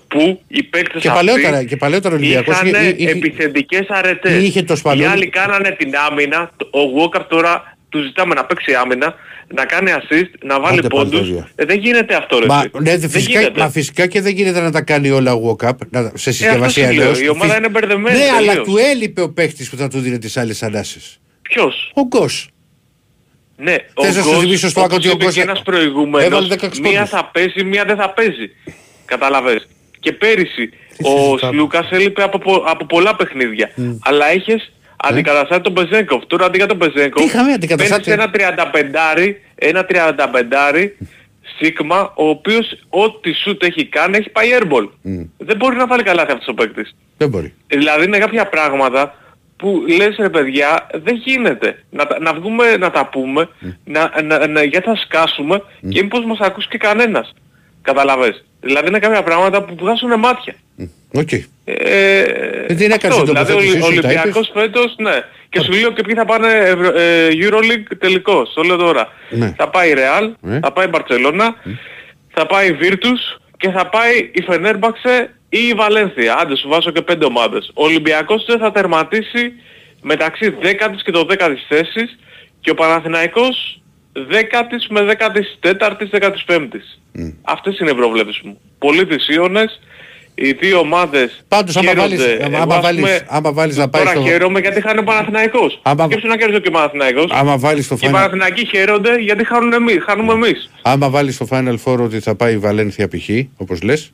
που 0.09 0.41
οι 0.49 0.63
παίκτες 0.63 1.03
Και 1.03 1.09
αυτοί 1.09 1.27
παλαιότερα, 1.27 1.65
και 1.65 1.77
παλαιότερα 1.77 2.15
ο 2.15 2.17
Ολυμπιακός 2.19 2.55
είχαν 2.55 2.67
είχε- 2.67 2.95
είχε- 2.99 3.11
επιθετικές 3.11 3.87
αρετές. 3.89 4.43
είχε 4.43 4.63
το 4.63 4.77
Σπανούλη. 4.77 5.03
Οι 5.03 5.07
άλλοι 5.07 5.29
κάνανε 5.29 5.71
την 5.71 5.93
άμυνα. 6.11 6.51
Ο 6.71 6.81
Walker 6.97 7.21
τώρα 7.29 7.77
του 7.89 8.03
ζητάμε 8.03 8.35
να 8.35 8.45
παίξει 8.45 8.75
άμυνα, 8.75 9.15
να 9.55 9.65
κάνει 9.65 9.91
assist, 9.95 10.31
να 10.45 10.61
βάλει 10.61 10.79
Άντε 10.79 10.89
πάλι 10.89 11.11
πόντους. 11.11 11.29
τώρα. 11.29 11.49
Ε, 11.55 11.65
δεν 11.65 11.79
γίνεται 11.79 12.15
αυτό 12.15 12.39
ρε. 12.39 12.47
Μα, 12.47 12.59
εσύ. 12.59 12.71
ναι, 12.83 12.97
δεν 12.97 13.11
φυσικά, 13.11 13.41
γίνεται. 13.41 13.61
μα 13.61 13.71
φυσικά 13.71 14.07
και 14.07 14.21
δεν 14.21 14.35
γίνεται 14.35 14.61
να 14.61 14.71
τα 14.71 14.83
κάνει 14.83 15.11
όλα 15.11 15.33
ο 15.35 15.57
walk-up 15.61 15.71
να- 15.91 16.13
σε 16.15 16.33
συσκευασία 16.33 16.83
Ε, 16.83 16.87
αυτό 16.87 16.91
σου 16.93 16.97
λέω. 16.99 17.05
αλλιώς. 17.05 17.21
Η 17.21 17.29
ομάδα 17.29 17.45
Φυσ- 17.47 17.59
είναι 17.59 17.69
μπερδεμένη 17.69 18.19
Ναι, 18.19 18.25
αλλά 18.37 18.47
τελείως. 18.47 18.67
του 18.67 18.77
έλειπε 18.77 19.21
ο 19.21 19.31
παίχτης 19.33 19.71
που 19.71 19.77
θα 19.77 19.89
του 19.89 19.99
δίνει 20.01 20.19
τις 20.19 20.37
άλλες 20.37 20.63
ανάσεις. 20.63 21.21
Ποιος; 21.43 21.91
Ο 21.95 22.03
Γκος. 22.03 22.49
Ναι, 23.57 23.77
ο 23.95 24.05
Θες 24.05 24.17
να 24.17 24.23
σου 24.23 24.29
Γκος, 24.31 24.41
θυμίσω 24.41 24.69
στο 24.69 24.81
όπως 24.81 24.97
άκρο 24.97 24.97
ότι 24.97 25.09
ο 25.09 25.11
είπε 25.15 25.25
Γκος 25.25 25.35
και 25.35 25.41
έ- 25.41 25.43
ένας 25.49 25.63
προηγούμενος, 25.63 26.27
έβαλε 26.27 26.47
16 26.49 26.81
μία 26.81 26.93
πόντους. 26.93 27.09
θα 27.11 27.31
παίζει, 27.33 27.65
μία 27.65 27.85
δεν 27.85 27.97
θα 27.97 28.11
παίζει. 28.13 28.51
Καταλαβες. 29.05 29.67
Και 30.01 30.13
πέρυσι 30.13 30.71
ο 31.03 31.09
συζητάμε. 31.29 31.53
Σλούκας 31.53 31.89
έλειπε 31.91 32.23
από, 32.23 32.39
πο- 32.39 32.65
από 32.67 32.87
πολλά 32.87 33.17
παιχνίδια. 33.17 33.71
Αλλά 34.03 34.35
είχες 34.35 34.73
αντικαταστάτη 35.09 35.63
τον 35.63 35.73
Μπεζέγκοφ. 35.73 36.27
Τώρα 36.27 36.45
αντί 36.47 36.57
για 36.57 36.67
τον 36.67 36.77
Μπεζέγκοφ 36.77 37.23
Τι 37.23 37.29
είχαμε 37.29 37.53
αντικαταστάτη; 37.53 38.11
παίρνεις 38.11 38.31
ένα 38.35 38.71
35 38.73 39.35
ένα 39.55 39.87
35 39.89 40.91
Σίγμα, 41.59 42.13
ο 42.17 42.29
οποίος 42.29 42.79
ό,τι 42.89 43.33
σουτ 43.33 43.63
έχει 43.63 43.87
κάνει 43.87 44.17
έχει 44.17 44.31
πάει 44.31 44.49
airball. 44.61 44.89
Δεν 45.37 45.57
μπορεί 45.57 45.77
να 45.77 45.87
βάλει 45.87 46.03
καλά 46.03 46.23
αυτός 46.23 46.47
ο 46.47 46.55
παίκτης. 46.55 46.97
Δεν 47.17 47.29
μπορεί. 47.29 47.55
Δηλαδή 47.67 48.05
είναι 48.05 48.19
κάποια 48.19 48.49
πράγματα 48.49 49.15
που 49.57 49.85
λες 49.97 50.17
ρε 50.19 50.29
παιδιά 50.29 50.87
δεν 50.93 51.15
γίνεται. 51.15 51.85
Να, 51.91 52.07
τα- 52.07 52.21
να 52.21 52.35
βγούμε 52.35 52.77
να 52.77 52.91
τα 52.91 53.07
πούμε, 53.09 53.49
να, 53.85 54.23
να, 54.23 54.47
να, 54.47 54.63
γιατί 54.63 54.87
θα 54.87 54.97
σκάσουμε 54.97 55.63
και 55.89 56.03
μήπως 56.03 56.25
μας 56.25 56.39
ακούσει 56.41 56.69
και 56.69 56.79
κανένας. 56.79 57.33
Κατάλαβες. 57.87 58.45
Δηλαδή 58.61 58.89
είναι 58.89 58.99
κάποια 58.99 59.23
πράγματα 59.23 59.63
που 59.65 59.75
βγάζουν 59.79 60.19
μάτια. 60.19 60.55
Οκ. 61.13 61.33
Ε, 61.33 61.43
Ε, 61.65 62.75
τι 62.75 62.85
είναι, 62.85 62.95
έκανες 62.95 63.17
αυτό, 63.19 63.23
την 63.23 63.33
δηλαδή 63.35 63.53
ο 63.53 63.57
τοποθέτησή 63.57 63.73
σου, 63.73 63.81
τα 63.81 63.87
Ολυμπιακός 63.87 64.51
φέτος, 64.55 64.95
ναι. 64.99 65.17
Και 65.49 65.61
σου 65.61 65.73
λέω 65.73 65.91
και 65.93 66.03
ποιοι 66.03 66.15
θα 66.15 66.25
πάνε 66.25 66.49
Ευρω- 66.53 66.97
ε, 66.99 67.29
EuroLeague 67.33 67.97
τελικός, 67.99 68.53
το 68.55 68.63
λέω 68.63 68.77
τώρα. 68.77 69.09
Ναι. 69.31 69.55
Θα 69.57 69.69
πάει 69.69 69.91
η 69.91 69.95
Real, 69.97 70.31
Ναι. 70.41 70.59
θα 70.63 70.73
πάει 70.73 70.87
η 70.87 70.91
Barcelona, 70.93 71.49
θα 72.35 72.47
πάει 72.47 72.69
η 72.69 72.77
Virtus 72.81 73.39
και 73.57 73.71
θα 73.71 73.87
πάει 73.89 74.17
η 74.33 74.45
Fenerbahce 74.49 75.27
ή 75.49 75.59
η 75.69 75.73
Βαλένθια. 75.75 76.37
Άντε 76.39 76.57
σου 76.57 76.69
βάζω 76.69 76.91
και 76.91 77.03
πέντε 77.03 77.25
ομάδες. 77.25 77.71
Ο 77.75 77.85
Ολυμπιακός 77.85 78.45
δεν 78.45 78.59
θα 78.59 78.73
τερματίσει 78.73 79.53
μεταξύ 80.03 80.55
10ης 80.63 81.03
και 81.05 81.11
το 81.11 81.27
10ης 81.31 81.65
θέσης 81.69 82.19
και 82.61 82.71
ο 82.71 82.75
Παναθηναϊκός 82.75 83.81
10ης 84.31 84.87
με 84.91 85.01
14ης, 85.01 86.11
15ης. 86.11 86.99
Αυτές 87.43 87.79
είναι 87.79 87.91
οι 87.91 87.95
προβλέψεις 87.95 88.41
μου. 88.45 88.61
Πολύ 88.79 89.07
τις 89.07 89.29
Ιώνες, 89.29 89.81
οι 90.35 90.53
δύο 90.53 90.79
ομάδες 90.79 91.45
Πάντως, 91.49 91.77
άμα 91.77 91.89
χαίρονται. 91.91 92.17
βάλεις- 92.17 92.41
άμα- 92.41 92.47
Εγώ, 92.55 92.63
άμα 92.63 92.75
ας 92.75 92.83
βάλεις- 92.83 93.01
πούμε, 93.01 93.27
άμα 93.29 93.53
βάλεις 93.53 93.77
να 93.77 93.89
πάει 93.89 94.03
Τώρα 94.03 94.15
στο- 94.15 94.25
χαίρομαι 94.29 94.61
γιατί 94.61 94.81
χάνει 94.81 94.99
ο 94.99 95.03
Παναθηναϊκός. 95.03 95.81
Άμα- 95.83 96.05
Σκέψου 96.05 96.27
να 96.27 96.37
κέρδισε 96.37 96.61
και 96.61 96.69
ο 96.69 96.71
Παναθηναϊκός; 96.71 97.31
Άμα 97.31 97.59
βάλεις 97.59 97.89
το 97.89 97.95
Και 97.97 98.07
οι 98.07 98.09
final, 98.09 98.13
Παναθηναϊκοί 98.13 98.67
χαίρονται 98.67 99.15
γιατί 99.19 99.47
χάνουν 99.47 99.73
εμείς, 99.73 99.99
χάνουμε 100.07 100.33
εμείς. 100.33 100.71
άμα 100.83 101.11
βάλεις 101.11 101.35
στο 101.35 101.47
final 101.51 101.75
four 101.85 101.99
ότι 102.01 102.21
θα 102.21 102.35
πάει 102.35 102.53
η 102.53 102.59
Βαλένθια 102.59 103.09
π.χ. 103.09 103.29
όπως 103.57 103.83
λες. 103.83 104.13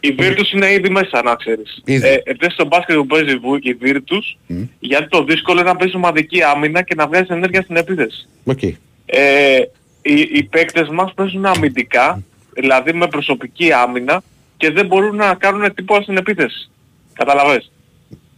Η 0.00 0.14
Virtus 0.18 0.52
είναι 0.54 0.72
ήδη 0.72 0.88
μέσα 0.90 1.22
να 1.24 1.34
ξέρεις. 1.34 1.80
Ήδη. 1.84 2.06
Ε, 2.08 2.12
ε, 2.24 2.48
στο 2.50 2.64
μπάσκετ 2.64 2.96
που 2.96 3.06
παίζει 3.06 3.36
βου- 3.36 3.64
η 3.66 3.76
Virtus, 3.82 4.36
γιατί 4.78 5.08
το 5.08 5.24
δύσκολο 5.24 5.60
είναι 5.60 5.68
να 5.68 5.76
παίζει 5.76 5.96
ομαδική 5.96 6.42
άμυνα 6.42 6.82
και 6.82 6.94
να 6.94 7.06
βγάζει 7.06 7.26
ενέργεια 7.28 7.62
στην 7.62 7.76
επίθεση. 7.76 8.28
Οκ. 8.44 8.58
Ε, 9.06 9.58
οι, 10.02 10.20
οι 10.20 10.42
παίκτες 10.42 10.88
μας 10.88 11.12
παίζουν 11.14 11.46
αμυντικά, 11.46 12.22
δηλαδή 12.52 12.92
με 12.92 13.06
προσωπική 13.06 13.72
άμυνα 13.72 14.22
και 14.56 14.70
δεν 14.70 14.86
μπορούν 14.86 15.16
να 15.16 15.34
κάνουν 15.34 15.74
τίποτα 15.74 16.02
στην 16.02 16.16
επίθεση. 16.16 16.70
Κατάλαβες. 17.12 17.70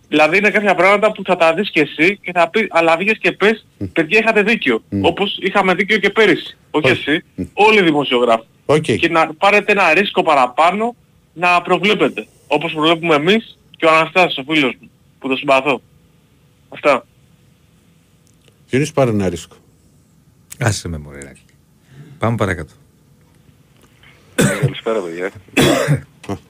Δηλαδή 0.09 0.37
είναι 0.39 0.51
κάποια 0.51 0.75
πράγματα 0.75 1.13
που 1.13 1.23
θα 1.25 1.37
τα 1.37 1.55
δεις 1.55 1.71
και 1.71 1.81
εσύ 1.81 2.19
και 2.23 2.33
θα 2.35 2.49
πει, 2.49 2.67
αλλά 2.71 2.97
βγες 2.97 3.19
και 3.19 3.33
πες, 3.33 3.67
παιδιά 3.93 4.19
είχατε 4.19 4.43
δίκιο. 4.43 4.83
Όπως 5.01 5.39
είχαμε 5.41 5.75
δίκιο 5.75 5.99
και 5.99 6.11
πέρυσι. 6.11 6.57
Όχι 6.71 6.91
Όχι. 6.91 7.11
εσύ, 7.11 7.25
όλοι 7.53 7.79
οι 7.79 7.83
δημοσιογράφοι. 7.83 8.45
Οκ. 8.67 8.83
Και 8.83 9.09
να 9.09 9.35
πάρετε 9.35 9.73
ένα 9.73 9.95
ρίσκο 9.95 10.23
παραπάνω 10.23 10.95
να 11.33 11.63
προβλέπετε. 11.63 12.27
Όπως 12.47 12.73
προβλέπουμε 12.73 13.15
εμείς 13.15 13.59
και 13.77 13.87
ο 13.87 13.91
Αναστάσης, 13.91 14.39
ο 14.39 14.45
φίλος 14.53 14.75
μου, 14.81 14.91
που 15.19 15.29
το 15.29 15.37
συμπαθώ. 15.37 15.81
Αυτά. 16.69 17.07
Διονύση 18.69 18.93
πάρε 18.93 19.11
ένα 19.11 19.29
ρίσκο. 19.29 19.57
Άσε 20.61 20.89
με 20.89 20.99
μωρέ 20.99 21.19
Ηρακλή. 21.19 21.43
Πάμε 22.19 22.37
παρακάτω. 22.37 22.73
Καλησπέρα 24.35 25.01
παιδιά. 25.01 25.31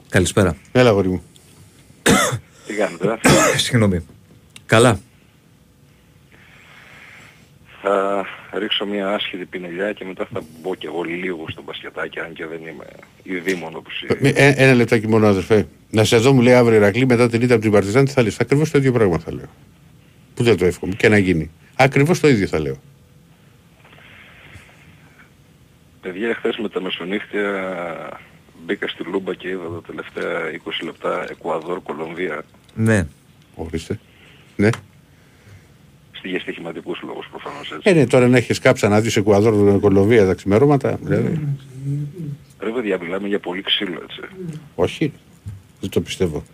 Καλησπέρα. 0.08 0.56
Έλα 0.72 0.90
γόρι 0.90 1.08
μου. 1.08 1.22
Τι 2.66 2.74
κάνετε. 2.74 3.18
Συγγνώμη. 3.64 4.06
Καλά. 4.66 5.00
Θα 7.82 8.24
ρίξω 8.58 8.86
μια 8.86 9.08
άσχητη 9.08 9.44
πινελιά 9.44 9.92
και 9.92 10.04
μετά 10.04 10.28
θα 10.32 10.42
μπω 10.62 10.74
και 10.74 10.86
εγώ 10.86 11.02
λίγο 11.02 11.44
στο 11.50 11.62
μπασκετάκι 11.62 12.18
αν 12.20 12.32
και 12.32 12.46
δεν 12.46 12.60
είμαι 12.60 12.84
ειδήμον 13.22 13.76
όπως 13.76 14.04
Ε, 14.20 14.28
ε, 14.28 14.54
ένα 14.56 14.74
λεπτάκι 14.74 15.08
μόνο 15.08 15.26
αδερφέ. 15.26 15.66
Να 15.90 16.04
σε 16.04 16.16
δω 16.16 16.32
μου 16.32 16.40
λέει 16.40 16.54
αύριο 16.54 16.76
Ηρακλή 16.76 17.06
μετά 17.06 17.28
την 17.28 17.42
ήττα 17.42 17.52
από 17.52 17.62
την 17.62 17.72
Παρτιζάν 17.72 18.04
τι 18.04 18.10
θα 18.12 18.22
λες. 18.22 18.38
Ακριβώς 18.40 18.70
το 18.70 18.78
ίδιο 18.78 18.92
πράγμα 18.92 19.18
θα 19.18 19.32
λέω. 19.32 19.48
Που 20.34 20.42
δεν 20.42 20.56
το 20.56 20.64
εύχομαι 20.64 20.94
και 20.94 21.08
να 21.08 21.18
γίνει. 21.18 21.50
Ακριβώς 21.76 22.20
το 22.20 22.28
ίδιο 22.28 22.46
θα 22.46 22.58
λέω. 22.58 22.76
Παιδιά, 26.06 26.34
χθες 26.34 26.56
με 26.56 26.68
τα 26.68 26.80
μεσονύχτια 26.80 28.20
μπήκα 28.64 28.88
στη 28.88 29.04
λούμπα 29.04 29.34
και 29.34 29.48
είδα 29.48 29.68
τα 29.68 29.82
τελευταία 29.86 30.60
20 30.64 30.84
λεπτά 30.84 31.26
Εκουαδόρ, 31.30 31.82
Κολομβία. 31.82 32.44
Ναι. 32.74 33.06
Ορίστε. 33.54 33.98
Ναι. 34.56 34.68
Στη 36.12 36.28
για 36.28 36.40
στοιχηματικούς 36.40 37.02
λόγους 37.02 37.26
προφανώς 37.30 37.72
έτσι. 37.72 37.90
Ε, 37.90 37.92
ναι, 37.92 38.06
τώρα 38.06 38.28
να 38.28 38.36
έχεις 38.36 38.58
κάψα 38.58 38.88
να 38.88 39.00
δεις 39.00 39.16
Εκουαδόρ, 39.16 39.80
Κολομβία 39.80 40.26
τα 40.26 40.34
ξημερώματα. 40.34 40.98
Δηλαδή. 41.02 41.56
Ρε 42.60 42.70
παιδιά, 42.70 42.98
μιλάμε 42.98 43.28
για 43.28 43.38
πολύ 43.38 43.62
ξύλο 43.62 44.00
έτσι. 44.02 44.20
Όχι. 44.74 45.12
Δεν 45.80 45.90
το 45.90 46.00
πιστεύω. 46.00 46.44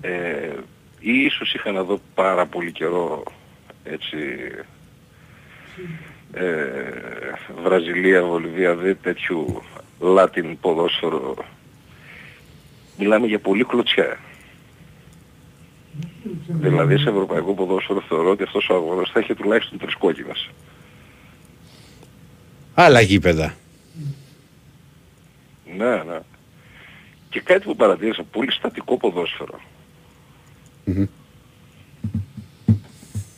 Ε, 0.00 0.52
ή 1.00 1.24
ίσως 1.24 1.54
είχα 1.54 1.72
να 1.72 1.82
δω 1.82 2.00
πάρα 2.14 2.46
πολύ 2.46 2.72
καιρό 2.72 3.22
έτσι 3.84 4.16
ε, 6.32 6.44
Βραζιλία, 7.62 8.22
Βολιβία, 8.22 8.74
δε 8.74 8.94
τέτοιου 8.94 9.62
Latin 10.00 10.54
ποδόσφαιρο. 10.60 11.34
Μιλάμε 12.98 13.26
για 13.26 13.38
πολύ 13.38 13.64
κλωτσιά. 13.64 14.18
Δηλαδή 16.48 16.98
σε 16.98 17.08
ευρωπαϊκό 17.08 17.54
ποδόσφαιρο 17.54 18.00
θεωρώ 18.08 18.30
ότι 18.30 18.42
αυτός 18.42 18.68
ο 18.68 18.74
αγώνας 18.74 19.10
θα 19.10 19.18
έχει 19.18 19.34
τουλάχιστον 19.34 19.78
τρεις 19.78 19.94
κόκκινες. 19.94 20.50
Άλλα 22.74 23.00
γήπεδα. 23.00 23.54
Ναι, 25.76 25.96
ναι. 25.96 26.18
Και 27.28 27.40
κάτι 27.40 27.64
που 27.64 27.76
παρατήρησα, 27.76 28.22
πολύ 28.22 28.52
στατικό 28.52 28.96
ποδόσφαιρο. 28.96 29.60
Μμμ. 30.84 31.04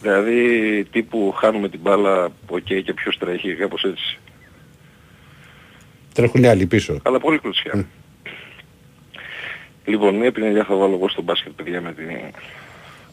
Δηλαδή 0.03 0.85
τύπου 0.91 1.33
χάνουμε 1.37 1.69
την 1.69 1.81
μπάλα, 1.81 2.29
οκ 2.49 2.65
και 2.65 2.95
ποιος 2.95 3.19
τρέχει, 3.19 3.55
κάπως 3.55 3.85
έτσι. 3.85 4.19
Τρέχουν 6.15 6.43
οι 6.43 6.47
άλλοι 6.47 6.67
πίσω. 6.67 7.01
Αλλά 7.03 7.21
πολύ 7.21 7.39
κλωτσιά. 7.39 7.87
Λοιπόν, 9.85 10.15
μία 10.15 10.33
πινελιά 10.33 10.65
θα 10.65 10.75
βάλω 10.75 10.95
εγώ 10.95 11.09
στο 11.09 11.23
μπάσκετ 11.23 11.53
παιδιά 11.53 11.81
με 11.81 11.93
την 11.93 12.09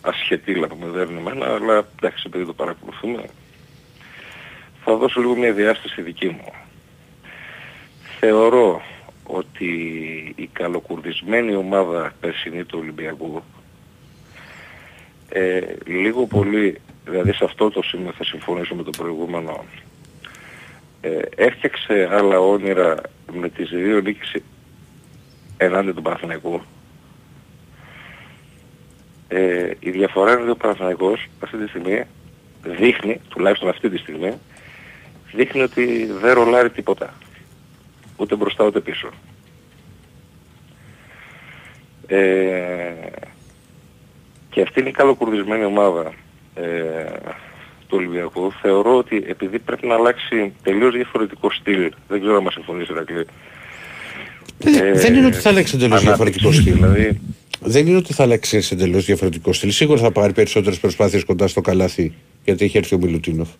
ασχετήλα 0.01 0.67
που 0.67 0.77
με 0.81 0.87
δέρνει 0.87 1.17
εμένα, 1.17 1.45
αλλά 1.45 1.87
εντάξει 1.97 2.23
επειδή 2.27 2.45
το 2.45 2.53
παρακολουθούμε. 2.53 3.23
Θα 4.83 4.95
δώσω 4.95 5.19
λίγο 5.19 5.35
μια 5.35 5.53
διάσταση 5.53 6.01
δική 6.01 6.27
μου. 6.27 6.53
Θεωρώ 8.19 8.81
ότι 9.23 9.65
η 10.35 10.49
καλοκουρδισμένη 10.53 11.55
ομάδα 11.55 12.13
περσινή 12.19 12.63
του 12.63 12.79
Ολυμπιακού 12.81 13.43
ε, 15.29 15.61
λίγο 15.85 16.25
πολύ, 16.25 16.81
δηλαδή 17.05 17.33
σε 17.33 17.43
αυτό 17.43 17.69
το 17.69 17.81
σημείο 17.81 18.11
θα 18.17 18.23
συμφωνήσω 18.23 18.75
με 18.75 18.83
το 18.83 18.89
προηγούμενο, 18.97 19.65
ε, 21.01 21.19
έφτιαξε 21.35 22.09
άλλα 22.11 22.39
όνειρα 22.39 22.95
με 23.31 23.49
τις 23.49 23.69
δύο 23.69 24.01
νίκες 24.01 24.41
ενάντια 25.57 25.93
του 25.93 26.01
Παναθηναϊκού. 26.01 26.61
Ε, 29.27 29.71
η 29.79 29.89
διαφορά 29.91 30.31
είναι 30.31 30.41
ότι 30.41 30.49
ο 30.49 30.55
Παναθηναϊκός 30.55 31.27
αυτή 31.39 31.57
τη 31.57 31.67
στιγμή 31.67 32.03
δείχνει, 32.63 33.21
τουλάχιστον 33.29 33.69
αυτή 33.69 33.89
τη 33.89 33.97
στιγμή, 33.97 34.33
δείχνει 35.33 35.61
ότι 35.61 36.05
δεν 36.05 36.33
ρολάρει 36.33 36.69
τίποτα. 36.69 37.13
Ούτε 38.17 38.35
μπροστά 38.35 38.65
ούτε 38.65 38.79
πίσω. 38.79 39.09
Ε, 42.07 42.93
και 44.59 44.65
αυτή 44.67 44.79
είναι 44.79 44.89
η 44.89 44.91
καλοκουρδισμένη 44.91 45.65
ομάδα 45.65 46.13
ε, 46.55 46.63
του 47.87 47.97
Ολυμπιακού. 47.97 48.51
Θεωρώ 48.61 48.97
ότι 48.97 49.23
επειδή 49.27 49.59
πρέπει 49.59 49.87
να 49.87 49.93
αλλάξει 49.95 50.53
τελείως 50.63 50.93
διαφορετικό 50.93 51.51
στυλ, 51.51 51.91
δεν 52.07 52.19
ξέρω 52.19 52.35
αν 52.35 52.43
μας 52.43 52.53
συμφωνήσει 52.53 52.93
Ρακλή. 52.93 53.25
Ε, 54.63 54.91
δεν 54.93 55.15
είναι 55.15 55.25
ότι 55.25 55.37
θα 55.37 55.49
αλλάξει 55.49 55.75
εντελώς 55.75 56.01
ανάπτυξη, 56.01 56.39
διαφορετικό 56.39 56.51
στυλ. 56.51 56.73
Δηλαδή, 56.73 57.19
Δεν 57.59 57.87
είναι 57.87 57.97
ότι 57.97 58.13
θα 58.13 58.23
αλλάξει 58.23 58.67
εντελώς 58.71 59.05
διαφορετικό 59.05 59.53
στυλ. 59.53 59.71
Σίγουρα 59.71 59.99
θα 59.99 60.11
πάρει 60.11 60.33
περισσότερες 60.33 60.79
προσπάθειες 60.79 61.23
κοντά 61.23 61.47
στο 61.47 61.61
καλάθι 61.61 62.13
γιατί 62.43 62.65
έχει 62.65 62.77
έρθει 62.77 62.95
ο 62.95 62.97
Μιλουτίνοφ. 62.97 63.49
Ο 63.49 63.55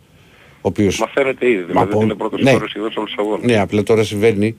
οποίος... 0.62 1.00
μα 1.00 1.08
φαίνεται 1.08 1.50
ήδη, 1.50 1.64
δηλαδή 1.64 1.92
από- 1.92 2.02
είναι 2.02 2.16
πρώτος 2.16 2.42
ναι. 2.42 2.52
ναι. 2.52 2.60
σχεδόν 2.68 2.92
σε 2.92 3.00
όλους 3.00 3.12
τους 3.12 3.26
αγώνες. 3.26 3.46
Ναι, 3.46 3.60
απλά 3.60 3.84
τώρα 3.84 4.04
συμβαίνει 4.04 4.56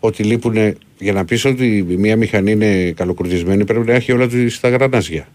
ότι 0.00 0.22
λείπουν. 0.22 0.76
Για 0.98 1.12
να 1.12 1.24
πεις 1.24 1.44
ότι 1.44 1.84
μια 1.88 2.16
μηχανή 2.16 2.50
είναι 2.50 2.90
καλοκουρδισμένη 2.90 3.64
πρέπει 3.64 3.86
να 3.86 3.94
έχει 3.94 4.12
όλα 4.12 4.26
τη 4.26 4.48
στα 4.48 4.68
γρανάζια. 4.68 5.28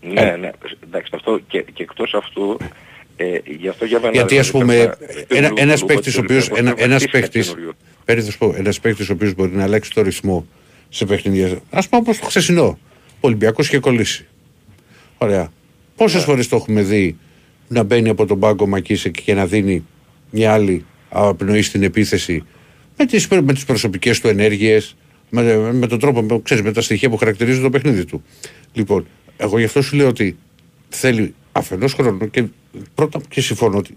Ναι, 0.00 0.36
ναι. 0.40 0.50
Εντάξει, 0.84 1.10
αυτό 1.14 1.40
και, 1.48 1.64
και 1.72 1.82
εκτός 1.82 2.14
αυτού, 2.14 2.56
ε, 3.16 3.38
γι' 3.58 3.68
αυτό 3.68 3.84
για 3.84 4.00
μένα... 4.00 4.12
Γιατί 4.12 4.38
ας 4.38 4.50
δηλαδή, 4.50 4.64
πούμε, 4.64 4.96
πρέπει 4.96 5.26
να- 5.28 5.36
ένα, 5.36 5.46
στην 5.46 5.58
ένας 5.58 5.80
Λούμπα 5.80 5.94
παίκτης 5.94 6.16
ο 6.16 6.18
του 6.18 6.24
οποίος, 6.28 6.48
Ολυμπιακού 6.50 6.68
ένα, 6.68 6.74
πρέπει 6.74 6.88
να 6.88 6.94
ένας 6.94 7.02
χτίσει 7.02 7.20
κάτι 7.20 7.30
παίκτης, 7.32 7.48
καινούριο. 7.48 7.74
πέρα 8.04 8.22
θα 8.22 8.30
σου 8.30 8.38
πω, 8.38 8.54
ένας 8.56 8.80
παίκτης 8.80 9.08
ο 9.08 9.12
οποίος 9.12 9.34
μπορεί 9.34 9.50
να 9.56 9.62
αλλάξει 9.62 9.90
το 9.92 10.02
ρυθμό 10.02 10.46
σε 10.88 11.06
παιχνίδια, 11.06 11.60
ας 11.70 11.88
πούμε 11.88 12.00
όπως 12.00 12.18
το 12.18 12.26
χθεσινό, 12.26 12.78
ο 13.10 13.18
Ολυμπιακός 13.20 13.66
είχε 13.66 13.78
κολλήσει. 13.78 14.26
Ωραία. 15.18 15.52
Πόσες 15.96 16.24
φορές 16.24 16.48
το 16.48 16.56
έχουμε 16.56 16.82
δει 16.82 17.16
να 17.68 17.82
μπαίνει 17.82 18.08
από 18.08 18.26
τον 18.26 18.38
πάγκο 18.38 18.66
Μακίσεκ 18.66 19.14
και 19.22 19.34
να 19.34 19.46
δίνει 19.46 19.84
μια 20.30 20.52
άλλη 20.52 20.84
απνοή 21.08 21.62
στην 21.62 21.82
επίθεση 21.82 22.44
με 22.96 23.06
τις, 23.06 23.28
με 23.28 23.52
τις 23.52 23.64
προσωπικές 23.64 24.20
του 24.20 24.28
ενέργειες, 24.28 24.96
με, 25.30 25.72
με 25.72 25.86
τον 25.86 25.98
τρόπο, 25.98 26.22
με, 26.22 26.40
ξέρεις, 26.42 26.62
με 26.62 26.72
τα 26.72 26.80
στοιχεία 26.80 27.10
που 27.10 27.16
χαρακτηρίζουν 27.16 27.62
το 27.62 27.70
παιχνίδι 27.70 28.04
του. 28.04 28.24
Λοιπόν, 28.72 29.06
εγώ 29.40 29.58
γι' 29.58 29.64
αυτό 29.64 29.82
σου 29.82 29.96
λέω 29.96 30.08
ότι 30.08 30.36
θέλει 30.88 31.34
αφενός 31.52 31.92
χρόνο 31.94 32.26
και 32.26 32.44
πρώτα 32.94 33.20
και 33.28 33.40
συμφωνώ 33.40 33.76
ότι 33.78 33.96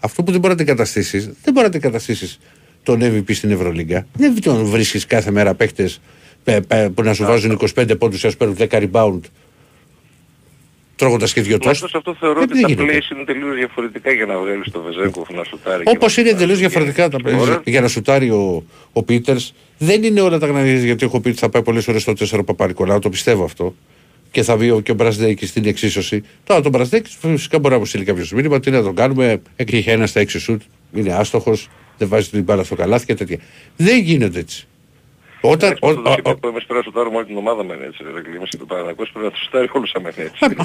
αυτό 0.00 0.22
που 0.22 0.30
δεν 0.30 0.40
μπορεί 0.40 0.54
να 0.54 0.60
αντικαταστήσει, 0.60 1.18
δεν 1.18 1.34
μπορεί 1.52 1.60
να 1.60 1.66
αντικαταστήσει 1.66 2.38
τον 2.82 3.00
MVP 3.02 3.34
στην 3.34 3.50
Ευρωλίγκα. 3.50 4.06
Δεν 4.16 4.40
τον 4.42 4.64
βρίσκεις 4.64 5.06
κάθε 5.06 5.30
μέρα 5.30 5.54
παίχτε 5.54 5.90
που 6.94 7.02
να 7.02 7.14
σου 7.14 7.24
βάζουν 7.24 7.58
25 7.76 7.98
πόντους 7.98 8.20
και 8.20 8.26
να 8.26 8.32
σου 8.32 8.36
παίρνουν 8.38 8.56
10 8.58 8.90
rebound 8.92 9.20
τρώγοντας 10.96 11.32
και 11.32 11.40
δύο 11.40 11.58
τόστ. 11.58 11.60
Τουλάχιστον 11.62 11.88
σε 11.88 11.96
αυτό 11.96 12.14
θεωρώ 12.14 12.40
Δεν 12.40 12.48
ότι 12.50 12.60
τα 12.60 12.68
γίνεται. 12.68 12.98
plays 12.98 13.14
είναι 13.16 13.24
τελείως 13.24 13.56
διαφορετικά 13.56 14.12
για 14.12 14.26
να 14.26 14.38
βγάλεις 14.38 14.70
το 14.70 14.80
Βεζέγκοφ 14.82 15.30
να 15.30 15.44
σουτάρει. 15.44 15.82
Όπως 15.86 16.14
και 16.14 16.20
είναι 16.20 16.30
να 16.30 16.36
εντελώ 16.36 16.54
σουτάρει. 16.54 16.68
διαφορετικά 16.84 17.08
τα 17.08 17.38
Ωραία. 17.40 17.58
plays 17.58 17.62
για 17.64 17.80
να 17.80 17.88
σουτάρει 17.88 18.30
ο, 18.30 18.64
ο 18.92 19.02
Πίτερς. 19.02 19.54
Δεν 19.78 20.02
είναι 20.02 20.20
όλα 20.20 20.38
τα 20.38 20.46
γνωρίζει 20.46 20.84
γιατί 20.84 21.04
έχω 21.04 21.20
πει 21.20 21.28
ότι 21.28 21.38
θα 21.38 21.48
πάει 21.48 21.62
πολλές 21.62 21.88
ώρες 21.88 22.02
στο 22.02 22.12
4 22.18 22.44
Παπαρικολάου, 22.46 22.98
το 22.98 23.08
πιστεύω 23.08 23.44
αυτό. 23.44 23.74
Και 24.30 24.42
θα 24.42 24.56
βγει 24.56 24.70
ο- 24.70 24.80
και 24.80 24.90
ο 24.90 24.94
Μπρασδέκη 24.94 25.46
στην 25.46 25.64
εξίσωση. 25.66 26.22
Τώρα 26.44 26.60
τον 26.60 26.70
Μπρασδέκη 26.70 27.16
φυσικά 27.20 27.58
μπορεί 27.58 27.74
να 27.74 27.80
μου 27.80 27.86
στείλει 27.86 28.04
κάποιο 28.04 28.24
μήνυμα 28.34 28.60
τι 28.60 28.70
να 28.70 28.82
τον 28.82 28.94
κάνουμε. 28.94 29.42
Έχει 29.56 29.90
ένα 29.90 30.06
στα 30.06 30.20
6 30.20 30.38
σουτ, 30.38 30.62
είναι 30.94 31.12
άστοχος, 31.12 31.68
δεν 31.98 32.08
βάζει 32.08 32.28
την 32.28 32.42
μπάλα 32.42 32.64
στο 32.64 32.74
καλάθι 32.74 33.06
και 33.06 33.14
τέτοια. 33.14 33.38
Δεν 33.76 33.98
γίνονται 33.98 34.38
έτσι. 34.38 34.66
Όταν, 35.40 35.68
Εντάξει, 35.68 35.84
ο- 35.84 35.88
αυτό 35.88 36.02
το 36.02 36.10
ο- 36.10 36.14
είπε 36.18 36.28
ο- 36.30 36.34
που 36.38 36.48
εμείς 36.48 36.64
πρέπει 36.64 36.78
να 36.78 36.82
σουτάρουμε 36.84 37.16
όλη 37.16 37.26
την 37.26 37.36
ομάδα 37.36 37.64
με 37.64 37.74
έτσι. 37.86 38.02
ρε 38.02 38.10
Ρεκλή. 38.12 38.36
Εμείς 38.36 38.50
και 38.50 38.56
το 38.56 38.64
Παναγιακός 38.64 39.10
πρέπει 39.10 39.24
να 39.26 39.30
το 39.32 39.38
σουτάρει 39.44 39.68
όλους 39.72 39.92
αμέσως 39.94 40.24
έτσι. 40.24 40.56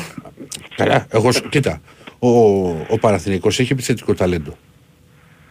Καλά, 0.76 1.08
εγώ 1.10 1.32
σου, 1.32 1.50
κοίτα. 1.50 1.82
Ο, 2.20 2.30
ο 2.70 2.98
Παναθηναϊκός 3.00 3.60
έχει 3.60 3.74
επιθετικό 3.74 4.14
ταλέντο. 4.14 4.58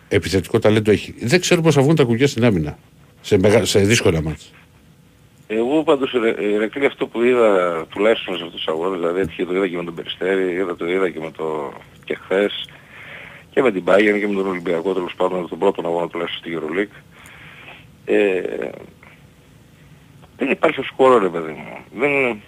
Επιθετικό 0.09 0.59
ταλέντο 0.59 0.91
έχει. 0.91 1.15
Δεν 1.21 1.41
ξέρω 1.41 1.61
πώς 1.61 1.75
θα 1.75 1.83
βγουν 1.83 1.95
τα 1.97 2.05
κουκιά 2.05 2.27
στην 2.27 2.45
άμυνα. 2.45 2.79
Σε, 3.21 3.39
μεγα, 3.39 3.65
σε 3.65 3.79
δύσκολα 3.81 4.23
μάτια. 4.23 4.47
Εγώ 5.53 5.83
πάντως 5.83 6.13
ρε, 6.13 6.31
ε, 6.31 6.57
Ρεκλή 6.59 6.87
αυτό 6.87 7.07
που 7.07 7.23
είδα 7.23 7.85
τουλάχιστον 7.89 8.37
σε 8.37 8.45
αυτούς 8.45 8.65
τους 8.65 8.69
αγώνες, 8.69 8.99
δηλαδή 8.99 9.21
έτυχε 9.21 9.45
το 9.45 9.55
είδα 9.55 9.69
και 9.69 9.77
με 9.77 9.85
τον 9.85 9.95
Περιστέρη, 9.95 10.53
είδα 10.53 10.77
το 10.77 10.87
είδα 10.87 11.11
και 11.11 11.21
με 11.21 11.31
το 11.31 11.73
και 12.05 12.19
χθες 12.25 12.69
και 13.51 13.63
με 13.63 13.73
την 13.73 13.83
Bayern 13.87 14.17
και 14.21 14.29
με 14.29 14.35
τον 14.35 14.47
Ολυμπιακό 14.47 14.93
τέλος 14.93 15.15
πάντων 15.17 15.49
τον 15.49 15.59
πρώτο 15.59 15.83
αγώνα 15.85 16.09
τουλάχιστον 16.09 16.43
στη 16.43 16.59
EuroLeague. 16.59 16.97
Ε, 18.05 18.41
δεν 20.37 20.51
υπάρχει 20.51 20.83
σκόρο 20.83 21.19
ρε 21.19 21.29
παιδί 21.29 21.51
μου. 21.51 22.01
Δεν, 22.01 22.41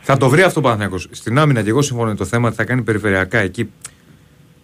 Θα 0.00 0.16
το 0.16 0.28
βρει 0.28 0.42
αυτό 0.42 0.60
ο 0.60 0.62
Παναθηναϊκός. 0.62 1.08
Στην 1.10 1.38
άμυνα 1.38 1.62
και 1.62 1.68
εγώ 1.68 1.82
συμφωνώ 1.82 2.08
με 2.08 2.16
το 2.16 2.24
θέμα 2.24 2.46
ότι 2.46 2.56
θα 2.56 2.64
κάνει 2.64 2.82
περιφερειακά 2.82 3.38
εκεί. 3.38 3.70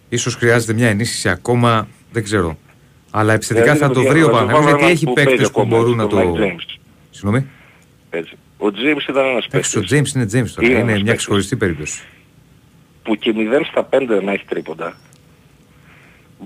Ίσως 0.09 0.35
χρειάζεται 0.35 0.73
μια 0.73 0.89
ενίσχυση 0.89 1.29
ακόμα, 1.29 1.89
δεν 2.13 2.23
ξέρω. 2.23 2.59
Αλλά 3.11 3.33
επιθετικά 3.33 3.73
Δηλαδή, 3.73 3.81
θα 3.81 3.89
το 3.89 4.01
παιδιά, 4.01 4.11
βρει 4.11 4.23
ο 4.23 4.27
να 4.27 4.33
Παναθηναϊκός 4.33 4.65
βάλω 4.65 4.69
γιατί 4.69 4.83
έναν 4.83 4.95
έχει 4.95 5.05
που 5.05 5.13
παίκτες 5.13 5.37
παίζει 5.37 5.53
που 5.53 5.61
ακόμα, 5.61 5.77
μπορούν 5.77 5.97
να 5.97 6.07
τον 6.07 6.21
το. 6.21 6.35
Mike 6.35 6.41
James. 6.41 6.82
Συγγνώμη. 7.13 7.47
Έτσι. 8.11 8.33
Ο 8.59 8.67
James 8.67 9.09
ήταν 9.09 9.25
ένας 9.25 9.45
Εντάξει, 9.47 9.79
ο 9.79 9.81
παίκτης. 9.81 10.13
James 10.13 10.15
είναι 10.17 10.25
James 10.25 10.49
τώρα. 10.55 10.69
Είναι 10.69 10.79
Είναι 10.79 10.79
ένας 10.81 10.87
μια 10.87 10.95
παίκτης. 11.05 11.17
ξεχωριστή 11.17 11.57
περίπτωση. 11.57 12.03
που 13.03 13.15
και 13.17 13.33
0 13.37 13.65
στα 13.71 13.89
5 13.91 14.21
να 14.25 14.33
έχει 14.33 14.45
τρίποντα 14.45 14.97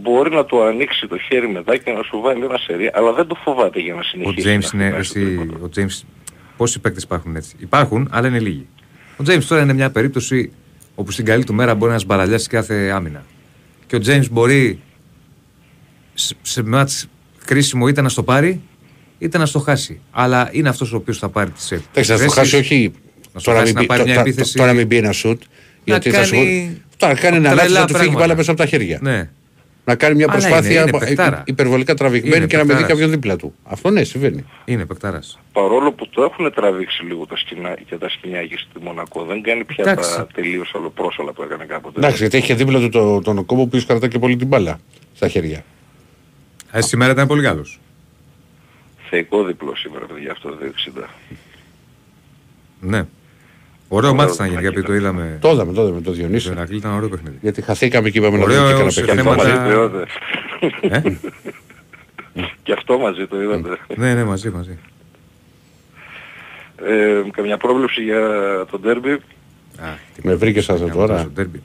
μπορεί 0.02 0.30
να 0.34 0.44
του 0.44 0.62
ανοίξει 0.62 1.06
το 1.06 1.18
χέρι 1.18 1.48
μετά 1.48 1.76
και 1.76 1.90
να 1.92 2.02
σου 2.02 2.20
βάλει 2.20 2.44
ένα 2.44 2.58
σερί, 2.58 2.90
αλλά 2.94 3.12
δεν 3.12 3.26
το 3.26 3.34
φοβάται 3.34 3.80
για 3.80 3.92
να 3.94 3.98
Ο 4.00 4.02
συνεχίσει. 4.02 4.46
James 4.48 4.76
να 4.78 4.84
είναι. 4.86 5.02
χτυπάει 5.02 5.02
στο 5.02 5.18
Εσύ, 5.18 5.36
τρίποντο. 5.36 5.64
ο 5.64 5.68
James, 5.76 6.02
πόσοι 6.56 6.80
παίκτες 6.80 7.02
υπάρχουν 7.02 7.36
έτσι; 7.36 7.56
Υπάρχουν, 7.58 8.08
αλλά 8.12 8.28
είναι 8.28 8.38
λίγοι. 8.40 8.66
Ο 9.20 9.22
James 9.26 9.42
τώρα 9.48 9.62
είναι 9.62 9.72
μια 9.72 9.90
περίπτωση 9.90 10.52
όπου 10.94 11.10
στην 11.10 11.24
καλή 11.24 11.44
του 11.44 11.54
μέρα 11.54 11.74
μπορεί 11.74 11.92
να 11.92 11.98
σμπαραλιάσει 11.98 12.48
κάθε 12.48 12.90
άμυνα. 12.90 13.24
Και 13.86 13.96
ο 13.96 14.00
James 14.06 14.30
μπορεί 14.30 14.80
σε, 16.14 16.34
σε 16.42 16.62
μάτς 16.62 17.08
κρίσιμο 17.44 17.88
είτε 17.88 18.00
να 18.00 18.08
στο 18.08 18.22
πάρει 18.22 18.60
είτε 19.18 19.38
να 19.38 19.46
στο 19.46 19.58
χάσει. 19.58 20.00
Αλλά 20.10 20.48
είναι 20.52 20.68
αυτός 20.68 20.92
ο 20.92 20.96
οποίος 20.96 21.18
θα 21.18 21.28
πάρει 21.28 21.50
τις 21.50 21.72
Εντάξει, 21.72 22.12
θα 22.16 22.24
το 22.24 22.30
χάσει 22.30 22.56
όχι. 22.56 22.92
Να 23.32 23.40
στο 23.40 23.50
Τώρα 23.50 23.58
χάσει 23.60 23.72
μην, 23.72 23.74
να 23.74 23.80
μπει, 23.80 23.86
πάρει 23.86 24.02
μια 24.02 24.14
τώρα- 24.14 24.28
επίθεση. 24.28 24.54
τώρα 24.56 24.72
μην 24.72 24.86
μπει 24.86 24.96
ένα 24.96 25.12
σουτ. 25.12 25.42
Γιατί 25.84 26.10
θα 26.10 26.24
σου 26.24 26.34
κάνει 26.34 26.82
Τώρα 26.96 27.14
κάνει 27.14 27.36
ένα 27.36 27.48
τρελά 27.48 27.62
λάθος 27.62 27.78
να 27.78 27.80
του 27.86 27.92
φύγει 27.92 27.98
πράγματα. 27.98 28.20
μπάλα 28.20 28.36
μέσα 28.36 28.50
από 28.50 28.60
τα 28.60 28.66
χέρια. 28.66 28.98
Ναι. 29.02 29.28
Να 29.84 29.94
κάνει 29.94 30.14
μια 30.14 30.24
Αλλά 30.28 30.32
προσπάθεια 30.38 30.70
είναι- 30.70 30.80
είναι 30.80 30.88
απο- 30.90 30.98
παικτάρα. 30.98 31.42
υπερβολικά 31.46 31.94
τραβηγμένη 31.94 32.36
Είναι 32.36 32.46
και 32.46 32.56
να 32.56 32.64
μην 32.64 32.68
δει 32.76 32.82
παικτάρας. 32.82 33.00
κάποιον 33.02 33.10
δίπλα 33.20 33.36
του. 33.36 33.54
Αυτό 33.64 33.90
ναι, 33.90 34.04
συμβαίνει. 34.04 34.44
Είναι 34.64 34.86
παικτάρας. 34.86 35.38
Παρόλο 35.52 35.92
που 35.92 36.08
το 36.08 36.22
έχουν 36.22 36.52
τραβήξει 36.54 37.04
λίγο 37.04 37.26
τα 37.26 37.36
σκηνά 37.36 37.76
και 37.86 37.96
τα 37.96 38.08
σκηνιάκια 38.08 38.58
στη 38.58 38.68
Μονακό, 38.84 39.24
δεν 39.24 39.42
κάνει 39.42 39.64
πια 39.64 39.84
Εντάξει. 39.88 40.16
τα 40.16 40.26
τελείως 40.34 40.72
αλλοπρόσωλα 40.76 41.32
που 41.32 41.42
έκανε 41.42 41.64
κάποτε. 41.64 41.98
Εντάξει, 41.98 42.18
γιατί 42.18 42.36
έχει 42.36 42.46
και 42.46 42.54
δίπλα 42.54 42.78
του 42.80 42.88
το- 42.88 43.20
τον 43.20 43.44
κόμπο 43.46 43.66
που 43.66 43.82
κρατάει 43.86 44.10
και 44.10 44.18
πολύ 44.18 44.36
την 44.36 44.46
μπάλα 44.46 44.78
στα 45.14 45.28
χέρια. 45.28 45.64
Ε, 46.72 46.80
σήμερα 46.80 47.12
ήταν 47.12 47.26
πολύ 47.26 47.42
καλός. 47.42 47.80
Θεϊκό 49.10 49.44
διπλό 49.44 49.76
σήμερα, 49.76 50.06
παιδιά, 50.06 50.30
αυτό 50.32 50.48
το 50.48 50.56
260. 50.96 51.02
Ναι. 52.80 52.96
Ωραίο 53.88 54.10
Ωραίο 54.10 54.14
μάτι 54.14 54.32
ήταν 54.32 54.46
παιχνίδι 54.46 54.52
γενικά, 54.52 54.68
επειδή 54.68 54.86
το 54.86 54.94
είδαμε. 54.94 55.38
Το 55.40 55.50
είδαμε, 55.50 55.72
το 55.72 55.82
είδαμε 55.82 55.96
το 56.00 56.10
Το 56.10 56.16
Διονύση. 56.16 56.50
Ηρακλή 56.50 56.76
ήταν 56.76 56.92
ωραίο 56.92 57.08
παιχνίδι. 57.08 57.38
Γιατί 57.40 57.62
χαθήκαμε 57.62 58.10
και 58.10 58.18
είπαμε 58.18 58.36
να 58.38 58.42
Ωραίο 58.44 58.56
δούμε 58.56 58.66
και 58.68 58.72
κανένα 58.72 58.90
σε 58.90 59.00
παιχνίδι. 59.00 59.28
αυτό 59.28 59.42
θέματα- 59.42 59.60
μαζί 59.60 59.74
το 59.74 59.82
είδατε. 59.82 60.06
Ε; 60.80 61.02
Και 62.62 62.72
αυτό 62.72 62.98
μαζί 62.98 63.26
το 63.26 63.42
είδατε. 63.42 63.78
ναι, 63.96 64.14
ναι, 64.14 64.24
μαζί, 64.24 64.50
μαζί. 64.50 64.78
Ε, 66.86 67.22
καμιά 67.32 67.56
πρόβλεψη 67.56 68.02
για 68.02 68.20
το 68.70 68.78
ντέρμπι; 68.78 69.10
Α, 69.10 69.18
τι 70.14 70.20
Με 70.26 70.34
βρήκες 70.34 70.64
σας 70.64 70.80
να 70.80 70.88
τώρα; 70.90 71.18
στο 71.18 71.28
ντέρμπι. 71.28 71.62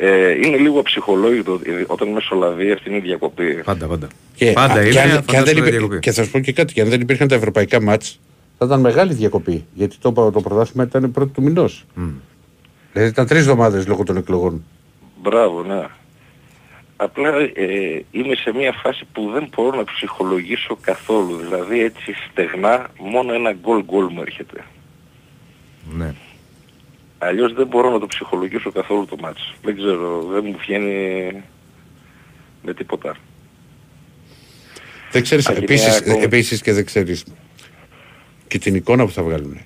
Ε. 0.00 0.06
Ε, 0.06 0.30
είναι 0.30 0.56
λίγο 0.56 0.78
αψυχολόγητο 0.78 1.60
ε, 1.64 1.84
όταν 1.86 2.08
μεσολαβεί 2.08 2.72
αυτή 2.72 2.88
είναι 2.88 2.98
η 2.98 3.00
διακοπή. 3.00 3.62
Πάντα, 3.64 3.86
πάντα. 3.86 4.08
Και, 4.34 4.52
πάντα 4.52 4.72
α, 4.74 4.80
είναι. 4.80 4.90
και, 4.90 5.00
αν, 5.00 5.08
φαντάσου 5.08 5.24
και, 5.26 5.36
αν 5.36 5.44
δεν 5.44 5.54
να 5.54 5.60
υπή- 5.60 5.70
διακοπή. 5.72 5.98
και 5.98 6.12
θα 6.12 6.24
σου 6.24 6.30
πω 6.30 6.38
και 6.40 6.52
κάτι, 6.52 6.72
και 6.72 6.80
αν 6.80 6.88
δεν 6.88 7.00
υπήρχαν 7.00 7.28
τα 7.28 7.34
ευρωπαϊκά 7.34 7.82
μάτς, 7.82 8.20
θα 8.58 8.66
ήταν 8.66 8.80
μεγάλη 8.80 9.14
διακοπή. 9.14 9.64
Γιατί 9.74 9.96
το, 10.00 10.12
το 10.12 10.40
πρωτάθλημα 10.40 10.84
ήταν 10.84 11.10
πρώτη 11.10 11.32
του 11.32 11.42
μηνός. 11.42 11.84
Μμ. 11.94 12.08
Δηλαδή 12.92 13.10
ήταν 13.10 13.26
τρεις 13.26 13.40
εβδομάδες 13.40 13.86
λόγω 13.86 14.02
των 14.02 14.16
εκλογών. 14.16 14.64
Μπράβο, 15.22 15.62
ναι. 15.62 15.84
Απλά 16.96 17.28
ε, 17.38 18.02
είμαι 18.10 18.34
σε 18.34 18.52
μια 18.54 18.72
φάση 18.82 19.04
που 19.12 19.30
δεν 19.32 19.48
μπορώ 19.56 19.76
να 19.76 19.84
ψυχολογήσω 19.84 20.78
καθόλου. 20.80 21.36
Δηλαδή 21.36 21.80
έτσι 21.82 22.14
στεγνά 22.30 22.86
μόνο 22.98 23.32
ένα 23.32 23.52
γκολ 23.52 23.84
γκολ 23.84 24.06
μου 24.10 24.20
έρχεται. 24.20 24.64
Ναι. 25.96 26.14
Αλλιώς 27.18 27.52
δεν 27.54 27.66
μπορώ 27.66 27.90
να 27.90 27.98
το 27.98 28.06
ψυχολογήσω 28.06 28.72
καθόλου 28.72 29.06
το 29.06 29.16
μάτς. 29.20 29.54
Δεν 29.62 29.76
ξέρω, 29.76 30.22
δεν 30.32 30.42
μου 30.46 30.56
βγαίνει 30.60 31.32
με 32.62 32.74
τίποτα. 32.74 33.16
Δεν 35.12 35.22
ξέρεις, 35.22 35.48
Α, 35.48 35.52
και 35.52 35.58
επίσης, 35.58 35.86
μια 35.86 35.96
ακόμα- 35.96 36.22
επίσης 36.22 36.62
και 36.62 36.72
δεν 36.72 36.84
ξέρεις 36.84 37.24
και 38.48 38.58
την 38.58 38.74
εικόνα 38.74 39.04
που 39.04 39.12
θα 39.12 39.22
βγάλουν. 39.22 39.58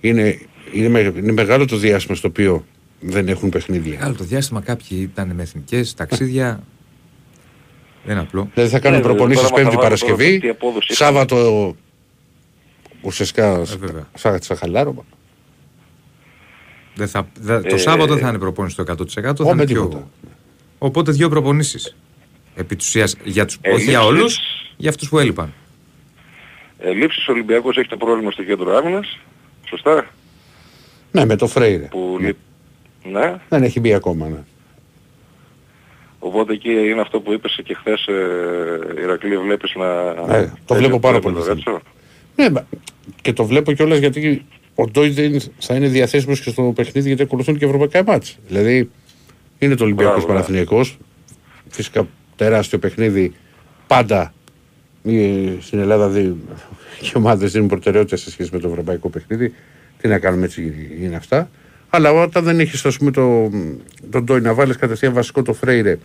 Είναι, 0.00 0.38
είναι, 0.72 0.88
με- 0.88 1.12
είναι 1.16 1.32
μεγάλο 1.32 1.64
το 1.64 1.76
διάστημα 1.76 2.16
στο 2.16 2.28
οποίο 2.28 2.64
δεν 3.00 3.28
έχουν 3.28 3.48
παιχνίδια. 3.48 3.98
Άλλο 4.02 4.14
το 4.14 4.24
διάστημα 4.24 4.60
κάποιοι 4.60 4.98
ήταν 5.12 5.30
με 5.34 5.42
εθνικές 5.42 5.94
ταξίδια. 5.94 6.62
Δεν 8.04 8.14
είναι 8.16 8.24
απλό. 8.26 8.50
Δηλαδή 8.54 8.70
θα 8.72 8.78
κάνουν 8.78 8.98
Ναι, 8.98 9.04
προπονήσεις 9.04 9.42
τώρα 9.42 9.52
μας 9.54 9.60
Πέμπτη 9.62 9.76
θα 9.76 9.82
βάλουν 9.82 9.98
τώρα 9.98 10.08
Παρασκευή, 10.12 10.38
τι 10.40 10.48
απόδοση 10.48 10.94
Σάββατο 10.94 11.76
ουσιαστικά 13.02 13.46
Ε, 13.54 13.62
βέβαια. 13.78 14.08
σαν 14.14 14.42
σαν 14.42 14.56
χαλάρωμα. 14.56 15.04
Δεν 16.96 17.08
θα, 17.08 17.28
δε- 17.40 17.60
το 17.60 17.74
Ε, 17.74 17.78
Σάββατο 17.78 18.12
δεν 18.14 18.22
θα 18.22 18.28
είναι 18.28 18.38
προπόνηση 18.38 18.76
το 18.76 18.82
100%. 18.82 19.14
θα 19.16 19.30
Ω, 19.30 19.34
είναι 19.44 19.54
με 19.54 19.64
πιο... 19.64 19.82
τίποτα. 19.86 20.08
Οπότε 20.78 21.12
δύο 21.12 21.28
προπονήσεις. 21.28 21.96
Επί 22.54 22.76
της 22.76 22.86
ουσίας, 22.86 23.16
για 23.24 23.44
τους, 23.44 23.58
Ε, 23.60 23.70
όχι 23.72 23.84
για 23.84 23.98
λήψεις- 24.00 24.18
όλους, 24.18 24.38
για 24.76 24.90
αυτούς 24.90 25.08
που 25.08 25.18
έλειπαν. 25.18 25.52
Ε, 26.78 26.90
λήψης 26.90 27.28
Ολυμπιακός 27.28 27.76
έχει 27.76 27.88
το 27.88 27.96
πρόβλημα 27.96 28.30
στο 28.30 28.42
κέντρο 28.44 28.76
άμυνας. 28.76 29.18
Σωστά. 29.68 30.06
Ναι, 31.12 31.24
με 31.24 31.36
το 31.36 31.46
Φρέιρε. 31.46 31.84
Που 31.84 32.16
λείπ- 32.20 32.36
Ναι. 33.12 33.34
Δεν 33.48 33.62
έχει 33.62 33.80
μπει 33.80 33.94
ακόμα. 33.94 34.28
Ναι. 34.28 34.42
Οπότε 36.18 36.52
εκεί 36.52 36.70
είναι 36.70 37.00
αυτό 37.00 37.20
που 37.20 37.32
είπες 37.32 37.60
και 37.64 37.74
χθες 37.74 38.06
ε, 38.06 39.02
Ηρακλή 39.02 39.38
βλέπεις 39.38 39.72
να... 39.74 40.14
Ναι, 40.26 40.52
το 40.64 40.74
βλέπω 40.74 41.00
πάρα 41.00 41.18
πολύ 41.18 41.34
επίπεδο, 41.36 41.54
θετικό. 41.54 41.70
έτσι. 41.70 41.86
Ναι, 42.36 42.50
μα- 42.50 42.66
και 43.22 43.32
το 43.32 43.44
βλέπω 43.44 43.72
κιόλας 43.72 43.98
γιατί 43.98 44.44
ο 44.78 44.86
Ντόι 44.86 45.08
δεν 45.08 45.40
θα 45.58 45.74
είναι 45.74 45.88
διαθέσιμος 45.88 46.40
και 46.40 46.50
στο 46.50 46.72
παιχνίδι 46.74 47.08
γιατί 47.08 47.22
ακολουθούν 47.22 47.58
και 47.58 47.64
ευρωπαϊκά 47.64 48.04
μάτς. 48.04 48.38
Δηλαδή 48.48 48.90
είναι 49.58 49.74
το 49.74 49.84
Ολυμπιακός 49.84 50.14
Μπράβο, 50.14 50.28
ναι. 50.28 50.34
Παναθηναϊκός. 50.34 50.98
Φυσικά 51.68 52.08
τεράστιο 52.36 52.78
παιχνίδι 52.78 53.32
πάντα 53.86 54.34
ε, 55.04 55.52
στην 55.60 55.78
Ελλάδα 55.78 56.08
δι... 56.08 56.20
οι 57.00 57.10
ομάδες 57.14 57.52
δίνουν 57.52 57.68
προτεραιότητα 57.68 58.16
σε 58.16 58.30
σχέση 58.30 58.50
με 58.52 58.58
το 58.58 58.68
ευρωπαϊκό 58.68 59.08
παιχνίδι. 59.08 59.54
Τι 60.00 60.08
να 60.08 60.18
κάνουμε 60.18 60.44
έτσι 60.44 60.74
είναι 61.00 61.16
αυτά. 61.16 61.50
Αλλά 61.88 62.12
όταν 62.12 62.44
δεν 62.44 62.60
έχεις 62.60 62.84
ας 62.84 62.96
πούμε 62.96 63.10
το, 63.10 63.50
τον 64.10 64.24
Ντόι 64.24 64.40
να 64.40 64.54
βάλεις 64.54 64.76
κατευθείαν 64.76 65.12
βασικό 65.12 65.42
το 65.42 65.52
Φρέιρε 65.52 65.98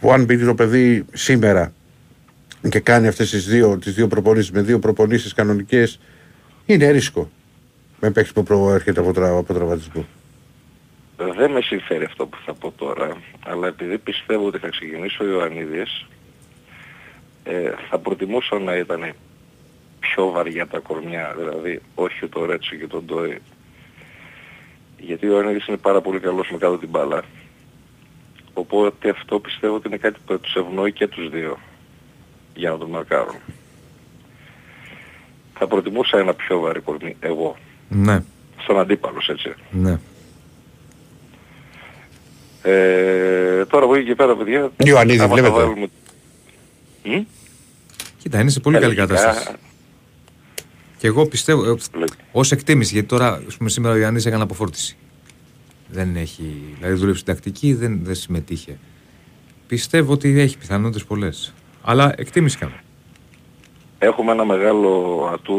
που 0.00 0.12
αν 0.12 0.24
μπει 0.24 0.44
το 0.44 0.54
παιδί 0.54 1.04
σήμερα 1.12 1.72
και 2.68 2.80
κάνει 2.80 3.06
αυτές 3.06 3.30
τις 3.30 3.46
δύο, 3.46 3.78
τις 3.78 3.94
δύο 3.94 4.06
προπονήσεις 4.08 4.50
με 4.50 4.60
δύο 4.60 4.78
προπονήσεις 4.78 5.32
κανονικές 5.32 6.00
είναι 6.66 6.90
ρίσκο 6.90 7.30
με 8.06 8.12
παίχτη 8.12 8.32
που 8.32 8.42
προέρχεται 8.42 9.00
από, 9.00 9.12
τρα, 9.12 9.36
από 9.36 9.54
τραυματισμό. 9.54 10.06
Δεν 11.16 11.50
με 11.50 11.60
συμφέρει 11.60 12.04
αυτό 12.04 12.26
που 12.26 12.36
θα 12.44 12.54
πω 12.54 12.72
τώρα, 12.76 13.16
αλλά 13.46 13.66
επειδή 13.66 13.98
πιστεύω 13.98 14.46
ότι 14.46 14.58
θα 14.58 14.68
ξεκινήσει 14.68 15.22
ο 15.22 15.26
Ιωαννίδης, 15.26 16.06
ε, 17.44 17.72
θα 17.90 17.98
προτιμούσα 17.98 18.58
να 18.58 18.76
ήταν 18.76 19.12
πιο 20.00 20.30
βαριά 20.30 20.66
τα 20.66 20.78
κορμιά, 20.78 21.34
δηλαδή 21.38 21.80
όχι 21.94 22.28
το 22.28 22.44
Ρέτσο 22.44 22.76
και 22.76 22.86
τον 22.86 23.04
Ντόι. 23.04 23.38
Γιατί 24.98 25.26
ο 25.26 25.30
Ιωαννίδης 25.32 25.66
είναι 25.66 25.76
πάρα 25.76 26.00
πολύ 26.00 26.20
καλός 26.20 26.50
με 26.50 26.58
κάτω 26.58 26.78
την 26.78 26.88
μπάλα. 26.88 27.22
Οπότε 28.54 29.08
αυτό 29.10 29.40
πιστεύω 29.40 29.74
ότι 29.74 29.88
είναι 29.88 29.96
κάτι 29.96 30.18
που 30.26 30.40
τους 30.40 30.54
ευνοεί 30.54 30.92
και 30.92 31.06
τους 31.06 31.30
δύο 31.30 31.58
για 32.54 32.70
να 32.70 32.78
τον 32.78 32.90
μαρκάρουν. 32.90 33.36
Θα 35.58 35.66
προτιμούσα 35.66 36.18
ένα 36.18 36.34
πιο 36.34 36.60
βαρύ 36.60 36.80
κορμί, 36.80 37.16
εγώ, 37.20 37.56
Ναι, 37.88 38.22
σαν 38.66 38.78
αντίπαλος 38.78 39.28
έτσι. 39.28 39.54
ναι. 39.70 39.98
Ε, 42.62 43.64
τώρα 43.64 43.84
από 43.84 43.94
εκεί 43.94 44.04
και 44.06 44.14
πέρα, 44.14 44.36
παιδιά, 44.36 44.70
Ιωαννίδη, 44.84 45.18
άμα 45.20 45.28
θα 45.28 45.34
βλέπετε. 45.42 45.62
βάλουμε... 45.64 45.86
Μ; 47.04 47.22
Κοίτα, 48.18 48.40
είναι 48.40 48.50
σε 48.50 48.60
πολύ 48.60 48.78
καλή 48.78 48.94
Λογικά, 48.94 49.06
κατάσταση. 49.16 49.56
Και 50.98 51.06
εγώ 51.06 51.26
πιστεύω, 51.26 51.64
ε, 51.64 51.66
λο- 51.92 52.06
ως 52.32 52.52
εκτίμηση, 52.52 52.92
γιατί 52.92 53.08
τώρα 53.08 53.42
ας 53.48 53.56
πούμε, 53.56 53.68
σήμερα 53.68 53.94
ο 53.94 53.96
Ιωάννη 53.96 54.22
έκανε 54.26 54.42
αποφόρτιση. 54.42 54.96
Δεν 55.88 56.16
έχει. 56.16 56.62
Δηλαδή 56.78 56.94
δούλεψε 56.98 57.20
στην 57.20 57.32
τακτική, 57.34 57.74
δεν, 57.74 58.00
δεν 58.02 58.14
συμμετείχε. 58.14 58.78
Πιστεύω 59.66 60.12
ότι 60.12 60.40
έχει 60.40 60.58
πιθανότητες 60.58 61.04
πολλές. 61.04 61.54
Αλλά 61.82 62.14
εκτίμηση 62.16 62.58
κάνω. 62.58 62.72
Έχουμε 63.98 64.32
ένα 64.32 64.44
μεγάλο 64.44 65.22
ατού 65.32 65.56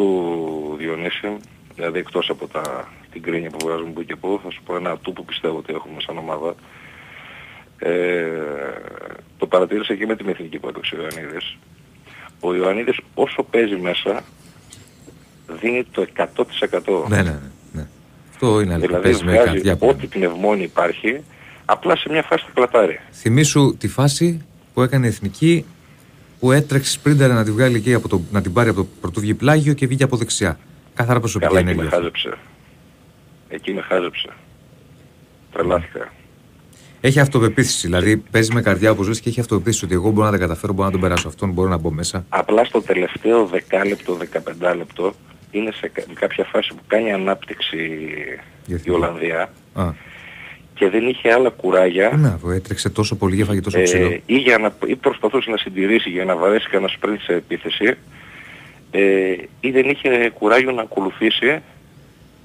Διονύση, 0.78 1.38
δηλαδή 1.78 2.00
εκτός 2.00 2.30
από 2.30 2.48
τα, 2.48 2.88
την 3.12 3.22
κρίνια 3.22 3.50
που 3.50 3.68
βγάζουμε 3.68 3.92
που 3.92 4.04
και 4.04 4.16
που, 4.16 4.40
θα 4.44 4.52
σου 4.52 4.62
πω 4.66 4.76
ένα 4.76 4.92
ατού 4.92 5.14
που 5.14 5.26
πιστεύω 5.26 5.58
ότι 5.58 5.74
έχουμε 5.74 6.02
σαν 6.02 6.18
ομάδα. 6.18 6.56
Ε, 7.80 8.26
το 9.38 9.48
παρατήρησα 9.48 9.96
και 9.96 10.06
με 10.06 10.16
την 10.16 10.30
εθνική 10.30 10.60
που 10.60 10.68
έπαιξε 10.68 10.96
ο 10.96 11.00
Ιωαννίδης. 11.00 11.58
Ο 12.40 12.56
Ιωαννίδης 12.56 13.00
όσο 13.14 13.44
παίζει 13.44 13.76
μέσα 13.76 14.24
δίνει 15.62 15.84
το 15.92 16.06
100%. 16.18 17.08
Ναι, 17.08 17.16
ναι, 17.16 17.22
ναι. 17.22 17.40
ναι. 17.72 17.88
Αυτό 18.30 18.62
είναι 18.62 18.74
αλήθεια. 18.74 18.88
δηλαδή 18.88 19.02
Παίζει 19.04 19.24
με 19.24 19.32
βγάζει 19.32 19.46
καρδιά 19.46 19.78
που 19.78 19.88
ό,τι 19.88 20.08
πνευμόνι 20.08 20.64
υπάρχει, 20.64 21.24
απλά 21.66 21.96
σε 21.96 22.10
μια 22.10 22.24
φάση 22.24 22.44
θα 22.46 22.52
κλατάρει. 22.54 23.00
Θυμήσου 23.12 23.78
τη 23.78 23.88
φάση 23.88 24.46
που 24.74 24.82
έκανε 24.82 25.06
η 25.06 25.10
εθνική 25.10 25.66
που 26.40 26.52
έτρεξε 26.52 26.92
σπρίντερ 26.92 27.32
να 27.32 27.44
τη 27.44 27.52
βγάλει 27.52 27.76
εκεί 27.76 27.94
από 27.94 28.08
το, 28.08 28.22
να 28.32 28.42
την 28.42 28.54
πάρει 28.54 28.70
από 28.70 28.82
το 28.82 28.88
πρωτοβγή 29.02 29.34
πλάγιο 29.34 29.74
και 29.74 29.88
βγήκε 29.88 30.04
από 30.04 30.18
δεξιά. 30.18 30.60
Καθαρά 30.98 31.20
προσωπική 31.20 31.48
Καλά 31.50 31.60
εκεί 31.60 31.68
με 31.68 31.74
ενέργεια. 31.74 31.98
χάζεψε. 31.98 32.30
Εκεί 33.50 33.74
με 33.74 33.82
χάζεψε. 33.82 34.30
Τρελάθηκα. 35.52 36.12
Έχει 37.02 37.20
αυτοπεποίθηση. 37.20 37.86
Δηλαδή 37.88 38.18
παίζει 38.18 38.54
με 38.54 38.62
καρδιά 38.62 38.92
όπως 38.92 39.08
λες 39.08 39.20
και 39.20 39.30
έχει 39.30 39.40
αυτοπεποίθηση 39.40 39.86
ότι 39.86 39.94
εγώ 39.94 40.10
μπορώ 40.10 40.26
να 40.26 40.32
τα 40.32 40.38
καταφέρω, 40.38 40.74
μπορώ 40.74 40.86
να 40.86 40.92
τον 40.92 41.02
περάσω 41.02 41.28
αυτόν, 41.28 41.52
μπορώ 41.52 41.70
να 41.70 41.78
μπω 41.78 41.92
μέσα. 41.92 42.26
Απλά 42.30 42.64
στο 42.66 42.82
τελευταίο 42.82 43.46
δεκάλεπτο, 43.46 44.18
15 44.72 44.76
λεπτό 44.78 45.14
είναι 45.52 45.72
σε 45.72 45.88
κα- 45.88 46.04
κάποια 46.14 46.44
φάση 46.44 46.74
που 46.74 46.82
κάνει 46.88 47.12
ανάπτυξη 47.14 47.78
η 48.84 48.90
Ολλανδία 48.90 49.50
Α, 49.74 49.90
και 50.74 50.90
δεν 50.90 51.08
είχε 51.08 51.32
άλλα 51.34 51.50
κουράγια 51.50 52.12
να 52.18 52.38
δω, 52.44 52.52
έτρεξε 52.52 52.90
τόσο 52.90 53.16
πολύ 53.16 53.36
και 53.36 53.42
έφαγε 53.42 53.62
τόσο 53.62 53.84
ξύλο. 53.84 54.06
ε, 54.08 54.22
ή, 54.26 54.36
για 54.38 54.58
να, 54.58 54.74
ή 54.86 54.96
προσπαθούσε 54.96 55.50
να 55.50 55.58
συντηρήσει 55.58 56.10
για 56.10 56.26
να 56.26 56.36
βαρέσει 56.36 56.70
κανένας 56.70 56.98
sprint 57.02 57.18
σε 57.26 57.34
επίθεση 57.34 57.98
ε, 58.92 59.36
ή 59.60 59.72
δεν 59.72 59.90
είχε 59.90 60.30
κουράγιο 60.30 60.72
να 60.72 60.82
ακολουθήσει 60.82 61.62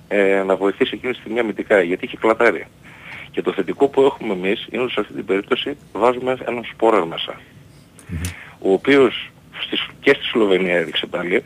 ε, 0.09 0.43
να 0.47 0.57
βοηθήσει 0.57 0.91
εκείνη 0.95 1.13
τη 1.13 1.19
στιγμή 1.19 1.39
αμυντικά 1.39 1.83
γιατί 1.83 2.05
είχε 2.05 2.17
κλατάρει. 2.17 2.67
Και 3.31 3.43
το 3.43 3.53
θετικό 3.53 3.89
που 3.89 4.03
έχουμε 4.03 4.33
εμείς 4.33 4.67
είναι 4.71 4.83
ότι 4.83 4.93
σε 4.93 5.01
αυτή 5.01 5.13
την 5.13 5.25
περίπτωση 5.25 5.77
βάζουμε 5.93 6.37
έναν 6.49 6.65
σπόρερ 6.73 7.05
μέσα. 7.05 7.41
Ο 8.59 8.73
οποίος 8.73 9.31
στις, 9.67 9.87
και 10.01 10.11
στη 10.15 10.25
Σλοβενία 10.25 10.77
έδειξε 10.77 11.07
πάλι 11.07 11.43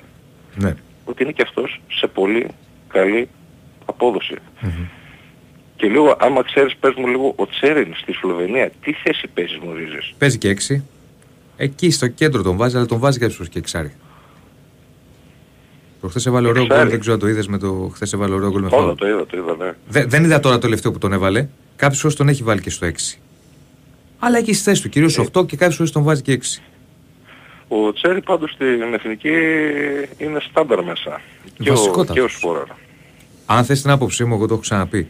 Ναι. 0.55 0.75
ότι 1.05 1.23
είναι 1.23 1.33
και 1.33 1.43
αυτός 1.43 1.81
σε 1.93 2.07
πολύ 2.07 2.47
καλή 2.89 3.29
απόδοση. 3.85 4.35
Και 5.77 5.87
λίγο, 5.89 6.17
άμα 6.21 6.43
ξέρεις, 6.43 6.77
πες 6.77 6.95
μου 6.97 7.07
λίγο, 7.07 7.33
ο 7.37 7.47
Τσέριν 7.47 7.95
στη 7.97 8.13
Σλοβενία, 8.13 8.71
τι 8.85 8.93
θέση 8.93 9.27
παίζεις 9.35 9.59
μου 9.59 9.73
ρίζεις. 9.73 10.15
Παίζει 10.19 10.39
και 10.39 10.49
έξι. 10.49 10.85
Εκεί 11.57 11.91
στο 11.91 12.09
κέντρο 12.09 12.43
τον 12.43 12.57
βάζει, 12.57 12.77
αλλά 12.77 12.87
τον 12.87 12.99
βάζει 12.99 13.19
κάποιες 13.19 13.37
φορές 13.37 13.53
και 13.53 13.59
εξάρι. 13.59 13.93
Προχθές 16.01 16.27
έβαλε 16.27 16.49
ωραίο 16.49 16.63
Εξάρι. 16.63 16.81
γκολ, 16.81 16.91
δεν 16.91 17.01
ξέρω 17.01 17.15
αν 17.15 17.21
το 17.21 17.29
είδες 17.29 17.47
με 17.47 17.59
το 17.59 17.91
χθες 17.95 18.13
έβαλε 18.13 18.35
ωραίο 18.35 18.51
γκολ 18.51 18.63
με 18.63 18.69
Όλα 18.73 18.77
φάουλ. 18.85 18.95
το 18.97 19.07
είδα, 19.09 19.27
το 19.27 19.37
είδα, 19.37 19.57
ναι. 19.65 19.73
Δε- 19.89 20.05
δεν 20.05 20.25
είδα 20.25 20.41
τώρα 20.41 20.55
το 20.55 20.61
τελευταίο 20.61 20.93
που 20.93 20.99
τον 20.99 21.13
έβαλε. 21.13 21.49
Κάποιες 21.77 22.01
φορές 22.01 22.17
τον 22.17 22.29
έχει 22.29 22.43
βάλει 22.43 22.61
και 22.61 22.71
στο 22.71 22.87
6. 22.87 23.19
Αλλά 24.19 24.39
εκεί 24.39 24.53
στη 24.55 24.63
θέση 24.63 24.83
του, 24.83 24.89
κυρίως 24.89 25.13
στο 25.13 25.23
8 25.23 25.47
και 25.47 25.57
κάποιες 25.57 25.77
φορές 25.77 25.93
τον 25.93 26.03
βάζει 26.03 26.23
και 26.23 26.33
6. 26.33 26.63
Ο 27.69 27.93
Τσέρι 27.93 28.21
πάντως 28.23 28.51
στην 28.51 28.95
εθνική 28.95 29.29
είναι 30.19 30.39
στάνταρ 30.51 30.85
μέσα. 30.85 31.21
Και 31.59 31.71
ο, 31.71 31.75
Βασικότατος. 31.75 32.15
και 32.15 32.21
ο 32.21 32.29
Σπόραρ. 32.29 32.67
Αν 33.47 33.65
θες 33.65 33.83
την 33.83 33.91
άποψή 33.91 34.25
μου, 34.25 34.35
εγώ 34.35 34.47
το 34.47 34.53
έχω 34.53 34.63
ξαναπεί. 34.63 35.09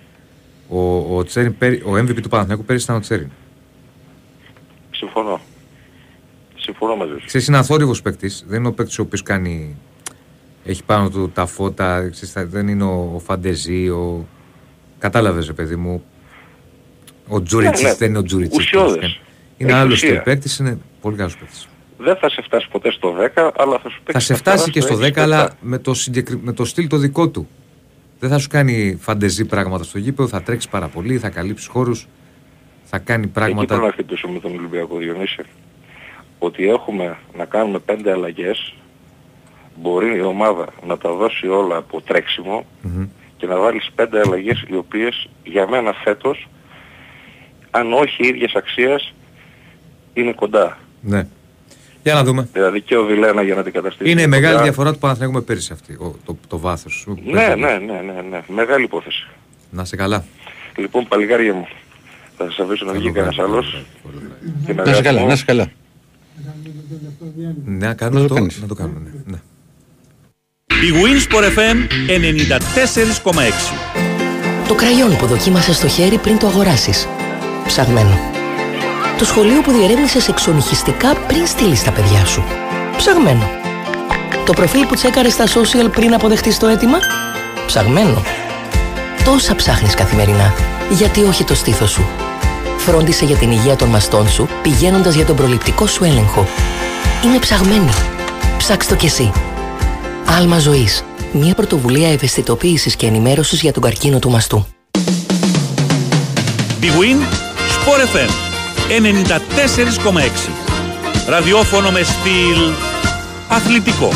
Ο, 0.69 1.17
ο, 1.17 1.25
Τσέριν, 1.25 1.59
πέρι- 1.59 1.87
ο 1.87 1.97
MVP 1.97 2.21
του 2.23 2.29
Παναθηναϊκού 2.29 2.65
πέρυσι 2.65 2.85
ήταν 2.85 2.97
ο 2.97 3.01
Τσέριν. 3.01 3.29
Συμφωνώ. 4.91 5.41
Συμφωνώ 6.57 6.97
μαζί 6.97 7.13
σου. 7.21 7.27
Ξέρεις, 7.27 7.47
είναι 7.47 7.57
αθόρυβος 7.57 8.03
παίκτης. 8.03 8.45
Δεν 8.49 8.59
είναι 8.59 8.69
ο 8.69 8.73
παίκτης 8.73 8.99
ο 8.99 9.03
οποίος 9.03 9.23
κάνει... 9.23 9.77
Έχει 10.67 10.85
πάνω 10.85 11.11
του 11.11 11.31
τα 11.35 11.47
φώτα, 11.47 12.09
ξέρεις, 12.11 12.33
θα- 12.33 12.47
δεν 12.47 12.69
είναι 12.69 12.85
ο, 12.85 13.13
ο 13.15 13.19
Φαντεζή, 13.19 13.89
ο... 13.89 14.27
Κατάλαβες, 14.99 15.47
ρε 15.47 15.53
παιδί 15.53 15.77
μου. 15.77 16.05
Ο 17.29 17.43
Τζούριτσις 17.43 17.83
Ναι, 17.83 17.89
ναι. 17.89 17.95
δεν 17.95 18.09
είναι 18.09 18.19
ο 18.19 18.23
Τζούριτσις. 18.23 18.59
Ουσιώδες. 18.59 19.21
Είναι 19.57 19.71
Έχει 19.73 19.81
άλλος 19.81 20.03
ουσία. 20.03 20.23
παίκτης, 20.23 20.59
είναι 20.59 20.79
πολύ 21.01 21.17
καλός 21.17 21.37
παίκτης. 21.37 21.69
Δεν 21.99 22.17
θα 22.17 22.29
σε 22.31 22.43
φτάσει 22.43 22.69
ποτέ 22.71 22.91
στο 22.93 23.15
10, 23.35 23.51
αλλά 23.57 23.79
θα 23.79 23.89
σου 23.91 24.01
παίξει 24.05 24.13
Θα 24.13 24.21
σε 24.21 24.35
φτάσει 24.35 24.71
και 24.71 24.81
στο 24.81 24.97
10, 24.99 25.17
αλλά 25.19 25.51
με 25.61 25.79
το, 25.79 25.95
συγκεκρι... 25.95 26.41
με 26.43 26.53
το 26.53 26.65
στυλ 26.65 26.87
το 26.89 26.97
δικό 26.97 27.29
του. 27.29 27.49
Δεν 28.21 28.31
θα 28.31 28.39
σου 28.39 28.49
κάνει 28.49 28.97
φαντεζή 29.01 29.45
πράγματα 29.45 29.85
στο 29.85 29.99
γήπεδο, 29.99 30.29
θα 30.29 30.43
τρέξει 30.43 30.69
πάρα 30.69 30.89
πολύ, 30.89 31.19
θα 31.19 31.29
καλύψει 31.29 31.69
χώρους, 31.69 32.07
θα 32.85 32.99
κάνει 32.99 33.23
Εκεί 33.25 33.33
πρέπει 33.33 33.53
πράγματα. 33.53 33.77
να 33.87 33.93
χτυπήσουμε 33.93 34.33
με 34.33 34.39
τον 34.41 34.57
Ολυμπιακό 34.59 34.97
Διονύση. 34.97 35.43
Ότι 36.39 36.69
έχουμε 36.69 37.17
να 37.37 37.45
κάνουμε 37.45 37.79
πέντε 37.79 38.13
αλλαγές, 38.13 38.75
μπορεί 39.83 40.17
η 40.17 40.21
ομάδα 40.21 40.67
να 40.87 40.99
τα 40.99 41.13
δώσει 41.13 41.47
όλα 41.49 41.77
από 41.77 42.01
τρέξιμο 42.01 42.67
Μμμ. 42.83 43.07
και 43.37 43.47
να 43.47 43.59
βάλεις 43.59 43.91
πέντε 43.95 44.21
αλλαγές 44.27 44.65
οι 44.71 44.77
οποίες 44.77 45.29
για 45.45 45.69
μένα 45.69 45.93
φέτος, 45.93 46.49
αν 47.71 47.93
όχι 47.93 48.27
ίδιες 48.29 48.53
αξίας, 48.55 49.13
είναι 50.15 50.33
κοντά. 50.33 50.79
Ναι. 51.01 51.27
Για 52.03 52.15
να 52.15 52.25
δούμε. 52.25 52.49
Δηλαδή 52.53 52.81
και 52.81 52.97
ο 52.97 53.05
Βιλένα 53.05 53.43
για 53.43 53.55
να 53.55 53.63
την 53.63 53.73
καταστήσει. 53.73 54.11
Είναι 54.11 54.21
η 54.21 54.25
κοντά. 54.25 54.37
μεγάλη 54.37 54.63
διαφορά 54.63 54.93
του 54.93 54.99
Παναθηναϊκού 54.99 55.35
με 55.35 55.41
πέρυσι 55.41 55.73
αυτή, 55.73 55.93
ο- 55.93 56.17
το, 56.25 56.37
το 56.49 56.59
βάθος. 56.59 57.07
Ναι, 57.25 57.33
ναι, 57.49 57.55
ναι, 57.79 58.01
ναι, 58.13 58.23
ναι. 58.31 58.41
Μεγάλη 58.49 58.85
υπόθεση. 58.85 59.27
Να 59.71 59.85
σε 59.85 59.97
καλά. 59.97 60.25
Λοιπόν, 60.77 61.09
παλιγάρια 61.09 61.55
μου, 61.55 61.67
θα 62.37 62.45
σας 62.45 62.59
αφήσω 62.59 62.85
να 62.85 62.93
βγει 62.93 63.11
κανένας 63.13 63.39
άλλος. 63.39 63.85
Και 64.67 64.73
Να 64.73 64.85
σε 64.85 64.91
καλά, 64.91 65.01
γράψουμε. 65.03 65.27
να 65.27 65.37
σε 65.37 65.45
καλά. 65.45 65.71
Ναι, 67.65 67.87
να 67.87 67.95
κάνουμε 67.95 68.21
Να 68.21 68.27
το 68.27 68.35
το, 68.35 68.41
κάνεις. 68.41 68.61
να 68.61 68.67
το 68.67 68.75
κάνουμε. 68.75 69.23
Ναι. 69.27 69.39
Ναι. 70.75 70.87
Η 70.87 70.93
Winsport 71.03 71.45
FM 71.59 71.77
94,6. 72.09 73.75
Το 74.69 74.75
κραγιόν 74.75 75.17
που 75.17 75.27
δοκίμασες 75.27 75.77
στο 75.77 75.89
χέρι 75.89 76.19
πριν 76.19 76.39
το 76.39 76.47
αγοράσεις. 76.47 77.09
Ψαγμένο. 77.67 78.19
Το 79.19 79.25
σχολείο 79.25 79.61
που 79.61 79.73
διερεύνησες 79.73 80.29
εξονυχιστικά 80.29 81.15
πριν 81.15 81.47
στείλεις 81.47 81.85
τα 81.85 81.91
παιδιά 81.91 82.25
σου. 82.25 82.45
Ψαγμένο. 82.97 83.51
Το 84.47 84.53
προφίλ 84.53 84.87
που 84.87 84.95
τσέκαρες 84.95 85.33
στα 85.33 85.45
social 85.47 85.91
πριν 85.93 86.15
αποδεχτείς 86.15 86.59
το 86.59 86.67
αίτημα. 86.67 86.99
Ψαγμένο. 87.67 88.23
Τόσα 89.25 89.55
ψάχνεις 89.55 89.95
καθημερινά. 89.95 90.55
Γιατί 90.91 91.23
όχι 91.23 91.45
το 91.45 91.55
στήθος 91.55 91.91
σου. 91.91 92.07
Φρόντισε 92.77 93.25
για 93.25 93.37
την 93.37 93.51
υγεία 93.51 93.77
των 93.77 93.89
μαστών 93.89 94.29
σου 94.29 94.49
πηγαίνοντας 94.63 95.15
για 95.15 95.25
τον 95.25 95.37
προληπτικό 95.37 95.87
σου 95.87 96.05
έλεγχο. 96.05 96.47
Είναι 97.25 97.39
ψαγμένη. 97.39 97.91
Ψάξ' 98.59 98.87
το 98.87 98.95
κι 98.95 99.07
εσύ. 99.07 99.33
Άλμα 100.29 100.59
ζωής. 100.59 101.05
Μια 101.33 101.55
πρωτοβουλία 101.55 102.13
ευαισθητοποίησης 102.13 102.97
και 102.97 103.07
ενημέρωσης 103.07 103.61
για 103.61 103.73
τον 103.73 103.83
καρκίνο 103.83 104.19
του 104.19 104.31
μαστού. 104.31 104.67
Big 106.81 106.85
Win 107.01 107.19
Sport 107.77 108.17
FM 108.17 108.31
94,6. 108.89 110.51
Ραδιόφωνο 111.29 111.91
με 111.91 112.03
στυλ 112.03 112.59
αθλητικό. 113.49 114.09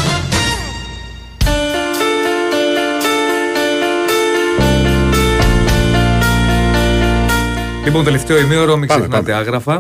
Λοιπόν, 7.85 8.05
τελευταίο 8.05 8.39
ημίωρο, 8.39 8.77
μην 8.77 8.89
Πάμε, 8.89 9.01
ξεχνάτε 9.01 9.31
πάμε. 9.31 9.43
άγραφα. 9.43 9.79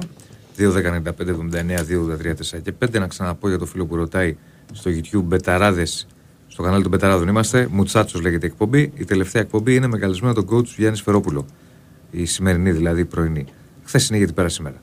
2, 0.57 0.70
10, 0.70 0.90
95, 0.90 1.28
79, 1.28 1.85
2, 1.85 2.16
3, 2.16 2.35
4 2.35 2.61
και 2.62 2.73
5. 2.73 2.98
Να 2.98 3.07
ξαναπώ 3.07 3.48
για 3.48 3.59
το 3.59 3.66
φίλο 3.66 3.86
που 3.86 3.97
ρωτάει 3.97 4.36
στο 4.73 4.90
YouTube 4.90 5.23
Μπεταράδες. 5.24 6.07
Στο 6.52 6.62
κανάλι 6.62 6.82
των 6.82 6.90
Μπεταράδων 6.90 7.28
είμαστε. 7.28 7.68
Μουτσάτσος 7.70 8.20
λέγεται 8.20 8.47
η 8.47 8.48
εκπομπή. 8.52 8.93
Η 8.97 9.05
τελευταία 9.05 9.43
εκπομπή 9.43 9.74
είναι 9.74 9.86
με 9.86 9.98
καλεσμένο 9.98 10.35
τον 10.35 10.48
coach 10.51 10.64
Γιάννης 10.64 11.02
Φερόπουλο. 11.02 11.47
Η 12.10 12.24
σημερινή 12.24 12.70
δηλαδή, 12.72 13.01
η 13.01 13.05
πρωινή. 13.05 13.44
Χθες 13.85 14.09
είναι 14.09 14.18
γιατί 14.18 14.32
πέρα 14.32 14.48
σήμερα. 14.48 14.77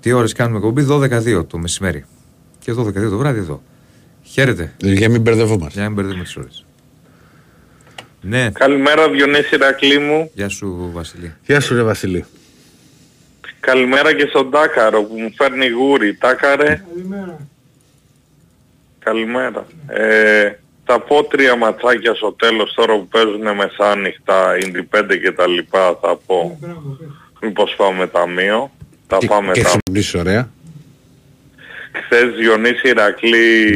Τι 0.00 0.12
ώρες 0.12 0.32
κάνουμε 0.32 0.56
εκπομπή, 0.56 0.86
12-2 0.90 1.46
το 1.46 1.58
μεσημέρι. 1.58 2.04
Και 2.58 2.72
12-2 2.72 2.92
το 3.10 3.16
βράδυ 3.18 3.38
εδώ. 3.38 3.62
Χαίρετε. 4.22 4.72
Για 4.78 5.08
μην 5.10 5.20
μπερδευόμαστε. 5.20 5.72
Για 5.72 5.82
να 5.82 5.86
μην 5.86 5.94
μπερδεύουμε 5.96 6.24
τις 6.24 6.36
ώρες. 6.36 6.64
Ναι, 8.22 8.50
Καλημέρα 8.50 9.10
Διονύση 9.10 9.56
Ρακλή 9.56 9.98
μου. 9.98 10.30
γεια 10.34 10.48
σου 10.48 10.90
Βασιλή. 10.92 11.34
Γεια 11.46 11.60
σου 11.60 11.74
ρε 11.74 11.82
Βασιλή. 11.82 12.24
Καλημέρα 13.60 14.14
και 14.14 14.26
στον 14.28 14.50
Τάκαρο 14.50 15.02
που 15.02 15.14
μου 15.18 15.32
φέρνει 15.36 15.68
γούρι. 15.68 16.14
Τάκαρε, 16.16 16.84
Καλημέρα. 16.94 17.46
καλημέρα. 18.98 19.66
Ε, 19.86 20.50
θα 20.92 21.00
πω 21.00 21.24
τρία 21.24 21.56
ματσάκια 21.56 22.14
στο 22.14 22.32
τέλος 22.32 22.74
τώρα 22.74 22.94
που 22.94 23.08
παίζουν 23.08 23.54
μεσάνυχτα, 23.56 24.56
Indie 24.60 24.98
5 24.98 25.16
και 25.22 25.32
τα 25.32 25.46
λοιπά 25.48 25.98
θα 26.02 26.16
πω. 26.26 26.58
Μπράβο, 26.60 26.96
πες. 26.98 27.08
Μήπως 27.40 27.74
πάμε 27.76 28.06
ταμείο. 28.06 28.70
Τα 29.06 29.16
Και- 29.16 29.26
πάμε 29.26 29.52
Και 29.52 29.62
τα 29.62 29.68
θυμνήσεις 29.84 30.14
ωραία. 30.14 30.50
Χθες 31.92 32.34
Διονύση 32.34 32.88
Ηρακλή 32.88 33.72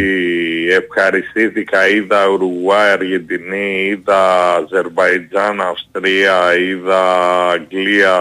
ευχαριστήθηκα, 0.70 1.88
είδα 1.88 2.26
Ουρουγουάη, 2.28 2.90
Αργεντινή, 2.90 3.86
είδα 3.86 4.54
Αζερβαϊτζάν, 4.54 5.60
Αυστρία, 5.60 6.56
είδα 6.58 7.02
Αγγλία, 7.50 8.18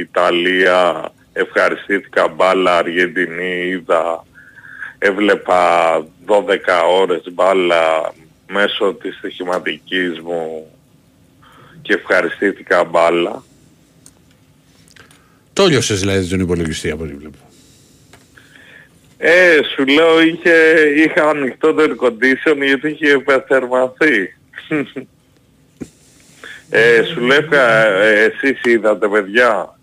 Ιταλία, 0.00 1.12
ευχαριστήθηκα 1.32 2.28
μπάλα 2.28 2.76
Αργεντινή, 2.76 3.66
είδα, 3.68 4.24
έβλεπα 4.98 5.62
12 6.26 6.84
ώρες 7.00 7.22
μπάλα 7.32 8.12
μέσω 8.48 8.94
της 8.94 9.16
στοιχηματικής 9.16 10.20
μου 10.20 10.66
και 11.82 11.94
ευχαριστήθηκα 11.94 12.84
μπάλα. 12.84 13.42
Το 15.52 15.66
λιώσες 15.66 16.00
δηλαδή 16.00 16.28
τον 16.28 16.40
υπολογιστή 16.40 16.90
από 16.90 17.02
ό,τι 17.02 17.14
βλέπω. 17.14 17.38
Ε, 19.18 19.58
σου 19.74 19.86
λέω 19.86 20.20
είχε, 20.20 20.52
είχα 20.96 21.28
ανοιχτό 21.28 21.74
το 21.74 21.82
air 21.82 22.06
condition 22.06 22.56
γιατί 22.64 22.90
είχε 22.90 23.08
υπερθερμανθεί. 23.08 24.34
ε, 26.70 27.02
σου 27.02 27.20
λέω, 27.20 27.48
ε, 27.50 28.24
εσείς 28.24 28.60
είδατε 28.64 29.08
παιδιά. 29.08 29.78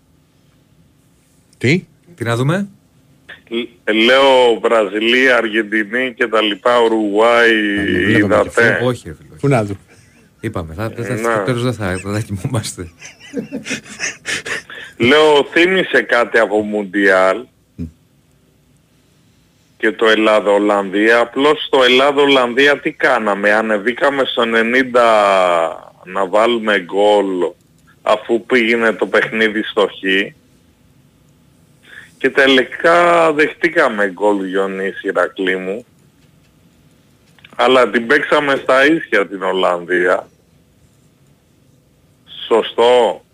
Τι; 1.58 1.84
Τι 2.14 2.24
να 2.24 2.36
δούμε; 2.36 2.68
Ε, 3.84 3.92
Λέω 3.92 4.60
Βραζιλία, 4.62 5.36
Αργεντινή 5.36 6.14
και 6.14 6.26
τα 6.26 6.42
λοιπά, 6.42 6.80
Ουρουγουάη, 6.80 7.52
βλέπαμε 8.04 8.34
είδατε. 8.34 8.80
Όχι, 8.84 9.08
ρε 9.08 9.14
φίλε. 9.14 9.36
Πού 9.40 9.48
να 9.48 9.64
δω. 9.64 9.74
Είπαμε, 10.40 10.74
θα, 10.74 10.92
θα, 10.96 11.12
Ε, 11.12 11.16
στο 11.16 11.28
να. 11.28 11.42
τέλος 11.42 11.62
δεν 11.62 11.72
θα, 11.72 12.00
θα 12.12 12.20
κοιμόμαστε. 12.20 12.90
Λέω 14.96 15.44
θύμισε 15.52 16.02
κάτι 16.02 16.38
από 16.38 16.60
Μουντιάλ 16.60 17.44
και 19.78 19.92
το 19.92 20.06
Ελλάδα-Ολλανδία. 20.06 21.18
Απλώς 21.18 21.64
στο 21.66 21.82
Ελλάδα-Ολλανδία 21.82 22.78
τι 22.80 22.92
κάναμε. 22.92 23.52
Ανεβήκαμε 23.52 24.22
στο 24.24 24.42
90 24.42 24.46
να 26.04 26.26
βάλουμε 26.26 26.78
γκολ 26.78 27.26
αφού 28.02 28.46
πήγαινε 28.46 28.92
το 28.92 29.06
παιχνίδι 29.06 29.62
στο 29.62 29.86
Χ. 29.86 30.02
Και 32.18 32.30
τελικά 32.30 33.32
δεχτήκαμε 33.32 34.10
γκολ 34.10 34.44
Γιονίση 34.44 35.06
Ηρακλή 35.08 35.56
μου. 35.56 35.86
Αλλά 37.56 37.90
την 37.90 38.06
παίξαμε 38.06 38.56
στα 38.56 38.86
ίσια 38.86 39.26
την 39.26 39.42
Ολλανδία. 39.42 40.28
Σωστό. 42.46 43.24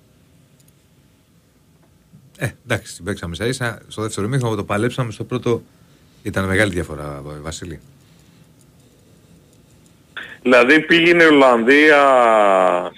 Ε, 2.39 2.51
εντάξει, 2.65 2.95
την 2.95 3.05
παίξαμε 3.05 3.35
στα 3.35 3.47
ίσα. 3.47 3.83
Στο 3.89 4.03
δεύτερο 4.03 4.29
μήχρονο 4.29 4.55
το 4.57 4.65
παλέψαμε. 4.65 5.13
Στο 5.13 5.25
πρώτο 5.25 5.63
ήταν 6.23 6.45
μεγάλη 6.45 6.73
διαφορά, 6.73 7.23
Βασίλη. 7.23 7.81
Δηλαδή 10.43 10.81
πήγαινε 10.81 11.23
η 11.23 11.27
Ολλανδία 11.27 12.01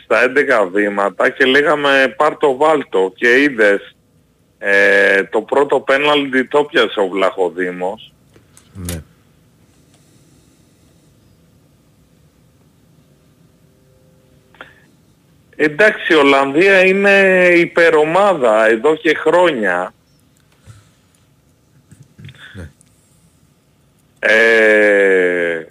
στα 0.05 0.33
11 0.65 0.69
βήματα 0.73 1.31
και 1.31 1.45
λέγαμε 1.45 2.15
πάρ 2.17 2.37
το 2.37 2.57
βάλτο 2.57 3.13
και 3.17 3.41
είδες 3.41 3.94
ε, 4.67 5.25
το 5.25 5.41
πρώτο 5.43 5.81
πέναλτι 5.81 6.45
το 6.45 6.65
πιάσε 6.65 7.01
ο 7.01 7.09
Βλαχοδήμος. 7.09 8.13
Ναι. 8.73 9.03
Εντάξει, 15.57 16.13
η 16.13 16.17
Ολλανδία 16.17 16.85
είναι 16.87 17.49
υπερομάδα 17.57 18.67
εδώ 18.67 18.97
και 18.97 19.15
χρόνια. 19.15 19.95
Ε, 24.19 25.65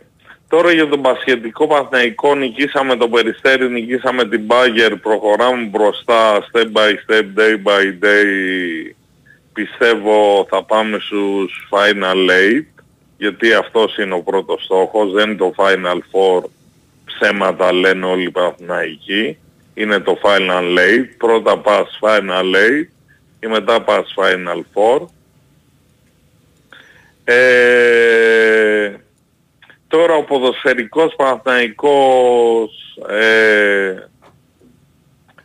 τώρα 0.56 0.72
για 0.72 0.88
τον 0.88 1.02
Πασχετικό 1.02 1.68
Παθηναϊκό 1.68 2.36
νικήσαμε 2.36 2.96
το 2.96 3.08
Περιστέρι, 3.08 3.70
νικήσαμε 3.70 4.28
την 4.28 4.42
Μπάγκερ, 4.42 4.96
προχωράμε 4.96 5.64
μπροστά 5.64 6.48
step 6.52 6.66
by 6.66 6.90
step, 6.90 7.26
day 7.40 7.56
by 7.68 8.06
day. 8.06 8.92
Πιστεύω 9.54 10.48
θα 10.50 10.64
πάμε 10.64 10.98
στους 11.00 11.68
Final 11.72 12.30
8, 12.60 12.84
γιατί 13.18 13.54
αυτός 13.54 13.98
είναι 13.98 14.14
ο 14.14 14.22
πρώτος 14.22 14.64
στόχος, 14.64 15.12
δεν 15.12 15.30
είναι 15.30 15.38
το 15.38 15.54
Final 15.58 15.98
4, 16.42 16.50
ψέματα 17.06 17.74
λένε 17.74 18.06
όλοι 18.06 18.24
οι 18.24 18.32
Παθηναϊκοί. 18.32 19.38
Είναι 19.74 20.00
το 20.00 20.18
Final 20.24 20.78
8, 20.78 21.16
πρώτα 21.18 21.58
πας 21.58 22.00
Final 22.02 22.56
8 22.82 22.88
και 23.40 23.48
μετά 23.48 23.82
πας 23.82 24.14
Final 24.18 24.62
4. 24.74 25.08
Ε, 27.24 28.94
τώρα 29.94 30.16
ο 30.16 30.24
ποδοσφαιρικός 30.24 31.16
Παναθηναϊκός 31.16 32.98
ε, 33.10 33.96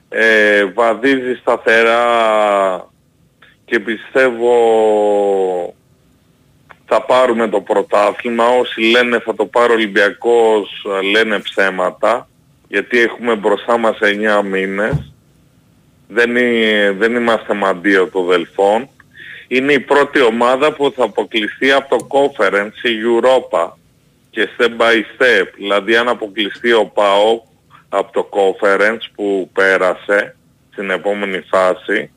ε, 0.08 0.64
βαδίζει 0.64 1.34
σταθερά 1.34 2.90
και 3.64 3.80
πιστεύω 3.80 4.54
θα 6.86 7.02
πάρουμε 7.02 7.48
το 7.48 7.60
πρωτάθλημα. 7.60 8.46
Όσοι 8.46 8.80
λένε 8.80 9.18
θα 9.18 9.34
το 9.34 9.46
πάρει 9.46 9.70
ο 9.70 9.74
Ολυμπιακός 9.74 10.86
λένε 11.10 11.38
ψέματα 11.38 12.28
γιατί 12.68 12.98
έχουμε 12.98 13.34
μπροστά 13.34 13.78
μας 13.78 13.98
9 14.00 14.42
μήνες. 14.44 15.12
Δεν, 16.08 16.36
είναι, 16.36 16.94
δεν 16.98 17.14
είμαστε 17.14 17.54
μαντίο 17.54 18.08
των 18.08 18.26
Δελφών. 18.26 18.88
Είναι 19.48 19.72
η 19.72 19.80
πρώτη 19.80 20.22
ομάδα 20.22 20.72
που 20.72 20.92
θα 20.96 21.04
αποκλειστεί 21.04 21.72
από 21.72 21.96
το 21.96 22.06
Conference 22.10 22.88
η 22.88 22.98
Europa 23.04 23.72
και 24.30 24.48
step 24.56 24.80
by 24.80 24.94
step. 24.96 25.46
Δηλαδή 25.56 25.96
αν 25.96 26.08
αποκλειστεί 26.08 26.72
ο 26.72 26.86
ΠΑΟ 26.86 27.42
από 27.88 28.12
το 28.12 28.28
Conference 28.32 29.10
που 29.14 29.50
πέρασε 29.52 30.36
στην 30.70 30.90
επόμενη 30.90 31.40
φάση 31.40 32.10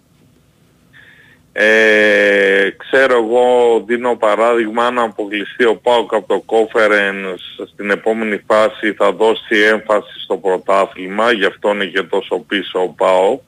ε, 1.54 2.70
ξέρω 2.78 3.24
εγώ, 3.24 3.80
δίνω 3.86 4.16
παράδειγμα, 4.16 4.86
αν 4.86 5.00
αποκλειστεί 5.00 5.66
ο 5.66 5.76
ΠΑΟΚ 5.76 6.14
από 6.14 6.28
το 6.28 6.44
Conference 6.46 7.66
στην 7.74 7.90
επόμενη 7.90 8.44
φάση 8.48 8.94
θα 8.94 9.12
δώσει 9.12 9.58
έμφαση 9.58 10.20
στο 10.20 10.38
πρωτάθλημα, 10.38 11.32
γι' 11.32 11.46
αυτό 11.46 11.70
είναι 11.70 11.86
και 11.86 12.02
τόσο 12.02 12.40
πίσω 12.40 12.82
ο 12.82 12.90
ΠΑΟΚ. 12.90 13.42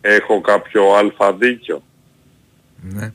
Έχω 0.00 0.40
κάποιο 0.40 0.94
αλφα 0.94 1.32
δίκιο. 1.32 1.82
Ναι. 2.80 3.12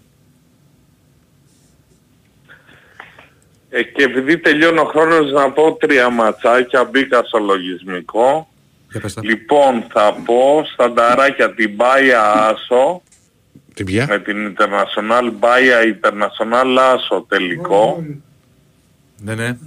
Ε, 3.69 3.84
και 3.84 4.03
επειδή 4.03 4.38
τελειώνει 4.38 4.80
ο 4.80 4.84
χρόνος 4.84 5.31
να 5.31 5.52
πω 5.52 5.73
τρία 5.73 6.10
ματσάκια, 6.10 6.84
μπήκα 6.84 7.23
στο 7.23 7.38
λογισμικό. 7.38 8.48
Λοιπόν, 9.22 9.84
θα 9.94 10.15
πω 10.26 10.64
στα 10.73 10.91
νταράκια 10.91 11.53
την 11.53 11.73
Μπάια 11.76 12.34
Άσο. 12.34 13.02
Την 13.73 13.85
ποια; 13.85 14.06
Με 14.10 14.19
την 14.19 14.56
International 14.56 15.31
Μπάια 15.34 15.77
International 15.81 16.77
Άσο 16.94 17.26
τελικό. 17.27 18.06
Ναι, 19.19 19.35
ναι. 19.35 19.57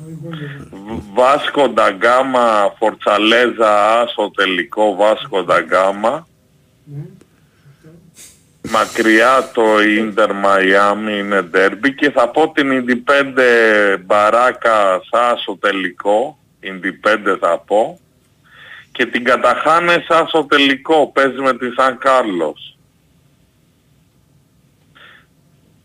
Βάσκο 1.15 1.69
Νταγκάμα 1.69 2.75
Φορτσαλέζα 2.79 4.01
Άσο 4.01 4.31
τελικό 4.35 4.95
Βάσκο 4.95 5.45
Νταγκάμα. 5.45 6.27
Μακριά 8.71 9.51
το 9.55 9.83
Ίντερ 9.83 10.33
Μαϊάμι 10.33 11.19
είναι 11.19 11.43
ντέρμπι 11.43 11.95
και 11.95 12.11
θα 12.11 12.29
πω 12.29 12.53
την 12.53 12.71
Ιντιπέντε 12.71 13.47
Μπαράκα 13.97 15.01
Άσο 15.11 15.57
τελικό. 15.61 16.39
Ιντιπέντε 16.61 17.37
θα 17.37 17.59
πω 17.59 18.01
και 18.93 19.07
την 19.07 19.25
καταχάνε 19.25 20.05
σαν 20.09 20.27
στο 20.27 20.45
τελικό, 20.45 21.11
παίζει 21.15 21.41
με 21.41 21.57
τη 21.57 21.71
Σαν 21.71 21.99
Κάρλος. 21.99 22.79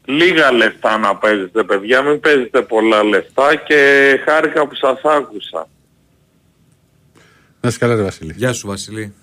Λίγα 0.06 0.52
λεφτά 0.52 0.98
να 0.98 1.16
παίζετε 1.16 1.64
παιδιά, 1.64 2.02
μην 2.02 2.20
παίζετε 2.20 2.62
πολλά 2.62 3.04
λεφτά 3.04 3.56
και 3.56 4.20
χάρηκα 4.26 4.68
που 4.68 4.76
σας 4.76 5.02
άκουσα. 5.04 5.68
Να 7.62 7.70
είσαι 7.70 7.78
καλά 7.78 7.96
ρε 7.96 8.02
Βασίλη. 8.02 8.34
Γεια 8.38 8.54
σου 8.54 8.68
Βασίλη. 8.68 9.14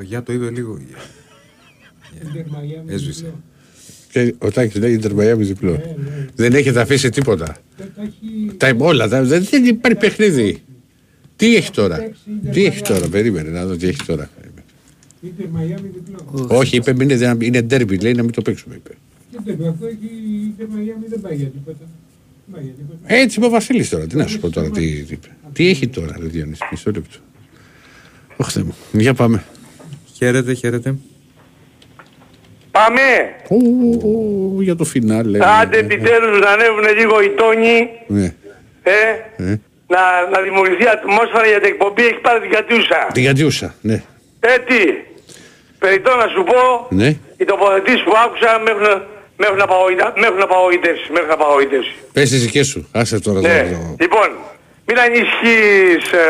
Το 0.00 0.06
γεια 0.06 0.22
το 0.22 0.32
είδε 0.32 0.50
λίγο. 0.50 0.78
Έσβησε. 2.86 3.34
Και 4.12 4.34
ο 4.38 4.50
Τάκης 4.50 4.80
λέει 4.80 4.92
Ιντερ 4.92 5.14
Μαϊάμι 5.14 5.44
διπλό. 5.44 5.96
Δεν 6.34 6.54
έχετε 6.54 6.80
αφήσει 6.80 7.10
τίποτα. 7.10 7.56
Τα 8.56 8.74
όλα, 8.78 9.08
τα, 9.08 9.22
δεν, 9.22 9.44
δεν 9.44 9.64
υπάρχει 9.64 9.98
παιχνίδι. 9.98 10.62
Τι 11.36 11.56
έχει 11.56 11.70
τώρα; 11.70 12.10
Τι 12.52 12.64
έχει 12.64 12.82
τώρα, 12.82 13.08
περίμενε 13.08 13.50
να 13.50 13.66
δω 13.66 13.76
τι 13.76 13.86
έχει 13.86 14.04
τώρα. 14.06 14.30
Είτε 15.22 15.48
Μαϊάμι 15.50 15.88
διπλό. 15.88 16.46
Όχι, 16.48 16.76
είπε 16.76 16.90
είναι, 16.90 17.36
είναι 17.40 17.62
ντέρμπι, 17.62 17.98
λέει 17.98 18.12
να 18.12 18.22
μην 18.22 18.32
το 18.32 18.42
παίξουμε. 18.42 18.74
Είπε. 18.74 18.90
Και 19.44 19.54
δεν 19.56 19.68
αυτό 19.68 19.86
έχει 19.86 20.08
είτε 20.46 20.66
Μαϊάμι 20.70 21.06
δεν 21.08 21.20
πάει 21.20 21.36
για 21.36 21.46
τίποτα. 21.46 21.84
Πάει 22.52 22.62
για 22.62 22.72
τίποτα. 22.72 23.14
Έτσι 23.14 23.38
είπε 23.38 23.46
ο 23.46 23.50
Βασίλης 23.50 23.88
τώρα. 23.88 24.06
Τι 24.06 24.16
να 24.16 24.26
σου 24.26 24.38
πω 24.38 24.50
τώρα, 24.50 24.70
τι, 24.70 25.02
τι, 25.02 25.12
είπε. 25.12 25.28
τι 25.52 25.68
έχει 25.68 25.88
τώρα, 25.88 26.16
ρε 26.20 26.26
Διονύση, 26.26 26.62
μισό 26.70 26.90
λεπτό. 26.90 27.18
Όχι, 28.36 28.50
Θεέ 28.50 28.62
μου. 28.62 28.74
Για 28.92 29.14
πάμε. 29.14 29.44
Χαίρετε, 30.22 30.52
χαίρετε. 30.54 30.94
Πάμε! 32.70 33.00
Ου, 33.48 33.56
ου, 34.02 34.60
για 34.60 34.76
το 34.76 34.84
φινάλε. 34.84 35.38
Άντε 35.60 35.78
επιτέλους 35.78 36.38
να 36.40 36.50
ανέβουν 36.50 36.84
λίγο 36.98 37.20
οι 37.22 37.30
τόνοι. 37.30 37.88
Ναι. 38.06 38.34
Ε, 38.82 38.92
Ε, 39.36 39.60
να, 39.94 40.00
να 40.32 40.40
δημιουργηθεί 40.40 40.86
ατμόσφαιρα 40.88 41.46
για 41.46 41.60
την 41.60 41.68
εκπομπή 41.72 42.02
έχεις 42.02 42.20
πάρει 42.20 42.40
την 42.40 42.50
κατιούσα. 42.50 43.06
την 43.12 43.24
κατιούσα, 43.24 43.74
ναι. 43.80 44.02
Ε, 44.40 44.58
τι. 44.68 44.80
Περιττό 45.78 46.16
να 46.16 46.26
σου 46.34 46.42
πω, 46.50 46.86
Ναι. 46.90 47.08
οι 47.36 47.44
τοποθετήσεις 47.44 48.02
που 48.02 48.12
άκουσα 48.24 48.50
με 48.64 48.70
έχουν, 48.70 48.88
με 49.36 49.44
έχουν, 49.48 49.60
απαγοητα- 49.60 50.12
με 50.20 50.26
έχουν 50.26 50.42
απαγοητεύσει. 50.42 51.12
Με 51.12 51.18
έχουν 51.20 51.30
απαγοητεύσει. 51.38 51.94
Πες 52.12 52.28
τις 52.30 52.40
δικές 52.44 52.66
σου. 52.66 52.88
Άσε 52.92 53.20
τώρα. 53.20 53.40
Ναι. 53.40 53.48
εδώ. 53.58 53.96
Λοιπόν, 54.00 54.28
μην 54.86 54.98
ανησυχείς, 54.98 56.12
ε, 56.12 56.24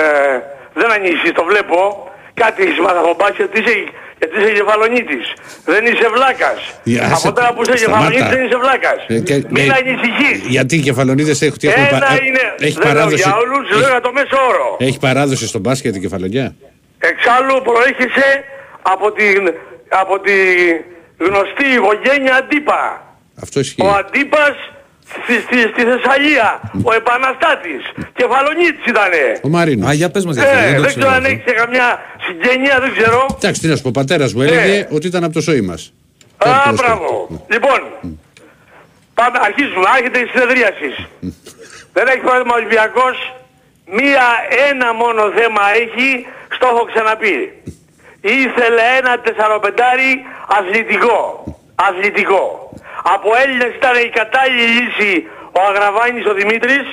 δεν 0.74 0.90
ανησυχείς, 0.92 1.32
το 1.32 1.44
βλέπω. 1.50 2.09
Κάτι 2.42 2.58
έχεις 2.66 2.78
μάθει 2.84 2.98
από 3.04 3.14
μπάσκετ, 3.18 3.36
γιατί 3.56 3.58
είσαι, 3.62 3.74
γιατί 4.20 4.34
είσαι 4.40 4.52
κεφαλονίτης. 4.60 5.24
Δεν 5.72 5.82
είσαι 5.90 6.08
βλάκας. 6.14 6.58
Για, 6.90 7.02
άσε- 7.04 7.14
από 7.28 7.36
τώρα 7.36 7.50
που 7.54 7.60
είσαι 7.62 7.76
σταμάτα. 7.76 8.10
κεφαλονίτης 8.10 8.28
δεν 8.34 8.40
είσαι 8.46 8.58
βλάκας. 8.64 8.98
Ε, 9.14 9.18
και- 9.28 9.42
μην 9.54 9.66
ναι, 9.66 9.74
ανησυχείς. 9.80 10.38
Γιατί 10.56 10.74
οι 10.76 10.82
κεφαλονίδες 10.88 11.38
έχουν, 11.46 11.58
τι 11.58 11.66
έχουν, 11.68 11.82
Ένα 11.84 11.98
πα- 11.98 12.12
ε, 12.12 12.18
είναι, 12.28 12.44
έχει 12.66 12.72
δεν 12.72 12.82
λέω 12.84 12.92
παράδοση, 12.92 13.22
για 13.22 13.36
όλους, 13.42 13.62
λέω 13.80 13.88
για 13.94 14.00
το 14.06 14.12
μέσο 14.18 14.36
όρο. 14.50 14.68
έχει 14.88 14.98
παράδοση 15.06 15.44
στον 15.52 15.60
μπάσκετ 15.64 15.92
η 15.96 16.00
κεφαλονιά; 16.04 16.46
Εξάλλου 17.10 17.56
προέρχεσαι 17.68 18.28
από 18.94 19.06
την, 19.18 19.40
από 20.02 20.14
τη 20.26 20.36
γνωστή 21.26 21.66
οικογένεια 21.78 22.34
Αντίπα. 22.40 22.82
Αυτό 23.42 23.60
ισχύει. 23.60 23.82
Ο 23.82 23.90
Αντίπας 24.00 24.54
στη, 25.22 25.34
στη, 25.46 25.56
στη 25.72 25.82
Θεσσαλία, 25.90 26.48
ο 26.88 26.92
Επαναστάτης, 27.00 27.82
κεφαλονίτης 28.18 28.84
ήτανε. 28.92 29.22
Ο 29.42 29.48
Μαρίνος. 29.48 29.88
Α, 29.88 29.92
για 29.92 30.10
πες 30.10 30.24
μας 30.24 30.34
για 30.36 30.44
αυτό, 30.44 30.58
Ε, 30.58 30.62
δεν 30.64 30.74
το 30.74 30.80
δεν 30.80 30.88
ξέρω 30.90 31.06
ξέρω 31.06 31.16
αν 31.16 31.24
αυτό. 31.24 31.28
έχεις 31.32 31.52
καμιά 31.62 31.88
συγγένεια, 32.26 32.74
δεν 32.80 32.92
ξέρω. 32.96 33.26
Εντάξει, 33.38 33.60
τι 33.60 33.66
να 33.68 33.76
σου 33.76 33.82
πω, 33.82 33.88
ο 33.88 33.96
πατέρας 34.00 34.32
μου 34.34 34.42
Ναι. 34.42 34.46
έλεγε 34.50 34.88
ότι 34.96 35.06
ήταν 35.06 35.24
από 35.24 35.32
το 35.32 35.40
σόι 35.40 35.60
μας. 35.60 35.92
Α, 36.36 36.72
μπράβο. 36.72 37.08
Λοιπόν, 37.54 37.80
πάμε, 39.14 39.38
αρχίζουμε, 39.48 39.86
άρχεται 39.96 40.18
η 40.18 40.26
συνεδρίαση. 40.32 40.90
Δεν 41.92 42.06
έχει 42.06 42.22
πρόβλημα 42.28 42.52
ο 42.54 42.58
Ολυμπιακός 42.60 43.16
μία, 43.98 44.26
ένα 44.70 44.88
μόνο 45.02 45.20
θέμα 45.38 45.62
έχει, 45.82 46.08
στο 46.56 46.66
έχω 46.72 46.84
ξαναπεί. 46.92 47.36
Ήθελε 48.20 48.82
ένα 49.00 49.12
τεσσαροπεντάρι 49.24 50.12
αθλητικό. 50.58 51.18
Αθλητικό. 51.74 52.70
Από 53.02 53.28
Έλληνες 53.42 53.74
ήταν 53.74 53.94
η 54.06 54.08
κατάλληλη 54.08 54.66
λύση 54.78 55.28
ο 55.52 55.60
Αγραβάνης 55.68 56.26
ο 56.26 56.34
Δημήτρης, 56.34 56.86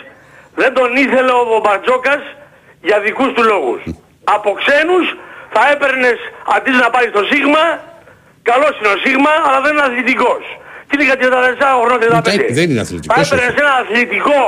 δεν 0.55 0.73
τον 0.73 0.95
ήθελε 0.95 1.31
ο 1.31 1.43
Μπομπαρτζόκας 1.49 2.21
για 2.81 2.99
δικούς 2.99 3.31
του 3.33 3.43
λόγους. 3.43 3.81
Από 4.23 4.49
ξένους 4.61 5.05
θα 5.53 5.61
έπαιρνες 5.73 6.17
αντί 6.55 6.71
να 6.71 6.89
πάρεις 6.89 7.11
το 7.11 7.23
Σίγμα, 7.31 7.65
καλός 8.49 8.73
είναι 8.79 8.87
ο 8.95 8.97
Σίγμα, 9.03 9.33
αλλά 9.45 9.61
δεν 9.61 9.71
είναι 9.73 9.81
αθλητικός. 9.89 10.43
Και 10.87 10.93
είναι 10.95 11.03
για 11.03 11.17
34 11.17 11.79
χρονών 11.81 11.99
35. 11.99 12.53
Δεν 12.59 12.69
είναι 12.69 12.75
Θα 12.75 12.81
αθλητικός. 12.81 13.31
έπαιρνες 13.31 13.55
ένα 13.63 13.73
αθλητικό 13.81 14.41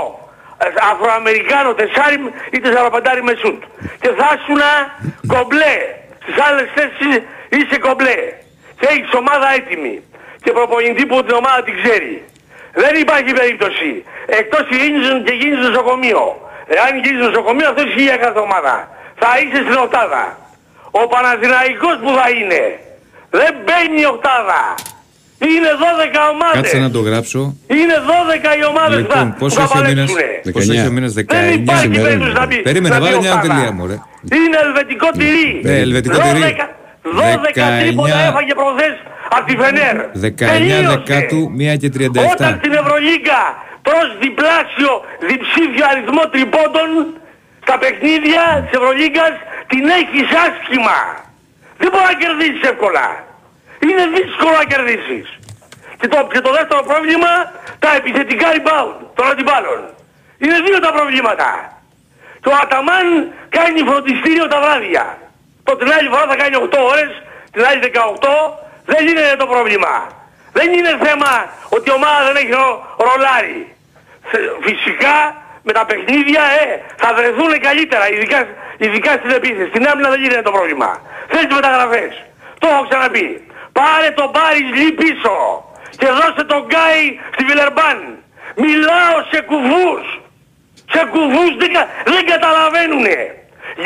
ε, 0.64 0.66
Αφροαμερικάνο 0.92 1.74
τεσσάρι 1.74 2.18
ή 2.52 2.60
τεσσαροπεντάρι 2.60 3.24
με 3.24 3.34
σούτ. 3.42 3.62
Και 4.02 4.10
θα 4.20 4.28
ήσουν 4.38 4.62
κομπλέ. 5.34 5.76
Στις 6.24 6.36
άλλες 6.48 6.68
θέσεις 6.76 7.12
είσαι 7.50 7.78
κομπλέ. 7.80 8.18
Και 8.80 8.88
έχεις 8.94 9.12
ομάδα 9.22 9.48
έτοιμη. 9.58 9.96
Και 10.44 10.52
προπονητή 10.58 11.04
που 11.10 11.16
την 11.26 11.36
ομάδα 11.42 11.60
την 11.68 11.76
ξέρει. 11.82 12.14
Δεν 12.84 12.94
υπάρχει 13.04 13.32
περίπτωση. 13.40 13.90
Εκτός 14.40 14.64
και 14.70 14.78
γίνεις, 14.84 15.06
και 15.28 15.34
γίνεις 15.42 15.60
νοσοκομείο. 15.68 16.24
Εάν 16.76 16.92
γίνεις 17.04 17.22
νοσοκομείο 17.28 17.68
αυτό 17.72 17.82
ισχύει 17.88 18.08
για 18.12 18.20
κάθε 18.26 18.40
ομάδα. 18.48 18.76
Θα 19.22 19.30
είσαι 19.42 19.60
στην 19.66 19.78
οκτάδα. 19.86 20.24
Ο 21.02 21.02
Παναθηναϊκός 21.14 21.96
που 22.04 22.10
θα 22.20 22.26
είναι. 22.38 22.62
Δεν 23.40 23.52
μπαίνει 23.66 23.98
η 24.06 24.08
οκτάδα. 24.16 24.62
Είναι 25.54 25.72
12 25.84 26.22
ομάδες. 26.34 26.58
Κάτσε 26.62 26.78
να 26.86 26.92
το 26.96 27.00
γράψω. 27.08 27.40
Είναι 27.80 27.96
12 28.12 28.52
οι 28.60 28.64
ομάδες 28.72 28.98
που 29.04 29.12
θα, 29.14 29.18
Λοιπόν, 29.20 29.32
που 29.34 29.40
πόσο 29.44 29.56
θα 29.60 29.66
έχει 29.68 29.78
ο 29.78 29.82
μήνας, 29.90 30.10
παλέψουνε. 30.12 30.52
πόσο 30.56 30.70
έχει 30.76 30.88
ο 30.92 30.94
μήνας 30.98 31.14
19 31.20 31.54
υπάρχει 31.64 31.84
σήμερα. 31.84 32.04
περίπτωση 32.08 32.34
να 32.42 32.46
μπει- 32.50 32.64
Περίμενε, 32.70 32.94
να 32.96 33.00
μπει 33.02 33.06
βάλε 33.08 33.18
μια 33.26 33.34
οκτάδα. 33.38 33.54
τελεία 33.54 33.72
μωρέ. 33.80 33.98
Είναι 34.38 34.58
ελβετικό 34.68 35.08
τυρί. 35.20 35.48
Ναι, 35.68 35.76
ελβετικό 35.88 36.18
τυρί. 36.26 36.42
12 37.20 37.66
τρίποτα 37.82 38.18
19 38.18 38.30
έφαγε 38.32 38.54
προχθές 38.62 38.94
από 39.36 39.46
τη 39.48 39.56
Φενέρ. 39.62 39.96
19 39.98 40.34
Τελείωσε. 40.36 40.88
δεκάτου 40.94 41.42
1 41.58 41.78
και 41.82 41.90
37. 41.90 42.32
Όταν 42.34 42.52
στην 42.60 42.74
Ευρωλίγκα 42.82 43.42
τρως 43.86 44.08
διπλάσιο, 44.24 44.92
διψήφιο 45.30 45.86
αριθμό 45.92 46.24
τριπώντων 46.34 46.88
στα 47.64 47.76
παιχνίδια 47.82 48.44
της 48.64 48.74
Ευρωλίγκας 48.80 49.34
την 49.72 49.84
έχεις 50.00 50.28
άσχημα. 50.46 51.00
Δεν 51.82 51.90
μπορεί 51.92 52.06
να 52.12 52.16
κερδίσεις 52.24 52.64
εύκολα. 52.72 53.08
Είναι 53.86 54.04
δύσκολο 54.18 54.56
να 54.62 54.66
κερδίσεις. 54.72 55.28
Και 56.00 56.08
το, 56.14 56.18
και 56.34 56.42
το 56.48 56.52
δεύτερο 56.58 56.82
πρόβλημα, 56.90 57.32
τα 57.84 57.90
επιθετικά 58.00 58.48
rebound 58.56 58.96
των 59.18 59.26
αντιπάλων. 59.32 59.80
Είναι 60.44 60.58
δύο 60.66 60.80
τα 60.86 60.92
προβλήματα. 60.98 61.50
Και 62.42 62.50
ο 62.54 62.56
Αταμάν 62.64 63.08
κάνει 63.58 63.80
φροντιστήριο 63.90 64.46
τα 64.54 64.58
βράδια. 64.64 65.06
Το 65.66 65.72
την 65.80 65.90
άλλη 65.96 66.08
φορά 66.14 66.26
θα 66.32 66.36
κάνει 66.42 66.56
8 66.68 66.78
ώρες, 66.92 67.12
την 67.54 67.62
άλλη 67.68 67.80
18. 67.84 68.59
Δεν 68.92 69.08
είναι 69.08 69.26
το 69.38 69.48
πρόβλημα. 69.54 69.94
Δεν 70.58 70.74
είναι 70.78 70.94
θέμα 71.06 71.32
ότι 71.70 71.90
η 71.90 71.94
ομάδα 72.00 72.20
δεν 72.28 72.36
έχει 72.42 72.52
ρο- 72.62 72.80
ρολάρι. 73.08 73.62
Θε- 74.30 74.52
Φυσικά 74.68 75.16
με 75.64 75.72
τα 75.74 75.86
παιχνίδια 75.86 76.44
ε, 76.62 76.82
θα 77.02 77.10
βρεθούν 77.18 77.52
καλύτερα, 77.68 78.10
ειδικά, 78.14 78.40
ειδικά 78.78 79.12
στην 79.12 79.30
επίθεση. 79.30 79.70
Στην 79.70 79.88
άμυνα 79.88 80.10
δεν 80.10 80.22
γίνεται 80.22 80.42
το 80.42 80.52
πρόβλημα. 80.52 80.90
Θέλεις 81.28 81.54
μεταγραφές. 81.56 82.12
Το 82.60 82.68
έχω 82.74 82.84
ξαναπεί. 82.90 83.28
Πάρε 83.72 84.10
τον 84.20 84.32
Πάρις 84.32 84.70
Λί 84.80 84.92
πίσω 84.92 85.36
και 85.98 86.08
δώσε 86.08 86.44
τον 86.52 86.62
Γκάι 86.70 87.04
στη 87.34 87.44
Βιλερμπάν. 87.50 87.98
Μιλάω 88.56 89.16
σε 89.32 89.42
κουβούς. 89.42 90.06
Σε 90.94 91.02
κουβούς 91.12 91.52
δεν, 91.58 91.74
κα- 91.74 91.88
δεν 92.06 92.26
καταλαβαίνουνε. 92.26 93.18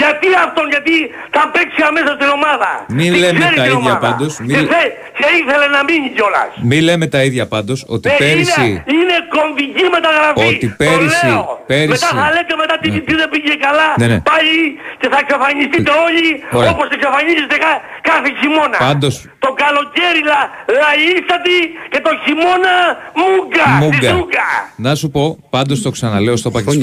Γιατί 0.02 0.28
αυτόν, 0.46 0.66
γιατί 0.76 0.94
θα 1.36 1.44
παίξει 1.54 1.82
αμέσως 1.90 2.16
την 2.22 2.30
ομάδα. 2.38 2.70
Μην 2.98 3.10
Την 3.12 3.22
λέμε 3.24 3.40
ξέρει 3.40 3.56
τα 3.60 3.64
την 3.68 3.72
ίδια 3.76 3.84
ομάδα. 3.86 4.04
πάντως, 4.08 4.32
Και, 4.50 4.54
μην- 4.58 4.68
θε- 4.74 4.94
και 5.20 5.28
ήθελε 5.42 5.68
να 5.76 5.82
μείνει 5.88 6.10
κιόλας. 6.16 6.52
Μη 6.70 6.78
λέμε 6.88 7.06
τα 7.14 7.20
ίδια 7.28 7.46
πάντως 7.54 7.80
ότι 7.96 8.06
Ε, 8.10 8.16
πέρυσι. 8.24 8.68
Είναι, 8.70 8.84
είναι 8.98 9.16
κομβική 9.38 9.86
μεταγραφή. 9.96 10.48
Ότι 10.52 10.68
Το 10.70 10.76
πέρυσι- 10.82 11.24
λέω. 11.30 11.44
πέρυσι- 11.72 11.94
Μετά 11.96 12.10
θα 12.22 12.28
λέτε 12.36 12.54
μετά 12.64 12.76
τι, 12.82 12.88
τι 13.08 13.14
δεν 13.22 13.28
πήγε 13.34 13.54
καλά. 13.66 13.88
Ναι, 14.02 14.08
ναι. 14.12 14.18
Πάλι 14.32 14.56
και 15.02 15.08
θα 15.14 15.18
εξαφανιστείτε 15.24 15.92
όλοι 16.06 16.26
Ωραία. 16.58 16.70
όπως 16.74 16.88
εξαφανίζεστε 16.96 17.56
κα- 17.64 17.82
κάθε 18.10 18.30
χειμώνα. 18.40 18.78
Πάντως 18.88 19.14
Το 19.46 19.50
καλοκαίρι 19.64 20.22
λα, 20.32 20.42
λαΐστατη 20.82 21.58
και 21.92 22.00
το 22.06 22.12
χειμώνα 22.24 22.74
μούγκα. 23.22 23.66
Στη 23.72 23.82
Μούγκα. 23.84 24.10
ζούγκα. 24.14 24.48
Να 24.86 24.92
σου 25.00 25.08
πω, 25.16 25.24
πάντως 25.56 25.78
το 25.86 25.90
ξαναλέω 25.98 26.36
στο 26.42 26.50
πακί 26.52 26.78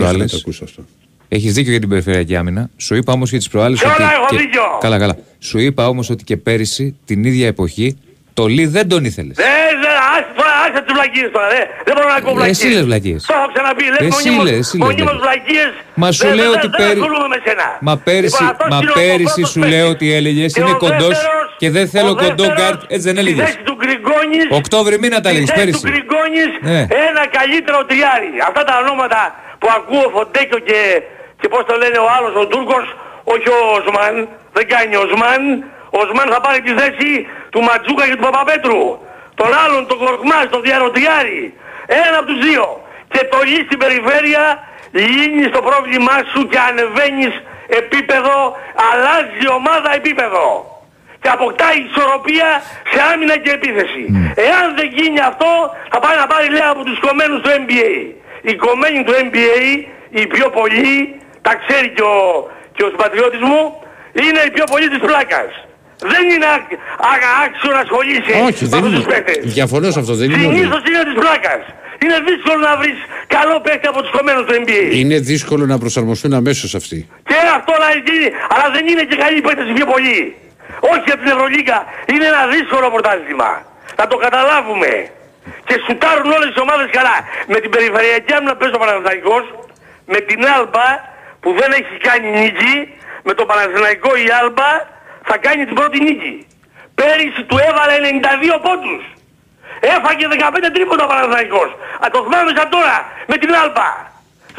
Χρόνια 1.31 1.39
προάλλες. 1.39 1.39
θα 1.39 1.39
το 1.39 1.39
ακούσω 1.39 1.39
αυτό. 1.39 1.39
Έχεις 1.39 1.53
δίκιο 1.55 1.71
για 1.71 1.81
την 1.81 1.89
περιφερειακή 1.89 2.37
άμυνα. 2.37 2.71
Σου 2.77 2.95
είπα 2.95 3.13
όμως 3.13 3.31
για 3.31 3.39
τις 3.39 3.49
προάλλες 3.49 3.79
Σε 3.79 3.87
όλα 3.87 3.95
ότι. 3.95 4.03
έχω 4.15 4.27
και- 4.31 4.37
δίκιο. 4.37 4.63
Καλά, 4.81 4.99
καλά. 4.99 5.17
Σου 5.39 5.59
είπα 5.59 5.89
όμως 5.89 6.11
ότι 6.11 6.25
και 6.25 6.37
πέρυσι 6.37 6.97
την 7.05 7.25
ίδια 7.25 7.47
εποχή 7.47 7.99
το 8.35 8.47
Λί 8.47 8.67
δεν 8.67 8.89
τον 8.89 9.05
ήθελες. 9.05 9.37
Ε, 9.39 9.43
δε, 9.83 9.89
άσε 10.15 10.27
τώρα, 10.37 10.53
άσε 10.65 10.83
τις 10.85 10.93
βλακίες 10.97 11.31
τώρα, 11.33 11.49
δε. 11.49 11.63
Δεν 11.87 11.95
μπορώ 11.97 12.09
να 12.09 12.15
ακούω 12.15 12.35
βλακίες. 12.35 12.59
Εσύ 12.59 12.69
λες 12.75 12.85
βλακίες. 12.91 13.21
Το 13.27 13.35
έχω 13.39 13.49
ξαναπεί, 13.55 13.85
λες 13.95 14.01
Εσύ 14.01 14.11
μονίμως- 14.29 14.45
λες, 14.51 14.59
εσύ 14.65 14.77
λες 14.79 14.87
μονίμως 14.87 15.17
βλακίες. 15.25 15.71
Μα 16.03 16.09
σου 16.17 16.27
Δεν- 16.27 16.35
λέω 16.39 16.51
δεν- 16.51 16.59
ότι 16.59 16.69
δεν 16.69 16.79
πέρυσι. 16.81 17.01
ασχολούμαι 17.01 17.29
με 17.35 17.39
σένα. 17.47 17.67
Μα 17.89 17.95
πέρυσι, 18.09 18.43
Λοιπόν, 18.43 18.49
αυτός 18.53 18.69
μα 18.73 18.77
είναι 18.83 18.91
ο 18.91 18.99
πέρυσι 19.01 19.33
πρώτος 19.35 19.51
σου 19.53 19.59
παίκτης. 19.61 19.73
λέω 19.75 19.87
ότι 19.95 20.07
έλεγες 20.19 20.51
Και 20.53 20.61
είναι 20.61 20.75
ο 20.79 20.83
κοντός 20.85 21.17
δεύτερος- 21.19 21.57
και 21.63 21.69
δεν 21.77 21.87
θέλω 21.95 22.11
ο 22.17 22.19
κοντό 22.25 22.45
δεύτερος 22.47 22.57
γκάρτ. 22.59 22.81
Έτσι 22.95 23.05
δεν 23.09 23.17
στη 23.17 23.23
έλεγες. 23.23 23.43
θέση 23.47 23.59
του 23.69 23.75
Γκριγκόνης, 23.81 24.45
Οκτώβρη 24.61 24.95
μήνα 25.03 25.17
τα 25.25 25.29
στη 25.29 25.29
έλεγες 25.31 25.49
θέση 25.51 25.59
πέρυσι. 25.61 25.81
του 25.83 25.89
Γκριγκόνης, 25.91 26.51
Ναι. 26.73 26.83
ένα 27.09 27.23
καλύτερο 27.39 27.79
τριάρι. 27.91 28.31
Αυτά 28.49 28.63
τα 28.69 28.75
ονόματα 28.83 29.21
που 29.61 29.69
ακούω 29.79 30.07
Φοντέκιο 30.17 30.59
και, 30.69 30.79
και 31.41 31.49
πώς 31.49 31.63
το 31.69 31.75
λένε 31.83 31.99
ο 31.99 32.09
άλλος 32.17 32.35
ο 32.43 32.47
Τούρκος, 32.47 32.87
όχι 33.25 33.49
ο 33.49 33.61
Οσμάν, 33.79 34.15
δεν 34.53 34.69
κάνει 34.69 34.97
ο 34.97 35.03
Οσμάν. 35.07 35.43
Ο 35.97 35.99
Οσμάν 36.05 36.27
θα 36.35 36.41
πάρει 36.41 36.61
τη 36.67 36.73
θέση 36.81 37.11
του 37.53 37.61
Ματζούκα 37.67 38.05
και 38.09 38.17
του 38.17 38.27
Παπαπέτρου. 38.29 38.85
Τον 39.35 39.51
άλλον, 39.65 39.87
τον 39.87 39.99
Κορκμάς, 39.99 40.47
τον 40.51 40.63
Διαρωτιάρη. 40.63 41.55
Ένα 41.87 42.17
από 42.19 42.27
τους 42.31 42.41
δύο. 42.47 42.65
Και 43.13 43.23
το 43.33 43.39
λύσει 43.51 43.65
στην 43.69 43.79
περιφέρεια, 43.79 44.45
λύνεις 44.93 45.51
το 45.57 45.63
πρόβλημά 45.69 46.17
σου 46.33 46.41
και 46.51 46.59
ανεβαίνεις 46.69 47.35
επίπεδο, 47.81 48.37
αλλάζει 48.89 49.37
η 49.47 49.51
ομάδα 49.59 49.91
επίπεδο. 50.01 50.45
Και 51.23 51.29
αποκτάει 51.29 51.79
ισορροπία 51.89 52.49
σε 52.91 52.99
άμυνα 53.13 53.37
και 53.43 53.51
επίθεση. 53.51 54.05
Εάν 54.49 54.67
δεν 54.79 54.89
γίνει 54.97 55.21
αυτό, 55.31 55.51
θα 55.93 55.99
πάει 56.05 56.17
να 56.17 56.27
πάρει 56.27 56.49
λέει 56.51 56.69
από 56.75 56.83
τους 56.85 56.99
κομμένους 57.07 57.41
του 57.43 57.51
NBA. 57.63 57.93
Οι 58.43 58.55
κομμένοι 58.55 59.05
του 59.05 59.15
NBA, 59.27 59.61
οι 60.11 60.27
πιο 60.27 60.47
πολλοί, 60.51 61.21
τα 61.47 61.53
ξέρει 61.63 61.89
και 61.97 62.03
ο, 62.03 62.17
και 62.77 62.83
ο 62.87 62.89
συμπατριώτης 62.93 63.43
μου, 63.49 63.61
είναι 64.25 64.41
οι 64.47 64.51
πιο 64.57 64.65
πολλοί 64.73 64.89
της 64.95 65.01
πλάκας. 65.09 65.51
Δεν 66.13 66.23
είναι 66.33 66.47
άκ- 66.57 66.73
ά- 67.13 67.29
άξιο 67.45 67.71
να 67.77 67.81
ασχολείσαι 67.87 68.33
Όχι, 68.49 68.63
με 68.65 68.69
δεν 68.75 68.79
αυτούς 68.81 68.93
τους 68.97 69.05
είναι. 69.05 69.13
παίκτες. 69.13 69.53
Διαφωνώ 69.59 69.89
σε 69.95 69.99
αυτό. 70.03 70.13
Δεν 70.21 70.27
είναι. 70.31 70.47
ότι- 70.47 70.57
Συνήθως 70.57 70.83
είναι 70.89 71.03
της 71.11 71.17
πλάκας. 71.23 71.63
Είναι 72.05 72.19
δύσκολο 72.31 72.59
να 72.69 72.73
βρεις 72.81 72.99
καλό 73.37 73.57
παίκτη 73.67 73.87
από 73.93 73.99
τους 74.03 74.11
κομμένους 74.17 74.45
του 74.49 74.55
NBA. 74.63 74.83
Είναι 75.03 75.19
δύσκολο 75.33 75.65
να 75.73 75.77
προσαρμοστούν 75.83 76.33
αμέσως 76.41 76.71
αυτοί. 76.81 76.99
Και 77.29 77.37
αυτό 77.59 77.73
να 77.85 77.89
γίνει, 78.07 78.29
αλλά 78.55 78.67
δεν 78.75 78.85
είναι 78.91 79.05
και 79.11 79.17
καλοί 79.25 79.41
παίκτες 79.47 79.67
οι 79.71 79.73
πιο 79.79 79.87
πολλοί. 79.93 80.21
Όχι 80.93 81.09
από 81.13 81.21
την 81.23 81.31
Ευρωλίγκα. 81.35 81.79
Είναι 82.13 82.27
ένα 82.33 82.43
δύσκολο 82.55 82.87
πρωτάθλημα. 82.95 83.51
Να 83.99 84.05
το 84.11 84.17
καταλάβουμε. 84.25 84.91
Και 85.67 85.75
σουτάρουν 85.85 86.29
όλες 86.37 86.49
τις 86.53 86.61
ομάδες 86.65 86.89
καλά. 86.99 87.17
Με 87.53 87.59
την 87.63 87.71
περιφερειακή 87.75 88.31
άμυνα 88.37 88.55
παίζει 88.59 88.75
ο 88.79 88.81
Παναθηναϊκός. 88.83 89.45
Με 90.13 90.19
την 90.29 90.41
Άλμπα 90.55 90.89
που 91.41 91.51
δεν 91.59 91.71
έχει 91.73 91.97
κάνει 92.09 92.29
νίκη. 92.41 92.75
Με 93.23 93.33
το 93.35 93.45
Παναθηναϊκό 93.47 94.11
η 94.17 94.27
Άλμπα 94.41 94.71
θα 95.29 95.37
κάνει 95.37 95.65
την 95.65 95.75
πρώτη 95.75 95.99
νίκη. 96.07 96.47
Πέρυσι 96.95 97.43
του 97.49 97.57
έβαλε 97.69 97.95
92 98.55 98.59
πόντους. 98.67 99.05
Έφαγε 99.81 100.27
15 100.31 100.71
τρίποτα 100.73 101.05
ο 101.05 101.07
Παναθηναϊκός. 101.07 101.71
Α, 102.03 102.05
το 102.13 102.19
θυμάμαι 102.25 102.53
σαν 102.57 102.69
τώρα 102.77 102.97
με 103.27 103.37
την 103.37 103.55
Άλμπα. 103.55 103.89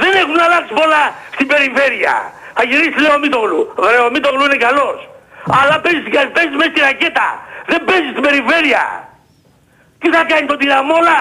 Δεν 0.04 0.14
έχουν 0.22 0.40
αλλάξει 0.46 0.74
πολλά 0.74 1.04
στην 1.34 1.48
περιφέρεια. 1.48 2.16
Θα 2.54 2.64
γυρίσει 2.64 3.00
λέει 3.00 3.14
ο 3.18 3.20
Μίτογλου. 3.20 3.74
Ρε 3.92 4.00
ο 4.08 4.10
Μίτογλου 4.16 4.44
είναι 4.44 4.60
καλός. 4.68 5.10
Αλλά 5.60 5.80
παίζεις, 5.84 6.04
παίζεις 6.36 6.56
μέσα 6.60 6.72
στη 6.74 6.80
ρακέτα. 6.80 7.28
Δεν 7.66 7.80
παίζεις 7.88 8.10
στην 8.10 8.24
περιφέρεια. 8.28 8.84
Τι 10.00 10.08
θα 10.10 10.24
κάνει 10.24 10.46
τον 10.48 10.58
τυραμόλα. 10.58 11.20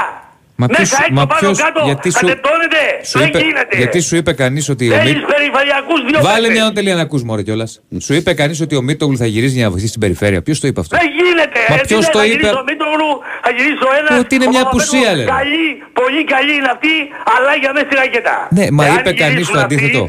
Μα 0.61 0.66
ποιος, 0.66 0.78
Μέσα 0.91 0.97
έξω 1.01 1.12
μα 1.19 1.27
πάνω 1.27 1.41
ποιος, 1.41 1.59
κάτω. 1.65 1.81
γιατί, 1.85 2.09
σου, 2.11 2.27
Κατετώνεται. 2.27 2.82
σου 3.11 3.19
Δεν 3.19 3.28
είπε, 3.28 3.39
γίνεται. 3.39 3.77
γιατί 3.82 4.01
σου 4.01 4.16
είπε 4.16 4.32
κανείς 4.43 4.69
ότι 4.69 4.85
ο 4.91 4.95
Θέλεις 4.97 5.15
Μίτ... 5.15 5.24
περιφερειακούς 5.35 5.99
δύο 6.09 6.19
Βάλε 6.23 6.47
παίκτες. 6.47 6.57
μια 6.62 6.73
τελεία 6.73 6.95
να 6.95 7.03
ακούς 7.07 7.23
μωρέ 7.28 7.43
κιόλας. 7.43 7.70
Σου 8.07 8.12
είπε 8.15 8.31
κανείς 8.41 8.61
ότι 8.61 8.74
ο 8.77 8.82
Μίτογλου 8.82 9.16
θα 9.16 9.27
γυρίζει 9.27 9.55
για 9.55 9.65
να 9.65 9.70
βοηθήσει 9.70 9.93
την 9.93 10.01
περιφέρεια. 10.01 10.43
Ποιος 10.43 10.61
το 10.61 10.66
είπε 10.70 10.81
αυτό; 10.81 10.97
Δεν 11.01 11.09
γίνεται. 11.19 11.61
Μα 11.69 11.74
Ε, 11.74 11.81
ποιος 11.87 12.05
τι 12.07 12.11
το 12.12 12.19
λέει, 12.19 12.28
θα 12.28 12.32
είπε; 12.35 12.47
γυρίσει 12.47 12.61
ο 12.62 12.65
Μήτρογλου, 12.70 13.11
θα 13.45 13.51
γυρίσει 13.57 13.82
ο 13.89 13.93
ένας. 14.01 14.12
Ότι 14.23 14.32
είναι 14.35 14.47
ο 14.47 14.49
μια 14.55 14.62
Παπαπέτρου, 14.65 14.89
απουσία, 14.89 15.11
λένε. 15.16 15.31
Καλή, 15.39 15.66
πολύ 16.01 16.23
καλή 16.35 16.53
είναι 16.59 16.70
αυτή, 16.77 16.95
αλλά 17.35 17.53
για 17.62 17.70
μέσα 17.74 17.87
στη 17.89 17.95
ρακέτα. 18.03 18.35
Ναι, 18.59 18.66
μα 18.77 18.82
Εάν 18.87 18.97
είπε 18.99 19.12
κανείς 19.23 19.32
γυρίσουν 19.32 19.55
το 19.55 19.61
αυτοί, 19.61 19.74
αντίθετο. 19.74 20.03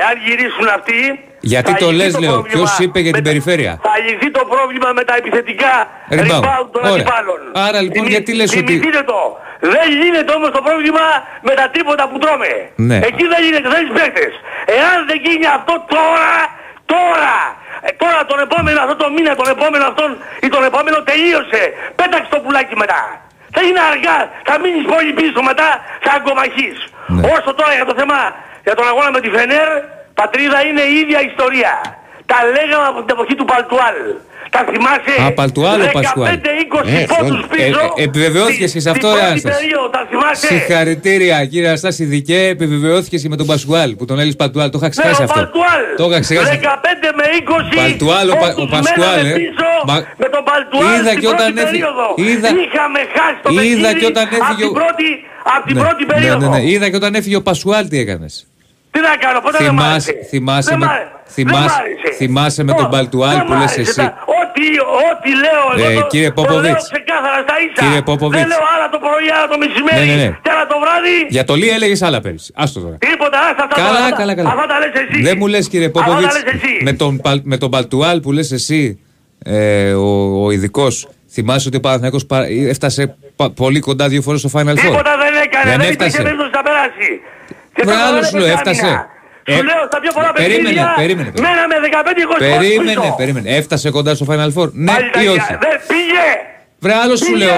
Εάν 0.00 0.14
γυρίσουν 0.24 0.66
αυτοί... 0.76 0.98
Γιατί 1.52 1.70
θα 1.72 1.76
το 1.82 1.88
λυθεί 1.90 1.96
λες, 2.02 2.12
λέω. 2.22 2.32
πρόβλημα 2.32 2.52
Ποιος 2.54 2.72
είπε 2.84 2.98
για 3.06 3.12
την 3.16 3.22
με- 3.22 3.28
περιφέρεια; 3.30 3.72
Θα 3.88 3.94
λυθεί 4.06 4.28
το 4.38 4.42
πρόβλημα 4.54 4.88
με 4.98 5.02
τα 5.08 5.14
επιθετικά 5.20 5.72
Rebound. 6.10 6.44
rebound 6.44 6.66
των 6.74 6.80
Ωραία. 6.84 6.94
αντιπάλων. 6.94 7.40
Άρα, 7.66 7.78
λοιπόν, 7.84 7.96
Θυμη- 7.98 8.12
γιατί 8.16 8.30
λες 8.38 8.48
ότι- 8.50 8.58
Θυμηθείτε 8.66 9.02
το. 9.12 9.20
Δεν 9.74 9.86
λύνεται 10.00 10.32
όμως 10.38 10.50
το 10.56 10.62
πρόβλημα 10.68 11.04
με 11.48 11.52
τα 11.60 11.64
τρίποτα 11.72 12.02
που 12.10 12.16
τρώμε. 12.22 12.52
Ναι. 12.88 12.96
Εκεί 13.08 13.24
δεν 13.32 13.40
λύνεται, 13.44 13.68
δεν 13.74 13.82
παίχτες. 13.96 14.32
Εάν 14.78 14.96
δεν 15.10 15.18
γίνει 15.26 15.46
αυτό 15.58 15.74
τώρα, 15.96 16.34
τώρα, 16.94 17.36
ε, 17.86 17.90
τώρα 18.02 18.18
τον 18.30 18.38
επόμενο 18.46 18.78
αυτό 18.84 18.96
το 19.02 19.06
μήνα, 19.14 19.32
τον 19.40 19.48
επόμενο 19.56 19.84
αυτόν 19.90 20.10
ή 20.46 20.48
τον 20.54 20.62
επόμενο 20.70 20.96
τελείωσε. 21.10 21.62
Πέταξε 22.00 22.28
το 22.34 22.38
πουλάκι 22.44 22.74
μετά. 22.82 23.02
Θα 23.54 23.60
είναι 23.66 23.82
αργά, 23.92 24.16
θα 24.48 24.54
μείνεις 24.62 24.84
πολύ 24.92 25.12
πίσω 25.20 25.40
μετά, 25.50 25.68
θα 26.04 26.10
αγκομαχείς. 26.18 26.76
Ναι. 27.14 27.22
Όσο 27.34 27.50
τώρα 27.60 27.72
για 27.78 27.86
το 27.90 27.94
θέμα, 28.00 28.18
για 28.66 28.74
τον 28.78 28.86
αγώνα 28.90 29.10
με 29.16 29.20
τη 29.24 29.28
Φενέρ, 29.36 29.68
πατρίδα 30.20 30.58
είναι 30.68 30.82
η 30.92 30.94
ίδια 31.02 31.20
ιστορία. 31.30 31.72
Τα 32.30 32.38
λέγαμε 32.56 32.86
από 32.92 32.98
την 33.04 33.10
εποχή 33.16 33.34
του 33.40 33.46
Παλτουάλ. 33.52 33.98
Τα 34.54 34.60
θυμάσαι; 34.72 35.14
Α, 35.26 35.32
Παλτουάλ 35.40 35.78
ο 35.80 35.88
Πασκουάλ. 35.98 36.28
15-20 36.28 37.00
Ε, 37.00 37.04
πόντους 37.12 37.38
αυτό. 37.44 37.54
πίσω. 37.56 37.80
Ε, 37.96 38.02
ε, 38.02 38.04
επιβεβαιώθηκες 38.08 38.70
και 38.74 38.80
σε 38.86 38.90
αυτό, 38.94 39.06
Στην 39.08 39.18
πρώτη 39.18 39.30
Ανάσταση. 39.32 39.58
περίοδο, 39.60 39.88
τα 39.96 40.02
θυμάσαι; 40.10 40.46
Συγχαρητήρια 40.46 41.36
κύριε 41.52 41.68
Αναστάση 41.72 42.04
Δικέ, 42.14 42.40
επιβεβαιώθηκες 42.54 43.22
και 43.22 43.28
με 43.28 43.36
τον 43.40 43.46
Πασκουάλ 43.46 43.90
που 43.98 44.04
τον 44.10 44.16
έλεγε 44.20 44.36
Παλτουάλ. 44.42 44.68
Το 44.70 44.78
είχα 44.80 44.86
Ναι, 44.88 44.94
ξεχάσει 44.96 45.20
ο 45.22 45.24
αυτό. 45.24 45.38
Παλτουάλ. 45.40 45.80
Το 46.00 46.04
είχα 46.10 46.20
ξεχάσει. 46.26 46.58
15 46.62 47.08
με 47.18 47.24
20 47.38 47.76
Παλτουάλ, 47.82 48.26
ο 48.30 48.36
Πα- 48.42 48.48
ο 48.48 48.54
πόντους 48.54 48.70
Πασκουάλ, 48.76 49.16
μέναμε 49.16 49.28
ε. 49.28 49.38
πίσω 49.42 49.68
Μα- 49.88 50.04
με 50.22 50.28
τον 50.34 50.42
Παλτουάλ 50.50 50.94
Είδα 51.00 51.08
στην 51.10 51.20
και 51.22 51.28
όταν 51.34 51.46
πρώτη 51.54 51.60
έφυγε- 51.64 51.84
περίοδο. 51.84 52.06
είδα- 52.30 52.50
Είχαμε 52.64 53.00
χάσει 53.16 53.38
το 53.42 53.50
είδα 53.50 53.60
παιχνίδι 53.62 53.98
και 54.00 54.06
όταν 54.12 54.24
έφυγε 54.38 54.44
από 54.48 54.56
την 54.62 54.68
ο- 54.74 54.78
πρώτη, 54.80 55.08
από 55.54 55.62
την 55.68 55.74
Ναι, 55.76 55.82
πρώτη 55.84 56.02
ναι, 56.04 56.10
περίοδο. 56.12 56.46
ναι, 56.50 56.56
ναι. 56.56 56.60
Είδα 56.72 56.86
και 56.90 56.98
όταν 57.02 57.12
έφυγε 57.18 57.36
ο 57.42 57.44
Πασουάλ 57.48 57.84
τι 57.90 57.96
έκανες. 58.04 58.34
Τι 58.96 59.00
να 59.08 59.14
κάνω, 59.24 59.38
ποτέ 59.46 59.58
δεν 59.66 59.74
μ' 59.74 59.78
Θυμάσαι, 59.78 60.10
άρεσε; 60.10 60.12
θυμάσαι, 60.32 60.70
Δεν 60.70 60.78
με, 60.78 60.86
μ' 60.86 60.88
άρεσε. 60.88 61.10
θυμάσαι, 61.36 61.58
Δεν 61.58 61.70
μ' 61.70 61.80
άρεσε. 61.80 62.16
θυμάσαι 62.20 62.62
με 62.68 62.72
τον 62.80 62.84
Ω, 62.84 62.88
Παλτουάλ 62.94 63.36
δεν 63.36 63.44
που 63.46 63.52
μ' 63.52 63.60
λες 63.60 63.72
άρεσε. 63.72 63.80
εσύ; 63.80 63.94
Τα- 63.94 64.14
Ό,τι, 64.40 64.66
ό,τι 65.08 65.30
λέω 65.44 65.62
εγώ 65.76 65.90
Ε, 65.90 65.94
το, 66.00 66.06
κύριε 66.12 66.30
το 66.30 66.42
λέω 66.42 66.46
Πόποβιτς. 66.48 66.82
ξεκάθαρα 66.90 67.38
στα 67.46 67.54
ίσα. 67.64 67.80
Κύριε 67.82 68.02
Πόποβιτς. 68.08 68.40
Δεν 68.40 68.48
λέω 68.52 68.64
άλλα 68.74 68.86
το 68.94 68.98
πρωί, 69.04 69.26
άλλα 69.36 69.46
το 69.52 69.56
μεσημέρι 69.62 69.98
Ναι, 70.08 70.14
ναι, 70.14 70.16
ναι. 70.22 70.28
και 70.44 70.50
άλλα 70.54 70.66
το 70.72 70.76
βράδυ. 70.82 71.16
Για 71.36 71.44
το 71.50 71.54
Λί 71.60 71.68
έλεγες 71.76 72.00
άλλα 72.06 72.18
πέρυσι. 72.24 72.50
Άστο 72.62 72.78
τώρα. 72.84 72.96
Τίποτα, 73.08 73.38
άστα 73.50 73.62
αυτά. 73.66 73.74
Καλά, 73.82 73.98
αυτά- 74.04 74.16
καλά, 74.20 74.32
καλά. 74.38 74.48
Αυτά 74.54 74.66
τα 74.72 74.76
λες 74.82 74.92
εσύ. 75.02 75.18
Δεν 75.28 75.34
μου 75.40 75.46
λες 75.54 75.64
κύριε 75.72 75.86
Αυτά 75.86 75.98
τα 76.00 76.04
Πόποβιτ, 76.06 76.32
λες 76.32 76.42
εσύ. 76.54 76.74
με 76.86 76.92
τον, 76.92 77.12
Παλ- 77.24 77.44
με 77.52 77.56
τον 77.62 77.70
Παλτουάλ 77.74 78.16
που 78.24 78.30
λες 78.32 78.48
εσύ, 78.58 78.82
ε, 79.44 79.92
ο, 79.92 80.08
ο 80.44 80.50
ειδικός, 80.54 80.94
θυμάσαι 81.34 81.68
ότι 81.68 81.76
ο 81.76 81.80
Παναθηναϊκός 81.80 82.26
πα- 82.26 82.46
έφτασε 82.74 83.16
πα- 83.36 83.50
πολύ 83.50 83.80
κοντά 83.80 84.08
δύο 84.08 84.22
φορές 84.22 84.40
στο 84.40 84.50
Final 84.54 84.76
Four; 84.80 84.80
Τίποτα 84.88 85.12
δεν 85.24 85.32
έκανε, 85.44 85.70
Δεν 85.70 85.78
δεν, 85.80 85.88
έφτασε. 85.90 86.08
υπήρχε 86.08 86.22
περίπτωση 86.22 86.50
να 86.58 86.62
περάσει. 86.68 87.08
Και 87.76 87.82
Βρε, 87.84 87.94
τώρα 87.94 88.06
άλλο 88.06 88.18
δεν 88.20 88.24
σου 88.30 88.36
λέω, 88.36 88.46
έπαιξε 88.46 88.70
έφτασε. 88.70 88.86
άμυνα. 88.86 89.14
Ε, 89.48 89.52
Σου 89.56 89.64
λέω 89.70 89.82
στα 89.90 89.98
πιο 90.04 90.12
πολλά 90.16 90.30
περίμενε, 90.32 90.62
παιχνίδια 90.62 90.92
περίμενε, 90.96 91.30
περίμενε. 91.30 91.54
μέναμε 91.54 91.74
15-20 91.82 92.38
Περίμενε, 92.38 93.00
πίσω. 93.00 93.14
περίμενε. 93.20 93.48
Έφτασε 93.60 93.90
κοντά 93.96 94.12
στο 94.18 94.26
Final 94.30 94.50
Four. 94.56 94.68
Ναι 94.72 94.92
Πάλι 94.92 95.10
τα 95.14 95.20
ή 95.20 95.24
ίδια. 95.24 95.32
όχι. 95.32 95.52
Δεν 95.66 95.76
πήγε. 95.90 96.26
Βρε, 96.84 96.94
άλλο 97.02 97.14
σου 97.16 97.24
Πήγε. 97.32 97.44
λέω. 97.44 97.56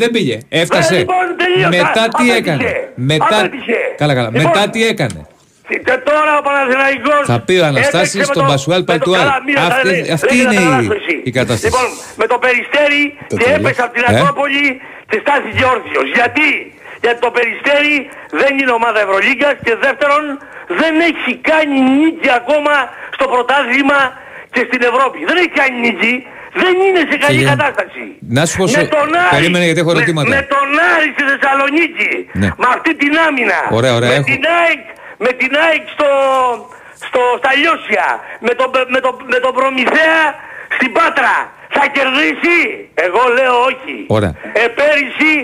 Δεν 0.00 0.10
πήγε. 0.10 0.36
Έφτασε. 0.62 0.94
Ε, 0.94 0.98
λοιπόν, 0.98 1.24
τελείωσα. 1.42 1.68
Μετά 1.76 2.02
τι 2.16 2.22
Απέτυχε. 2.24 2.36
έκανε; 2.40 2.64
Μετά... 3.12 3.36
Απέτυχε. 3.38 3.78
Καλά, 4.00 4.12
καλά. 4.18 4.28
Λοιπόν, 4.34 4.42
Μετά 4.54 4.62
τι 4.72 4.80
έκανε; 4.92 5.20
Και 5.86 5.96
τώρα 6.10 6.32
ο 6.40 6.42
Παναθηναϊκός 6.48 7.22
Θα 7.32 7.38
πει 7.46 7.54
ο 7.62 7.64
Αναστάσης 7.70 8.14
έπαιξε 8.14 8.18
με 8.18 8.24
στον 8.24 8.42
το- 8.44 8.50
Πασουάλ 8.52 8.78
με 8.80 8.84
το- 8.84 8.90
Παλτουάλ. 8.92 9.20
καλά, 9.24 9.36
μη 9.46 9.52
τα 9.52 9.62
Αυτή- 9.70 9.86
λέει, 9.88 10.02
αυτή 10.18 10.34
λέγε 10.36 10.42
να 10.44 10.52
είναι 10.52 10.60
η- 10.60 10.64
καταλάβεις 10.64 10.90
εσύ. 11.00 11.14
η 11.30 11.32
κατάσταση. 11.38 11.64
Λοιπόν, 11.68 11.88
με 12.20 12.26
το 12.32 12.36
Περιστέρι 12.44 13.02
Το 13.32 13.36
και 13.40 13.44
τέλος. 13.44 13.58
έπεσε 13.60 13.82
από 13.86 13.92
την 13.96 14.04
Ε; 14.06 14.08
Ακρόπολη 14.10 14.64
και 15.10 15.18
στάθηκε 15.24 15.62
όρθιος. 15.74 16.06
Γιατί; 16.18 16.48
Γιατί 17.02 17.18
το 17.26 17.30
Περιστέρι 17.36 17.94
δεν 18.40 18.52
είναι 18.58 18.72
ομάδα 18.80 18.98
Ευρωλίγκας 19.06 19.54
και 19.66 19.74
δεύτερον 19.86 20.22
δεν 20.80 20.94
έχει 21.10 21.32
κάνει 21.50 21.76
νίκη 22.00 22.28
ακόμα 22.40 22.74
στο 23.16 23.24
πρωτάθλημα 23.32 24.00
και 24.54 24.62
στην 24.68 24.80
Ευρώπη. 24.90 25.18
Δεν 25.28 25.36
έχει 25.42 25.52
κάνει 25.60 25.76
νίκη. 25.86 26.14
Δεν 26.62 26.74
είναι 26.86 27.02
σε 27.10 27.16
καλή 27.24 27.38
Κύριε, 27.38 27.54
κατάσταση. 27.54 28.04
να 28.38 28.42
σου 28.46 28.56
πω 28.60 28.64
Με 28.64 28.70
σε- 28.76 28.84
τον 28.96 29.08
Άρη, 29.24 29.30
περίμενε, 29.36 29.64
γιατί 29.68 29.80
έχω 29.82 29.90
με- 29.92 29.96
ερωτήματα. 29.96 30.28
Με, 30.36 30.40
τον 30.54 30.68
Άρη 30.92 31.08
στη 31.16 31.22
Θεσσαλονίκη. 31.30 32.12
Ναι. 32.40 32.48
Με 32.62 32.66
αυτή 32.76 32.92
την 33.02 33.12
άμυνα. 33.26 33.58
Ωραία, 33.78 33.94
ωραία, 33.98 34.10
Με 34.12 34.14
έχω. 34.20 34.28
την 34.32 34.42
ΑΕΚ, 34.58 34.82
με 35.24 35.30
την 35.40 35.50
ΑΕΚ 35.64 35.82
στο, 35.94 36.08
στο, 37.08 37.20
στα 37.40 37.50
Λιώσια. 37.60 38.06
Με 38.46 38.52
τον, 38.58 38.68
με, 38.94 39.00
τον, 39.04 39.12
με 39.32 39.38
τον 39.44 39.52
Προμηθέα 39.58 40.20
στην 40.76 40.90
Πάτρα. 40.96 41.36
Θα 41.76 41.84
κερδίσει. 41.96 42.56
Εγώ 43.06 43.22
λέω 43.38 43.54
όχι. 43.70 43.96
Ωραία. 44.16 44.32
Ε, 44.62 44.64
πέρυσι 44.78 45.34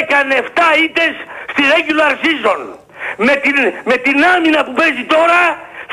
έκανε 0.00 0.34
7 0.46 0.60
ήττες 0.86 1.12
στη 1.52 1.62
regular 1.74 2.12
season. 2.24 2.60
Με 3.26 3.34
την, 3.44 3.56
με 3.90 3.96
την 4.06 4.16
άμυνα 4.34 4.60
που 4.64 4.72
παίζει 4.80 5.04
τώρα 5.16 5.40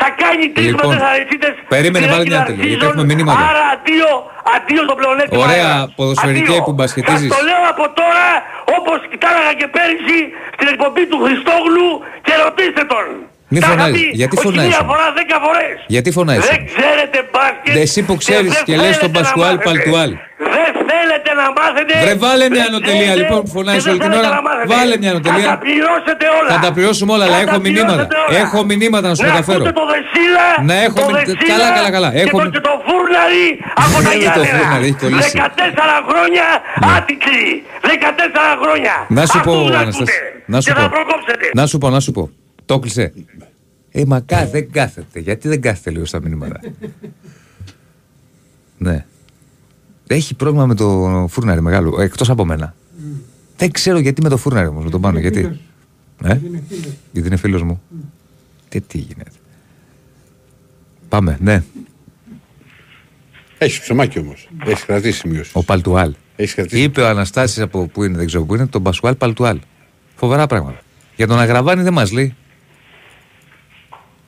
θα 0.02 0.08
κάνει 0.24 0.46
3 0.56 0.60
Λοιπόν, 0.62 0.96
με 0.96 1.02
4 1.30 1.34
ήττες 1.34 1.54
περίμενε, 1.76 2.06
στη 2.06 2.14
βάλε 2.14 2.26
μια 2.30 2.42
regular 2.42 2.46
τελεία, 2.50 2.64
γιατί 2.66 2.86
season. 2.86 2.90
έχουμε 2.90 3.06
μηνύματα. 3.12 3.40
Άρα 3.50 3.64
αντίο, 3.76 4.12
αντίο 4.56 4.82
στο 4.88 4.96
πλεονέκτημα. 5.00 5.44
Ωραία, 5.48 5.70
έδρας. 5.76 5.94
ποδοσφαιρικέ 6.00 6.52
Αντίο. 6.52 6.64
που 6.68 6.74
μπασκετίζεις. 6.78 7.28
Σας 7.30 7.38
το 7.38 7.44
λέω 7.50 7.64
από 7.74 7.86
τώρα 8.02 8.28
όπως 8.78 8.98
τα 9.24 9.28
έλεγα 9.34 9.54
και 9.62 9.68
πέρυσι 9.76 10.20
στην 10.56 10.68
εκπομπή 10.74 11.04
του 11.12 11.20
Χριστόγλου 11.26 11.90
και 12.26 12.34
ρωτήστε 12.44 12.84
τον. 12.94 13.06
Μη 13.54 13.60
Τα 13.60 13.68
είχα 13.68 13.76
φωνάζεις. 13.76 14.02
πει, 14.02 14.10
Γιατί 14.22 14.36
όχι 14.38 14.46
φωνάζεις; 14.48 14.70
μία 14.72 14.80
όμως. 14.84 14.92
φορά, 14.92 15.06
δέκα 15.20 15.38
φορές. 15.46 15.76
Γιατί 15.96 16.10
φωνάζεις; 16.18 16.46
Δεν 16.50 16.60
όμως. 16.60 16.72
ξέρετε 16.74 17.18
μπάσκετ. 17.32 17.74
Εσύ 17.84 18.00
που 18.08 18.14
ξέρεις 18.24 18.52
δεν 18.58 18.64
και 18.68 18.76
λες 18.84 18.86
τον 18.86 18.94
θέλετε 18.94 19.08
να 19.08 19.14
Πασκουάλ 19.18 19.54
μάθετε. 19.56 19.66
Παλτουάλ. 19.70 20.12
Δεν 20.56 20.72
θέλετε 20.92 21.30
να 21.42 21.46
μάθετε. 21.58 21.94
Βρε, 22.04 22.16
βάλε 22.26 22.46
μια 22.56 22.64
δεν 22.66 22.70
ανωτελεία, 22.72 23.08
θέλετε 23.12 23.20
λοιπόν, 23.22 23.40
που 23.46 23.52
φωνάζεις 23.58 23.84
και 23.84 23.90
δεν 23.90 23.94
όλη 23.94 24.02
την 24.04 24.10
θέλετε 24.12 24.28
ώρα. 24.28 24.36
να 24.38 24.42
μάθετε. 24.48 24.68
Βάλε 24.76 24.96
μια 25.02 25.12
ανωτελεία. 25.14 25.48
Θα 25.50 25.54
τα 25.56 25.60
πληρώσετε 25.66 26.26
όλα. 26.38 26.50
Θα 26.54 26.60
τα 26.66 26.70
πληρώσουμε 26.76 27.12
όλα, 27.16 27.24
αλλά 27.28 27.38
Θα 27.40 27.44
έχω 27.46 27.56
τα 27.58 27.64
μηνύματα. 27.66 27.94
πληρώσετε 27.94 28.18
όλα. 28.26 28.36
Έχω 28.44 28.58
μηνύματα 28.72 29.06
να 29.12 29.16
σου 29.18 29.24
μεταφέρω. 29.30 29.62
ακούτε 29.64 29.76
το 29.82 29.86
δεσίλα, 29.94 30.46
Να 30.70 30.76
έχω 30.86 30.98
το 31.02 31.06
μηνύ- 31.10 31.26
δεσίλα 31.30 31.52
καλά, 31.54 31.68
καλά, 31.78 31.90
καλά. 31.98 32.10
και 32.14 32.20
Έχω 32.24 32.36
το- 32.38 32.44
μηνύ- 32.44 32.54
και 32.56 32.62
το 32.70 32.74
φούρναρι 32.88 33.46
από 33.84 33.96
τα 34.06 34.12
Είναι 34.16 34.30
το 34.38 34.44
Γιάννενα. 34.44 34.58
φούρναρι, 34.60 34.86
έχει 34.92 35.00
κολλήσει. 35.04 35.36
14 35.40 35.96
χρόνια 36.10 36.46
άτιτλοι. 36.98 37.48
14 37.92 38.46
χρόνια. 38.62 38.94
Να 39.18 39.24
σου 39.32 39.38
πω, 39.48 39.52
Αυτούς 39.58 39.70
να 39.76 39.80
Αναστάση. 39.84 40.12
ακούτε. 40.14 40.16
Να 40.54 40.58
σου 40.62 40.68
Και 40.70 40.76
θα 40.80 40.84
πω. 40.86 40.92
προκόψετε. 40.96 41.46
Να 41.60 41.64
σου 41.70 41.78
πω, 41.82 41.88
να 41.98 42.00
σου 42.06 42.12
πω. 42.18 42.24
Το 42.66 42.80
κλεισέ. 42.80 43.14
Ε, 43.92 44.06
μα 44.06 44.20
κα, 44.20 44.48
δεν 44.48 44.72
κάθεται. 44.72 45.20
Γιατί 45.20 45.48
δεν 45.48 45.62
κάθεται 45.62 45.90
λίγο 45.90 46.06
στα 46.06 46.22
μηνύματα. 46.22 46.60
ναι. 48.78 49.06
Έχει 50.08 50.36
πρόβλημα 50.36 50.66
με 50.66 50.76
το 50.76 51.26
φούρναρι 51.30 51.62
μεγάλο, 51.62 52.02
εκτός 52.02 52.30
από 52.30 52.46
μένα. 52.46 52.76
Δεν 53.58 53.72
ξέρω 53.72 54.00
γιατί 54.00 54.22
με 54.22 54.30
το 54.30 54.38
φούρναρι 54.38 54.68
όμως, 54.68 54.84
με 54.84 54.90
τον 54.90 55.02
πάνω. 55.02 55.20
Γιατί. 55.20 55.60
Ε; 56.24 56.40
Γιατί 57.12 57.28
είναι 57.28 57.36
φίλος 57.36 57.64
μου. 57.64 57.82
Τι, 58.70 58.82
τι 58.82 58.98
γίνεται. 58.98 59.32
Πάμε, 61.10 61.38
ναι. 61.42 61.64
Έχεις 63.58 63.80
ψωμάκι 63.80 64.20
όμως. 64.20 64.50
Έχεις 64.66 64.86
κρατήσει 64.86 65.18
σημείωση. 65.18 65.52
Ο 65.54 65.64
Παλτουάλ. 65.64 66.14
Έχεις 66.36 66.54
κρατήσει. 66.54 66.82
Είπε 66.84 67.02
ο 67.02 67.08
Αναστάσης 67.08 67.60
από 67.60 67.88
πού 67.88 68.04
είναι, 68.04 68.18
δεν 68.18 68.26
ξέρω 68.26 68.44
πού 68.44 68.56
είναι, 68.56 68.68
τον 68.68 68.84
Πασουάλ 68.84 69.16
Παλτουάλ. 69.16 69.60
Φοβερά 70.16 70.48
πράγματα. 70.48 70.82
Για 71.16 71.28
τον 71.28 71.40
Αγραβάνη 71.40 71.84
δεν 71.84 71.94
μας 71.94 72.12
λέει. 72.12 72.36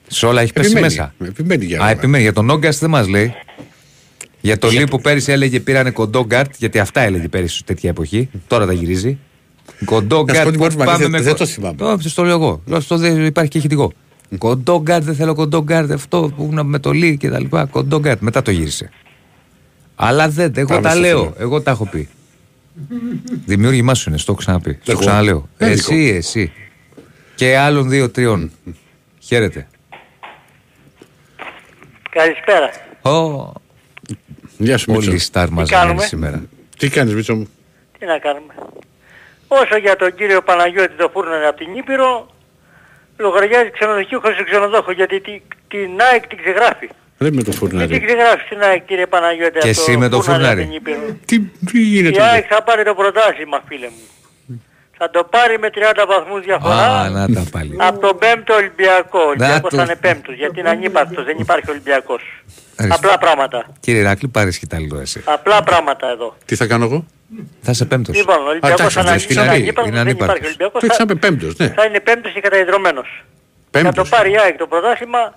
Σε 0.08 0.26
όλα 0.26 0.42
έχει 0.42 0.54
πέσει 0.54 0.66
Επιμένει. 0.72 0.94
μέσα. 0.94 1.14
Επιμένει 1.26 1.66
για 1.66 1.76
Α, 1.76 1.80
Αγραβάνη. 1.80 1.98
επιμένει. 2.00 2.24
Για 2.24 2.34
τον 2.34 2.50
Όγκαστ 2.50 2.80
δεν 2.80 2.90
μας 2.90 3.08
λέει. 3.08 3.34
Για 4.42 4.58
το 4.58 4.70
Λί 4.70 4.88
που 4.88 5.02
πέρυσι 5.02 5.32
έλεγε 5.32 5.60
πήρανε 5.60 5.92
κοντό 5.92 6.26
γκάρτ, 6.26 6.54
γιατί 6.58 6.80
αυτά 6.80 7.02
έλεγε 7.02 7.28
πέρυσι 7.28 7.64
τέτοια 7.64 7.90
εποχή. 7.90 8.30
Τώρα 8.48 8.66
τα 8.66 8.74
γυρίζει. 8.74 9.18
Κοντό 9.86 10.16
Να 10.16 10.20
σου 10.20 10.26
πω 10.26 10.34
γκάρτ. 10.34 10.50
την 10.50 10.60
πρώτη 10.60 10.76
πώς 10.76 10.86
μαλακία, 10.86 11.06
πάμε 11.06 11.18
με 11.18 11.24
δεν 11.24 11.32
κο- 11.34 11.40
το 11.40 11.46
θυμάμαι. 11.46 11.76
Το, 11.78 11.98
στο 12.10 12.24
λέω 12.24 12.36
εγώ. 12.36 12.62
Λέω, 12.66 12.80
Στο 12.80 12.98
δεν 12.98 13.26
υπάρχει 13.26 13.50
και 13.52 13.58
ηχητικό. 13.58 13.92
Κοντό 14.38 14.82
γκάρτ, 14.82 15.04
δεν 15.04 15.16
θέλω 15.16 15.36
κοντό 15.36 15.64
γκάρτ. 15.64 15.92
Αυτό 15.92 16.34
που 16.36 16.48
είναι 16.52 16.64
με 16.64 16.80
το 16.80 16.92
Λί 16.92 17.18
και 17.18 17.30
τα 17.30 17.40
λοιπά. 17.40 17.66
Κοντό 17.66 18.00
γκάρτ. 18.00 18.22
Μετά 18.22 18.42
το 18.42 18.52
γύρισε. 18.52 18.90
Αλλά 19.96 20.30
δεν, 20.30 20.52
εγώ 20.56 20.68
Πάμε 20.68 20.82
τα 20.82 20.90
στο 20.90 21.00
λέω. 21.00 21.18
φίλο. 21.20 21.34
Εγώ 21.40 21.62
τα 21.62 21.72
έχω 21.72 21.86
πει. 21.86 22.08
Δημιούργημά 23.46 23.94
σου 23.94 24.10
είναι, 24.10 24.18
στο 24.18 24.32
έχω 24.32 24.42
ξαναπεί. 24.42 24.78
Στο 24.82 24.92
Εγώ. 24.92 25.00
ξαναλέω. 25.00 25.50
Δεν 25.58 25.72
Εσύ, 25.72 25.96
δικό. 25.96 26.16
εσύ. 26.18 26.52
Και 27.36 27.58
άλλων 27.58 27.90
δύο-τριών. 27.90 28.52
Χαίρετε. 29.20 29.68
Καλησπέρα. 32.20 32.70
Ω, 33.02 33.52
Γεια 34.58 34.78
σου, 34.78 34.92
Μίτσο. 34.92 35.08
Όλοι 35.08 35.16
οι 35.16 35.20
στάρ 35.20 35.50
μαζεμένοι 35.50 35.86
κάνουμε; 35.88 36.06
σήμερα. 36.06 36.44
Τι 36.78 36.90
κάνεις, 36.90 37.14
Μίτσο 37.14 37.36
μου; 37.36 37.48
Τι 38.00 38.06
να 38.06 38.18
κάνουμε. 38.20 38.54
Όσο 39.48 39.78
για 39.78 39.96
τον 39.96 40.16
κύριο 40.16 40.42
Παναγιώτη 40.42 40.94
το 40.98 41.10
φούρνανε 41.14 41.48
από 41.48 41.58
την 41.58 41.76
Ήπειρο, 41.76 42.28
λογαριάζει 43.18 43.70
ξενοδοχείο 43.72 44.20
χωρίς 44.20 44.38
ξενοδόχο 44.46 44.92
γιατί 44.92 45.20
τη, 45.22 45.42
την 45.68 45.90
ΑΕΚ 46.12 46.28
την 46.28 46.38
ξεγράφει. 46.42 46.90
Δεν 47.18 47.34
με 47.34 47.44
το 47.44 47.52
Τι 47.52 47.58
φουρνάρι. 47.58 47.88
την 47.88 48.06
ξεγράφεις 48.06 48.46
στην 48.46 48.62
ΑΕΚ 48.62 48.86
κύριε 48.86 49.08
Παναγιώτη 49.08 49.60
Και 49.60 49.70
αυτό 49.70 49.82
εσύ 49.82 49.98
με 49.98 50.10
το 50.10 50.22
φούρναρι. 50.22 50.62
από 50.62 50.70
την 50.72 50.80
Ήπειρο; 50.80 51.18
Τι, 51.26 51.40
τι 51.72 51.80
γίνεται. 51.82 52.16
Η 52.18 52.22
εδώ; 52.22 52.32
ΑΕΚ 52.32 52.46
θα 52.50 52.64
πάρει 52.64 52.84
το 52.84 52.94
πρωτάθλημα 52.96 53.62
φίλε 53.68 53.88
μου. 53.88 54.04
Θα 54.98 55.10
το 55.10 55.24
πάρει 55.24 55.60
με 55.60 55.70
30 55.74 56.06
βαθμούς 56.08 56.42
διαφορά 56.44 57.00
Α, 57.02 57.10
να 57.10 57.28
τα 57.28 57.44
πάλι. 57.52 57.76
από 57.78 58.00
τον 58.00 58.18
5ο 58.22 58.54
Ολυμπιακό. 58.56 59.20
Ο 59.20 59.28
Ολυμπιακός 59.28 59.70
το- 59.70 59.78
θα 59.78 59.84
είναι 59.84 59.96
πέμπτος 59.96 60.36
γιατί 60.36 60.60
είναι 60.60 60.70
ανύπαρκτος, 60.70 61.26
δεν 61.26 61.38
υπάρχει 61.40 61.70
Ολυμπιακός. 61.70 62.22
Ευχαριστώ. 62.72 63.08
Απλά 63.08 63.18
πράγματα. 63.18 63.66
Κύριε 63.80 64.00
Ηράκλη, 64.02 64.28
πάρε 64.28 64.52
σκητάλιο 64.52 64.98
εσύ. 65.00 65.22
Απλά 65.26 65.64
πράγματα 65.64 66.10
εδώ. 66.10 66.36
Τι 66.46 66.56
θα 66.56 66.66
κάνω 66.68 66.86
εγώ; 66.86 67.06
Θα 67.62 67.72
είσαι 67.72 67.86
πέμπτος. 67.86 68.16
Λοιπόν, 68.16 68.38
ο 68.46 68.50
Ολυμπιακός 68.50 68.98
εντάξει, 68.98 68.98
θα 68.98 69.02
είναι 69.02 69.12
εντάξει, 69.12 69.34
είναι 69.34 69.42
είναι 69.42 69.60
ανύπαρκτος, 69.60 69.88
είναι 69.88 70.04
δεν 70.04 70.08
υπάρχει 70.08 70.32
ανύπαρκτος. 70.32 70.48
Ολυμπιακός. 70.48 70.82
Το 70.82 70.88
θα- 70.88 70.94
έξαμε 70.94 71.16
πέμπτος, 71.20 71.56
ναι. 71.58 71.68
θα 71.78 71.86
είναι 71.86 72.00
πέμπτος 72.00 72.32
και 72.34 72.40
καταϊδρωμένος. 72.40 73.24
Θα 73.72 73.80
το 73.80 73.84
Πέμπτος. 73.84 74.10
πάρει 74.10 74.32
η 74.32 74.38
ΑΕΚ 74.38 74.58
το 74.58 74.68
πρωτάθλημα 74.68 75.34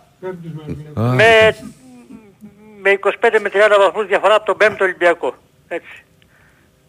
με, 0.94 1.56
με 2.82 2.90
25 2.90 3.39
με 3.40 3.48
30 3.48 3.76
βαθμούς 3.78 4.06
διαφορά 4.06 4.35
από 4.35 4.44
τον 4.47 4.56
5ο 4.60 4.85
Ολυμπιακό. 4.85 5.35
Έτσι. 5.68 6.05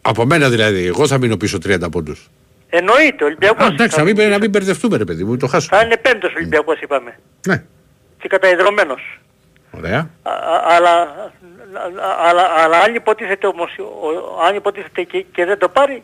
Από 0.02 0.26
μένα 0.26 0.50
δηλαδή. 0.50 0.86
Εγώ 0.86 1.08
θα 1.08 1.18
μείνω 1.18 1.38
πίσω 1.38 1.58
30 1.58 1.90
πόντους. 1.92 2.30
Εννοείται, 2.70 3.24
ο 3.24 3.28
Ολυμπιακός. 3.28 3.66
Α, 3.66 3.70
εντάξει, 3.74 3.98
να 3.98 4.04
μην, 4.04 4.30
να 4.30 4.38
μην 4.38 4.50
μπερδευτούμε 4.50 4.98
ρε 4.98 5.04
παιδί 5.04 5.24
μου, 5.24 5.38
το 5.38 5.48
χάσουμε. 5.48 5.78
Θα 5.78 5.86
είναι 5.86 5.98
πέμπτος 5.98 6.32
ο 6.32 6.34
Ολυμπιακός 6.38 6.80
είπαμε. 6.82 7.20
Ναι. 7.48 7.64
Και 8.22 8.28
καταϊδρωμένος. 8.28 9.20
Ωραία. 9.72 10.10
Α- 10.24 10.32
α- 10.32 10.64
αλλά, 10.76 10.94
αλλά, 12.28 12.44
αλλά 12.58 12.78
αν 12.80 12.96
υποτίθεται 12.96 13.48
όμως, 13.48 13.76
ο- 13.80 14.46
αν 14.48 14.56
υποτίθεται 14.56 15.04
και, 15.04 15.26
και 15.32 15.46
δεν 15.46 15.58
το 15.58 15.70
πάρει, 15.70 16.04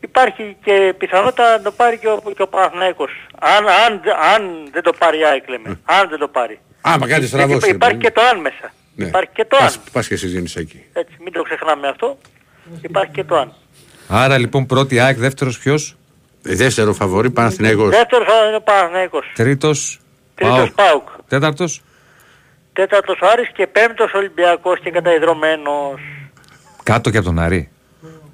υπάρχει 0.00 0.56
και 0.64 0.94
πιθανότητα 0.98 1.50
να 1.56 1.62
το 1.62 1.72
πάρει 1.72 1.98
και 1.98 2.08
ο, 2.08 2.22
και 2.36 2.42
ο 2.42 2.48
Παναθηναϊκός. 2.48 3.10
Αν, 3.40 3.66
αν, 3.68 4.00
αν 4.34 4.68
δεν 4.72 4.82
το 4.82 4.92
πάρει 4.98 5.18
η 5.18 5.24
ΑΕΚ 5.24 5.48
λέμε. 5.48 5.80
Αν 5.84 6.08
δεν 6.08 6.18
το 6.18 6.28
πάρει. 6.28 6.60
Άμα 6.80 6.98
κάτι 6.98 7.10
Γιατί 7.10 7.26
στραβώσει. 7.26 7.66
ρε 7.68 7.74
υπάρχει 7.74 7.96
παιδί 7.96 8.06
και 8.06 8.10
το 8.20 8.20
αν 8.32 8.40
μέσα. 8.40 8.72
Ναι. 8.94 9.06
Υπάρχει 9.06 9.30
και 9.32 9.44
το 9.44 9.56
αν. 9.56 9.62
Πας, 9.62 9.78
πας 9.92 10.08
και 10.08 10.14
εσύ 10.14 10.26
γίνεις 10.26 10.56
εκεί. 10.56 10.84
Έτσι, 10.92 11.14
μην 11.24 11.32
το 11.32 11.42
ξεχνάμε 11.42 11.88
αυτό. 11.88 12.18
Υπάρχει 12.82 13.10
και 13.12 13.24
το 13.24 13.36
αν. 13.36 13.52
Άρα 14.08 14.38
λοιπόν 14.38 14.66
πρώτη 14.66 14.98
ΑΕΚ, 15.00 15.16
δεύτερος 15.18 15.58
ποιος; 15.58 15.96
Δεύτερο 16.42 16.92
φαβορή 16.92 17.30
Παναθηναϊκός. 17.30 17.90
Δεύτερος 17.90 18.26
θα 18.26 18.46
είναι 18.46 18.56
ο 18.56 18.60
Παναθηναϊκός. 18.60 19.32
Τρίτος. 19.34 20.00
Τρίτος 20.34 20.72
ΠΑΟΚ. 20.74 21.08
Τέταρτος; 21.28 21.82
Τέταρτος 22.72 23.18
ο 23.22 23.26
Άρης 23.32 23.50
και 23.54 23.66
πέμπτος 23.66 24.12
Ολυμπιακός 24.14 24.80
και 24.80 24.90
καταϊδρωμένος. 24.90 26.00
Κάτω 26.82 27.10
και 27.10 27.16
από 27.16 27.26
τον 27.26 27.38
Άρη. 27.38 27.68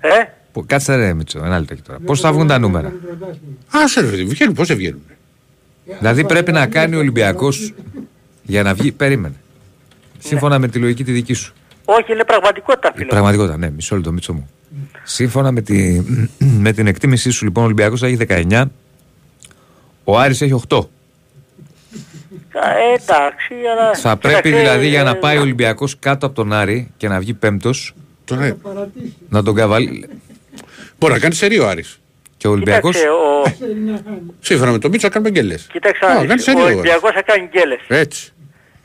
Ε, 0.01 0.09
Που- 0.53 0.67
Κάτσε 0.67 0.95
ρε 0.97 1.13
Μίτσο, 1.15 1.39
ένα 1.45 1.59
λεπτό 1.59 1.83
τώρα. 1.87 1.99
Πώς 2.07 2.21
θα 2.21 2.33
βγουν 2.33 2.47
τα 2.47 2.59
νούμερα; 2.59 2.93
Άσε 3.71 4.01
ρε 4.01 4.07
παιδί, 4.07 4.25
βγαίνουν, 4.25 4.55
πώς 4.55 4.69
δεν 4.69 4.77
βγαίνουν; 4.77 5.03
Δηλαδή 5.99 6.25
πρέπει 6.25 6.53
να 6.53 6.67
κάνει 6.67 6.95
ο 6.95 6.99
Ολυμπιακός 6.99 7.75
για 8.43 8.63
να 8.63 8.75
βγει. 8.75 8.93
Περίμενε. 8.93 9.35
Σύμφωνα 10.19 10.59
με 10.59 10.69
τη 10.69 10.79
λογική 10.79 11.05
τη 11.05 11.13
δική 11.13 11.33
σου. 11.35 11.55
όχι 11.85 12.13
είναι 12.13 12.25
πραγματικότητα 12.25 12.93
φίλε. 12.95 13.07
Πραγματικότητα, 13.07 13.57
ναι, 13.57 13.71
μισό 13.71 13.95
λεπτό, 13.97 14.13
Μίτσο 14.13 14.33
μου. 14.33 14.51
Σύμφωνα 15.15 15.53
με, 15.53 15.61
τη, 15.61 16.01
με 16.39 16.73
την 16.73 16.87
εκτίμησή 16.87 17.31
σου, 17.31 17.45
λοιπόν, 17.45 17.63
ο 17.63 17.67
Ολυμπιακός 17.67 18.01
θα 18.01 18.07
έχει 18.07 18.17
19. 18.29 18.65
Ο 20.05 20.19
Άρης 20.19 20.41
έχει 20.41 20.63
8. 20.69 20.79
Ε, 22.55 22.95
εντάξει, 23.03 23.55
αλλά... 23.73 23.95
Θα 23.95 24.17
πρέπει 24.17 24.37
κοίταξε, 24.43 24.59
δηλαδή 24.61 24.89
για 24.89 25.03
να 25.03 25.11
ε, 25.11 25.15
πάει 25.15 25.37
ο 25.37 25.41
Ολυμπιακός 25.41 25.99
κάτω 25.99 26.27
από 26.27 26.35
τον 26.35 26.53
Άρη 26.53 26.91
και 26.97 27.09
να 27.09 27.19
βγει 27.19 27.35
πέμπτος. 27.35 27.95
Τώρα, 28.25 28.57
Να 29.29 29.43
τον 29.43 29.55
καβάλει. 29.55 30.09
μπορεί 30.99 31.13
να 31.13 31.19
κάνει 31.19 31.35
σερί 31.35 31.59
ο 31.59 31.69
Άρης. 31.69 32.01
Και 32.37 32.49
ο 32.49 32.51
Ολυμπιακό. 32.51 32.91
Κοίταξε, 32.91 33.09
ο, 33.09 33.43
Σύμφωνα 34.41 34.71
με 34.71 34.79
τον 34.79 34.91
Μίτσο 34.91 35.09
κάνουμε 35.09 35.31
γκέλες. 35.31 35.67
κοίταξε, 35.73 36.05
Α, 36.05 36.15
κάνει 36.27 36.33
ο 36.33 36.39
σερί 36.39 36.57
ο 36.61 36.65
Άρης. 36.65 36.75
Ολυμπιακός 36.77 37.11
θα 37.15 37.23
κάνει 37.23 37.49
γκέλες. 37.53 37.81
Έτσι. 37.89 38.33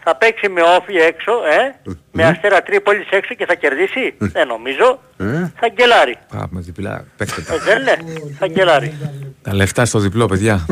Θα 0.10 0.16
παίξει 0.16 0.50
με 0.50 0.62
όφη 0.62 0.96
έξω, 0.96 1.32
ε, 1.32 1.92
με 2.12 2.24
αστέρα 2.24 2.62
Τρίπολης 2.64 3.08
έξω 3.10 3.34
και 3.34 3.46
θα 3.46 3.56
κερδίσει. 3.56 4.14
Δεν 4.18 4.48
νομίζω. 4.48 5.00
Ε. 5.18 5.26
Θα 5.60 5.68
γκελάρει. 5.74 6.16
Πάμε 6.38 6.60
διπλά. 6.62 7.06
Παίξτε 7.18 7.42
τα. 7.42 7.54
Ε, 7.54 7.58
δεν 7.58 7.82
είναι. 7.82 7.98
Θα 8.40 8.48
γκελάρει. 8.48 8.98
Τα 9.42 9.54
λεφτά 9.54 9.86
στο 9.86 10.00
διπλό, 10.00 10.26
παιδιά. 10.26 10.66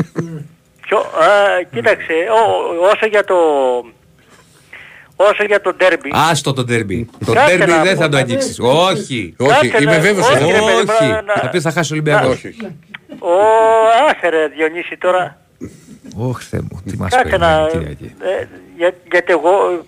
Ποιο, 0.86 0.98
α, 0.98 1.62
κοίταξε, 1.72 2.12
ο- 2.12 2.84
όσο 2.92 3.06
για 3.06 3.24
το... 3.24 3.34
Όσο 5.16 5.44
για 5.44 5.60
το 5.60 5.74
ντέρμπι. 5.74 6.10
Άστο 6.12 6.52
το 6.52 6.64
τέρμπι. 6.64 7.08
Το 7.26 7.32
Κάτσε 7.32 7.56
τέρμπι 7.56 7.72
να 7.72 7.82
δεν 7.82 7.94
πω. 7.96 8.00
θα 8.02 8.08
το 8.08 8.16
αγγίξεις. 8.16 8.58
Όχι. 8.60 9.34
Όχι, 9.38 9.50
Κάτσε 9.68 9.82
είμαι 9.82 9.92
να- 9.94 10.00
βέβαιος. 10.00 10.28
όχι, 10.30 10.42
ότι- 10.42 10.52
ρε 10.52 10.58
παιδί, 10.58 10.90
Όχι. 10.90 11.10
να- 11.10 11.22
να- 11.22 11.34
Θα 11.34 11.48
πεις 11.48 11.62
θα 11.62 11.70
χάσει 11.70 11.92
ο 11.92 11.94
Ολυμπιακός. 11.96 12.32
Όχι, 12.32 12.46
όχι. 12.48 12.76
Ο 13.18 13.32
άσε 14.08 14.28
ρε 14.28 14.46
Διονύση 14.48 14.96
τώρα. 14.98 15.40
Όχι, 16.16 16.42
Θεέ 16.48 16.60
μου, 16.60 16.82
τι 16.84 16.96
μας 16.96 17.10
Κάτσε 17.14 17.36
να... 17.36 17.66
περιμένει 17.66 17.94
Κυριακή. 17.96 18.14
Ε, 18.24 18.46
για, 18.76 18.94
γιατί 19.10 19.32
εγώ... 19.32 19.70
ε, 19.70 19.80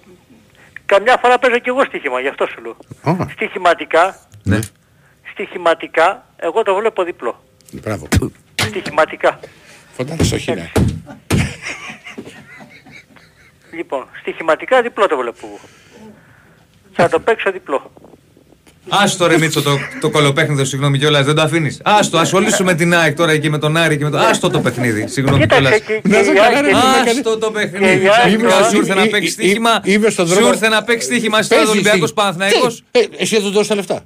Καμιά 0.86 1.16
φορά 1.22 1.38
παίζω 1.38 1.58
και 1.58 1.68
εγώ 1.70 1.84
στοίχημα, 1.84 2.20
γι' 2.20 2.28
αυτό 2.28 2.46
σου 2.46 2.60
λέω. 2.62 2.76
Α, 3.02 3.26
Στοιχηματικά, 3.32 4.16
Ναι. 4.42 4.58
στοιχηματικά, 5.32 6.26
εγώ 6.36 6.62
το 6.62 6.74
βλέπω 6.74 7.02
διπλό. 7.04 7.42
Μπράβο. 7.72 8.06
Στοιχηματικά. 8.54 9.40
Φαντάζεσαι 9.92 10.34
όχι 10.34 10.52
ναι. 10.54 10.70
Λοιπόν, 13.72 14.06
στοιχηματικά 14.20 14.82
διπλό 14.82 15.06
το 15.06 15.16
βλέπω 15.16 15.46
εγώ. 15.46 15.58
Θα 16.92 17.08
το 17.08 17.20
παίξω 17.20 17.52
διπλό. 17.52 17.92
Άστο 18.88 19.26
ρε 19.26 19.38
Μίτσο 19.38 19.62
το, 19.62 19.78
το 20.00 20.10
κολοπέχνιδο, 20.10 20.64
συγγνώμη 20.64 20.98
κιόλας, 20.98 21.24
δεν 21.24 21.34
το 21.34 21.42
αφήνεις. 21.42 21.80
Άστο, 21.84 22.18
ασχολήσουμε 22.18 22.74
την 22.74 22.94
ΑΕΚ 22.94 23.16
τώρα 23.16 23.32
εκεί 23.32 23.50
με 23.50 23.58
τον 23.58 23.76
Άρη 23.76 23.96
και 23.96 24.04
με 24.04 24.10
τον. 24.10 24.20
Άστο 24.20 24.50
το 24.50 24.60
παιχνίδι, 24.60 25.04
συγγνώμη 25.08 25.46
κιόλα. 25.46 25.70
Κοίταξε 25.70 25.92
και, 26.02 26.08
και, 26.08 26.16
Να 26.16 26.22
σε 26.24 26.30
η 26.30 26.34
καλά, 26.34 26.46
Άκη- 26.46 26.60
ρε, 26.60 26.68
τι 26.68 26.74
με 26.74 27.10
Άστο 27.10 27.38
το 27.38 27.50
Και 27.52 27.60
η 27.60 27.68
παιχνίδι. 27.70 28.06
ΑΕΚ 28.08 28.10
Ξαφνικά 28.10 28.48
τώρα- 28.48 28.68
Σου 28.68 28.76
ήρθε 28.76 28.94
να 28.94 29.02
Ή- 29.02 29.08
παίξεις 29.08 29.30
ή- 29.30 29.32
στοίχημα. 29.32 29.70
ή- 29.84 29.92
είμαι 29.92 30.10
στον 30.10 30.26
Σου 30.26 30.34
δρόμο. 30.34 30.48
ήρθε 30.48 30.68
να 30.68 30.82
παίξεις 30.82 31.04
στοίχημα 31.04 31.42
στο 31.42 31.54
Παίζεις 31.54 31.70
Ολυμπιακό 31.72 32.04
τι. 32.06 32.12
Παναθηναϊκός. 32.12 32.82
Τι, 32.90 32.98
ε, 33.00 33.04
Εσύ 33.16 33.34
δεν 33.34 33.44
του 33.44 33.50
δώσεις 33.50 33.68
τα 33.68 33.74
λεφτά. 33.74 34.04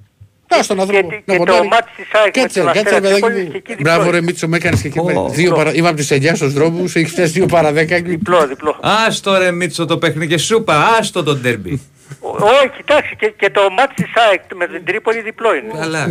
Δώσ' 0.56 0.66
τον 0.66 0.76
και, 0.76 0.82
άνθρωπο. 0.82 1.08
και, 1.08 1.22
να 1.24 1.32
και 1.32 1.38
το 1.38 1.44
ποντάρει. 1.44 1.68
μάτι 1.68 1.90
της 1.96 2.06
ΑΕΚ 2.12 2.36
με 2.36 2.42
Κάτσε, 2.42 2.58
τον 2.58 2.66
κάτσε, 2.66 2.80
Αστέρα 2.80 3.00
παιδάκι 3.00 3.20
Τρίπολης 3.20 3.44
μου. 3.44 3.50
και 3.50 3.72
εκεί 3.72 3.82
Μπράβο, 3.82 4.02
διπλό. 4.02 4.16
ρε 4.18 4.22
Μίτσο, 4.24 4.48
με 4.48 4.56
έκανες 4.56 4.80
και 4.80 4.88
εκεί. 4.88 4.98
Ω. 4.98 5.28
Δύο 5.28 5.52
παρα- 5.54 5.74
Είμαι 5.74 5.88
από 5.88 5.96
τις 5.96 6.10
9 6.10 6.34
στους 6.34 6.52
δρόμους, 6.52 6.94
έχεις 6.94 7.10
φτάσει 7.12 7.32
2 7.32 7.46
παρα 7.48 7.72
10. 7.72 8.02
Διπλό, 8.02 8.46
διπλό. 8.46 8.76
Άστο 8.80 9.38
ρε 9.38 9.50
Μίτσο 9.50 9.84
το 9.86 9.98
παιχνίδι 9.98 10.26
και 10.34 10.38
σου 10.38 10.56
είπα, 10.56 10.96
άστο 10.98 11.22
το 11.22 11.34
ντέρμπι. 11.34 11.80
Ο- 12.20 12.28
Όχι, 12.28 12.68
κοιτάξτε, 12.76 13.14
και, 13.18 13.32
και 13.36 13.50
το 13.50 13.60
μάτι 13.70 13.94
της 13.94 14.12
ΑΕΚ 14.30 14.40
με 14.54 14.66
την 14.66 14.84
Τρίπολη 14.84 15.20
διπλό 15.20 15.54
είναι. 15.54 15.72
Καλά. 15.78 16.06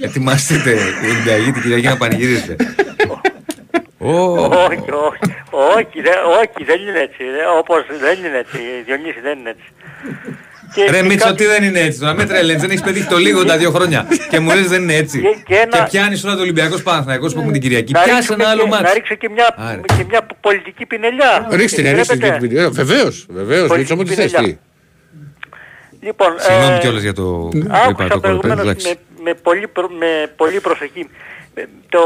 Ετοιμαστείτε, 0.00 0.70
οι 0.70 1.08
Ολυμπιακοί 1.10 1.52
την 1.52 1.62
Κυριακή 1.62 1.86
να 1.86 1.96
πανηγυρίσετε. 1.96 2.56
Ω, 3.98 4.12
όχι, 4.32 4.78
όχι, 5.08 5.34
όχι, 5.76 6.00
δεν, 6.06 6.18
όχι, 6.40 6.64
δεν 6.70 6.80
είναι 6.80 6.98
έτσι. 7.08 7.22
ε, 7.42 7.44
Όπως 7.58 7.80
δεν 8.00 8.18
είναι 8.24 8.38
έτσι, 8.38 8.58
Διονύση 8.86 9.20
δεν 9.22 9.38
είναι 9.38 9.50
έτσι. 9.50 9.68
Και- 10.74 10.90
Ρε 10.90 10.96
και 11.00 11.02
Μίτσο, 11.02 11.26
κάτι- 11.26 11.36
τι 11.36 11.50
δεν 11.50 11.62
είναι 11.62 11.80
έτσι 11.80 11.98
τώρα. 11.98 12.14
Με 12.14 12.24
τρελαίνεις, 12.24 12.60
δεν 12.60 12.70
έχεις 12.70 12.82
πετύχει 12.82 13.06
το 13.08 13.16
λίγο 13.16 13.44
τα 13.44 13.56
δύο 13.56 13.70
χρόνια. 13.70 14.06
Και 14.30 14.40
μου 14.40 14.54
λες 14.54 14.66
δεν 14.68 14.82
είναι 14.82 14.94
έτσι. 14.94 15.20
Και- 15.20 15.36
και 15.46 15.54
ένα- 15.54 15.76
Και 15.76 15.82
πιάνεις 15.90 16.20
τώρα 16.20 16.34
το 16.36 16.40
Ολυμπιακός 16.42 16.82
Παναθηναϊκός 16.82 17.32
που 17.32 17.38
έχουμε 17.38 17.52
την 17.52 17.62
Κυριακή. 17.62 17.92
να 17.92 18.00
Πιάσε 18.02 18.16
ρίξουμε 18.18 18.42
ένα 18.42 18.52
άλλο 18.52 18.62
και- 18.62 18.68
Να 18.68 18.76
μάτσο. 18.76 18.94
ρίξω 18.94 19.14
και 19.14 19.28
μια, 19.28 19.54
Άρε. 19.56 19.80
και 19.96 20.04
μια 20.08 20.26
πολιτική 20.40 20.86
πινελιά. 20.86 21.46
Ρίξτε, 21.50 21.92
ρίξτε. 21.92 22.12
Επιτρέπετε; 22.12 22.62
Ε, 22.62 22.68
Βεβαίως, 22.68 23.26
βεβαίως. 23.28 23.66
Πολύ 23.68 23.78
Μίτσο 23.80 23.96
μου 23.96 24.02
τι 24.02 24.14
θες 24.14 24.30
πινελιά. 24.32 24.56
τι; 26.00 26.06
Λοιπόν, 26.06 26.34
Συγγνώμη 26.38 26.74
ε, 26.74 26.78
κιόλας 26.78 27.02
για 27.02 27.12
το 27.12 27.50
είπα 27.54 27.74
Άκουσα 27.74 27.86
το 27.86 27.94
κολοπέδι. 27.94 28.20
προηγουμένως 28.20 28.62
εντάξει. 28.64 28.86
με, 28.88 29.22
με, 29.22 29.34
πολύ, 29.34 29.68
προ- 29.68 29.90
με 29.98 30.32
πολύ 30.36 30.60
προσοχή 30.60 31.08
ε, 31.54 31.62
το 31.88 32.00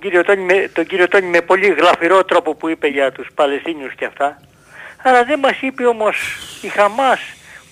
κύριο 0.00 0.24
Τόνι, 0.24 0.42
με, 0.44 0.70
τον 0.72 0.86
κύριο 0.86 1.08
Τόνι 1.08 1.26
με 1.26 1.40
πολύ 1.40 1.66
γλαφυρό 1.78 2.24
τρόπο 2.24 2.54
που 2.54 2.68
είπε 2.68 2.86
για 2.86 3.12
τους 3.12 3.28
Παλαιστίνιους 3.34 3.94
και 3.94 4.04
αυτά. 4.04 4.40
Αλλά 5.02 5.24
δεν 5.24 5.38
μας 5.38 5.56
είπε 5.60 5.86
όμως 5.86 6.16
η 6.62 6.68
Χαμάς 6.68 7.20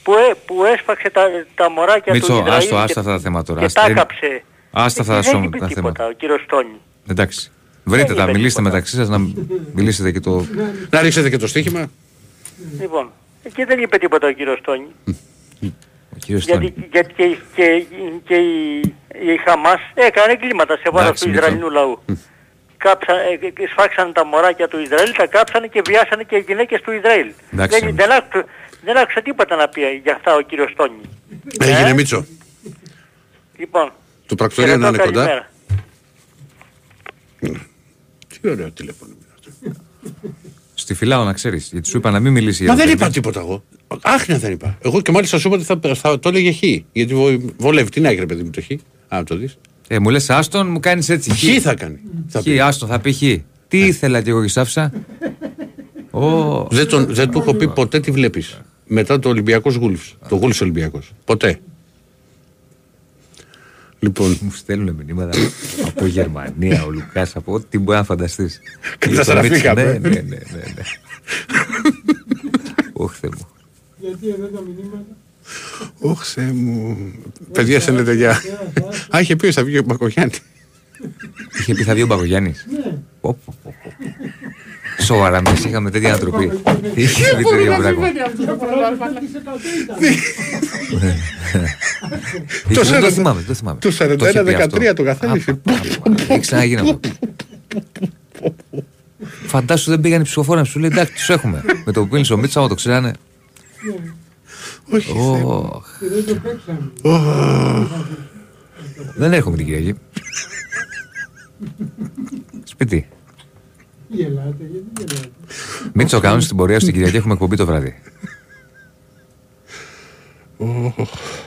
που, 0.05 0.13
έ, 0.13 0.35
που 0.47 0.65
έσφαξε 0.65 1.11
τα, 1.11 1.23
τα 1.55 1.71
μωράκια 1.71 2.13
του 2.13 2.19
Μίτσο, 2.19 2.33
Ισραήλ 2.35 2.57
άστο, 2.57 2.75
και, 2.75 2.81
άστα 2.83 3.01
αυτά 3.01 3.13
τα 3.13 3.19
θέματα 3.19 3.45
τώρα. 3.45 3.59
και 3.61 3.67
άστα. 3.67 3.81
τα 3.81 3.87
Ε, 3.87 3.91
έκαψε. 3.91 4.43
Άστα 4.71 5.01
αυτά 5.01 5.15
τα 5.15 5.21
δεν 5.21 5.31
σώμα- 5.31 5.45
είπε 5.45 5.59
τα 5.59 5.67
τίποτα 5.67 5.93
θέματα. 5.93 6.07
ο 6.07 6.13
κύριος 6.13 6.45
Τόνι. 6.49 6.81
Εντάξει. 7.11 7.51
Βρείτε 7.85 8.07
Δεν 8.07 8.17
τα, 8.17 8.23
είπε 8.23 8.33
μιλήστε 8.33 8.59
τίποτα. 8.61 8.75
μεταξύ 8.75 8.97
σας 8.97 9.09
να 9.09 9.19
μιλήσετε 9.75 10.11
και 10.13 10.21
το... 10.21 10.47
Να 10.91 11.01
ρίξετε 11.01 11.31
και 11.31 11.37
το 11.37 11.47
στοίχημα. 11.47 11.91
Λοιπόν, 12.81 13.11
εκεί 13.43 13.65
δεν 13.65 13.79
είπε 13.83 13.99
τίποτα 13.99 14.27
ο 14.29 14.33
κύριος 14.33 14.61
Τόνι. 14.63 14.87
Ο 16.15 16.17
κύριος 16.19 16.45
Γιατί, 16.45 16.67
Στόνη. 16.67 16.89
γιατί 16.93 17.13
και, 17.15 17.37
και, 17.55 17.85
και 18.25 18.35
η, 18.35 18.81
η 19.33 19.37
Χαμάς 19.45 19.81
έκανε 19.95 20.33
εγκλήματα 20.33 20.77
σε 20.77 20.83
βάρος 20.93 21.03
Εντάξει, 21.07 21.23
του 21.25 21.29
Μίτσο. 21.31 21.45
Ισραηλινού 21.45 21.71
λαού. 21.71 21.99
Κάψα, 22.77 23.13
ε, 23.21 23.39
ε, 23.63 23.67
σφάξανε 23.71 24.13
τα 24.13 24.25
μωράκια 24.27 24.69
του 24.69 24.79
Ισραήλ, 24.81 25.13
τα 25.17 25.27
κάψανε 25.27 25.67
και 25.67 25.83
βιάσανε 25.87 26.23
και 26.23 26.37
οι 26.37 26.45
γυναίκες 26.47 26.81
του 26.81 26.93
Ισραήλ. 26.93 27.33
Εντάξει, 27.53 27.79
δεν, 27.79 27.89
Μίτσο. 27.89 28.07
δεν, 28.07 28.17
άκουσα, 28.19 28.45
δεν 28.85 28.97
άκουσα 28.97 29.23
τίποτα 29.23 29.57
να 29.57 29.69
πει 29.69 29.81
για 30.03 30.15
αυτά 30.15 30.35
ο 30.35 30.41
κύριος 30.41 30.73
Τόνι. 30.77 31.01
Έγινε 31.61 31.89
Ε; 31.89 31.93
Μίτσο. 31.95 32.27
Λοιπόν, 33.59 33.93
Το 34.27 34.35
πρακτορείο 34.35 34.77
να 34.77 34.87
χαιρετώ, 34.87 35.03
είναι 35.03 35.13
κοντά. 35.13 35.25
καλημέρα. 35.27 35.49
Τι 38.43 38.49
ωραίο 38.49 38.71
τηλέφωνο. 38.71 39.13
είναι 39.13 39.27
αυτό. 39.35 39.51
Στη 40.75 40.95
φυλάω 40.95 41.25
να 41.25 41.33
ξέρεις, 41.33 41.69
γιατί 41.73 41.89
σου 41.89 41.97
είπα 41.97 42.11
να 42.11 42.21
μην 42.21 42.33
μιλήσει 42.33 42.65
Μα 42.65 42.75
για 42.75 42.75
το 42.75 42.79
δεν 42.79 42.87
τέρμπι. 42.89 43.03
είπα 43.03 43.13
τίποτα 43.13 43.41
εγώ. 43.41 43.65
Άχνια 44.03 44.39
δεν 44.39 44.53
είπα. 44.53 44.79
Εγώ 44.83 45.01
και 45.01 45.13
μάλιστα 45.13 45.39
σου 45.39 45.49
είπα 45.49 45.57
ότι 45.57 45.65
θα, 45.89 45.95
θα 45.95 46.19
το 46.19 46.29
έλεγε 46.29 46.53
χ. 46.53 46.63
Γιατί 46.93 47.15
βο- 47.15 47.53
βολεύει. 47.57 47.91
Τι 47.91 48.01
να 48.01 48.09
έχει 48.09 48.19
ρε 48.21 48.27
παιδί 48.27 48.43
μου 48.43 48.51
το 48.51 48.63
χ; 48.63 48.67
Αν 49.09 49.25
το 49.25 49.37
δεις. 49.37 49.59
Ε, 49.89 49.99
μου 49.99 50.11
λες 50.11 50.31
άστον, 50.31 50.71
μου 50.71 50.81
κάνεις 50.81 51.09
έτσι. 51.09 51.31
Χ 51.31 51.63
θα 51.63 51.75
κάνει. 51.75 51.99
Θα 52.29 52.43
πει. 52.43 52.57
Χ, 52.57 52.61
άστον, 52.63 52.89
θα 52.89 52.99
πει 53.01 53.13
χ. 53.13 53.19
Τι 53.69 53.79
ήθελα 53.79 54.23
κι 54.23 54.29
εγώ 54.29 54.43
και 54.43 54.49
σ' 54.49 54.57
άφησα. 54.57 54.93
Ω, 56.11 56.67
Δεν, 56.71 56.89
τον, 56.89 57.15
δεν 57.15 57.31
του 57.31 57.39
έχω 57.39 57.55
πει 57.55 57.69
ποτέ 57.69 58.01
τι 58.01 58.11
βλέπεις. 58.11 58.61
Μετά 58.87 59.19
το 59.19 59.29
Ολυμπιακός 59.29 59.75
Γούλφς. 59.75 60.17
Το 60.29 60.37
Γούλφς 60.37 60.61
Ολυμπιακός. 60.61 61.13
Ποτέ. 61.25 61.61
Λοιπόν, 63.99 64.39
Μου 64.41 64.51
στέλνουν 64.51 64.95
μηνύματα 64.95 65.39
από 65.87 66.07
Γερμανία, 66.07 66.85
ο 66.85 66.91
Λουκάς, 66.91 67.37
από 67.37 67.53
ό,τι 67.53 67.79
μπορεί 67.79 67.99
να 67.99 68.05
φανταστείς. 68.05 68.61
Καταστραφήκαμε. 68.99 69.83
Ναι, 69.83 69.91
ναι, 69.91 70.09
ναι, 70.09 70.21
ναι. 70.21 70.39
ναι. 70.75 70.83
Όχι, 72.93 73.17
Θεέ 73.21 73.31
μου. 73.39 73.49
Γιατί 73.99 74.29
εδώ 74.29 74.47
τα 74.47 74.61
μηνύματα; 74.61 75.17
Ωχ, 75.99 76.25
Θεέ 76.25 76.53
μου. 76.53 76.97
Παιδιά, 77.53 77.81
στέλνετε 77.81 78.15
για. 78.15 78.31
Α, 79.17 79.21
είχε 79.21 79.37
πει 79.37 79.45
ότι 79.47 79.55
θα 79.55 79.65
βγει 79.65 79.79
ο 79.79 79.83
Μπακογιάννη. 79.83 80.33
Είχε 81.59 81.75
πει 81.75 81.83
θα 81.83 81.93
βγει 81.93 82.03
ο 82.03 82.07
Μπακογιάννης. 82.07 82.67
Ναι. 82.71 82.99
Σοβαρά, 85.01 85.37
εμείς 85.47 85.65
είχαμε 85.65 85.91
τέτοια 85.91 86.09
ανατροπή. 86.09 86.51
Είχε 86.95 87.37
δει 87.37 87.43
τέτοιο 87.45 87.77
πράγμα. 87.79 88.09
Το 92.75 92.83
Δεν 92.83 93.01
το 93.01 93.07
40 93.07 93.11
θυμάμαι, 93.11 93.39
δεν 93.39 93.47
το 93.47 93.55
θυμάμαι. 93.55 93.79
Το 93.79 93.89
είχε 93.89 94.43
πει 94.43 94.55
αυτό. 94.55 94.79
41-13 94.79 94.95
το 94.95 95.05
καθέλησε. 95.05 95.61
Έχει 96.29 96.41
ξαναγίνει 96.41 96.81
αυτό. 96.81 97.01
Φαντάσου 99.47 99.91
δεν 99.91 100.01
πήγαν 100.01 100.21
οι 100.21 100.25
ψηφοφόροι 100.25 100.59
να 100.59 100.65
σου 100.65 100.79
λέει 100.79 100.91
εντάξει, 100.93 101.13
τους 101.13 101.29
έχουμε. 101.29 101.63
Με 101.85 101.93
το 101.93 102.01
που 102.01 102.09
πίνει 102.09 102.27
ο 102.33 102.37
Μίτσα, 102.37 102.59
άμα 102.59 102.69
το 102.69 102.75
ξέρανε. 102.75 103.13
Όχι. 104.91 105.13
Ωχ. 105.45 105.99
Και 105.99 106.07
δεν 106.09 106.25
το 106.27 106.35
παίξαμε. 106.35 106.91
Δεν 109.17 109.33
έρχομαι 109.33 109.57
την 109.57 109.67
Κυριακή. 109.67 109.95
Σπίτι. 112.65 113.09
Γελάτε, 114.15 114.65
γιατί 114.71 114.87
γελάτε. 114.99 115.29
Μίτσο, 115.93 116.21
κάνουν 116.21 116.41
στην 116.41 116.57
πορεία 116.57 116.81
στην 116.81 116.93
Κυριακή 116.93 117.17
έχουμε 117.17 117.33
εκπομπή 117.33 117.57
το 117.57 117.67
βράδυ. 117.67 118.03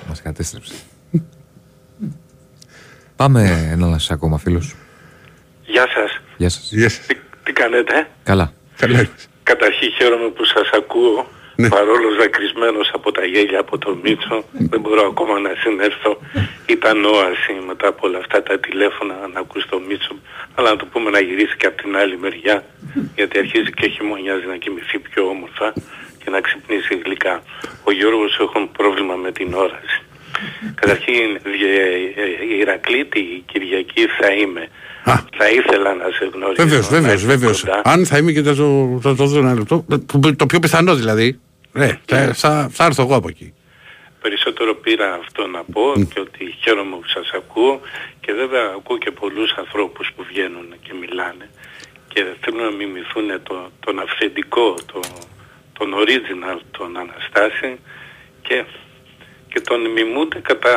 Μας 0.07 0.21
κατέστρεψε. 0.21 0.73
Πάμε 3.15 3.69
ένα 3.71 3.99
ακόμα 4.09 4.37
φίλος. 4.37 4.75
Γεια 5.65 5.87
σας. 5.87 6.21
Γεια 6.37 6.49
σας. 6.49 6.69
Τι, 7.07 7.15
τι 7.43 7.51
κάνετε, 7.51 7.97
ε; 7.97 8.07
Καλά. 8.23 8.53
Καταρχήν 9.43 9.91
χαίρομαι 9.97 10.29
που 10.29 10.45
σας 10.45 10.69
ακούω. 10.73 11.27
Ναι. 11.59 11.69
Παρόλο 11.69 12.07
δακρυσμένος 12.19 12.91
από 12.93 13.11
τα 13.11 13.25
γέλια 13.25 13.59
από 13.59 13.77
τον 13.77 13.99
Μίτσο, 14.03 14.37
δεν 14.71 14.79
μπορώ 14.79 15.03
ακόμα 15.11 15.39
να 15.39 15.51
συνέρθω. 15.63 16.11
Ήταν 16.65 17.05
όαση 17.05 17.53
μετά 17.67 17.87
από 17.87 18.07
όλα 18.07 18.17
αυτά 18.17 18.43
τα 18.43 18.59
τηλέφωνα 18.59 19.15
να 19.33 19.39
ακούς 19.39 19.65
τον 19.69 19.81
Μίτσο. 19.87 20.15
Αλλά 20.55 20.69
να 20.69 20.75
του 20.77 20.87
πούμε 20.91 21.09
να 21.09 21.19
γυρίσει 21.19 21.55
και 21.57 21.67
από 21.67 21.77
την 21.83 21.97
άλλη 21.97 22.17
μεριά, 22.17 22.63
γιατί 23.15 23.37
αρχίζει 23.37 23.71
και 23.71 23.87
χειμωνιάζει 23.87 24.45
να 24.45 24.57
κοιμηθεί 24.63 24.99
πιο 24.99 25.21
όμορφα 25.33 25.73
και 26.23 26.29
να 26.29 26.39
ξυπνήσει 26.41 27.01
γλυκά. 27.03 27.35
Ο 27.83 27.91
Γιώργος 27.91 28.39
έχουν 28.45 28.71
πρόβλημα 28.71 29.15
με 29.15 29.31
την 29.31 29.53
όραση. 29.53 29.97
Καταρχήν, 30.75 31.27
ε, 31.35 32.53
η 32.53 32.57
Ηρακλήτη 32.59 33.19
η 33.19 33.43
Κυριακή 33.51 34.03
θα 34.19 34.31
είμαι. 34.33 34.67
Θα 35.37 35.49
ήθελα 35.49 35.93
να 35.93 36.07
σε 36.17 36.29
γνωρίσω. 36.33 36.63
Βεβαίως, 36.63 36.89
να 36.89 36.99
βεβαίως, 36.99 37.21
είσαι 37.21 37.25
βεβαίως. 37.25 37.59
κοντά. 37.63 37.81
Αν 37.83 38.05
θα 38.05 38.17
είμαι 38.17 38.31
και 38.31 38.41
θα 38.41 38.55
το, 38.55 38.99
θα 39.01 39.15
το 39.15 39.25
δω 39.25 39.39
ένα 39.39 39.53
λεπτό. 39.53 39.85
Το, 40.05 40.35
το 40.35 40.45
πιο 40.45 40.59
πιθανό 40.59 40.95
δηλαδή. 40.95 41.39
Ναι, 41.77 41.99
θα, 42.05 42.33
θα, 42.33 42.69
θα 42.71 42.85
έρθω 42.85 43.03
εγώ 43.03 43.15
από 43.15 43.27
εκεί. 43.27 43.53
Περισσότερο 44.21 44.75
πήρα 44.75 45.13
αυτό 45.13 45.47
να 45.47 45.63
πω 45.63 45.93
και 46.13 46.19
ότι 46.19 46.55
χαίρομαι 46.61 46.95
που 46.95 47.07
σας 47.07 47.31
ακούω 47.33 47.81
και 48.19 48.33
βέβαια 48.33 48.73
ακούω 48.77 48.97
και 48.97 49.11
πολλούς 49.11 49.51
ανθρώπους 49.51 50.11
που 50.15 50.23
βγαίνουν 50.23 50.73
και 50.81 50.93
μιλάνε 50.93 51.49
και 52.07 52.25
θέλουν 52.41 52.63
να 52.63 52.71
μιμηθούν 52.71 53.43
το, 53.43 53.71
τον 53.79 53.99
αυθεντικό, 53.99 54.75
το, 54.91 54.99
τον 55.77 55.93
original, 56.01 56.59
τον 56.71 56.97
Αναστάση 56.97 57.79
και, 58.41 58.65
και 59.47 59.59
τον 59.61 59.91
μιμούνται 59.91 60.39
κατά 60.39 60.75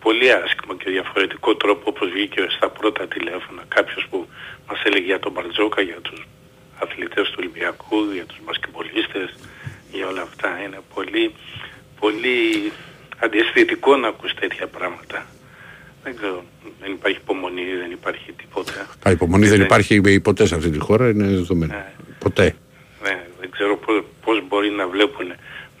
πολύ 0.00 0.32
άσχημο 0.32 0.74
και 0.76 0.90
διαφορετικό 0.90 1.56
τρόπο 1.56 1.82
όπως 1.84 2.10
βγήκε 2.10 2.46
στα 2.56 2.68
πρώτα 2.68 3.08
τηλέφωνα 3.08 3.62
κάποιος 3.68 4.06
που 4.10 4.28
μας 4.68 4.82
έλεγε 4.84 5.04
για 5.04 5.18
τον 5.18 5.32
Μπαρτζόκα, 5.32 5.80
για 5.82 6.00
τους 6.02 6.26
αθλητές 6.82 7.28
του 7.28 7.36
Ολυμπιακού, 7.38 7.98
για 8.12 8.26
τους 8.26 8.38
μπασκετμπολίστες, 8.44 9.28
για 9.96 10.06
όλα 10.06 10.22
αυτά. 10.22 10.48
Είναι 10.64 10.80
πολύ, 10.94 11.34
πολύ 12.00 12.36
αντιαισθητικό 13.18 13.96
να 13.96 14.08
ακούς 14.08 14.34
τέτοια 14.34 14.66
πράγματα. 14.66 15.26
Δεν 16.02 16.16
ξέρω, 16.16 16.44
δεν 16.80 16.92
υπάρχει 16.92 17.18
υπομονή, 17.22 17.62
δεν 17.82 17.90
υπάρχει 17.90 18.32
τίποτα. 18.32 18.86
Α, 19.08 19.10
υπομονή 19.10 19.46
δεν 19.46 19.60
υπάρχει 19.60 20.20
ποτέ 20.20 20.46
σε 20.46 20.54
αυτή 20.54 20.70
τη 20.70 20.78
χώρα, 20.78 21.08
είναι 21.08 21.26
δεδομένο. 21.26 21.74
Ποτέ. 22.18 22.54
Ναι, 23.02 23.16
δεν 23.40 23.50
ξέρω 23.50 23.76
πώς, 23.76 24.04
πώς 24.24 24.36
μπορεί 24.48 24.70
να 24.70 24.86
βλέπουν. 24.86 25.26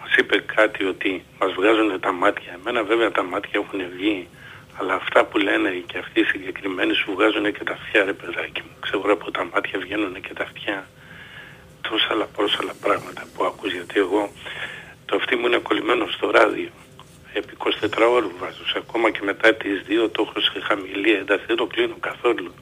Μας 0.00 0.16
είπε 0.18 0.44
κάτι 0.54 0.84
ότι 0.84 1.22
μας 1.40 1.52
βγάζουν 1.52 2.00
τα 2.00 2.12
μάτια. 2.12 2.52
Εμένα 2.58 2.82
βέβαια 2.82 3.10
τα 3.10 3.22
μάτια 3.22 3.60
έχουν 3.62 3.80
βγει. 3.96 4.28
Αλλά 4.78 4.94
αυτά 4.94 5.24
που 5.24 5.38
λένε 5.38 5.68
και 5.86 5.98
αυτοί 5.98 6.20
οι 6.20 6.24
συγκεκριμένοι 6.24 6.94
σου 6.94 7.12
βγάζουν 7.14 7.52
και 7.52 7.64
τα 7.64 7.72
αυτιά 7.72 8.04
ρε 8.04 8.12
παιδάκι 8.12 8.60
μου. 8.66 8.74
Ξέρω 8.80 9.12
από 9.12 9.30
τα 9.30 9.48
μάτια 9.52 9.78
βγαίνουν 9.78 10.20
και 10.20 10.34
τα 10.34 10.42
αυτιά. 10.42 10.88
Τόσα 11.88 12.08
άλλα 12.10 12.26
πρόσαλα 12.36 12.72
πράγματα 12.80 13.22
που 13.34 13.44
ακούς 13.44 13.72
γιατί 13.72 13.98
εγώ 13.98 14.30
το 15.06 15.16
αυτί 15.16 15.36
μου 15.36 15.46
είναι 15.46 15.58
κολλημένο 15.58 16.06
στο 16.16 16.30
ράδιο. 16.30 16.70
Επί 17.32 17.52
24 17.58 17.88
ώρου 18.16 18.30
βάζω. 18.40 18.64
Σε 18.70 18.78
Ακόμα 18.84 19.10
και 19.10 19.20
μετά 19.22 19.54
τις 19.54 19.76
2 19.88 20.10
το 20.12 20.18
έχω 20.22 20.40
σε 20.40 20.60
χαμηλή 20.68 21.12
ένταση. 21.12 21.44
Δεν 21.46 21.56
το 21.56 21.66
κλείνω 21.66 21.96
καθόλου. 22.00 22.52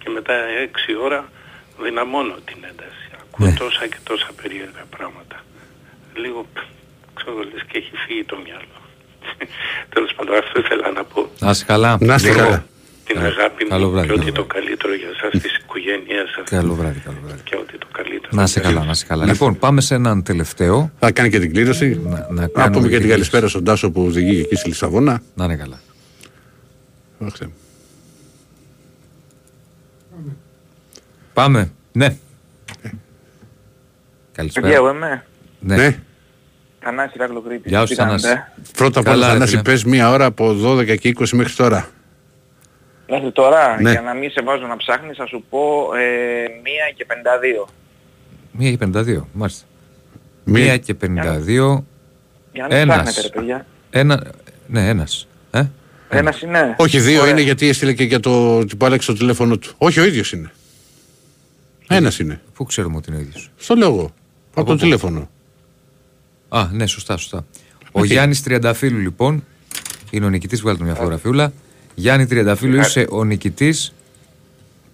Και 0.00 0.08
μετά 0.10 0.34
6 0.92 1.02
ώρα 1.06 1.28
δυναμώνω 1.82 2.36
την 2.44 2.58
ένταση. 2.70 3.06
Ακούω 3.22 3.54
τόσα 3.58 3.86
και 3.86 3.96
τόσα 4.04 4.30
περίεργα 4.42 4.84
πράγματα. 4.96 5.36
Λίγο, 6.14 6.46
ξέρω, 7.14 7.42
λες 7.42 7.62
και 7.68 7.78
έχει 7.78 7.96
φύγει 8.06 8.24
το 8.24 8.36
μυαλό. 8.44 8.78
Τέλος 9.94 10.14
πάντων, 10.14 10.36
αυτό 10.36 10.60
ήθελα 10.60 10.90
να 10.90 11.04
πω. 11.04 11.30
Να 11.38 11.50
είσαι 11.50 11.64
καλά. 11.64 11.96
Να 12.00 12.14
είστε 12.14 12.28
Γιώργο. 12.28 12.50
καλά. 12.50 12.64
Την 13.04 13.18
αγάπη 13.18 13.64
καλό 13.66 13.84
μου 13.86 13.90
βράδυ, 13.92 14.06
και 14.06 14.12
ότι 14.12 14.20
καλό 14.22 14.32
το 14.34 14.44
καλύτερο 14.44 14.94
για 14.94 15.06
εσάς, 15.16 15.42
της 15.42 15.56
οικογένειας 15.56 16.30
σας. 16.36 16.44
Καλό 16.50 16.74
βράδυ, 16.74 16.98
καλό 17.00 17.16
βράδυ. 17.24 17.40
Και 17.44 17.56
ότι 17.56 17.78
το 17.78 17.86
καλύτερο. 17.92 18.30
Να 18.32 18.42
είσαι 18.42 18.60
καλά, 18.60 18.84
να 18.84 18.90
είσαι 18.90 19.06
καλά. 19.06 19.24
Λοιπόν, 19.26 19.58
πάμε 19.58 19.80
σε 19.80 19.94
έναν 19.94 20.22
τελευταίο. 20.22 20.90
Θα 20.98 21.12
κάνει 21.12 21.30
και 21.30 21.38
την 21.38 21.52
κλήρωση. 21.52 22.00
Να, 22.04 22.10
να, 22.10 22.18
Να 22.30 22.46
κάνουμε 22.46 22.48
πούμε 22.48 22.72
και 22.72 22.78
την 22.78 22.88
κλήρωση. 22.88 23.08
καλησπέρα 23.08 23.48
στον 23.48 23.64
Τάσο 23.64 23.90
που 23.90 24.04
οδηγεί 24.04 24.40
εκεί 24.40 24.54
στη 24.56 24.68
Λισαβόνα. 24.68 25.22
Να 25.34 25.44
είναι 25.44 25.56
καλά. 25.56 25.80
Αχ, 27.26 27.32
Θεέ 27.36 27.46
μου. 27.48 27.54
Πάμε. 31.32 31.70
Ναι. 31.92 32.16
Καλησπέρα. 34.32 34.66
Παιδιά, 34.66 34.80
εγώ 34.82 34.90
είμαι. 34.94 35.24
Ναι. 35.60 35.76
Ναι. 35.76 35.98
Θανάση 36.80 37.12
Ηράκλο 37.16 37.40
Κρήτη. 37.40 37.68
Γεια 37.68 37.80
σου, 37.80 37.86
Τι 37.86 37.94
κάνετε, 37.94 38.18
Θανάση. 38.28 38.42
ε; 38.58 38.72
Πρώτα 38.76 38.98
απ' 38.98 39.04
Καλά, 39.04 39.16
όλα, 39.16 39.26
ρε 39.26 39.32
Θανάση, 39.32 39.50
φίλε. 39.50 39.62
πες 39.62 39.84
μία 39.84 40.10
ώρα 40.10 40.24
από 40.24 40.56
12 40.64 40.96
και 40.98 41.08
20 41.18 41.28
μέχρι 41.32 41.52
τώρα. 41.54 41.88
Μέχρι 43.08 43.32
τώρα, 43.32 43.80
Ναι. 43.80 43.90
για 43.90 44.00
να 44.00 44.14
μην 44.14 44.30
σε 44.30 44.42
βάζω 44.42 44.66
να 44.66 44.76
ψάχνεις, 44.76 45.16
θα 45.16 45.26
σου 45.26 45.44
πω 45.50 45.88
ε, 45.94 46.44
1 46.62 46.92
και 46.96 47.06
52. 47.08 47.68
Μία 48.52 48.70
και 48.70 48.76
52, 48.76 49.26
μάλιστα. 49.32 49.64
Μία- 50.44 50.62
Μία 50.64 50.76
και 50.76 50.94
52. 50.94 51.84
Για 52.52 52.62
να 52.62 52.74
μην 52.74 52.76
Ένας. 52.76 52.96
ψάχνετε 53.02 53.20
ρε 53.20 53.28
παιδιά. 53.28 53.66
Ένα, 53.90 54.22
ναι, 54.66 54.88
ένας. 54.88 55.28
Ε; 55.50 55.64
Ένας 56.08 56.40
είναι. 56.40 56.74
Όχι, 56.78 56.98
δύο 57.00 57.18
Ωραία. 57.20 57.30
είναι 57.32 57.40
γιατί 57.40 57.68
έστειλε 57.68 57.92
και 57.92 58.04
για 58.04 58.20
το 58.20 58.64
που 58.78 58.86
άλλαξε 58.86 59.12
το 59.12 59.18
τηλέφωνο 59.18 59.58
του. 59.58 59.74
Όχι, 59.78 60.00
ο 60.00 60.04
ίδιος 60.04 60.32
είναι. 60.32 60.50
Ένας 61.88 62.18
είναι. 62.18 62.40
Πού 62.54 62.64
ξέρουμε 62.64 62.96
ότι 62.96 63.10
είναι 63.10 63.18
ο 63.18 63.22
ίδιος. 63.22 63.50
Στο 63.56 63.74
λέω 63.74 63.88
εγώ. 63.88 64.12
Από 64.54 64.66
το 64.66 64.72
πού; 64.74 64.78
τηλέφωνο. 64.80 65.28
Α, 66.48 66.68
ναι, 66.72 66.86
σωστά, 66.86 67.16
σωστά. 67.16 67.44
Ο 67.92 68.04
Γιάννης 68.04 68.42
Τριανταφύλου, 68.42 68.98
λοιπόν, 68.98 69.44
είναι 70.10 70.26
ο 70.26 70.28
νικητής, 70.28 70.60
βγάλε 70.60 70.78
του 70.78 70.84
μια 70.84 70.94
φωτογραφιούλα. 70.94 71.52
Γιάννη 71.94 72.26
Τριανταφύλου, 72.26 72.80
είσαι 72.80 73.06
ο 73.10 73.24
νικητής 73.24 73.94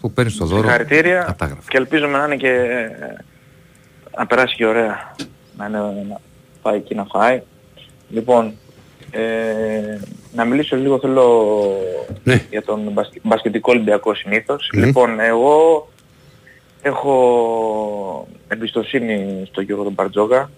που 0.01 0.13
παίρνεις 0.13 0.37
το 0.37 0.45
δώρο. 0.45 0.63
Συγχαρητήρια 0.63 1.23
Κατάγραφα. 1.27 1.63
και 1.69 1.77
ελπίζουμε 1.77 2.19
να 2.19 2.25
είναι 2.25 2.37
και 2.37 2.49
ε, 2.49 2.89
να 4.17 4.27
περάσει 4.27 4.55
και 4.57 4.67
ωραία. 4.67 5.15
Να, 5.57 5.67
είναι, 5.67 5.79
να 6.09 6.21
πάει 6.63 6.77
εκεί 6.77 6.95
να 6.95 7.05
φάει. 7.05 7.43
Λοιπόν, 8.11 8.53
ε, 9.11 9.21
να 10.35 10.45
μιλήσω 10.45 10.77
λίγο 10.77 10.99
θέλω 10.99 11.57
Ναι. 12.23 12.45
για 12.51 12.63
τον 12.63 12.81
μπασκε- 12.93 13.21
μπασκετικό 13.23 13.73
Ολυμπιακό 13.73 14.15
συνήθως. 14.15 14.71
Ναι. 14.75 14.87
Λοιπόν, 14.87 15.21
εγώ 15.21 15.89
έχω 16.83 18.29
εμπιστοσύνη 18.49 19.45
στον 19.51 19.65
Γιώργο 19.65 19.85
τον 19.85 19.93
Μπαρτζόγα. 19.93 20.51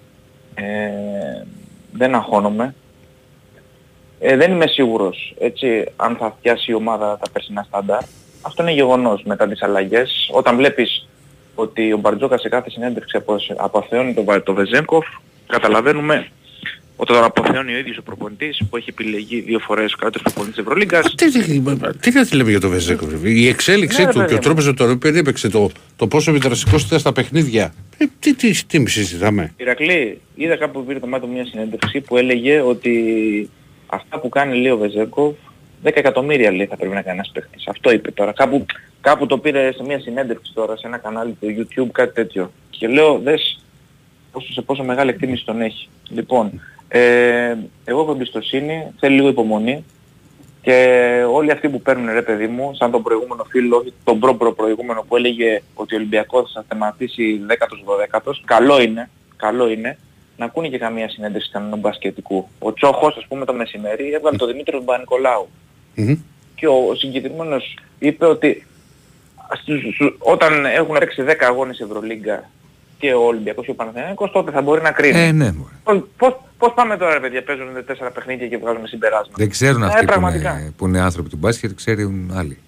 Ε, 0.55 0.62
δεν 1.93 2.14
αγχώνομαι. 2.14 2.74
Ε, 4.24 4.36
δεν 4.36 4.53
είμαι 4.53 4.66
σίγουρος 4.66 5.35
έτσι, 5.39 5.85
αν 5.97 6.16
θα 6.16 6.36
φτιάσει 6.39 6.70
η 6.70 6.74
ομάδα 6.74 7.19
τα 7.23 7.31
περσινά 7.32 7.62
στάνταρ. 7.69 7.99
Αυτό 8.43 8.62
είναι 8.62 8.73
γεγονός 8.73 9.23
μετά 9.24 9.49
τις 9.49 9.62
αλλαγές. 9.62 10.31
Όταν 10.32 10.57
βλέπεις 10.57 11.09
ότι 11.55 11.93
ο 11.93 11.97
Μπαρτζόκα 11.97 12.39
σε 12.39 12.49
κάθε 12.49 12.70
συνέντευξη 12.70 13.16
απο- 13.16 13.36
αποθεώνει 13.57 14.15
τον, 14.15 14.24
Βα- 14.24 14.43
τον 14.43 14.55
Βεζέγκοφ, 14.55 15.07
καταλαβαίνουμε 15.47 16.27
ότι 16.97 17.12
τον 17.12 17.24
αποθεώνει 17.24 17.74
ο 17.74 17.78
ίδιος 17.78 17.97
ο 17.99 18.03
προπονητής 18.03 18.62
που 18.70 18.77
έχει 18.77 18.90
επιλεγεί 18.90 19.40
δύο 19.40 19.59
φορές 19.59 19.93
ο 19.93 19.97
καλύτερος 19.97 20.23
προπονητής 20.32 20.55
της 20.57 20.65
Ευρωλίγκας. 20.65 21.15
Τι, 21.15 21.31
τι, 21.31 21.61
τι 22.01 22.11
να 22.12 22.27
τη 22.27 22.36
λέμε 22.36 22.51
για 22.51 22.61
το 22.61 22.69
Βεζέκο. 22.69 23.07
ρε. 23.23 23.28
Η 23.31 23.49
εξέλιξή 23.49 24.01
Ναι, 24.01 24.07
του 24.07 24.12
βέβαια. 24.12 24.28
και 24.28 24.35
ο 24.35 24.39
τρόπος 24.39 24.66
με 24.66 24.73
τον 24.73 24.90
οποίο 24.90 25.16
έπαιξε 25.19 25.49
το, 25.49 25.70
το 25.97 26.07
πόσο 26.07 26.31
επιδραστικός 26.31 26.82
ήταν 26.85 26.99
στα 26.99 27.12
παιχνίδια. 27.12 27.74
Ε, 27.99 28.05
τι, 28.19 28.35
τι, 28.35 28.65
τι, 28.65 28.78
μη 28.78 28.89
συζητάμε. 28.89 29.53
Ηρακλή, 29.57 30.20
είδα 30.35 30.57
κάπου 30.57 30.78
που 30.81 30.86
πήρε 30.86 30.99
το 30.99 31.07
μάτι 31.07 31.27
μου 31.27 31.32
μια 31.32 31.44
συνέντευξη 31.47 32.01
που 32.01 32.16
έλεγε 32.16 32.61
ότι 32.61 33.51
αυτά 33.94 34.19
που 34.19 34.28
κάνει 34.28 34.56
λέει 34.56 34.73
ο 34.73 34.77
Βεζέκοφ 34.77 35.35
10 35.85 35.90
εκατομμύρια 35.94 36.51
λέει 36.51 36.66
θα 36.66 36.77
πρέπει 36.77 36.94
να 36.94 37.02
κάνει 37.02 37.16
ένας 37.16 37.31
παίχτης. 37.32 37.66
Αυτό 37.66 37.93
είπε 37.93 38.10
τώρα. 38.10 38.32
Κάπου, 38.32 38.66
κάπου 39.01 39.27
το 39.27 39.39
πήρε 39.39 39.73
σε 39.73 39.82
μια 39.82 40.01
συνέντευξη 40.01 40.52
τώρα 40.55 40.77
σε 40.77 40.86
ένα 40.86 40.98
κανάλι 40.98 41.36
του 41.40 41.47
YouTube 41.59 41.90
κάτι 41.93 42.14
τέτοιο. 42.14 42.52
Και 42.70 42.89
λέω 42.89 43.19
δες 43.19 43.64
πόσο, 44.32 44.52
σε 44.52 44.62
πόσο 44.62 44.85
μεγάλη 44.85 45.10
εκτίμηση 45.10 45.44
τον 45.44 45.60
έχει. 45.60 45.89
Λοιπόν, 46.09 46.60
ε, 46.89 47.56
εγώ 47.85 48.01
έχω 48.01 48.10
εμπιστοσύνη, 48.10 48.93
θέλει 48.98 49.14
λίγο 49.14 49.28
υπομονή. 49.28 49.85
Και 50.62 51.24
όλοι 51.32 51.51
αυτοί 51.51 51.69
που 51.69 51.82
παίρνουν 51.82 52.12
ρε 52.12 52.23
παιδί 52.23 52.47
μου, 52.47 52.74
σαν 52.74 52.90
τον 52.90 53.02
προηγούμενο 53.02 53.44
φίλο, 53.44 53.77
όχι 53.77 53.93
τον 54.05 54.19
προ 54.19 54.35
προ 54.35 54.52
προηγούμενο 54.52 55.05
που 55.09 55.16
έλεγε 55.16 55.62
ότι 55.74 55.94
ο 55.94 55.97
Ολυμπιακός 55.97 56.52
θα 56.52 56.64
θεματίσει 56.69 57.40
10ος 57.48 58.19
12ος, 58.20 58.43
καλό 58.44 58.81
είναι, 58.81 59.10
καλό 59.36 59.70
είναι, 59.70 59.98
να 60.37 60.45
ακούνε 60.45 60.69
και 60.69 60.79
καμία 60.79 61.09
συνέντευξη 61.09 61.51
κανέναν 61.51 61.79
μπασκετικού. 61.79 62.49
Ο 62.59 62.73
Τσόχος, 62.73 63.17
ας 63.17 63.27
πούμε, 63.29 63.45
το 63.45 63.53
μεσημέρι 63.55 64.13
έβγαλε 64.13 64.37
τον 64.37 64.49
Δημήτριο 64.49 64.81
Μπανικολάου. 64.81 65.49
Και 66.55 66.67
ο 66.69 66.95
συγκεκριμένος 66.97 67.77
είπε 67.99 68.27
ότι 68.27 68.67
στους- 69.61 69.95
στους- 69.95 70.17
όταν 70.19 70.65
έχουν 70.65 70.99
παίξει 70.99 71.23
10 71.23 71.47
αγώνες 71.47 71.81
Ευρωλίγκα 71.81 72.51
και 72.99 73.13
ο 73.15 73.21
Ολυμπιακός 73.27 73.65
και 73.65 73.71
ο 73.71 73.75
Παναθηναϊκός, 73.75 74.31
τότε 74.31 74.51
θα 74.51 74.63
μπορεί 74.63 74.83
να 74.83 74.91
κρίνει. 74.93 75.19
Ε, 75.21 75.33
ναι, 75.33 75.53
μωρέ. 75.53 75.73
Πώς, 75.85 76.03
πώς, 76.17 76.41
πώς 76.59 76.73
πάμε 76.75 76.97
τώρα 76.97 77.13
ρε 77.13 77.21
παιδιά, 77.21 77.43
παίζουν 77.43 77.85
τέσσερα 77.87 78.11
παιχνίδια 78.11 78.47
και 78.49 78.57
βγάζουμε 78.59 78.87
συμπεράσματα; 78.87 79.35
Δεν 79.37 79.51
ξέρουν 79.51 79.83
Ε, 79.83 79.87
αυτοί 79.87 80.01
που 80.01 80.07
πραγματικά. 80.07 80.61
είναι, 80.61 80.73
που 80.77 80.87
είναι 80.87 81.01
άνθρωποι 81.01 81.29
του 81.29 81.37
μπάσκετ, 81.37 81.71
ξέρουν 81.75 82.31
άλλοι. 82.35 82.59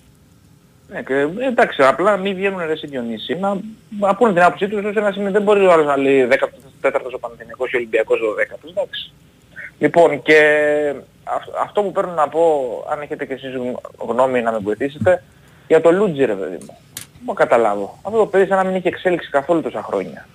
Ναι, 0.88 1.02
και, 1.02 1.14
ε, 1.14 1.46
εντάξει, 1.46 1.82
απλά 1.82 2.16
μην 2.16 2.34
βγαίνουν 2.34 2.58
ρε 2.66 2.72
εσύ 2.72 2.86
Διονύση, 2.86 3.34
να, 3.34 3.56
να 4.00 4.14
πούνε 4.16 4.32
την 4.32 4.42
άποψή 4.42 4.68
τους, 4.68 4.84
ώστε 4.84 5.00
να 5.00 5.12
σημαίνει 5.12 5.30
δεν 5.32 5.42
μπορεί 5.42 5.66
ο 5.66 5.72
άλλος 5.72 5.86
να 5.86 5.96
λέει 5.96 6.26
14ος 6.84 7.12
ο 7.14 7.18
Παναθηναϊκός 7.18 7.70
και 7.70 7.76
ο 7.76 7.78
Ολυμπιακός 7.78 8.20
ο 8.20 8.34
10ος, 8.34 8.70
εντάξει. 8.70 9.12
Λοιπόν, 9.78 10.22
και 10.22 10.38
αυ- 11.24 11.56
αυτό 11.62 11.82
που 11.82 11.92
παίρνω 11.92 12.12
να 12.12 12.28
πω, 12.28 12.42
αν 12.90 13.00
έχετε 13.00 13.24
και 13.26 13.32
εσείς 13.32 13.50
γνω- 13.54 13.80
γνώμη 14.08 14.40
να 14.42 14.52
με 14.52 14.58
βοηθήσετε, 14.58 15.22
για 15.68 15.80
το 15.80 15.92
Λούτζι 15.92 16.24
ρε 16.24 16.34
παιδί 16.34 16.56
μου. 16.60 16.66
Δεν 16.94 17.22
μπορώ 17.22 17.38
να 17.38 17.44
καταλάβω. 17.44 17.98
Αυτό 18.02 18.18
το 18.18 18.26
παιδί 18.26 18.46
σαν 18.46 18.56
να 18.56 18.64
μην 18.64 18.74
είχε 18.76 18.88
εξέλιξη 18.88 19.30
καθόλου 19.30 19.60
τόσα 19.62 19.82
χρόνια. 19.82 20.28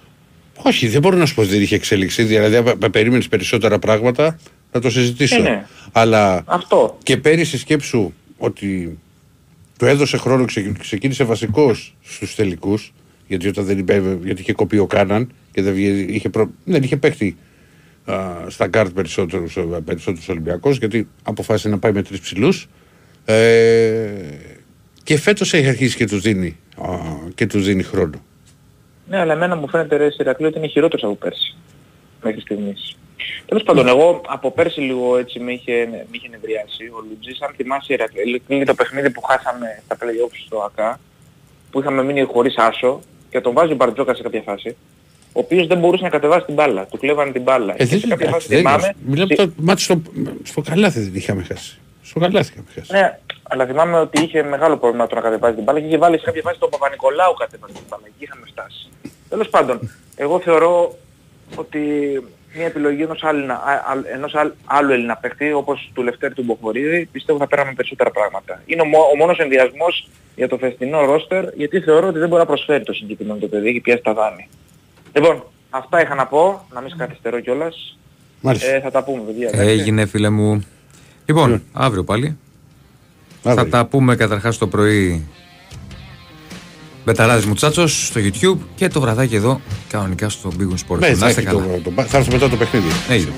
Όχι, 0.63 0.87
δεν 0.87 1.01
μπορώ 1.01 1.17
να 1.17 1.25
σου 1.25 1.35
πω 1.35 1.41
ότι 1.41 1.49
δεν 1.49 1.61
είχε 1.61 1.75
εξέλιξη. 1.75 2.23
Δηλαδή, 2.23 2.55
αν 2.55 2.91
περίμενες 2.91 3.27
περισσότερα 3.27 3.79
πράγματα, 3.79 4.39
θα 4.71 4.79
το 4.79 4.89
συζητήσω. 4.89 5.35
Ε, 5.35 5.39
ναι. 5.41 5.65
Αλλά 5.91 6.43
Αυτό. 6.45 6.97
και 7.03 7.17
πέρυσι 7.17 7.57
σκέψου 7.57 8.13
ότι 8.37 8.99
του 9.79 9.85
έδωσε 9.85 10.17
χρόνο, 10.17 10.45
ξε- 10.45 10.77
ξεκίνησε 10.79 11.23
βασικός 11.23 11.95
στους 12.03 12.35
τελικούς. 12.35 12.93
Γιατί 13.27 13.47
όταν 13.47 13.65
δεν 13.65 13.77
είπε, 13.77 14.17
γιατί 14.23 14.41
είχε 14.41 14.53
κοπεί 14.53 14.77
ο 14.77 14.85
Κάναν 14.85 15.31
και 15.59 15.65
δεν, 15.65 15.73
βγε- 15.73 16.09
είχε, 16.09 16.29
προ, 16.29 16.49
δεν 16.63 16.83
είχε 16.83 16.97
παίχτη 16.97 17.37
α, 18.05 18.23
στα 18.47 18.67
γκαρντ 18.67 18.93
περισσότερους, 18.93 19.57
περισσότερους 19.85 20.29
Ολυμπιακός 20.29 20.77
γιατί 20.77 21.07
αποφάσισε 21.23 21.69
να 21.69 21.79
πάει 21.79 21.91
με 21.91 22.01
τρεις 22.01 22.19
ψηλούς 22.19 22.67
ε, 23.25 24.09
και 25.03 25.17
φέτος 25.17 25.53
έχει 25.53 25.67
αρχίσει 25.67 25.95
και 25.95 26.05
τους 26.05 26.21
δίνει, 26.21 26.57
α, 26.81 26.87
και 27.35 27.47
τους 27.47 27.65
δίνει 27.65 27.83
χρόνο. 27.83 28.21
Ναι, 29.09 29.19
αλλά 29.19 29.33
εμένα 29.33 29.55
μου 29.55 29.69
φαίνεται 29.69 29.95
ρε 29.95 30.11
συ 30.11 30.20
Ηρακλή 30.20 30.45
ότι 30.45 30.57
είναι 30.57 30.67
χειρότερος 30.67 31.03
από 31.03 31.15
πέρσι. 31.15 31.55
Μέχρι 32.23 32.41
στιγμής. 32.41 32.97
Τέλος 33.45 33.63
πάντων, 33.63 33.87
εγώ 33.87 34.21
από 34.27 34.51
πέρσι 34.51 34.79
λίγο 34.81 35.17
έτσι 35.17 35.39
με 35.39 35.51
είχε, 35.51 35.87
με 35.91 36.05
είχε 36.11 36.27
νευριάσει. 36.27 36.83
Ο 36.83 37.05
Λούντζης, 37.09 37.41
αν 37.41 37.53
θυμάσαι 37.55 37.93
Ηρακλή, 37.93 38.41
είναι 38.47 38.65
το 38.65 38.73
παιχνίδι 38.73 39.09
που 39.09 39.21
χάσαμε 39.21 39.81
στα 39.85 39.95
play-offs 39.95 40.37
στο 40.45 40.57
ΟΑΚΑ, 40.57 40.99
που 41.71 41.79
είχαμε 41.79 42.03
μείνει 42.03 42.21
χωρίς 42.21 42.57
άσο 42.57 42.99
και 43.29 43.41
τον 43.41 43.53
βάζει 43.53 43.71
ο 43.71 43.75
Μπαρτζόκα 43.75 44.15
σε 44.15 44.21
κάποια 44.21 44.41
φάση, 44.41 44.75
ο 45.33 45.39
οποίος 45.39 45.67
δεν 45.67 45.77
μπορούσε 45.79 46.03
να 46.03 46.09
κατεβάσει 46.09 46.45
την 46.45 46.53
μπάλα. 46.53 46.85
Του 46.85 46.97
κλέβανε 46.97 47.31
την 47.31 47.41
μπάλα. 47.41 47.73
Ε, 47.77 47.85
και 47.85 47.97
σε 47.97 48.07
κάποια 48.07 48.29
φάση 48.29 48.47
θυμάμαι... 48.47 48.93
Μιλάμε 49.05 49.35
το 49.35 49.51
μάτι 49.55 49.81
στο, 49.81 50.01
στο 50.43 50.61
καλάθι 50.61 50.99
δεν 50.99 51.15
είχαμε 51.15 51.43
χάσει. 51.43 51.79
Στο 52.03 52.19
καλάθι 52.19 52.51
είχαμε 52.51 52.67
χάσει. 52.75 52.91
Ναι, 52.93 53.19
αλλά 53.43 53.65
θυμάμαι 53.65 53.99
ότι 53.99 54.23
είχε 54.23 54.43
μεγάλο 54.43 54.77
πρόβλημα 54.77 55.07
το 55.07 55.15
να 55.15 55.21
κατεβάζει 55.21 55.55
την 55.55 55.63
μπάλα 55.63 55.79
και 55.79 55.85
είχε 55.85 55.97
βάλει 55.97 56.17
σε 56.17 56.25
κάποια 56.25 56.41
φάση 56.41 56.59
τον 56.59 56.69
Παπα-Νικολάου 56.69 57.33
κατεβάζει 57.33 57.73
την 57.73 57.83
μπάλα. 57.89 58.03
Εκεί 58.05 58.23
είχαμε 58.23 58.45
φτάσει. 58.51 58.89
Τέλος 59.29 59.49
πάντων, 59.49 59.91
εγώ 60.15 60.39
θεωρώ 60.39 60.97
ότι 61.55 61.79
μια 62.55 62.65
επιλογή 62.65 63.01
ενός 63.01 63.23
άλλου, 63.23 63.51
α- 63.51 63.55
α- 63.91 64.03
ενός 64.13 64.35
άλλ- 64.35 64.51
άλλου 64.65 64.91
Έλληνα 64.91 65.15
παίχτη, 65.15 65.53
όπως 65.53 65.91
του 65.93 66.03
Λευτέρη 66.03 66.33
του 66.33 66.43
Μποχορίδη, 66.43 67.09
πιστεύω 67.11 67.39
θα 67.39 67.47
πέραμε 67.47 67.73
περισσότερα 67.73 68.11
πράγματα. 68.11 68.61
Είναι 68.65 68.81
ο, 68.81 68.85
μό- 68.85 69.09
ο 69.13 69.15
μόνος 69.15 69.37
ενδιασμός 69.39 70.07
για 70.35 70.47
το 70.47 70.57
φεστινό 70.57 71.05
ρόστερ, 71.05 71.53
γιατί 71.55 71.79
θεωρώ 71.81 72.07
ότι 72.07 72.19
δεν 72.19 72.27
μπορεί 72.27 72.41
να 72.41 72.47
προσφέρει 72.47 72.83
το 72.83 72.93
συγκεκριμένο 72.93 73.39
το 73.39 73.47
παιδί, 73.47 73.69
έχει 73.69 73.79
πιάσει 73.79 74.01
τα 74.01 74.13
δάνη. 74.13 74.49
Λοιπόν, 75.13 75.43
αυτά 75.69 76.01
είχα 76.01 76.15
να 76.15 76.25
πω, 76.25 76.65
να 76.73 76.81
μην 76.81 76.97
καθυστερώ 76.97 77.39
κιόλας. 77.39 77.97
Μάλιστα. 78.41 78.67
Ε, 78.67 78.79
θα 78.81 78.91
τα 78.91 79.03
πούμε, 79.03 79.21
παιδιά. 79.21 79.47
εντάξει. 79.47 79.67
Έγινε, 79.69 80.05
φίλε 80.05 80.29
μου. 80.29 80.63
Λοιπόν, 81.25 81.63
αύριο 81.73 82.03
πάλι. 82.03 82.37
Θα 83.41 83.67
τα 83.67 83.85
πούμε 83.85 84.15
καταρχάς 84.15 84.57
το 84.57 84.67
πρωί 84.67 85.27
Μπεταράδης 87.05 87.45
Μουτσάτσος 87.45 88.07
στο 88.07 88.19
YouTube 88.23 88.57
και 88.75 88.87
το 88.87 89.01
βραδάκι 89.01 89.35
εδώ 89.35 89.61
κανονικά 89.89 90.29
στο 90.29 90.51
Big 90.59 90.63
Win 90.63 90.93
Sport. 90.93 90.99
Ναι, 90.99 91.07
Να 91.09 91.15
θα, 91.15 91.29
είστε 91.29 91.41
έχει 91.41 91.49
το- 91.49 91.57
καλά. 91.57 91.79
το- 91.81 92.03
θα 92.07 92.17
έρθει 92.17 92.31
μετά 92.31 92.49
το 92.49 92.55
παιχνίδι. 92.57 92.87
Έγινε. 93.09 93.31